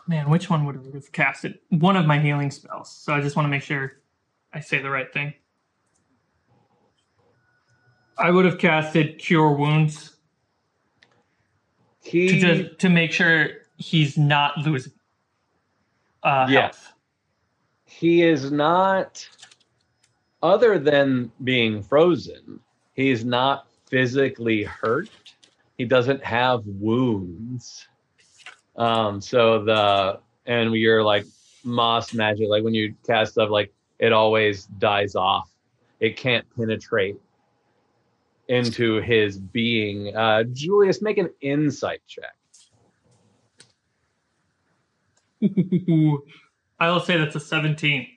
man, 0.08 0.30
which 0.30 0.50
one 0.50 0.66
would 0.66 0.76
have 0.94 1.12
casted? 1.12 1.60
One 1.70 1.96
of 1.96 2.06
my 2.06 2.20
healing 2.20 2.52
spells. 2.52 2.92
So 2.92 3.14
I 3.14 3.22
just 3.22 3.36
want 3.36 3.46
to 3.46 3.50
make 3.50 3.64
sure 3.64 3.94
I 4.54 4.60
say 4.60 4.82
the 4.82 4.90
right 4.90 5.12
thing. 5.12 5.34
I 8.18 8.32
would 8.32 8.46
have 8.46 8.58
casted 8.58 9.20
Cure 9.20 9.52
Wounds 9.52 10.16
to 12.06 12.40
just 12.40 12.80
to 12.80 12.90
make 12.90 13.12
sure 13.12 13.50
he's 13.78 14.18
not 14.18 14.58
losing 14.58 14.94
uh, 16.24 16.48
Yeah. 16.50 16.62
health. 16.62 16.94
he 17.86 18.24
is 18.24 18.52
not 18.52 19.28
other 20.42 20.80
than 20.80 21.32
being 21.44 21.84
frozen, 21.84 22.60
he's 22.94 23.24
not 23.24 23.68
physically 23.88 24.64
hurt. 24.64 25.10
He 25.78 25.86
doesn't 25.86 26.24
have 26.24 26.62
wounds. 26.66 27.88
Um 28.76 29.22
so 29.22 29.64
the 29.64 30.20
and 30.46 30.74
you're 30.74 31.04
like 31.04 31.26
moss 31.64 32.14
magic, 32.14 32.48
like 32.50 32.64
when 32.64 32.74
you 32.74 32.96
cast 33.06 33.34
stuff 33.34 33.50
like 33.50 33.74
it 34.00 34.14
always 34.14 34.66
dies 34.66 35.16
off. 35.16 35.50
It 36.00 36.18
can't 36.18 36.46
penetrate 36.56 37.18
into 38.48 39.02
his 39.02 39.38
being. 39.38 40.16
Uh 40.16 40.44
Julius, 40.52 41.02
make 41.02 41.18
an 41.18 41.30
insight 41.42 42.02
check. 42.08 42.36
I 46.80 46.90
will 46.90 47.00
say 47.00 47.18
that's 47.18 47.36
a 47.36 47.40
17. 47.40 48.08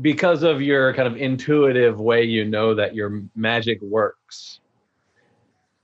because 0.00 0.42
of 0.42 0.62
your 0.62 0.94
kind 0.94 1.08
of 1.08 1.16
intuitive 1.16 1.98
way 2.00 2.22
you 2.22 2.44
know 2.44 2.74
that 2.74 2.94
your 2.94 3.22
magic 3.34 3.80
works 3.82 4.60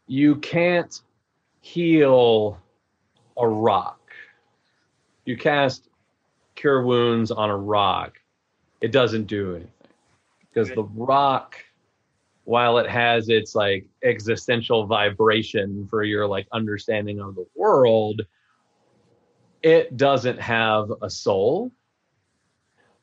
you 0.06 0.36
can't 0.36 1.00
heal 1.60 2.58
a 3.36 3.48
rock. 3.48 4.00
You 5.24 5.36
cast 5.36 5.88
cure 6.54 6.84
wounds 6.84 7.30
on 7.30 7.50
a 7.50 7.56
rock 7.56 8.18
it 8.84 8.92
doesn't 8.92 9.24
do 9.26 9.52
anything. 9.56 9.70
Because 10.40 10.68
the 10.68 10.82
rock 10.82 11.56
while 12.44 12.76
it 12.76 12.88
has 12.88 13.30
its 13.30 13.54
like 13.54 13.86
existential 14.02 14.84
vibration 14.84 15.86
for 15.88 16.02
your 16.02 16.26
like 16.26 16.46
understanding 16.52 17.18
of 17.18 17.34
the 17.34 17.46
world 17.56 18.20
it 19.62 19.96
doesn't 19.96 20.38
have 20.38 20.92
a 21.00 21.08
soul. 21.08 21.72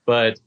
But 0.06 0.40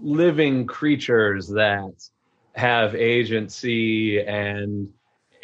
living 0.00 0.66
creatures 0.68 1.48
that 1.48 2.08
have 2.54 2.94
agency 2.94 4.20
and 4.20 4.88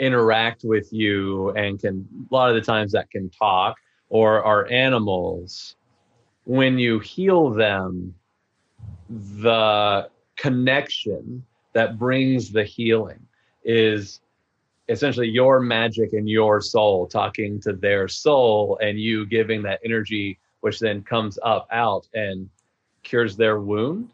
interact 0.00 0.64
with 0.64 0.92
you 0.92 1.50
and 1.50 1.78
can 1.78 2.08
a 2.30 2.34
lot 2.34 2.48
of 2.48 2.56
the 2.56 2.60
times 2.60 2.92
that 2.92 3.10
can 3.10 3.30
talk 3.30 3.76
or 4.08 4.42
are 4.42 4.66
animals. 4.70 5.76
When 6.44 6.78
you 6.78 6.98
heal 6.98 7.50
them 7.50 8.14
the 9.08 10.08
connection 10.36 11.44
that 11.74 11.98
brings 11.98 12.50
the 12.50 12.64
healing 12.64 13.20
is 13.64 14.20
essentially 14.88 15.28
your 15.28 15.60
magic 15.60 16.12
and 16.12 16.28
your 16.28 16.60
soul 16.60 17.06
talking 17.06 17.60
to 17.60 17.72
their 17.72 18.08
soul 18.08 18.78
and 18.82 18.98
you 18.98 19.26
giving 19.26 19.62
that 19.62 19.80
energy 19.84 20.38
which 20.60 20.78
then 20.78 21.02
comes 21.02 21.38
up 21.42 21.66
out 21.70 22.06
and 22.14 22.48
cures 23.02 23.36
their 23.36 23.60
wound. 23.60 24.10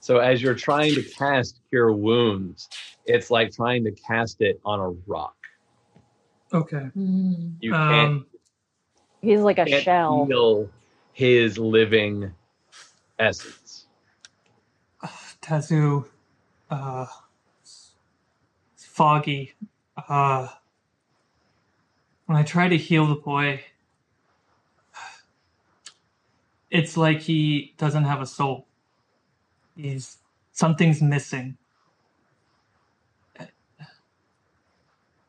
So 0.00 0.18
as 0.18 0.42
you're 0.42 0.54
trying 0.54 0.94
to 0.94 1.02
cast 1.02 1.60
cure 1.68 1.92
wounds 1.92 2.68
it's 3.14 3.30
like 3.30 3.52
trying 3.52 3.84
to 3.84 3.92
cast 3.92 4.42
it 4.42 4.60
on 4.64 4.80
a 4.80 4.90
rock 5.10 5.36
Okay. 6.54 6.90
Mm. 6.96 7.56
you 7.60 7.76
can't, 7.76 8.12
Um, 8.12 8.26
He's 9.22 9.40
like 9.40 9.58
a 9.58 9.66
can't 9.66 9.84
shell. 9.84 10.28
feel 10.28 10.70
his 11.12 11.58
living 11.58 12.32
essence 13.18 13.86
Tazu, 15.42 16.06
uh, 16.70 17.06
it's 18.74 18.86
foggy. 18.86 19.54
Uh, 20.08 20.48
when 22.26 22.38
I 22.38 22.42
try 22.44 22.68
to 22.68 22.76
heal 22.78 23.06
the 23.06 23.16
boy, 23.16 23.62
it's 26.70 26.96
like 26.96 27.20
he 27.20 27.74
doesn't 27.78 28.04
have 28.04 28.20
a 28.22 28.26
soul. 28.26 28.66
He's 29.76 30.18
something's 30.52 31.02
missing. 31.02 31.58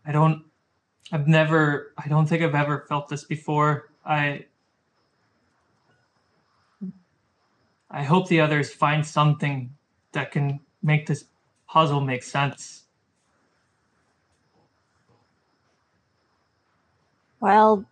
I 0.06 0.12
don't 0.12 0.44
I've 1.12 1.28
never, 1.28 1.94
I 1.98 2.08
don't 2.08 2.26
think 2.26 2.42
I've 2.42 2.56
ever 2.56 2.86
felt 2.88 3.10
this 3.10 3.26
before. 3.26 3.90
I, 4.06 4.46
I 7.90 8.04
hope 8.04 8.30
the 8.30 8.40
others 8.40 8.74
find 8.74 9.06
something 9.06 9.76
that 10.14 10.32
can 10.32 10.62
make 10.82 11.06
this 11.06 11.26
puzzle 11.68 12.00
make 12.00 12.24
sense. 12.24 12.84
Well, 17.42 17.84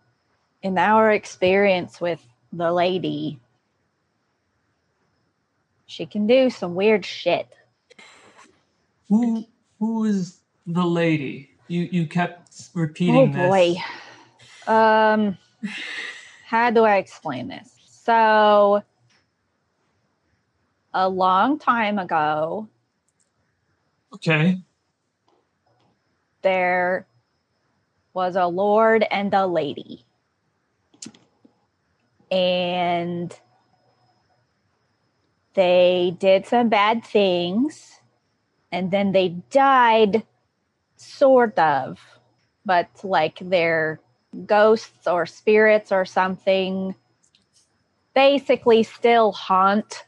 in 0.62 0.78
our 0.78 1.10
experience 1.10 2.00
with 2.00 2.24
the 2.52 2.72
lady, 2.72 3.38
she 5.86 6.06
can 6.06 6.26
do 6.26 6.48
some 6.48 6.74
weird 6.74 7.04
shit. 7.04 7.48
Who, 9.08 9.44
who 9.78 10.04
is 10.04 10.38
the 10.66 10.84
lady? 10.84 11.50
You, 11.70 11.88
you 11.92 12.08
kept 12.08 12.70
repeating 12.74 13.16
Oh 13.16 13.28
boy. 13.28 13.76
this. 13.76 13.78
Um 14.66 15.38
how 16.44 16.70
do 16.70 16.84
I 16.84 16.96
explain 16.98 17.48
this? 17.48 17.70
So 17.86 18.82
a 20.94 21.08
long 21.08 21.58
time 21.58 21.98
ago, 21.98 22.68
Okay. 24.14 24.62
there 26.42 27.06
was 28.14 28.36
a 28.36 28.46
lord 28.46 29.04
and 29.10 29.34
a 29.34 29.46
lady. 29.46 30.06
And 32.30 33.36
they 35.54 36.16
did 36.18 36.46
some 36.46 36.68
bad 36.70 37.04
things 37.04 38.00
and 38.72 38.90
then 38.90 39.12
they 39.12 39.30
died 39.50 40.24
sort 41.00 41.58
of 41.58 41.98
but 42.64 42.88
like 43.02 43.38
they're 43.40 44.00
ghosts 44.46 45.06
or 45.06 45.26
spirits 45.26 45.90
or 45.90 46.04
something. 46.04 46.94
Basically 48.14 48.82
still 48.82 49.32
haunt 49.32 50.04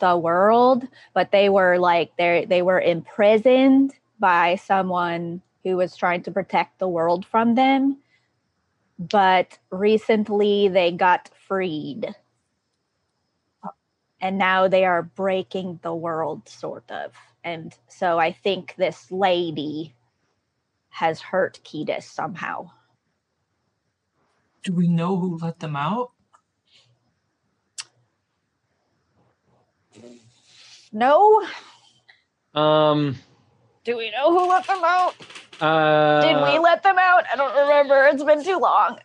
the 0.00 0.16
world 0.18 0.88
but 1.12 1.30
they 1.30 1.48
were 1.48 1.78
like 1.78 2.10
they 2.18 2.44
they 2.46 2.62
were 2.62 2.80
imprisoned 2.80 3.94
by 4.18 4.56
someone 4.56 5.40
who 5.62 5.76
was 5.76 5.96
trying 5.96 6.22
to 6.22 6.30
protect 6.30 6.78
the 6.78 6.88
world 6.88 7.24
from 7.24 7.54
them. 7.54 7.98
But 8.98 9.58
recently 9.70 10.68
they 10.68 10.92
got 10.92 11.30
freed. 11.46 12.14
And 14.20 14.38
now 14.38 14.68
they 14.68 14.84
are 14.84 15.02
breaking 15.02 15.80
the 15.82 15.94
world 15.94 16.48
sort 16.48 16.90
of 16.90 17.12
and 17.44 17.76
so 17.88 18.18
i 18.18 18.32
think 18.32 18.74
this 18.76 19.10
lady 19.12 19.94
has 20.88 21.20
hurt 21.20 21.60
Ketis 21.64 22.04
somehow 22.04 22.70
Do 24.64 24.72
we 24.72 24.88
know 24.88 25.16
who 25.18 25.36
let 25.38 25.60
them 25.60 25.76
out? 25.76 26.10
no 30.92 31.46
Um. 32.54 33.16
do 33.84 33.96
we 33.96 34.10
know 34.10 34.30
who 34.36 34.48
let 34.48 34.66
them 34.66 34.82
out 34.84 35.14
Uh, 35.60 36.20
did 36.22 36.36
we 36.36 36.58
let 36.58 36.82
them 36.82 36.96
out 36.98 37.24
i 37.32 37.36
don't 37.36 37.56
remember 37.56 38.06
it's 38.06 38.24
been 38.24 38.42
too 38.42 38.58
long 38.58 38.98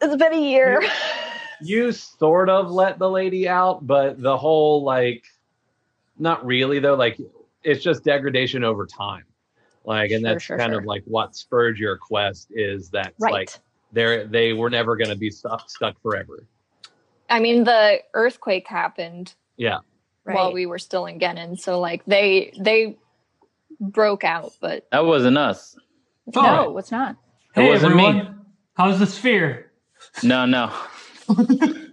it's 0.00 0.16
been 0.16 0.32
a 0.34 0.40
year 0.40 0.82
you 1.62 1.92
sort 1.92 2.50
of 2.50 2.70
let 2.70 2.98
the 2.98 3.08
lady 3.08 3.48
out, 3.48 3.86
but 3.86 4.20
the 4.20 4.36
whole 4.36 4.82
like, 4.84 5.24
not 6.18 6.44
really 6.44 6.78
though. 6.78 6.94
Like, 6.94 7.18
it's 7.64 7.82
just 7.82 8.04
degradation 8.04 8.64
over 8.64 8.86
time. 8.86 9.24
Like, 9.84 10.10
and 10.12 10.22
Sure, 10.22 10.32
that's 10.32 10.44
sure, 10.44 10.58
kind 10.58 10.72
sure. 10.72 10.80
of 10.80 10.86
like 10.86 11.02
what 11.06 11.34
spurred 11.36 11.78
your 11.78 11.96
quest 11.98 12.48
is 12.50 12.90
that 12.90 13.14
right 13.20 13.32
like 13.32 13.50
they're 13.92 14.26
they 14.26 14.52
were 14.52 14.70
never 14.70 14.96
going 14.96 15.10
to 15.10 15.16
be 15.16 15.30
stuck 15.30 15.68
stuck 15.70 16.00
forever. 16.02 16.46
I 17.28 17.40
mean, 17.40 17.64
the 17.64 17.98
earthquake 18.14 18.66
happened 18.68 19.34
Yeah. 19.56 19.78
while 20.24 20.52
we 20.52 20.66
were 20.66 20.78
still 20.78 21.06
in 21.06 21.18
Genin, 21.18 21.58
so 21.58 21.80
like 21.80 22.04
they 22.06 22.52
they 22.58 22.96
broke 23.80 24.24
out, 24.24 24.52
but 24.60 24.86
That 24.92 25.04
wasn't 25.04 25.36
us. 25.38 25.76
no 26.34 26.42
oh. 26.68 26.78
it's 26.78 26.90
not 26.92 27.16
It 27.56 27.62
Hey 27.62 27.68
wasn't 27.70 27.96
me. 27.96 28.22
how's 28.74 28.98
the 28.98 29.06
sphere? 29.06 29.70
No, 30.22 30.46
no. 30.46 30.72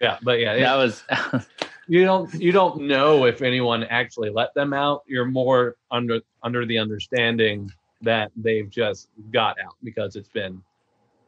Yeah, 0.00 0.18
but 0.22 0.38
yeah, 0.40 0.56
That 0.58 0.76
was 0.76 1.02
you 1.90 2.04
don't 2.04 2.32
you 2.34 2.52
don't 2.52 2.82
know 2.82 3.26
if 3.26 3.42
anyone 3.42 3.84
actually 3.84 4.30
let 4.30 4.54
them 4.54 4.72
out. 4.72 5.02
You're 5.06 5.26
more 5.26 5.76
under 5.90 6.20
under 6.42 6.64
the 6.64 6.78
understanding 6.78 7.70
that 8.02 8.30
they've 8.36 8.70
just 8.70 9.08
got 9.32 9.56
out 9.64 9.74
because 9.82 10.16
it's 10.16 10.28
been 10.28 10.62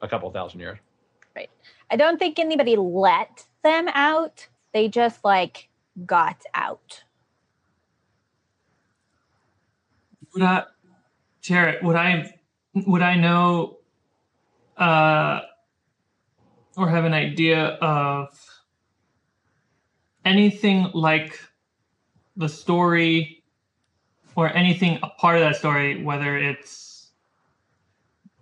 a 0.00 0.08
couple 0.08 0.30
thousand 0.30 0.60
years. 0.60 0.78
Right. 1.36 1.50
I 1.90 1.96
don't 1.96 2.18
think 2.18 2.38
anybody 2.38 2.76
let 2.76 3.44
them 3.62 3.88
out 3.88 4.46
they 4.72 4.88
just 4.88 5.22
like 5.24 5.68
got 6.06 6.42
out 6.54 7.02
Would 10.34 10.42
I, 10.42 10.64
Jared? 11.42 11.84
Would 11.84 11.96
I, 11.96 12.34
would 12.74 13.02
I 13.02 13.16
know, 13.16 13.78
uh, 14.78 15.40
or 16.76 16.88
have 16.88 17.04
an 17.04 17.12
idea 17.12 17.66
of 17.66 18.28
anything 20.24 20.90
like 20.94 21.38
the 22.36 22.48
story, 22.48 23.42
or 24.36 24.54
anything 24.54 24.98
a 25.02 25.08
part 25.08 25.36
of 25.36 25.42
that 25.42 25.56
story, 25.56 26.02
whether 26.02 26.36
it's 26.38 27.10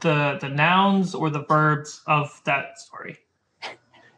the 0.00 0.38
the 0.40 0.48
nouns 0.48 1.14
or 1.14 1.30
the 1.30 1.44
verbs 1.44 2.02
of 2.06 2.40
that 2.44 2.78
story? 2.78 3.18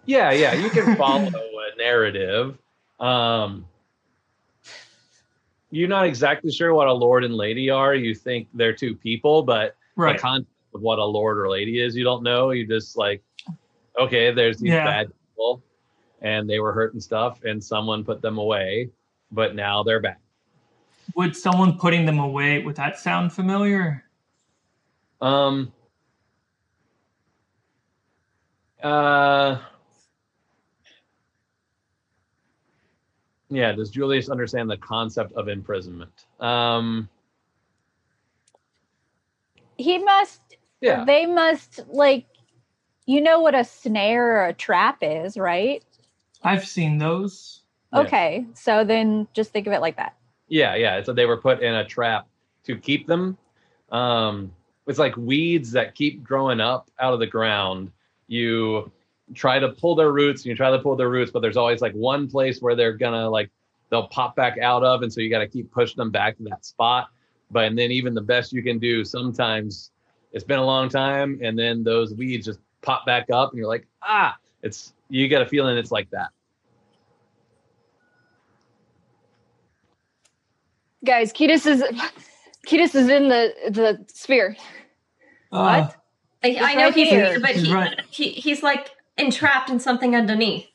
Yeah, 0.04 0.30
yeah, 0.32 0.52
you 0.54 0.70
can 0.70 0.96
follow 0.96 1.26
a 1.28 1.76
narrative. 1.78 2.58
Um, 3.00 3.66
you're 5.70 5.88
not 5.88 6.04
exactly 6.06 6.52
sure 6.52 6.74
what 6.74 6.86
a 6.88 6.92
lord 6.92 7.24
and 7.24 7.34
lady 7.34 7.70
are. 7.70 7.94
You 7.94 8.14
think 8.14 8.48
they're 8.54 8.74
two 8.74 8.94
people, 8.94 9.42
but 9.42 9.76
Right. 9.96 10.16
the 10.16 10.20
concept 10.20 10.50
of 10.74 10.80
what 10.82 10.98
a 10.98 11.04
lord 11.04 11.38
or 11.38 11.48
lady 11.50 11.80
is, 11.80 11.96
you 11.96 12.04
don't 12.04 12.22
know. 12.22 12.50
You 12.50 12.66
just 12.66 12.96
like, 12.96 13.22
okay, 13.98 14.30
there's 14.32 14.58
these 14.58 14.72
Yeah. 14.72 14.84
bad 14.84 15.12
people, 15.30 15.62
and 16.22 16.48
they 16.48 16.58
were 16.60 16.72
hurting 16.72 17.00
stuff, 17.00 17.42
and 17.44 17.62
someone 17.62 18.04
put 18.04 18.22
them 18.22 18.38
away, 18.38 18.90
but 19.30 19.54
now 19.54 19.82
they're 19.82 20.00
back. 20.00 20.20
Would 21.14 21.36
someone 21.36 21.78
putting 21.78 22.06
them 22.06 22.18
away 22.18 22.62
would 22.62 22.76
that 22.76 22.98
sound 22.98 23.32
familiar? 23.32 24.04
Um. 25.20 25.72
Uh. 28.82 29.58
Yeah. 33.50 33.72
Does 33.72 33.90
Julius 33.90 34.30
understand 34.30 34.70
the 34.70 34.78
concept 34.78 35.32
of 35.34 35.48
imprisonment? 35.48 36.26
Um. 36.40 37.08
he 39.76 39.98
must 39.98 40.40
Yeah. 40.80 41.04
they 41.04 41.26
must 41.26 41.80
like 41.88 42.26
you 43.06 43.20
know 43.20 43.40
what 43.40 43.54
a 43.54 43.64
snare 43.64 44.42
or 44.42 44.46
a 44.46 44.52
trap 44.52 44.98
is 45.02 45.36
right 45.36 45.84
I've 46.42 46.66
seen 46.66 46.98
those. 46.98 47.62
Yeah. 47.92 48.00
okay 48.00 48.46
so 48.54 48.84
then 48.84 49.28
just 49.34 49.52
think 49.52 49.66
of 49.66 49.72
it 49.72 49.80
like 49.80 49.96
that 49.96 50.16
Yeah. 50.48 50.74
Yeah. 50.74 51.02
So 51.02 51.12
they 51.12 51.26
were 51.26 51.36
put 51.36 51.62
in 51.62 51.74
a 51.74 51.84
trap 51.84 52.26
to 52.64 52.76
keep 52.76 53.06
them. 53.06 53.36
Um. 53.90 54.52
It's 54.86 54.98
like 54.98 55.16
weeds 55.16 55.70
that 55.72 55.94
keep 55.94 56.24
growing 56.24 56.60
up 56.60 56.90
out 56.98 57.12
of 57.14 57.20
the 57.20 57.26
ground. 57.26 57.92
You 58.26 58.90
try 59.34 59.58
to 59.60 59.68
pull 59.68 59.94
their 59.94 60.10
roots 60.10 60.42
and 60.42 60.46
you 60.46 60.56
try 60.56 60.70
to 60.70 60.78
pull 60.78 60.96
their 60.96 61.08
roots, 61.08 61.30
but 61.30 61.40
there's 61.40 61.56
always 61.56 61.80
like 61.80 61.94
one 61.94 62.28
place 62.28 62.60
where 62.60 62.74
they're 62.74 62.92
gonna 62.96 63.30
like 63.30 63.50
they'll 63.90 64.08
pop 64.08 64.34
back 64.34 64.58
out 64.58 64.82
of, 64.82 65.02
and 65.02 65.12
so 65.12 65.20
you 65.20 65.30
got 65.30 65.38
to 65.40 65.46
keep 65.46 65.70
pushing 65.70 65.96
them 65.96 66.10
back 66.10 66.36
to 66.38 66.42
that 66.44 66.64
spot. 66.64 67.08
But 67.50 67.66
and 67.66 67.78
then 67.78 67.90
even 67.92 68.14
the 68.14 68.22
best 68.22 68.52
you 68.52 68.62
can 68.62 68.78
do, 68.78 69.04
sometimes 69.04 69.92
it's 70.32 70.44
been 70.44 70.58
a 70.58 70.64
long 70.64 70.88
time, 70.88 71.38
and 71.42 71.56
then 71.58 71.84
those 71.84 72.14
weeds 72.14 72.46
just 72.46 72.58
pop 72.80 73.06
back 73.06 73.30
up, 73.30 73.50
and 73.50 73.58
you're 73.58 73.68
like, 73.68 73.86
ah, 74.02 74.36
it's 74.62 74.92
you 75.08 75.28
get 75.28 75.42
a 75.42 75.46
feeling 75.46 75.76
it's 75.76 75.90
like 75.90 76.10
that. 76.10 76.30
guys, 81.04 81.32
Ketis 81.32 81.66
is 81.66 81.82
Ketis 82.66 82.94
is 82.94 83.08
in 83.08 83.28
the 83.28 83.52
the 83.70 84.04
sphere. 84.12 84.56
Uh, 85.52 85.88
I, 86.44 86.56
I 86.60 86.74
know 86.74 86.84
right 86.86 86.94
he's 86.94 87.08
here. 87.08 87.26
here, 87.26 87.40
but 87.40 87.50
He's 87.50 87.66
he, 87.66 87.74
right. 87.74 88.00
he 88.10 88.28
he's 88.30 88.62
like 88.62 88.90
entrapped 89.18 89.70
in 89.70 89.78
something 89.80 90.16
underneath. 90.16 90.66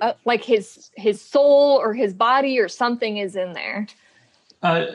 Uh, 0.00 0.12
like 0.24 0.42
his 0.44 0.90
his 0.96 1.20
soul 1.20 1.78
or 1.80 1.94
his 1.94 2.12
body 2.12 2.58
or 2.58 2.68
something 2.68 3.18
is 3.18 3.36
in 3.36 3.52
there. 3.52 3.86
uh, 4.62 4.86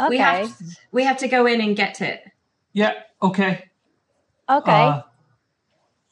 okay 0.00 0.08
We 0.08 0.18
have 0.18 0.58
to, 0.58 0.64
we 0.92 1.04
have 1.04 1.18
to 1.18 1.28
go 1.28 1.46
in 1.46 1.60
and 1.60 1.76
get 1.76 2.00
it. 2.00 2.22
yeah. 2.72 2.94
Okay. 3.22 3.64
okay 4.48 4.72
Uh, 4.72 5.02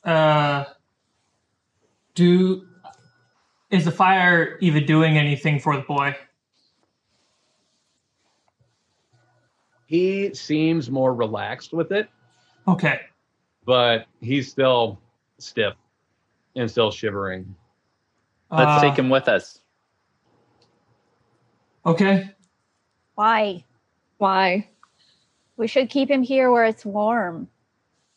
uh, 0.06 0.64
do 2.14 2.66
is 3.70 3.84
the 3.84 3.90
fire 3.90 4.56
even 4.60 4.86
doing 4.86 5.18
anything 5.18 5.58
for 5.60 5.76
the 5.76 5.82
boy? 5.82 6.14
he 9.88 10.34
seems 10.34 10.90
more 10.90 11.14
relaxed 11.14 11.72
with 11.72 11.92
it, 11.92 12.08
Okay. 12.66 13.02
but 13.64 14.06
he's 14.20 14.50
still 14.50 15.00
stiff 15.38 15.74
and 16.56 16.68
still 16.68 16.90
shivering. 16.90 17.54
Let's 18.50 18.66
Uh, 18.68 18.80
take 18.80 18.98
him 18.98 19.08
with 19.10 19.28
us. 19.28 19.60
Okay. 21.84 22.30
Why? 23.14 23.64
Why? 24.18 24.68
We 25.56 25.68
should 25.68 25.88
keep 25.88 26.10
him 26.10 26.22
here 26.22 26.50
where 26.50 26.64
it's 26.64 26.84
warm. 26.84 27.48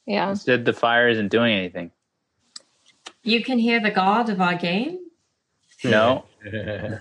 Yeah. 0.10 0.32
Instead, 0.32 0.66
the 0.66 0.74
fire 0.74 1.08
isn't 1.08 1.28
doing 1.30 1.54
anything. 1.56 1.92
You 3.22 3.44
can 3.44 3.60
hear 3.60 3.80
the 3.80 3.92
god 3.92 4.30
of 4.30 4.42
our 4.42 4.56
game. 4.56 4.98
No. 5.86 6.26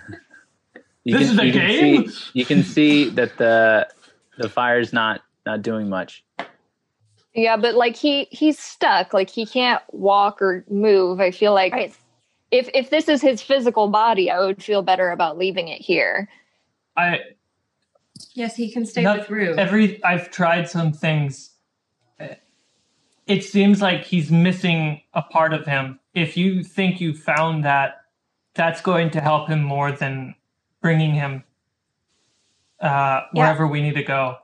You 1.04 1.16
This 1.16 1.30
is 1.30 1.38
a 1.38 1.46
you 1.46 1.52
game? 1.52 2.08
see, 2.10 2.30
you 2.34 2.44
can 2.44 2.62
see 2.62 3.08
that 3.10 3.38
the 3.38 3.88
the 4.36 4.46
fire's 4.50 4.92
not 4.92 5.22
not 5.46 5.62
doing 5.62 5.88
much. 5.88 6.22
Yeah, 7.32 7.56
but 7.56 7.76
like 7.76 7.96
he 7.96 8.24
he's 8.30 8.58
stuck. 8.58 9.14
Like 9.14 9.30
he 9.30 9.46
can't 9.46 9.82
walk 9.92 10.42
or 10.42 10.66
move. 10.68 11.18
I 11.18 11.30
feel 11.30 11.54
like 11.54 11.72
Right. 11.72 11.94
if 12.50 12.68
if 12.74 12.90
this 12.90 13.08
is 13.08 13.22
his 13.22 13.40
physical 13.40 13.88
body, 13.88 14.30
I 14.30 14.38
would 14.40 14.62
feel 14.62 14.82
better 14.82 15.10
about 15.10 15.38
leaving 15.38 15.68
it 15.68 15.80
here. 15.80 16.28
I 16.94 17.20
Yes, 18.34 18.54
he 18.56 18.70
can 18.70 18.84
stay 18.84 19.00
Not 19.02 19.20
with 19.20 19.30
Rue. 19.30 19.54
every 19.56 20.04
I've 20.04 20.30
tried 20.30 20.68
some 20.68 20.92
things. 20.92 21.52
It 23.28 23.44
seems 23.44 23.80
like 23.82 24.04
he's 24.04 24.30
missing 24.32 25.02
a 25.14 25.22
part 25.22 25.52
of 25.52 25.66
him. 25.66 26.00
If 26.14 26.36
you 26.36 26.64
think 26.64 27.00
you 27.00 27.12
found 27.14 27.64
that, 27.64 28.00
that's 28.54 28.80
going 28.80 29.10
to 29.10 29.20
help 29.20 29.48
him 29.48 29.62
more 29.62 29.92
than 29.92 30.34
bringing 30.82 31.12
him 31.12 31.44
uh, 32.80 33.20
wherever 33.32 33.66
we 33.66 33.82
need 33.82 33.94
to 33.94 34.02
go. 34.02 34.36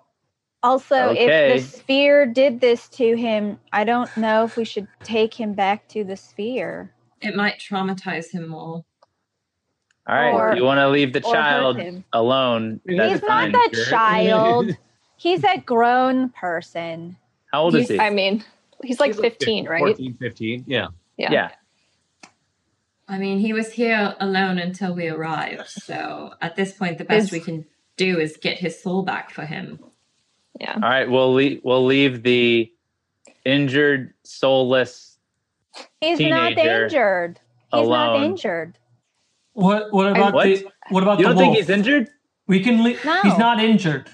Also, 0.62 0.96
Okay. 1.10 1.54
if 1.56 1.62
the 1.62 1.78
sphere 1.78 2.26
did 2.26 2.60
this 2.60 2.88
to 2.90 3.16
him, 3.16 3.58
I 3.72 3.84
don't 3.84 4.14
know 4.16 4.44
if 4.44 4.56
we 4.56 4.64
should 4.64 4.88
take 5.02 5.34
him 5.34 5.52
back 5.54 5.88
to 5.88 6.04
the 6.04 6.16
sphere. 6.16 6.90
it 7.20 7.34
might 7.34 7.58
traumatize 7.58 8.30
him 8.32 8.48
more. 8.48 8.84
All 10.06 10.14
right, 10.14 10.30
Or- 10.34 10.54
you 10.56 10.62
want 10.64 10.78
to 10.78 10.88
leave 10.90 11.14
the 11.14 11.20
child 11.22 11.80
alone, 12.12 12.80
He's 12.86 12.98
that's 12.98 13.12
He's 13.12 13.20
fine. 13.20 13.50
not 13.52 13.72
that 13.72 13.84
child. 13.88 14.76
He's 15.16 15.42
a 15.44 15.58
grown 15.58 16.28
person. 16.30 17.16
How 17.50 17.62
old 17.62 17.76
is 17.76 17.88
he? 17.88 17.98
I 17.98 18.10
mean, 18.10 18.44
he's 18.84 19.00
like 19.00 19.12
He's 19.12 19.20
15, 19.20 19.66
right? 19.66 19.78
14, 19.80 20.14
15, 20.20 20.64
yeah. 20.66 20.88
Yeah. 21.16 21.32
yeah. 21.32 21.50
I 23.06 23.18
mean, 23.18 23.38
he 23.38 23.52
was 23.52 23.70
here 23.72 24.14
alone 24.18 24.58
until 24.58 24.94
we 24.94 25.08
arrived. 25.08 25.68
So 25.68 26.34
at 26.40 26.56
this 26.56 26.72
point, 26.72 26.98
the 26.98 27.04
best 27.04 27.26
Is- 27.26 27.32
we 27.32 27.40
can 27.40 27.66
do 27.96 28.18
is 28.18 28.36
get 28.36 28.58
his 28.58 28.82
soul 28.82 29.02
back 29.02 29.30
for 29.30 29.44
him. 29.44 29.78
Yeah. 30.60 30.74
All 30.74 30.80
right, 30.80 31.08
we'll 31.10 31.34
leave. 31.34 31.60
We'll 31.64 31.84
leave 31.84 32.22
the 32.22 32.72
injured, 33.44 34.14
soulless. 34.22 35.18
He's 36.00 36.20
not 36.20 36.50
Teenager 36.50 36.84
injured. 36.84 37.40
He's 37.72 37.88
not 37.88 38.22
injured. 38.22 38.78
What 39.52 39.92
what 39.92 40.06
about 40.10 40.32
What? 40.34 40.44
the 40.44 40.66
what 40.90 41.02
about 41.02 41.18
You 41.18 41.24
the 41.24 41.30
don't 41.30 41.38
think 41.38 41.48
wolf? 41.48 41.58
he's 41.58 41.70
injured? 41.70 42.08
We 42.46 42.60
can 42.60 42.82
leave. 42.84 43.04
No. 43.04 43.20
He's 43.22 43.36
not 43.38 43.58
injured. 43.60 44.08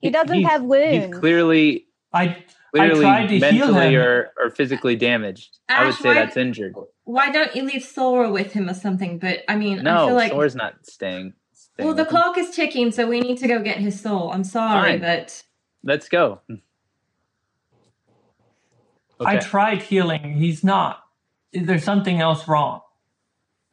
He 0.00 0.10
doesn't 0.10 0.36
He's- 0.36 0.48
have 0.50 0.62
wounds. 0.62 1.06
He's 1.06 1.18
clearly, 1.18 1.86
I 2.12 2.36
clearly 2.74 3.00
tried 3.00 3.26
to 3.28 3.38
heal 3.38 3.40
mentally 3.72 3.94
him. 3.94 4.00
or, 4.00 4.32
or 4.38 4.50
physically 4.50 4.96
damaged. 4.96 5.58
I 5.68 5.86
would 5.86 5.94
say 5.94 6.08
why- 6.08 6.14
that's 6.14 6.36
injured. 6.36 6.74
Why 7.04 7.30
don't 7.30 7.54
you 7.56 7.62
leave 7.62 7.82
Sora 7.84 8.30
with 8.30 8.52
him 8.52 8.68
or 8.68 8.74
something? 8.74 9.18
But 9.18 9.40
I 9.48 9.56
mean, 9.56 9.78
I 9.80 9.82
No, 9.82 10.06
feel 10.08 10.14
like 10.16 10.30
Sora's 10.32 10.54
not 10.54 10.74
staying. 10.86 11.32
staying 11.54 11.86
well, 11.86 11.94
the 11.96 12.02
him. 12.02 12.08
clock 12.10 12.36
is 12.36 12.50
ticking, 12.50 12.90
so 12.92 13.06
we 13.08 13.20
need 13.20 13.38
to 13.38 13.48
go 13.48 13.60
get 13.62 13.78
his 13.78 13.98
soul. 13.98 14.30
I'm 14.30 14.44
sorry, 14.44 14.92
Fine. 14.92 15.00
but 15.00 15.42
Let's 15.82 16.08
go. 16.08 16.40
I 19.20 19.38
tried 19.38 19.82
healing. 19.82 20.34
He's 20.34 20.62
not. 20.62 21.02
There's 21.52 21.82
something 21.84 22.20
else 22.20 22.46
wrong. 22.46 22.82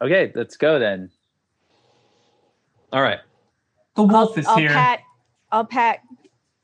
Okay, 0.01 0.31
let's 0.35 0.57
go 0.57 0.80
then. 0.80 1.11
All 2.93 3.01
right. 3.01 3.19
The 3.95 4.03
wolf 4.03 4.38
is 4.38 4.45
I'll 4.47 4.57
here. 4.57 4.69
pat 4.69 4.99
I'll 5.51 5.65
pat 5.65 5.99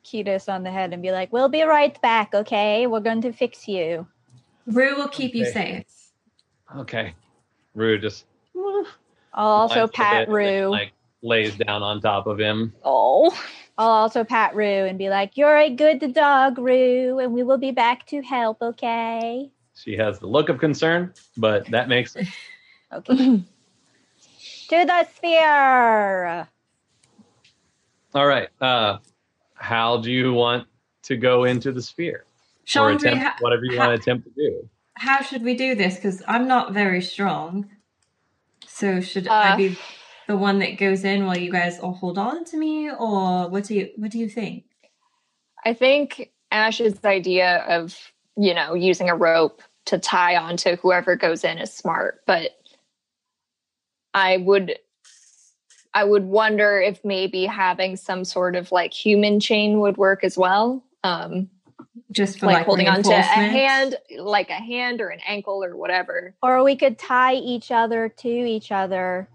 Ketis 0.03 0.51
on 0.51 0.63
the 0.63 0.71
head 0.71 0.93
and 0.93 1.01
be 1.01 1.11
like, 1.11 1.31
"We'll 1.31 1.49
be 1.49 1.63
right 1.63 1.99
back, 2.01 2.33
okay? 2.33 2.87
We're 2.87 2.99
going 2.99 3.21
to 3.21 3.31
fix 3.31 3.67
you." 3.67 4.07
Rue 4.67 4.95
will 4.95 5.07
keep 5.07 5.33
you 5.33 5.45
safe. 5.45 5.85
Okay. 6.75 7.13
Rue 7.73 7.97
just 7.97 8.25
I'll 9.33 9.47
also 9.47 9.87
pat 9.87 10.27
bit 10.27 10.27
and 10.27 10.35
Rue. 10.35 10.69
like 10.69 10.91
lays 11.21 11.55
down 11.55 11.83
on 11.83 12.01
top 12.01 12.27
of 12.27 12.39
him. 12.39 12.73
Oh. 12.83 13.35
I'll 13.77 13.89
also 13.89 14.23
pat 14.23 14.55
Rue 14.55 14.65
and 14.85 14.97
be 14.97 15.09
like, 15.09 15.37
"You're 15.37 15.57
a 15.57 15.69
good 15.69 16.13
dog, 16.13 16.57
Rue, 16.57 17.19
and 17.19 17.33
we 17.33 17.43
will 17.43 17.57
be 17.57 17.71
back 17.71 18.05
to 18.07 18.21
help, 18.21 18.61
okay?" 18.61 19.49
She 19.75 19.95
has 19.97 20.19
the 20.19 20.27
look 20.27 20.49
of 20.49 20.59
concern, 20.59 21.13
but 21.37 21.65
that 21.67 21.87
makes 21.87 22.13
sense. 22.13 22.29
Okay. 22.93 23.15
to 24.67 24.85
the 24.85 25.07
sphere. 25.15 26.45
All 28.13 28.27
right. 28.27 28.49
Uh, 28.59 28.97
how 29.61 29.97
do 29.97 30.11
you 30.11 30.33
want 30.33 30.67
to 31.03 31.15
go 31.15 31.43
into 31.43 31.71
the 31.71 31.81
sphere? 31.81 32.25
or 32.75 32.91
attempt 32.91 33.21
ha- 33.23 33.35
whatever 33.39 33.65
you 33.65 33.77
ha- 33.77 33.87
want 33.87 33.97
to 33.97 34.01
attempt 34.01 34.25
to 34.25 34.31
do. 34.35 34.69
how 34.95 35.21
should 35.21 35.43
we 35.43 35.55
do 35.55 35.75
this? 35.75 35.95
Because 35.95 36.23
I'm 36.27 36.47
not 36.47 36.73
very 36.73 37.01
strong. 37.01 37.69
So 38.67 39.01
should 39.01 39.27
Uh, 39.27 39.33
I 39.33 39.55
be 39.55 39.77
the 40.27 40.37
one 40.37 40.59
that 40.59 40.77
goes 40.77 41.03
in 41.03 41.25
while 41.25 41.37
you 41.37 41.51
guys 41.51 41.79
all 41.79 41.93
hold 41.93 42.17
on 42.17 42.45
to 42.45 42.57
me, 42.57 42.89
or 42.89 43.49
what 43.49 43.65
do 43.65 43.75
you 43.75 43.89
what 43.97 44.11
do 44.11 44.19
you 44.19 44.29
think? 44.29 44.65
I 45.65 45.73
think 45.73 46.31
Ash's 46.51 47.03
idea 47.03 47.63
of, 47.67 47.97
you 48.37 48.53
know, 48.53 48.73
using 48.73 49.09
a 49.09 49.15
rope 49.15 49.61
to 49.85 49.97
tie 49.99 50.37
onto 50.37 50.75
whoever 50.77 51.15
goes 51.15 51.43
in 51.43 51.57
is 51.57 51.73
smart, 51.73 52.21
but 52.25 52.51
I 54.13 54.37
would 54.37 54.77
I 55.93 56.03
would 56.03 56.23
wonder 56.25 56.79
if 56.79 57.03
maybe 57.03 57.45
having 57.45 57.95
some 57.97 58.23
sort 58.25 58.55
of 58.55 58.71
like 58.71 58.93
human 58.93 59.39
chain 59.39 59.79
would 59.81 59.97
work 59.97 60.23
as 60.23 60.37
well. 60.37 60.83
Um 61.03 61.49
Just 62.11 62.39
for 62.39 62.45
like, 62.45 62.55
like, 62.57 62.65
holding 62.65 62.87
onto 62.87 63.11
a 63.11 63.21
hand, 63.21 63.95
like 64.17 64.49
a 64.49 64.53
hand 64.53 65.01
or 65.01 65.09
an 65.09 65.19
ankle 65.27 65.63
or 65.63 65.75
whatever. 65.75 66.33
Or 66.41 66.63
we 66.63 66.75
could 66.75 66.97
tie 66.97 67.33
each 67.35 67.71
other 67.71 68.07
to 68.09 68.27
each 68.29 68.71
other 68.71 69.27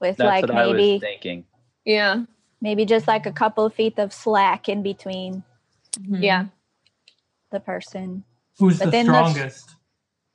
with 0.00 0.16
That's 0.18 0.26
like 0.28 0.42
what 0.42 0.50
I 0.56 0.66
was 0.66 0.76
maybe 0.76 0.98
thinking. 1.00 1.44
Yeah. 1.84 2.24
maybe 2.60 2.84
just 2.84 3.06
like 3.08 3.24
a 3.26 3.32
couple 3.32 3.68
feet 3.70 3.98
of 3.98 4.12
slack 4.12 4.68
in 4.68 4.82
between 4.82 5.42
Mhm. 5.98 6.22
Yeah. 6.22 6.44
the 7.50 7.60
person. 7.60 8.24
Who's 8.58 8.78
But 8.78 8.86
the 8.86 8.90
then 8.90 9.06
the- 9.06 9.12
strongest? 9.30 9.74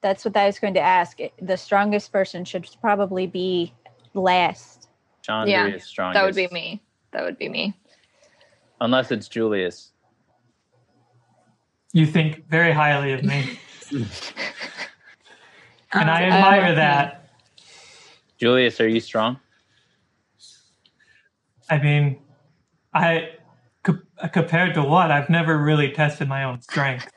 That's 0.02 0.26
what 0.26 0.36
I 0.36 0.48
was 0.48 0.60
going 0.60 0.74
to 0.74 0.82
ask. 0.82 1.18
The 1.42 1.56
strongest 1.58 2.12
person 2.12 2.44
should 2.44 2.68
probably 2.82 3.26
be 3.28 3.74
last. 4.14 4.83
Chandri 5.28 5.50
Yeah, 5.50 5.68
is 5.68 5.84
strongest. 5.84 6.20
That 6.20 6.26
would 6.26 6.36
be 6.36 6.48
me. 6.54 6.82
That 7.12 7.24
would 7.24 7.38
be 7.38 7.50
me. 7.50 7.74
Unless 8.82 9.12
it's 9.12 9.28
Julius. 9.28 9.92
You 11.94 12.08
think 12.08 12.50
very 12.50 12.74
highly 12.74 13.14
of 13.14 13.24
me, 13.24 13.60
and 13.92 14.10
I 16.10 16.24
admire 16.24 16.72
uh, 16.72 16.76
that. 16.76 17.30
Julius, 18.40 18.82
are 18.82 18.88
you 18.88 19.00
strong? 19.00 19.40
I 21.70 21.78
mean, 21.78 22.20
I 22.94 23.30
co- 23.84 24.00
compared 24.34 24.74
to 24.74 24.84
what 24.84 25.12
I've 25.12 25.30
never 25.30 25.58
really 25.58 25.92
tested 25.92 26.28
my 26.28 26.44
own 26.44 26.62
strength. 26.62 27.10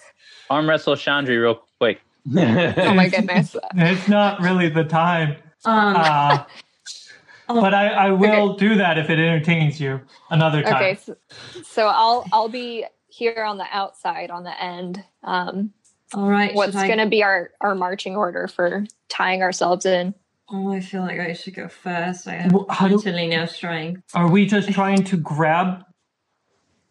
Arm 0.50 0.68
wrestle 0.68 0.94
Chandri 0.94 1.40
real 1.40 1.62
quick. 1.80 2.00
Oh 2.36 2.94
my 2.94 3.08
goodness. 3.08 3.56
It's 3.74 4.08
not 4.08 4.40
really 4.40 4.68
the 4.68 4.84
time, 4.84 5.36
Um, 5.64 5.96
uh, 5.96 6.44
oh, 7.48 7.60
but 7.60 7.74
I, 7.74 7.89
I 7.89 8.10
will 8.10 8.55
do 8.56 8.77
that 8.77 8.98
if 8.98 9.10
it 9.10 9.18
entertains 9.18 9.81
you 9.81 10.01
another 10.31 10.62
time. 10.62 10.74
Okay, 10.77 10.94
so, 10.97 11.16
so 11.64 11.86
I'll 11.89 12.27
I'll 12.32 12.48
be 12.48 12.85
here 13.09 13.44
on 13.44 13.59
the 13.59 13.66
outside 13.73 14.31
on 14.31 14.44
the 14.44 14.62
end. 14.62 15.02
Um, 15.23 15.73
all 16.14 16.28
right. 16.28 16.55
what's 16.55 16.77
I- 16.77 16.86
going 16.86 16.98
to 16.98 17.06
be 17.06 17.23
our 17.23 17.51
our 17.60 17.74
marching 17.74 18.16
order 18.16 18.47
for 18.48 18.85
tying 19.09 19.43
ourselves 19.43 19.86
in? 19.86 20.14
Oh, 20.48 20.73
I 20.73 20.81
feel 20.81 21.02
like 21.02 21.18
I 21.18 21.32
should 21.32 21.55
go 21.55 21.66
first. 21.68 22.28
I 22.28 22.35
have 22.35 22.52
Well, 22.52 22.66
how 22.70 22.86
do- 22.89 22.97
literally 22.97 23.27
no 23.28 23.47
strength. 23.47 24.02
Are 24.14 24.31
we 24.31 24.47
just 24.47 24.70
trying 24.70 25.02
to 25.05 25.16
grab 25.16 25.85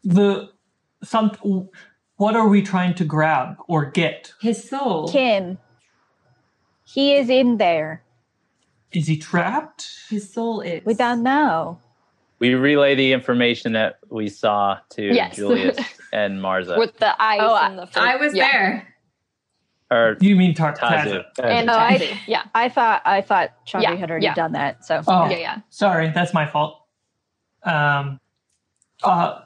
the 0.03 0.49
some? 1.03 1.32
What 2.18 2.36
are 2.36 2.48
we 2.48 2.61
trying 2.61 2.94
to 2.95 3.06
grab 3.06 3.57
or 3.68 3.86
get? 3.86 4.34
His 4.41 4.69
soul. 4.69 5.10
Kim, 5.10 5.57
he 6.86 7.14
is 7.15 7.30
in 7.30 7.57
there. 7.57 8.03
Is 8.95 9.07
he 9.07 9.17
trapped? 9.17 9.88
His 10.09 10.31
soul 10.31 10.61
is. 10.61 10.85
We 10.85 10.93
don't 10.93 11.22
know. 11.23 11.80
We 12.39 12.53
relay 12.53 12.95
the 12.95 13.13
information 13.13 13.73
that 13.73 13.99
we 14.09 14.30
saw 14.30 14.77
to 14.91 15.03
Yes. 15.03 15.35
Julius 15.35 15.77
and 16.13 16.39
Marza. 16.41 16.77
with 16.77 16.97
the 16.97 17.22
eyes 17.22 17.39
Oh, 17.41 17.55
and 17.55 17.80
the. 17.80 17.89
I 17.95 18.15
was 18.17 18.34
yeah. 18.35 18.51
there. 18.51 18.88
or 19.91 20.17
You 20.19 20.35
mean 20.35 20.53
Tar- 20.53 20.76
Tazu. 20.76 21.23
Tazu? 21.38 21.43
And 21.43 21.69
Oh, 21.69 21.73
I- 21.73 22.19
yeah, 22.27 22.43
I 22.55 22.69
thought 22.69 23.01
I 23.05 23.22
thought 23.22 23.51
Chandri 23.65 23.84
Yeah, 23.84 23.95
had 23.95 24.09
already 24.11 24.26
yeah. 24.26 24.34
done 24.34 24.51
that. 24.53 24.85
So 24.85 25.01
Oh, 25.07 25.30
yeah, 25.30 25.38
yeah. 25.38 25.57
sorry, 25.69 26.09
that's 26.13 26.34
my 26.34 26.45
fault. 26.45 26.81
Um, 27.63 28.19
uh, 29.03 29.39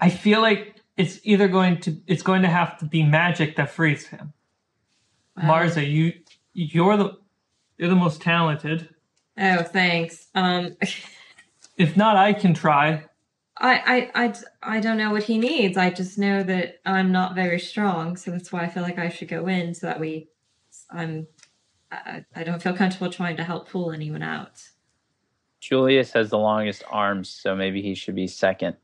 I 0.00 0.08
feel 0.10 0.40
like 0.40 0.76
it's 0.96 1.20
either 1.24 1.48
going 1.48 1.78
to 1.80 1.96
it's 2.06 2.22
going 2.22 2.42
to 2.42 2.48
have 2.48 2.78
to 2.78 2.84
be 2.84 3.02
magic 3.02 3.56
that 3.56 3.70
frees 3.70 4.06
him. 4.06 4.32
Marza, 5.38 5.82
you 5.88 6.12
you're 6.52 6.96
the 6.96 7.18
you're 7.78 7.88
the 7.88 7.96
most 7.96 8.20
talented. 8.22 8.88
Oh, 9.38 9.62
thanks. 9.62 10.28
Um, 10.34 10.76
If 11.76 11.96
not, 11.96 12.14
I 12.16 12.34
can 12.34 12.52
try. 12.52 13.04
I, 13.56 14.10
I, 14.14 14.24
I, 14.24 14.34
I 14.76 14.80
don't 14.80 14.98
know 14.98 15.12
what 15.12 15.22
he 15.22 15.38
needs. 15.38 15.78
I 15.78 15.88
just 15.88 16.18
know 16.18 16.42
that 16.42 16.80
I'm 16.84 17.10
not 17.10 17.34
very 17.34 17.58
strong, 17.58 18.18
so 18.18 18.30
that's 18.30 18.52
why 18.52 18.64
I 18.64 18.68
feel 18.68 18.82
like 18.82 18.98
I 18.98 19.08
should 19.08 19.28
go 19.28 19.46
in 19.46 19.72
so 19.74 19.86
that 19.86 19.98
we. 19.98 20.28
I'm. 20.90 21.26
I, 21.90 22.24
I 22.36 22.44
don't 22.44 22.62
feel 22.62 22.74
comfortable 22.74 23.10
trying 23.10 23.38
to 23.38 23.44
help 23.44 23.70
pull 23.70 23.92
anyone 23.92 24.22
out. 24.22 24.62
Julius 25.60 26.12
has 26.12 26.28
the 26.28 26.38
longest 26.38 26.84
arms, 26.90 27.30
so 27.30 27.56
maybe 27.56 27.80
he 27.80 27.94
should 27.94 28.14
be 28.14 28.26
second. 28.26 28.76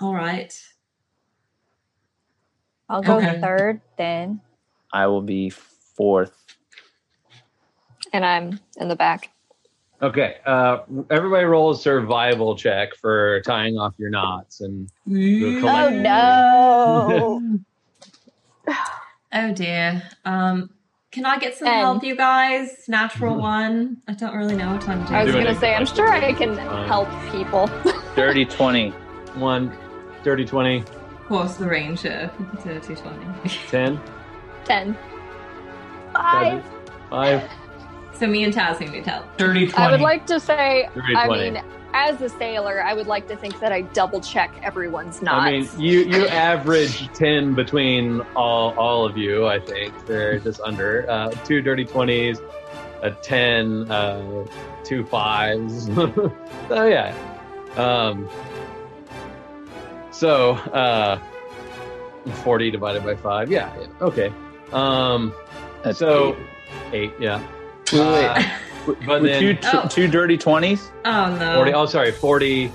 All 0.00 0.14
right. 0.14 0.56
I'll 2.88 3.02
go 3.02 3.18
Okay. 3.18 3.40
third 3.40 3.80
then. 3.98 4.40
I 4.92 5.08
will 5.08 5.22
be 5.22 5.50
fourth. 5.50 6.41
And 8.12 8.24
I'm 8.24 8.60
in 8.76 8.88
the 8.88 8.96
back. 8.96 9.30
Okay. 10.00 10.36
Uh, 10.44 10.78
everybody 11.10 11.44
roll 11.44 11.70
a 11.70 11.76
survival 11.76 12.56
check 12.56 12.94
for 12.96 13.40
tying 13.42 13.78
off 13.78 13.94
your 13.98 14.10
knots 14.10 14.60
and 14.60 14.90
Oh 15.08 15.88
no. 15.90 17.58
Oh 19.34 19.52
dear. 19.54 20.02
Um, 20.24 20.70
can 21.10 21.24
I 21.26 21.38
get 21.38 21.56
some 21.56 21.68
Ten. 21.68 21.78
help, 21.80 22.04
you 22.04 22.16
guys? 22.16 22.84
Natural 22.88 23.36
one. 23.36 23.98
I 24.08 24.12
don't 24.14 24.34
really 24.36 24.56
know 24.56 24.72
what 24.72 24.88
I'm 24.88 25.00
doing. 25.04 25.14
I 25.14 25.24
was 25.24 25.34
gonna 25.34 25.58
say, 25.58 25.74
I'm 25.74 25.86
sure 25.86 26.10
I 26.10 26.32
can 26.32 26.56
Fine. 26.56 26.88
help 26.88 27.08
people. 27.30 27.70
Dirty 28.16 28.44
20. 28.44 28.90
one, 29.36 29.74
dirty 30.22 30.44
20, 30.44 30.78
Of 30.80 31.26
course, 31.28 31.54
the 31.56 31.66
ranger 31.66 32.30
to 32.62 32.80
220. 32.80 33.48
10, 33.70 34.00
10. 34.64 34.98
Five. 36.12 36.62
5. 37.08 37.50
So 38.14 38.26
me 38.26 38.44
and 38.44 38.52
Taz 38.54 38.80
need 38.80 39.04
help. 39.06 39.36
Dirty 39.36 39.66
twenty. 39.66 39.86
I 39.88 39.90
would 39.90 40.00
like 40.00 40.26
to 40.26 40.38
say, 40.40 40.88
Dirty 40.94 41.16
I 41.16 41.26
20. 41.26 41.50
mean, 41.50 41.64
as 41.94 42.20
a 42.22 42.28
sailor, 42.28 42.82
I 42.82 42.94
would 42.94 43.06
like 43.06 43.28
to 43.28 43.36
think 43.36 43.60
that 43.60 43.72
I 43.72 43.82
double 43.82 44.20
check 44.20 44.50
everyone's 44.62 45.20
knots. 45.22 45.44
I 45.44 45.50
mean, 45.52 45.68
you 45.78 46.00
you 46.00 46.26
average 46.28 47.12
10 47.12 47.54
between 47.54 48.20
all 48.34 48.72
all 48.78 49.04
of 49.04 49.16
you, 49.16 49.46
I 49.46 49.60
think. 49.60 50.06
They're 50.06 50.38
just 50.38 50.60
under. 50.60 51.08
Uh, 51.10 51.30
two 51.44 51.60
dirty 51.60 51.84
20s, 51.84 52.38
a 53.02 53.10
10, 53.10 53.90
uh, 53.90 54.46
two 54.84 55.04
fives. 55.04 55.86
so, 55.94 56.32
yeah. 56.70 57.14
Um, 57.76 58.28
so, 60.10 60.52
uh, 60.52 61.18
40 62.44 62.70
divided 62.70 63.04
by 63.04 63.16
5. 63.16 63.50
Yeah, 63.50 63.74
yeah. 63.78 63.86
Okay. 64.00 64.32
Um, 64.72 65.34
That's 65.82 65.98
so, 65.98 66.36
eight. 66.92 67.12
8, 67.12 67.20
yeah. 67.20 67.46
Wait, 67.92 68.26
Uh, 68.26 68.42
but 69.06 69.22
then 69.22 69.40
two, 69.56 69.68
Oh. 69.72 69.86
two 69.88 70.08
dirty 70.08 70.36
20s? 70.38 70.90
Oh 71.04 71.36
no. 71.38 71.56
40, 71.56 71.74
oh, 71.74 71.86
sorry, 71.86 72.10
40, 72.12 72.70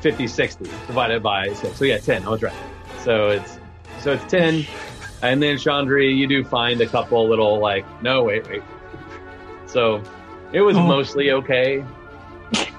50, 0.00 0.26
60 0.26 0.64
divided 0.86 1.22
by 1.22 1.52
6. 1.52 1.76
So, 1.76 1.84
yeah, 1.84 1.98
10. 1.98 2.24
I 2.24 2.28
was 2.30 2.42
right. 2.42 2.52
So, 3.00 3.28
it's 3.30 3.58
so 4.00 4.12
it's 4.12 4.24
10. 4.30 4.64
And 5.22 5.42
then, 5.42 5.56
Chandri, 5.56 6.16
you 6.16 6.26
do 6.26 6.42
find 6.42 6.80
a 6.80 6.86
couple 6.86 7.28
little, 7.28 7.58
like, 7.58 7.84
no, 8.02 8.22
wait, 8.24 8.48
wait. 8.48 8.62
So, 9.66 10.02
it 10.52 10.62
was 10.62 10.76
Oh. 10.76 10.86
mostly 10.86 11.32
okay. 11.32 11.84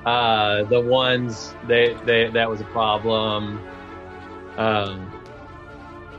Uh, 0.05 0.63
the 0.63 0.81
ones 0.81 1.53
they, 1.67 1.93
they 2.05 2.27
that 2.31 2.49
was 2.49 2.59
a 2.59 2.65
problem. 2.65 3.61
Um, 4.57 5.11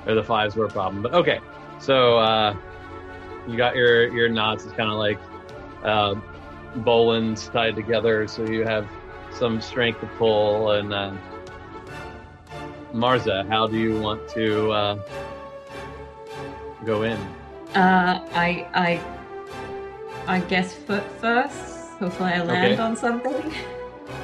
or 0.06 0.14
the 0.14 0.22
fives 0.22 0.54
were 0.56 0.66
a 0.66 0.70
problem, 0.70 1.02
but 1.02 1.12
okay. 1.14 1.40
So 1.80 2.16
uh, 2.18 2.54
you 3.46 3.56
got 3.56 3.76
your 3.76 4.12
your 4.14 4.28
knots. 4.28 4.64
It's 4.64 4.72
kind 4.74 4.90
of 4.90 4.96
like 4.96 5.18
uh, 5.84 6.14
bowlines 6.78 7.50
tied 7.52 7.76
together, 7.76 8.26
so 8.28 8.44
you 8.44 8.64
have 8.64 8.88
some 9.30 9.60
strength 9.60 10.00
to 10.00 10.06
pull. 10.18 10.72
And 10.72 10.92
uh, 10.92 11.12
Marza, 12.92 13.46
how 13.48 13.66
do 13.66 13.78
you 13.78 13.98
want 14.00 14.28
to 14.30 14.70
uh, 14.72 14.98
go 16.84 17.02
in? 17.02 17.18
Uh, 17.74 18.20
I, 18.34 18.68
I, 18.74 20.36
I 20.36 20.40
guess 20.40 20.74
foot 20.74 21.04
first. 21.20 21.88
Hopefully, 21.98 22.32
I 22.32 22.42
land 22.42 22.74
Okay. 22.74 22.82
on 22.82 22.96
something. 22.96 23.52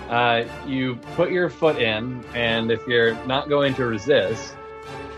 Uh, 0.08 0.44
you 0.66 0.96
put 1.16 1.30
your 1.30 1.50
foot 1.50 1.76
in, 1.76 2.24
and 2.34 2.70
if 2.70 2.86
you're 2.86 3.14
not 3.26 3.46
going 3.50 3.74
to 3.74 3.84
resist, 3.84 4.54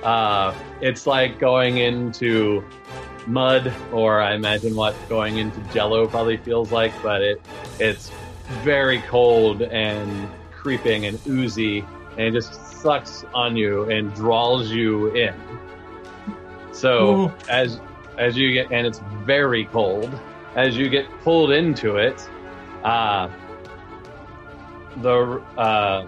uh, 0.03 0.53
it's 0.81 1.07
like 1.07 1.39
going 1.39 1.79
into 1.79 2.65
mud, 3.27 3.73
or 3.93 4.21
I 4.21 4.35
imagine 4.35 4.75
what 4.75 4.97
going 5.09 5.39
into 5.39 5.61
Jello 5.73 6.07
probably 6.07 6.37
feels 6.37 6.71
like. 6.71 6.93
But 7.03 7.23
it 7.23 7.43
it's 7.79 8.13
very 8.63 9.01
cold 9.03 9.63
and 9.63 10.29
creeping 10.53 11.07
and 11.07 11.19
oozy, 11.27 11.85
and 12.13 12.21
it 12.21 12.33
just 12.33 12.55
sucks 12.81 13.25
on 13.35 13.57
you 13.57 13.91
and 13.91 14.13
draws 14.15 14.71
you 14.71 15.15
in. 15.15 15.35
So 16.73 17.25
Ooh. 17.25 17.33
as 17.49 17.81
as 18.19 18.37
you 18.37 18.53
get, 18.53 18.71
and 18.71 18.87
it's 18.87 19.01
very 19.25 19.65
cold. 19.67 20.19
As 20.57 20.77
you 20.77 20.89
get 20.89 21.07
pulled 21.23 21.53
into 21.53 21.97
it, 21.97 22.29
uh, 22.83 23.29
the 24.97 25.43
uh, 25.57 26.07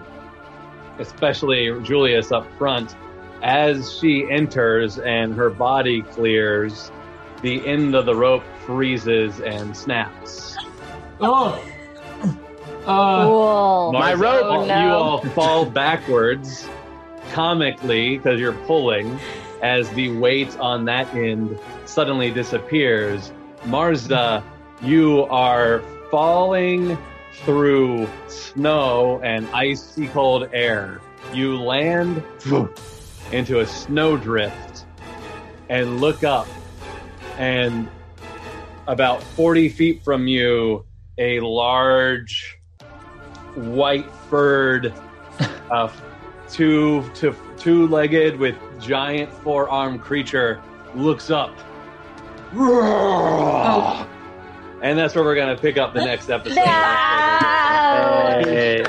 especially 0.99 1.79
Julius 1.81 2.31
up 2.31 2.45
front, 2.57 2.95
as 3.41 3.97
she 3.97 4.29
enters 4.29 4.99
and 4.99 5.33
her 5.35 5.49
body 5.49 6.01
clears, 6.01 6.91
the 7.43 7.65
end 7.67 7.93
of 7.93 8.05
the 8.07 8.15
rope 8.15 8.43
freezes 8.65 9.39
and 9.41 9.77
snaps. 9.77 10.57
Oh. 11.21 11.63
Uh, 12.85 13.23
Cool. 13.25 13.91
My 13.93 14.13
rope! 14.13 14.43
Oh, 14.45 14.65
You 14.65 14.89
all 14.91 15.21
fall 15.29 15.65
backwards, 15.83 16.67
comically, 17.31 18.17
because 18.17 18.39
you're 18.41 18.51
pulling, 18.65 19.17
as 19.61 19.89
the 19.91 20.11
weight 20.17 20.57
on 20.59 20.83
that 20.85 21.13
end 21.15 21.57
suddenly 21.85 22.29
disappears. 22.31 23.31
Marza, 23.65 24.43
you 24.81 25.23
are 25.25 25.81
falling 26.11 26.97
through 27.45 28.09
snow 28.27 29.21
and 29.23 29.47
icy 29.53 30.07
cold 30.07 30.49
air. 30.51 30.99
You 31.33 31.57
land 31.57 32.21
into 33.31 33.59
a 33.61 33.65
snowdrift 33.65 34.85
and 35.69 36.01
look 36.01 36.25
up, 36.25 36.47
and 37.37 37.87
about 38.87 39.23
40 39.23 39.69
feet 39.69 40.03
from 40.03 40.27
you, 40.27 40.85
a 41.17 41.39
large 41.39 42.59
white 43.55 44.09
furred, 44.29 44.93
uh, 45.71 45.89
two 46.49 47.09
to 47.15 47.35
two 47.57 47.87
legged 47.87 48.37
with 48.37 48.55
giant 48.79 49.31
forearm 49.33 49.99
creature 49.99 50.61
looks 50.95 51.29
up. 51.29 51.55
Oh. 52.55 54.07
And 54.81 54.99
that's 54.99 55.15
where 55.15 55.23
we're 55.23 55.35
gonna 55.35 55.57
pick 55.57 55.77
up 55.77 55.93
the 55.93 56.03
next 56.03 56.29
episode. 56.29 56.55
No! 56.55 56.63
Hey. 58.43 58.83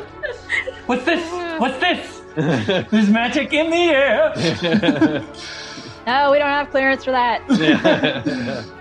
what's 0.87 1.05
this? 1.05 1.61
What's 1.61 1.79
this? 1.79 2.21
There's 2.91 3.09
magic 3.09 3.53
in 3.53 3.71
the 3.71 3.77
air. 3.77 5.25
No, 6.07 6.31
we 6.31 6.39
don't 6.39 6.49
have 6.49 6.71
clearance 6.71 7.05
for 7.05 7.13
that. 7.13 7.41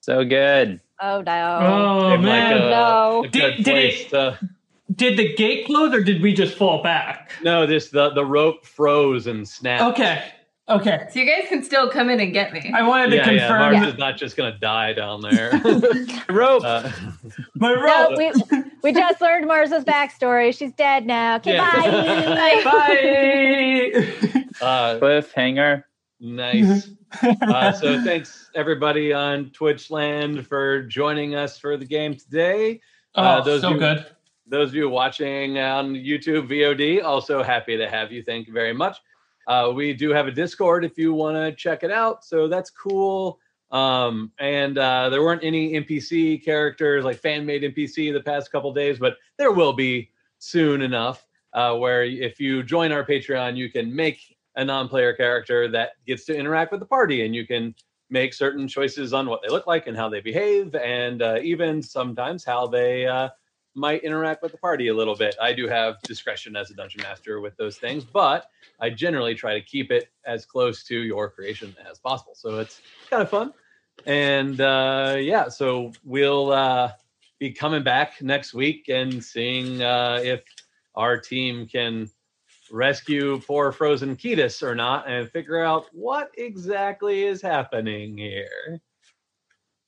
So 0.00 0.24
good. 0.24 0.80
Oh 1.02 1.20
no. 1.20 1.58
Oh 1.60 2.10
Seemed 2.12 2.24
like 2.26 2.32
man. 2.44 2.52
a- 2.58 2.70
No. 2.70 3.24
a 3.24 3.28
Did- 3.28 3.64
did 3.64 3.76
it- 3.76 4.08
to- 4.10 4.38
Did 4.94 5.18
the 5.18 5.34
gate 5.34 5.66
close 5.66 5.92
or 5.92 6.00
did 6.00 6.22
we 6.22 6.32
just 6.32 6.56
fall 6.56 6.80
back? 6.80 7.32
no, 7.42 7.66
this 7.66 7.88
the 7.90 8.10
the 8.10 8.24
rope 8.24 8.64
froze 8.64 9.26
and 9.26 9.48
snapped. 9.48 9.82
Okay. 9.98 10.22
Okay. 10.68 11.06
So 11.12 11.18
you 11.18 11.26
guys 11.26 11.48
can 11.48 11.64
still 11.64 11.90
come 11.90 12.08
in 12.08 12.20
and 12.20 12.32
get 12.32 12.52
me. 12.52 12.72
I 12.72 12.82
wanted 12.86 13.10
to 13.10 13.16
Yeah, 13.16 13.30
yeah. 13.30 13.38
confirm 13.48 13.72
Mars 13.74 13.92
is 13.94 13.98
not 13.98 14.16
just 14.16 14.36
gonna 14.36 14.56
die 14.58 14.92
down 14.92 15.20
there. 15.28 15.50
Rope! 16.28 16.62
Uh, 16.64 16.88
my 17.56 17.72
No, 17.74 18.10
rope. 18.10 18.16
we 18.16 18.62
we 18.84 18.92
just 18.92 19.20
learned 19.20 19.46
Marza's 19.48 19.84
backstory. 19.84 20.56
She's 20.56 20.72
dead 20.72 21.04
now. 21.04 21.34
Okay, 21.36 21.54
Yeah. 21.54 21.68
bye. 21.68 22.62
Bye. 24.60 24.64
uh, 24.64 24.98
Cliffhanger. 25.00 25.82
Nice. 26.20 26.90
Uh, 27.40 27.70
so 27.72 28.02
thanks 28.02 28.50
everybody 28.56 29.12
on 29.12 29.48
Twitch 29.50 29.90
land 29.92 30.44
for 30.46 30.82
joining 30.82 31.34
us 31.36 31.56
for 31.56 31.76
the 31.76 31.84
game 31.84 32.14
today. 32.16 32.80
oh, 33.14 33.22
Uh, 33.22 33.40
those 33.42 33.60
so 33.62 33.70
you- 33.70 33.78
good. 33.78 34.04
Those 34.48 34.68
of 34.70 34.74
you 34.74 34.88
watching 34.88 35.56
on 35.58 35.94
YouTube 35.94 36.48
VOD, 36.48 37.02
also 37.02 37.42
happy 37.42 37.76
to 37.76 37.88
have 37.88 38.10
you. 38.12 38.22
Thank 38.22 38.46
you 38.48 38.52
very 38.52 38.72
much. 38.72 38.98
Uh, 39.46 39.72
we 39.74 39.92
do 39.92 40.10
have 40.10 40.26
a 40.26 40.30
Discord 40.32 40.84
if 40.84 40.98
you 40.98 41.12
want 41.14 41.36
to 41.36 41.52
check 41.52 41.82
it 41.84 41.90
out, 41.92 42.24
so 42.24 42.46
that's 42.48 42.70
cool. 42.70 43.38
Um, 43.70 44.30
and 44.38 44.78
uh, 44.78 45.08
there 45.08 45.22
weren't 45.22 45.42
any 45.44 45.72
NPC 45.74 46.44
characters 46.44 47.04
like 47.04 47.18
fan 47.18 47.46
made 47.46 47.62
NPC 47.62 48.12
the 48.12 48.20
past 48.22 48.50
couple 48.52 48.72
days, 48.72 48.98
but 48.98 49.16
there 49.38 49.52
will 49.52 49.72
be 49.72 50.10
soon 50.38 50.82
enough. 50.82 51.24
uh, 51.52 51.74
where 51.74 52.04
if 52.04 52.38
you 52.38 52.62
join 52.62 52.92
our 52.92 53.04
Patreon, 53.04 53.56
you 53.56 53.70
can 53.70 53.94
make 53.94 54.35
a 54.56 54.64
non-player 54.64 55.12
character 55.12 55.68
that 55.68 55.92
gets 56.06 56.24
to 56.24 56.36
interact 56.36 56.72
with 56.72 56.80
the 56.80 56.86
party, 56.86 57.24
and 57.24 57.34
you 57.34 57.46
can 57.46 57.74
make 58.08 58.32
certain 58.32 58.68
choices 58.68 59.12
on 59.12 59.28
what 59.28 59.42
they 59.42 59.48
look 59.48 59.66
like 59.66 59.86
and 59.86 59.96
how 59.96 60.08
they 60.08 60.20
behave, 60.20 60.74
and 60.74 61.22
uh, 61.22 61.38
even 61.42 61.82
sometimes 61.82 62.44
how 62.44 62.66
they 62.66 63.06
uh, 63.06 63.28
might 63.74 64.02
interact 64.02 64.42
with 64.42 64.52
the 64.52 64.58
party 64.58 64.88
a 64.88 64.94
little 64.94 65.14
bit. 65.14 65.36
I 65.40 65.52
do 65.52 65.68
have 65.68 66.00
discretion 66.02 66.56
as 66.56 66.70
a 66.70 66.74
dungeon 66.74 67.02
master 67.02 67.40
with 67.40 67.56
those 67.56 67.76
things, 67.76 68.04
but 68.04 68.46
I 68.80 68.90
generally 68.90 69.34
try 69.34 69.54
to 69.54 69.60
keep 69.60 69.90
it 69.90 70.08
as 70.24 70.46
close 70.46 70.82
to 70.84 70.98
your 70.98 71.30
creation 71.30 71.76
as 71.88 71.98
possible. 71.98 72.34
So 72.34 72.58
it's 72.58 72.80
kind 73.10 73.22
of 73.22 73.28
fun. 73.28 73.52
And 74.06 74.60
uh, 74.60 75.16
yeah, 75.18 75.48
so 75.48 75.92
we'll 76.04 76.52
uh, 76.52 76.92
be 77.38 77.50
coming 77.52 77.82
back 77.82 78.22
next 78.22 78.54
week 78.54 78.88
and 78.88 79.22
seeing 79.22 79.82
uh, 79.82 80.20
if 80.22 80.42
our 80.94 81.18
team 81.18 81.66
can 81.66 82.08
rescue 82.70 83.40
poor 83.40 83.72
frozen 83.72 84.16
Ketis 84.16 84.62
or 84.62 84.74
not 84.74 85.08
and 85.08 85.30
figure 85.30 85.62
out 85.62 85.86
what 85.92 86.30
exactly 86.36 87.24
is 87.24 87.40
happening 87.42 88.16
here. 88.18 88.80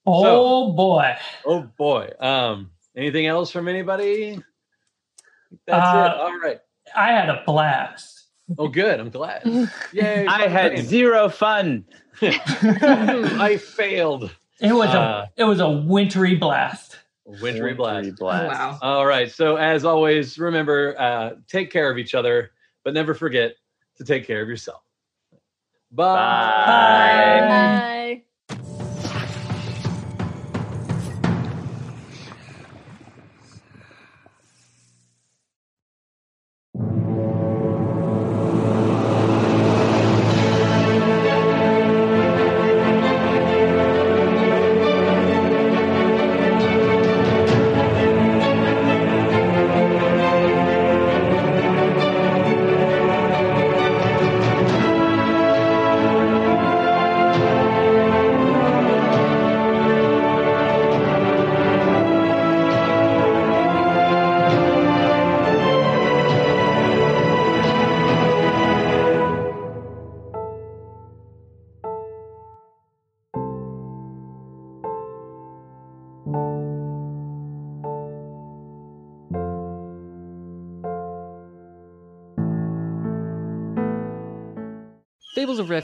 Oh 0.06 0.72
boy. 0.72 1.14
Oh 1.44 1.62
boy. 1.76 2.10
Um, 2.20 2.70
anything 2.96 3.26
else 3.26 3.50
from 3.50 3.68
anybody? 3.68 4.38
That's 5.66 5.86
Uh, 5.88 6.12
it. 6.14 6.20
All 6.20 6.38
right. 6.38 6.60
I 6.96 7.08
had 7.12 7.28
a 7.28 7.42
blast. 7.44 8.26
Oh, 8.58 8.68
good. 8.68 8.98
I'm 8.98 9.10
glad. 9.10 9.42
Yay. 9.92 10.26
I 10.26 10.48
had 10.48 10.76
game. 10.76 10.84
zero 10.86 11.28
fun. 11.28 11.84
I 12.22 13.58
failed. 13.62 14.30
It 14.60 14.72
was 14.72 14.88
Uh, 14.88 15.26
a 15.26 15.40
it 15.40 15.44
was 15.44 15.60
a 15.60 15.68
wintry 15.68 16.34
blast. 16.36 16.96
Wintry 17.26 17.74
blast. 17.74 18.16
blast. 18.16 18.58
wow. 18.58 18.78
All 18.80 19.06
right. 19.06 19.30
So 19.30 19.56
as 19.56 19.84
always, 19.84 20.38
remember, 20.38 20.98
uh, 20.98 21.30
take 21.46 21.70
care 21.70 21.90
of 21.90 21.98
each 21.98 22.14
other, 22.14 22.52
but 22.88 22.94
never 22.94 23.12
forget 23.12 23.54
to 23.98 24.04
take 24.04 24.26
care 24.26 24.40
of 24.40 24.48
yourself. 24.48 24.80
Bye. 25.92 26.14
Bye. 27.46 27.97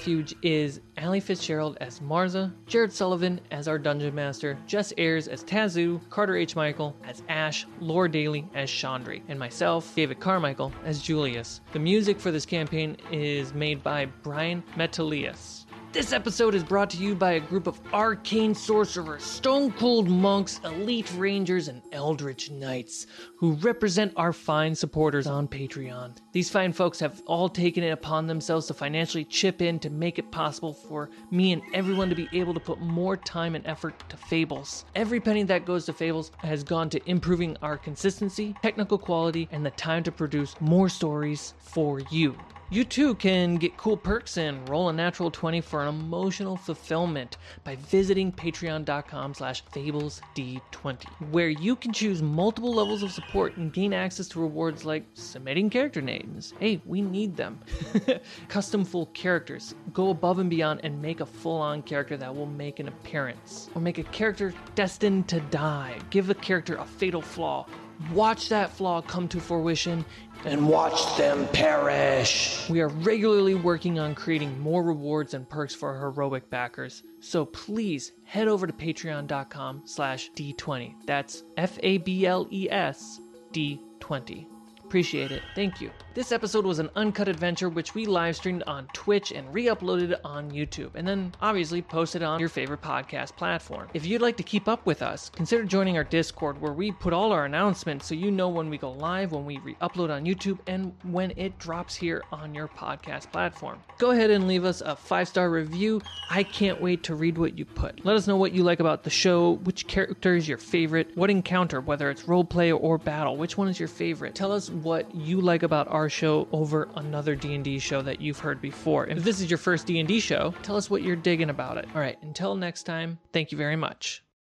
Refuge 0.04 0.34
is 0.42 0.82
Ali 0.98 1.18
Fitzgerald 1.18 1.78
as 1.80 2.00
Marza, 2.00 2.52
Jared 2.66 2.92
Sullivan 2.92 3.40
as 3.50 3.66
our 3.66 3.78
Dungeon 3.78 4.14
Master, 4.14 4.58
Jess 4.66 4.92
Ayers 4.98 5.28
as 5.28 5.42
Tazu, 5.42 5.98
Carter 6.10 6.36
H. 6.36 6.54
Michael 6.54 6.94
as 7.04 7.22
Ash, 7.30 7.66
Laura 7.80 8.10
Daly 8.10 8.46
as 8.52 8.68
Chandri, 8.68 9.22
and 9.28 9.38
myself, 9.38 9.94
David 9.94 10.20
Carmichael, 10.20 10.74
as 10.84 11.00
Julius. 11.00 11.62
The 11.72 11.78
music 11.78 12.20
for 12.20 12.30
this 12.30 12.44
campaign 12.44 12.98
is 13.10 13.54
made 13.54 13.82
by 13.82 14.04
Brian 14.22 14.62
Metalius. 14.76 15.63
This 15.94 16.12
episode 16.12 16.56
is 16.56 16.64
brought 16.64 16.90
to 16.90 16.96
you 16.96 17.14
by 17.14 17.34
a 17.34 17.40
group 17.40 17.68
of 17.68 17.80
arcane 17.92 18.52
sorcerers, 18.52 19.22
stone 19.22 19.70
cold 19.70 20.08
monks, 20.08 20.58
elite 20.64 21.08
rangers, 21.16 21.68
and 21.68 21.82
eldritch 21.92 22.50
knights 22.50 23.06
who 23.38 23.52
represent 23.52 24.12
our 24.16 24.32
fine 24.32 24.74
supporters 24.74 25.28
on 25.28 25.46
Patreon. 25.46 26.16
These 26.32 26.50
fine 26.50 26.72
folks 26.72 26.98
have 26.98 27.22
all 27.26 27.48
taken 27.48 27.84
it 27.84 27.90
upon 27.90 28.26
themselves 28.26 28.66
to 28.66 28.74
financially 28.74 29.24
chip 29.24 29.62
in 29.62 29.78
to 29.78 29.88
make 29.88 30.18
it 30.18 30.32
possible 30.32 30.74
for 30.74 31.10
me 31.30 31.52
and 31.52 31.62
everyone 31.72 32.08
to 32.08 32.16
be 32.16 32.28
able 32.32 32.54
to 32.54 32.60
put 32.60 32.80
more 32.80 33.16
time 33.16 33.54
and 33.54 33.64
effort 33.64 33.94
to 34.08 34.16
Fables. 34.16 34.86
Every 34.96 35.20
penny 35.20 35.44
that 35.44 35.64
goes 35.64 35.86
to 35.86 35.92
Fables 35.92 36.32
has 36.38 36.64
gone 36.64 36.90
to 36.90 37.08
improving 37.08 37.56
our 37.62 37.78
consistency, 37.78 38.56
technical 38.62 38.98
quality, 38.98 39.48
and 39.52 39.64
the 39.64 39.70
time 39.70 40.02
to 40.02 40.10
produce 40.10 40.60
more 40.60 40.88
stories 40.88 41.54
for 41.60 42.00
you. 42.10 42.34
You 42.70 42.82
too 42.82 43.14
can 43.16 43.56
get 43.56 43.76
cool 43.76 43.96
perks 43.96 44.38
and 44.38 44.66
roll 44.68 44.88
a 44.88 44.92
natural 44.92 45.30
20 45.30 45.60
for 45.60 45.82
an 45.82 45.88
emotional 45.88 46.56
fulfillment 46.56 47.36
by 47.62 47.76
visiting 47.76 48.32
patreon.com 48.32 49.34
slash 49.34 49.62
fablesd20, 49.66 51.04
where 51.30 51.50
you 51.50 51.76
can 51.76 51.92
choose 51.92 52.22
multiple 52.22 52.72
levels 52.72 53.02
of 53.02 53.12
support 53.12 53.58
and 53.58 53.72
gain 53.72 53.92
access 53.92 54.28
to 54.28 54.40
rewards 54.40 54.84
like 54.84 55.04
submitting 55.12 55.68
character 55.68 56.00
names. 56.00 56.54
Hey, 56.58 56.80
we 56.86 57.02
need 57.02 57.36
them. 57.36 57.60
Custom 58.48 58.84
full 58.84 59.06
characters. 59.06 59.74
Go 59.92 60.08
above 60.08 60.38
and 60.38 60.48
beyond 60.48 60.80
and 60.84 61.00
make 61.00 61.20
a 61.20 61.26
full-on 61.26 61.82
character 61.82 62.16
that 62.16 62.34
will 62.34 62.46
make 62.46 62.80
an 62.80 62.88
appearance. 62.88 63.68
Or 63.74 63.82
make 63.82 63.98
a 63.98 64.04
character 64.04 64.54
destined 64.74 65.28
to 65.28 65.40
die. 65.40 65.98
Give 66.08 66.30
a 66.30 66.34
character 66.34 66.76
a 66.76 66.86
fatal 66.86 67.20
flaw. 67.20 67.66
Watch 68.12 68.48
that 68.48 68.70
flaw 68.70 69.00
come 69.02 69.28
to 69.28 69.40
fruition 69.40 70.04
and 70.44 70.68
watch 70.68 71.16
them 71.16 71.46
perish. 71.48 72.68
We 72.68 72.80
are 72.80 72.88
regularly 72.88 73.54
working 73.54 73.98
on 73.98 74.14
creating 74.14 74.58
more 74.60 74.82
rewards 74.82 75.34
and 75.34 75.48
perks 75.48 75.74
for 75.74 75.94
our 75.94 76.00
heroic 76.00 76.50
backers. 76.50 77.02
So 77.20 77.46
please 77.46 78.12
head 78.24 78.48
over 78.48 78.66
to 78.66 78.72
patreon.com 78.72 79.82
slash 79.84 80.30
d20. 80.32 81.06
That's 81.06 81.44
F-A-B-L-E-S 81.56 83.20
D20. 83.52 84.53
Appreciate 84.94 85.32
it. 85.32 85.42
Thank 85.56 85.80
you. 85.80 85.90
This 86.14 86.30
episode 86.30 86.64
was 86.64 86.78
an 86.78 86.88
uncut 86.94 87.26
adventure 87.26 87.68
which 87.68 87.96
we 87.96 88.06
live 88.06 88.36
streamed 88.36 88.62
on 88.68 88.86
Twitch 88.92 89.32
and 89.32 89.52
re 89.52 89.64
uploaded 89.64 90.16
on 90.24 90.52
YouTube, 90.52 90.92
and 90.94 91.08
then 91.08 91.34
obviously 91.42 91.82
posted 91.82 92.22
on 92.22 92.38
your 92.38 92.48
favorite 92.48 92.80
podcast 92.80 93.34
platform. 93.34 93.88
If 93.94 94.06
you'd 94.06 94.22
like 94.22 94.36
to 94.36 94.44
keep 94.44 94.68
up 94.68 94.86
with 94.86 95.02
us, 95.02 95.28
consider 95.30 95.64
joining 95.64 95.96
our 95.96 96.04
Discord 96.04 96.60
where 96.60 96.72
we 96.72 96.92
put 96.92 97.12
all 97.12 97.32
our 97.32 97.44
announcements 97.44 98.06
so 98.06 98.14
you 98.14 98.30
know 98.30 98.48
when 98.48 98.70
we 98.70 98.78
go 98.78 98.92
live, 98.92 99.32
when 99.32 99.44
we 99.44 99.58
re 99.58 99.74
upload 99.82 100.10
on 100.10 100.24
YouTube, 100.24 100.60
and 100.68 100.94
when 101.02 101.32
it 101.36 101.58
drops 101.58 101.96
here 101.96 102.22
on 102.30 102.54
your 102.54 102.68
podcast 102.68 103.32
platform. 103.32 103.82
Go 103.98 104.12
ahead 104.12 104.30
and 104.30 104.46
leave 104.46 104.64
us 104.64 104.80
a 104.82 104.94
five 104.94 105.26
star 105.26 105.50
review. 105.50 106.00
I 106.30 106.44
can't 106.44 106.80
wait 106.80 107.02
to 107.04 107.16
read 107.16 107.38
what 107.38 107.58
you 107.58 107.64
put. 107.64 108.04
Let 108.04 108.14
us 108.14 108.28
know 108.28 108.36
what 108.36 108.52
you 108.52 108.62
like 108.62 108.78
about 108.78 109.02
the 109.02 109.10
show, 109.10 109.54
which 109.64 109.88
character 109.88 110.36
is 110.36 110.46
your 110.46 110.58
favorite, 110.58 111.16
what 111.16 111.28
encounter, 111.28 111.80
whether 111.80 112.08
it's 112.08 112.22
roleplay 112.22 112.78
or 112.80 112.98
battle, 112.98 113.36
which 113.36 113.58
one 113.58 113.66
is 113.66 113.80
your 113.80 113.88
favorite. 113.88 114.36
Tell 114.36 114.52
us 114.52 114.70
what 114.84 115.14
you 115.14 115.40
like 115.40 115.62
about 115.62 115.88
our 115.88 116.08
show 116.08 116.46
over 116.52 116.88
another 116.96 117.34
D&D 117.34 117.78
show 117.78 118.02
that 118.02 118.20
you've 118.20 118.38
heard 118.38 118.60
before. 118.60 119.06
If 119.06 119.24
this 119.24 119.40
is 119.40 119.50
your 119.50 119.58
first 119.58 119.86
D&D 119.86 120.20
show, 120.20 120.54
tell 120.62 120.76
us 120.76 120.90
what 120.90 121.02
you're 121.02 121.16
digging 121.16 121.50
about 121.50 121.78
it. 121.78 121.86
All 121.94 122.00
right, 122.00 122.22
until 122.22 122.54
next 122.54 122.84
time, 122.84 123.18
thank 123.32 123.50
you 123.50 123.58
very 123.58 123.76
much. 123.76 124.23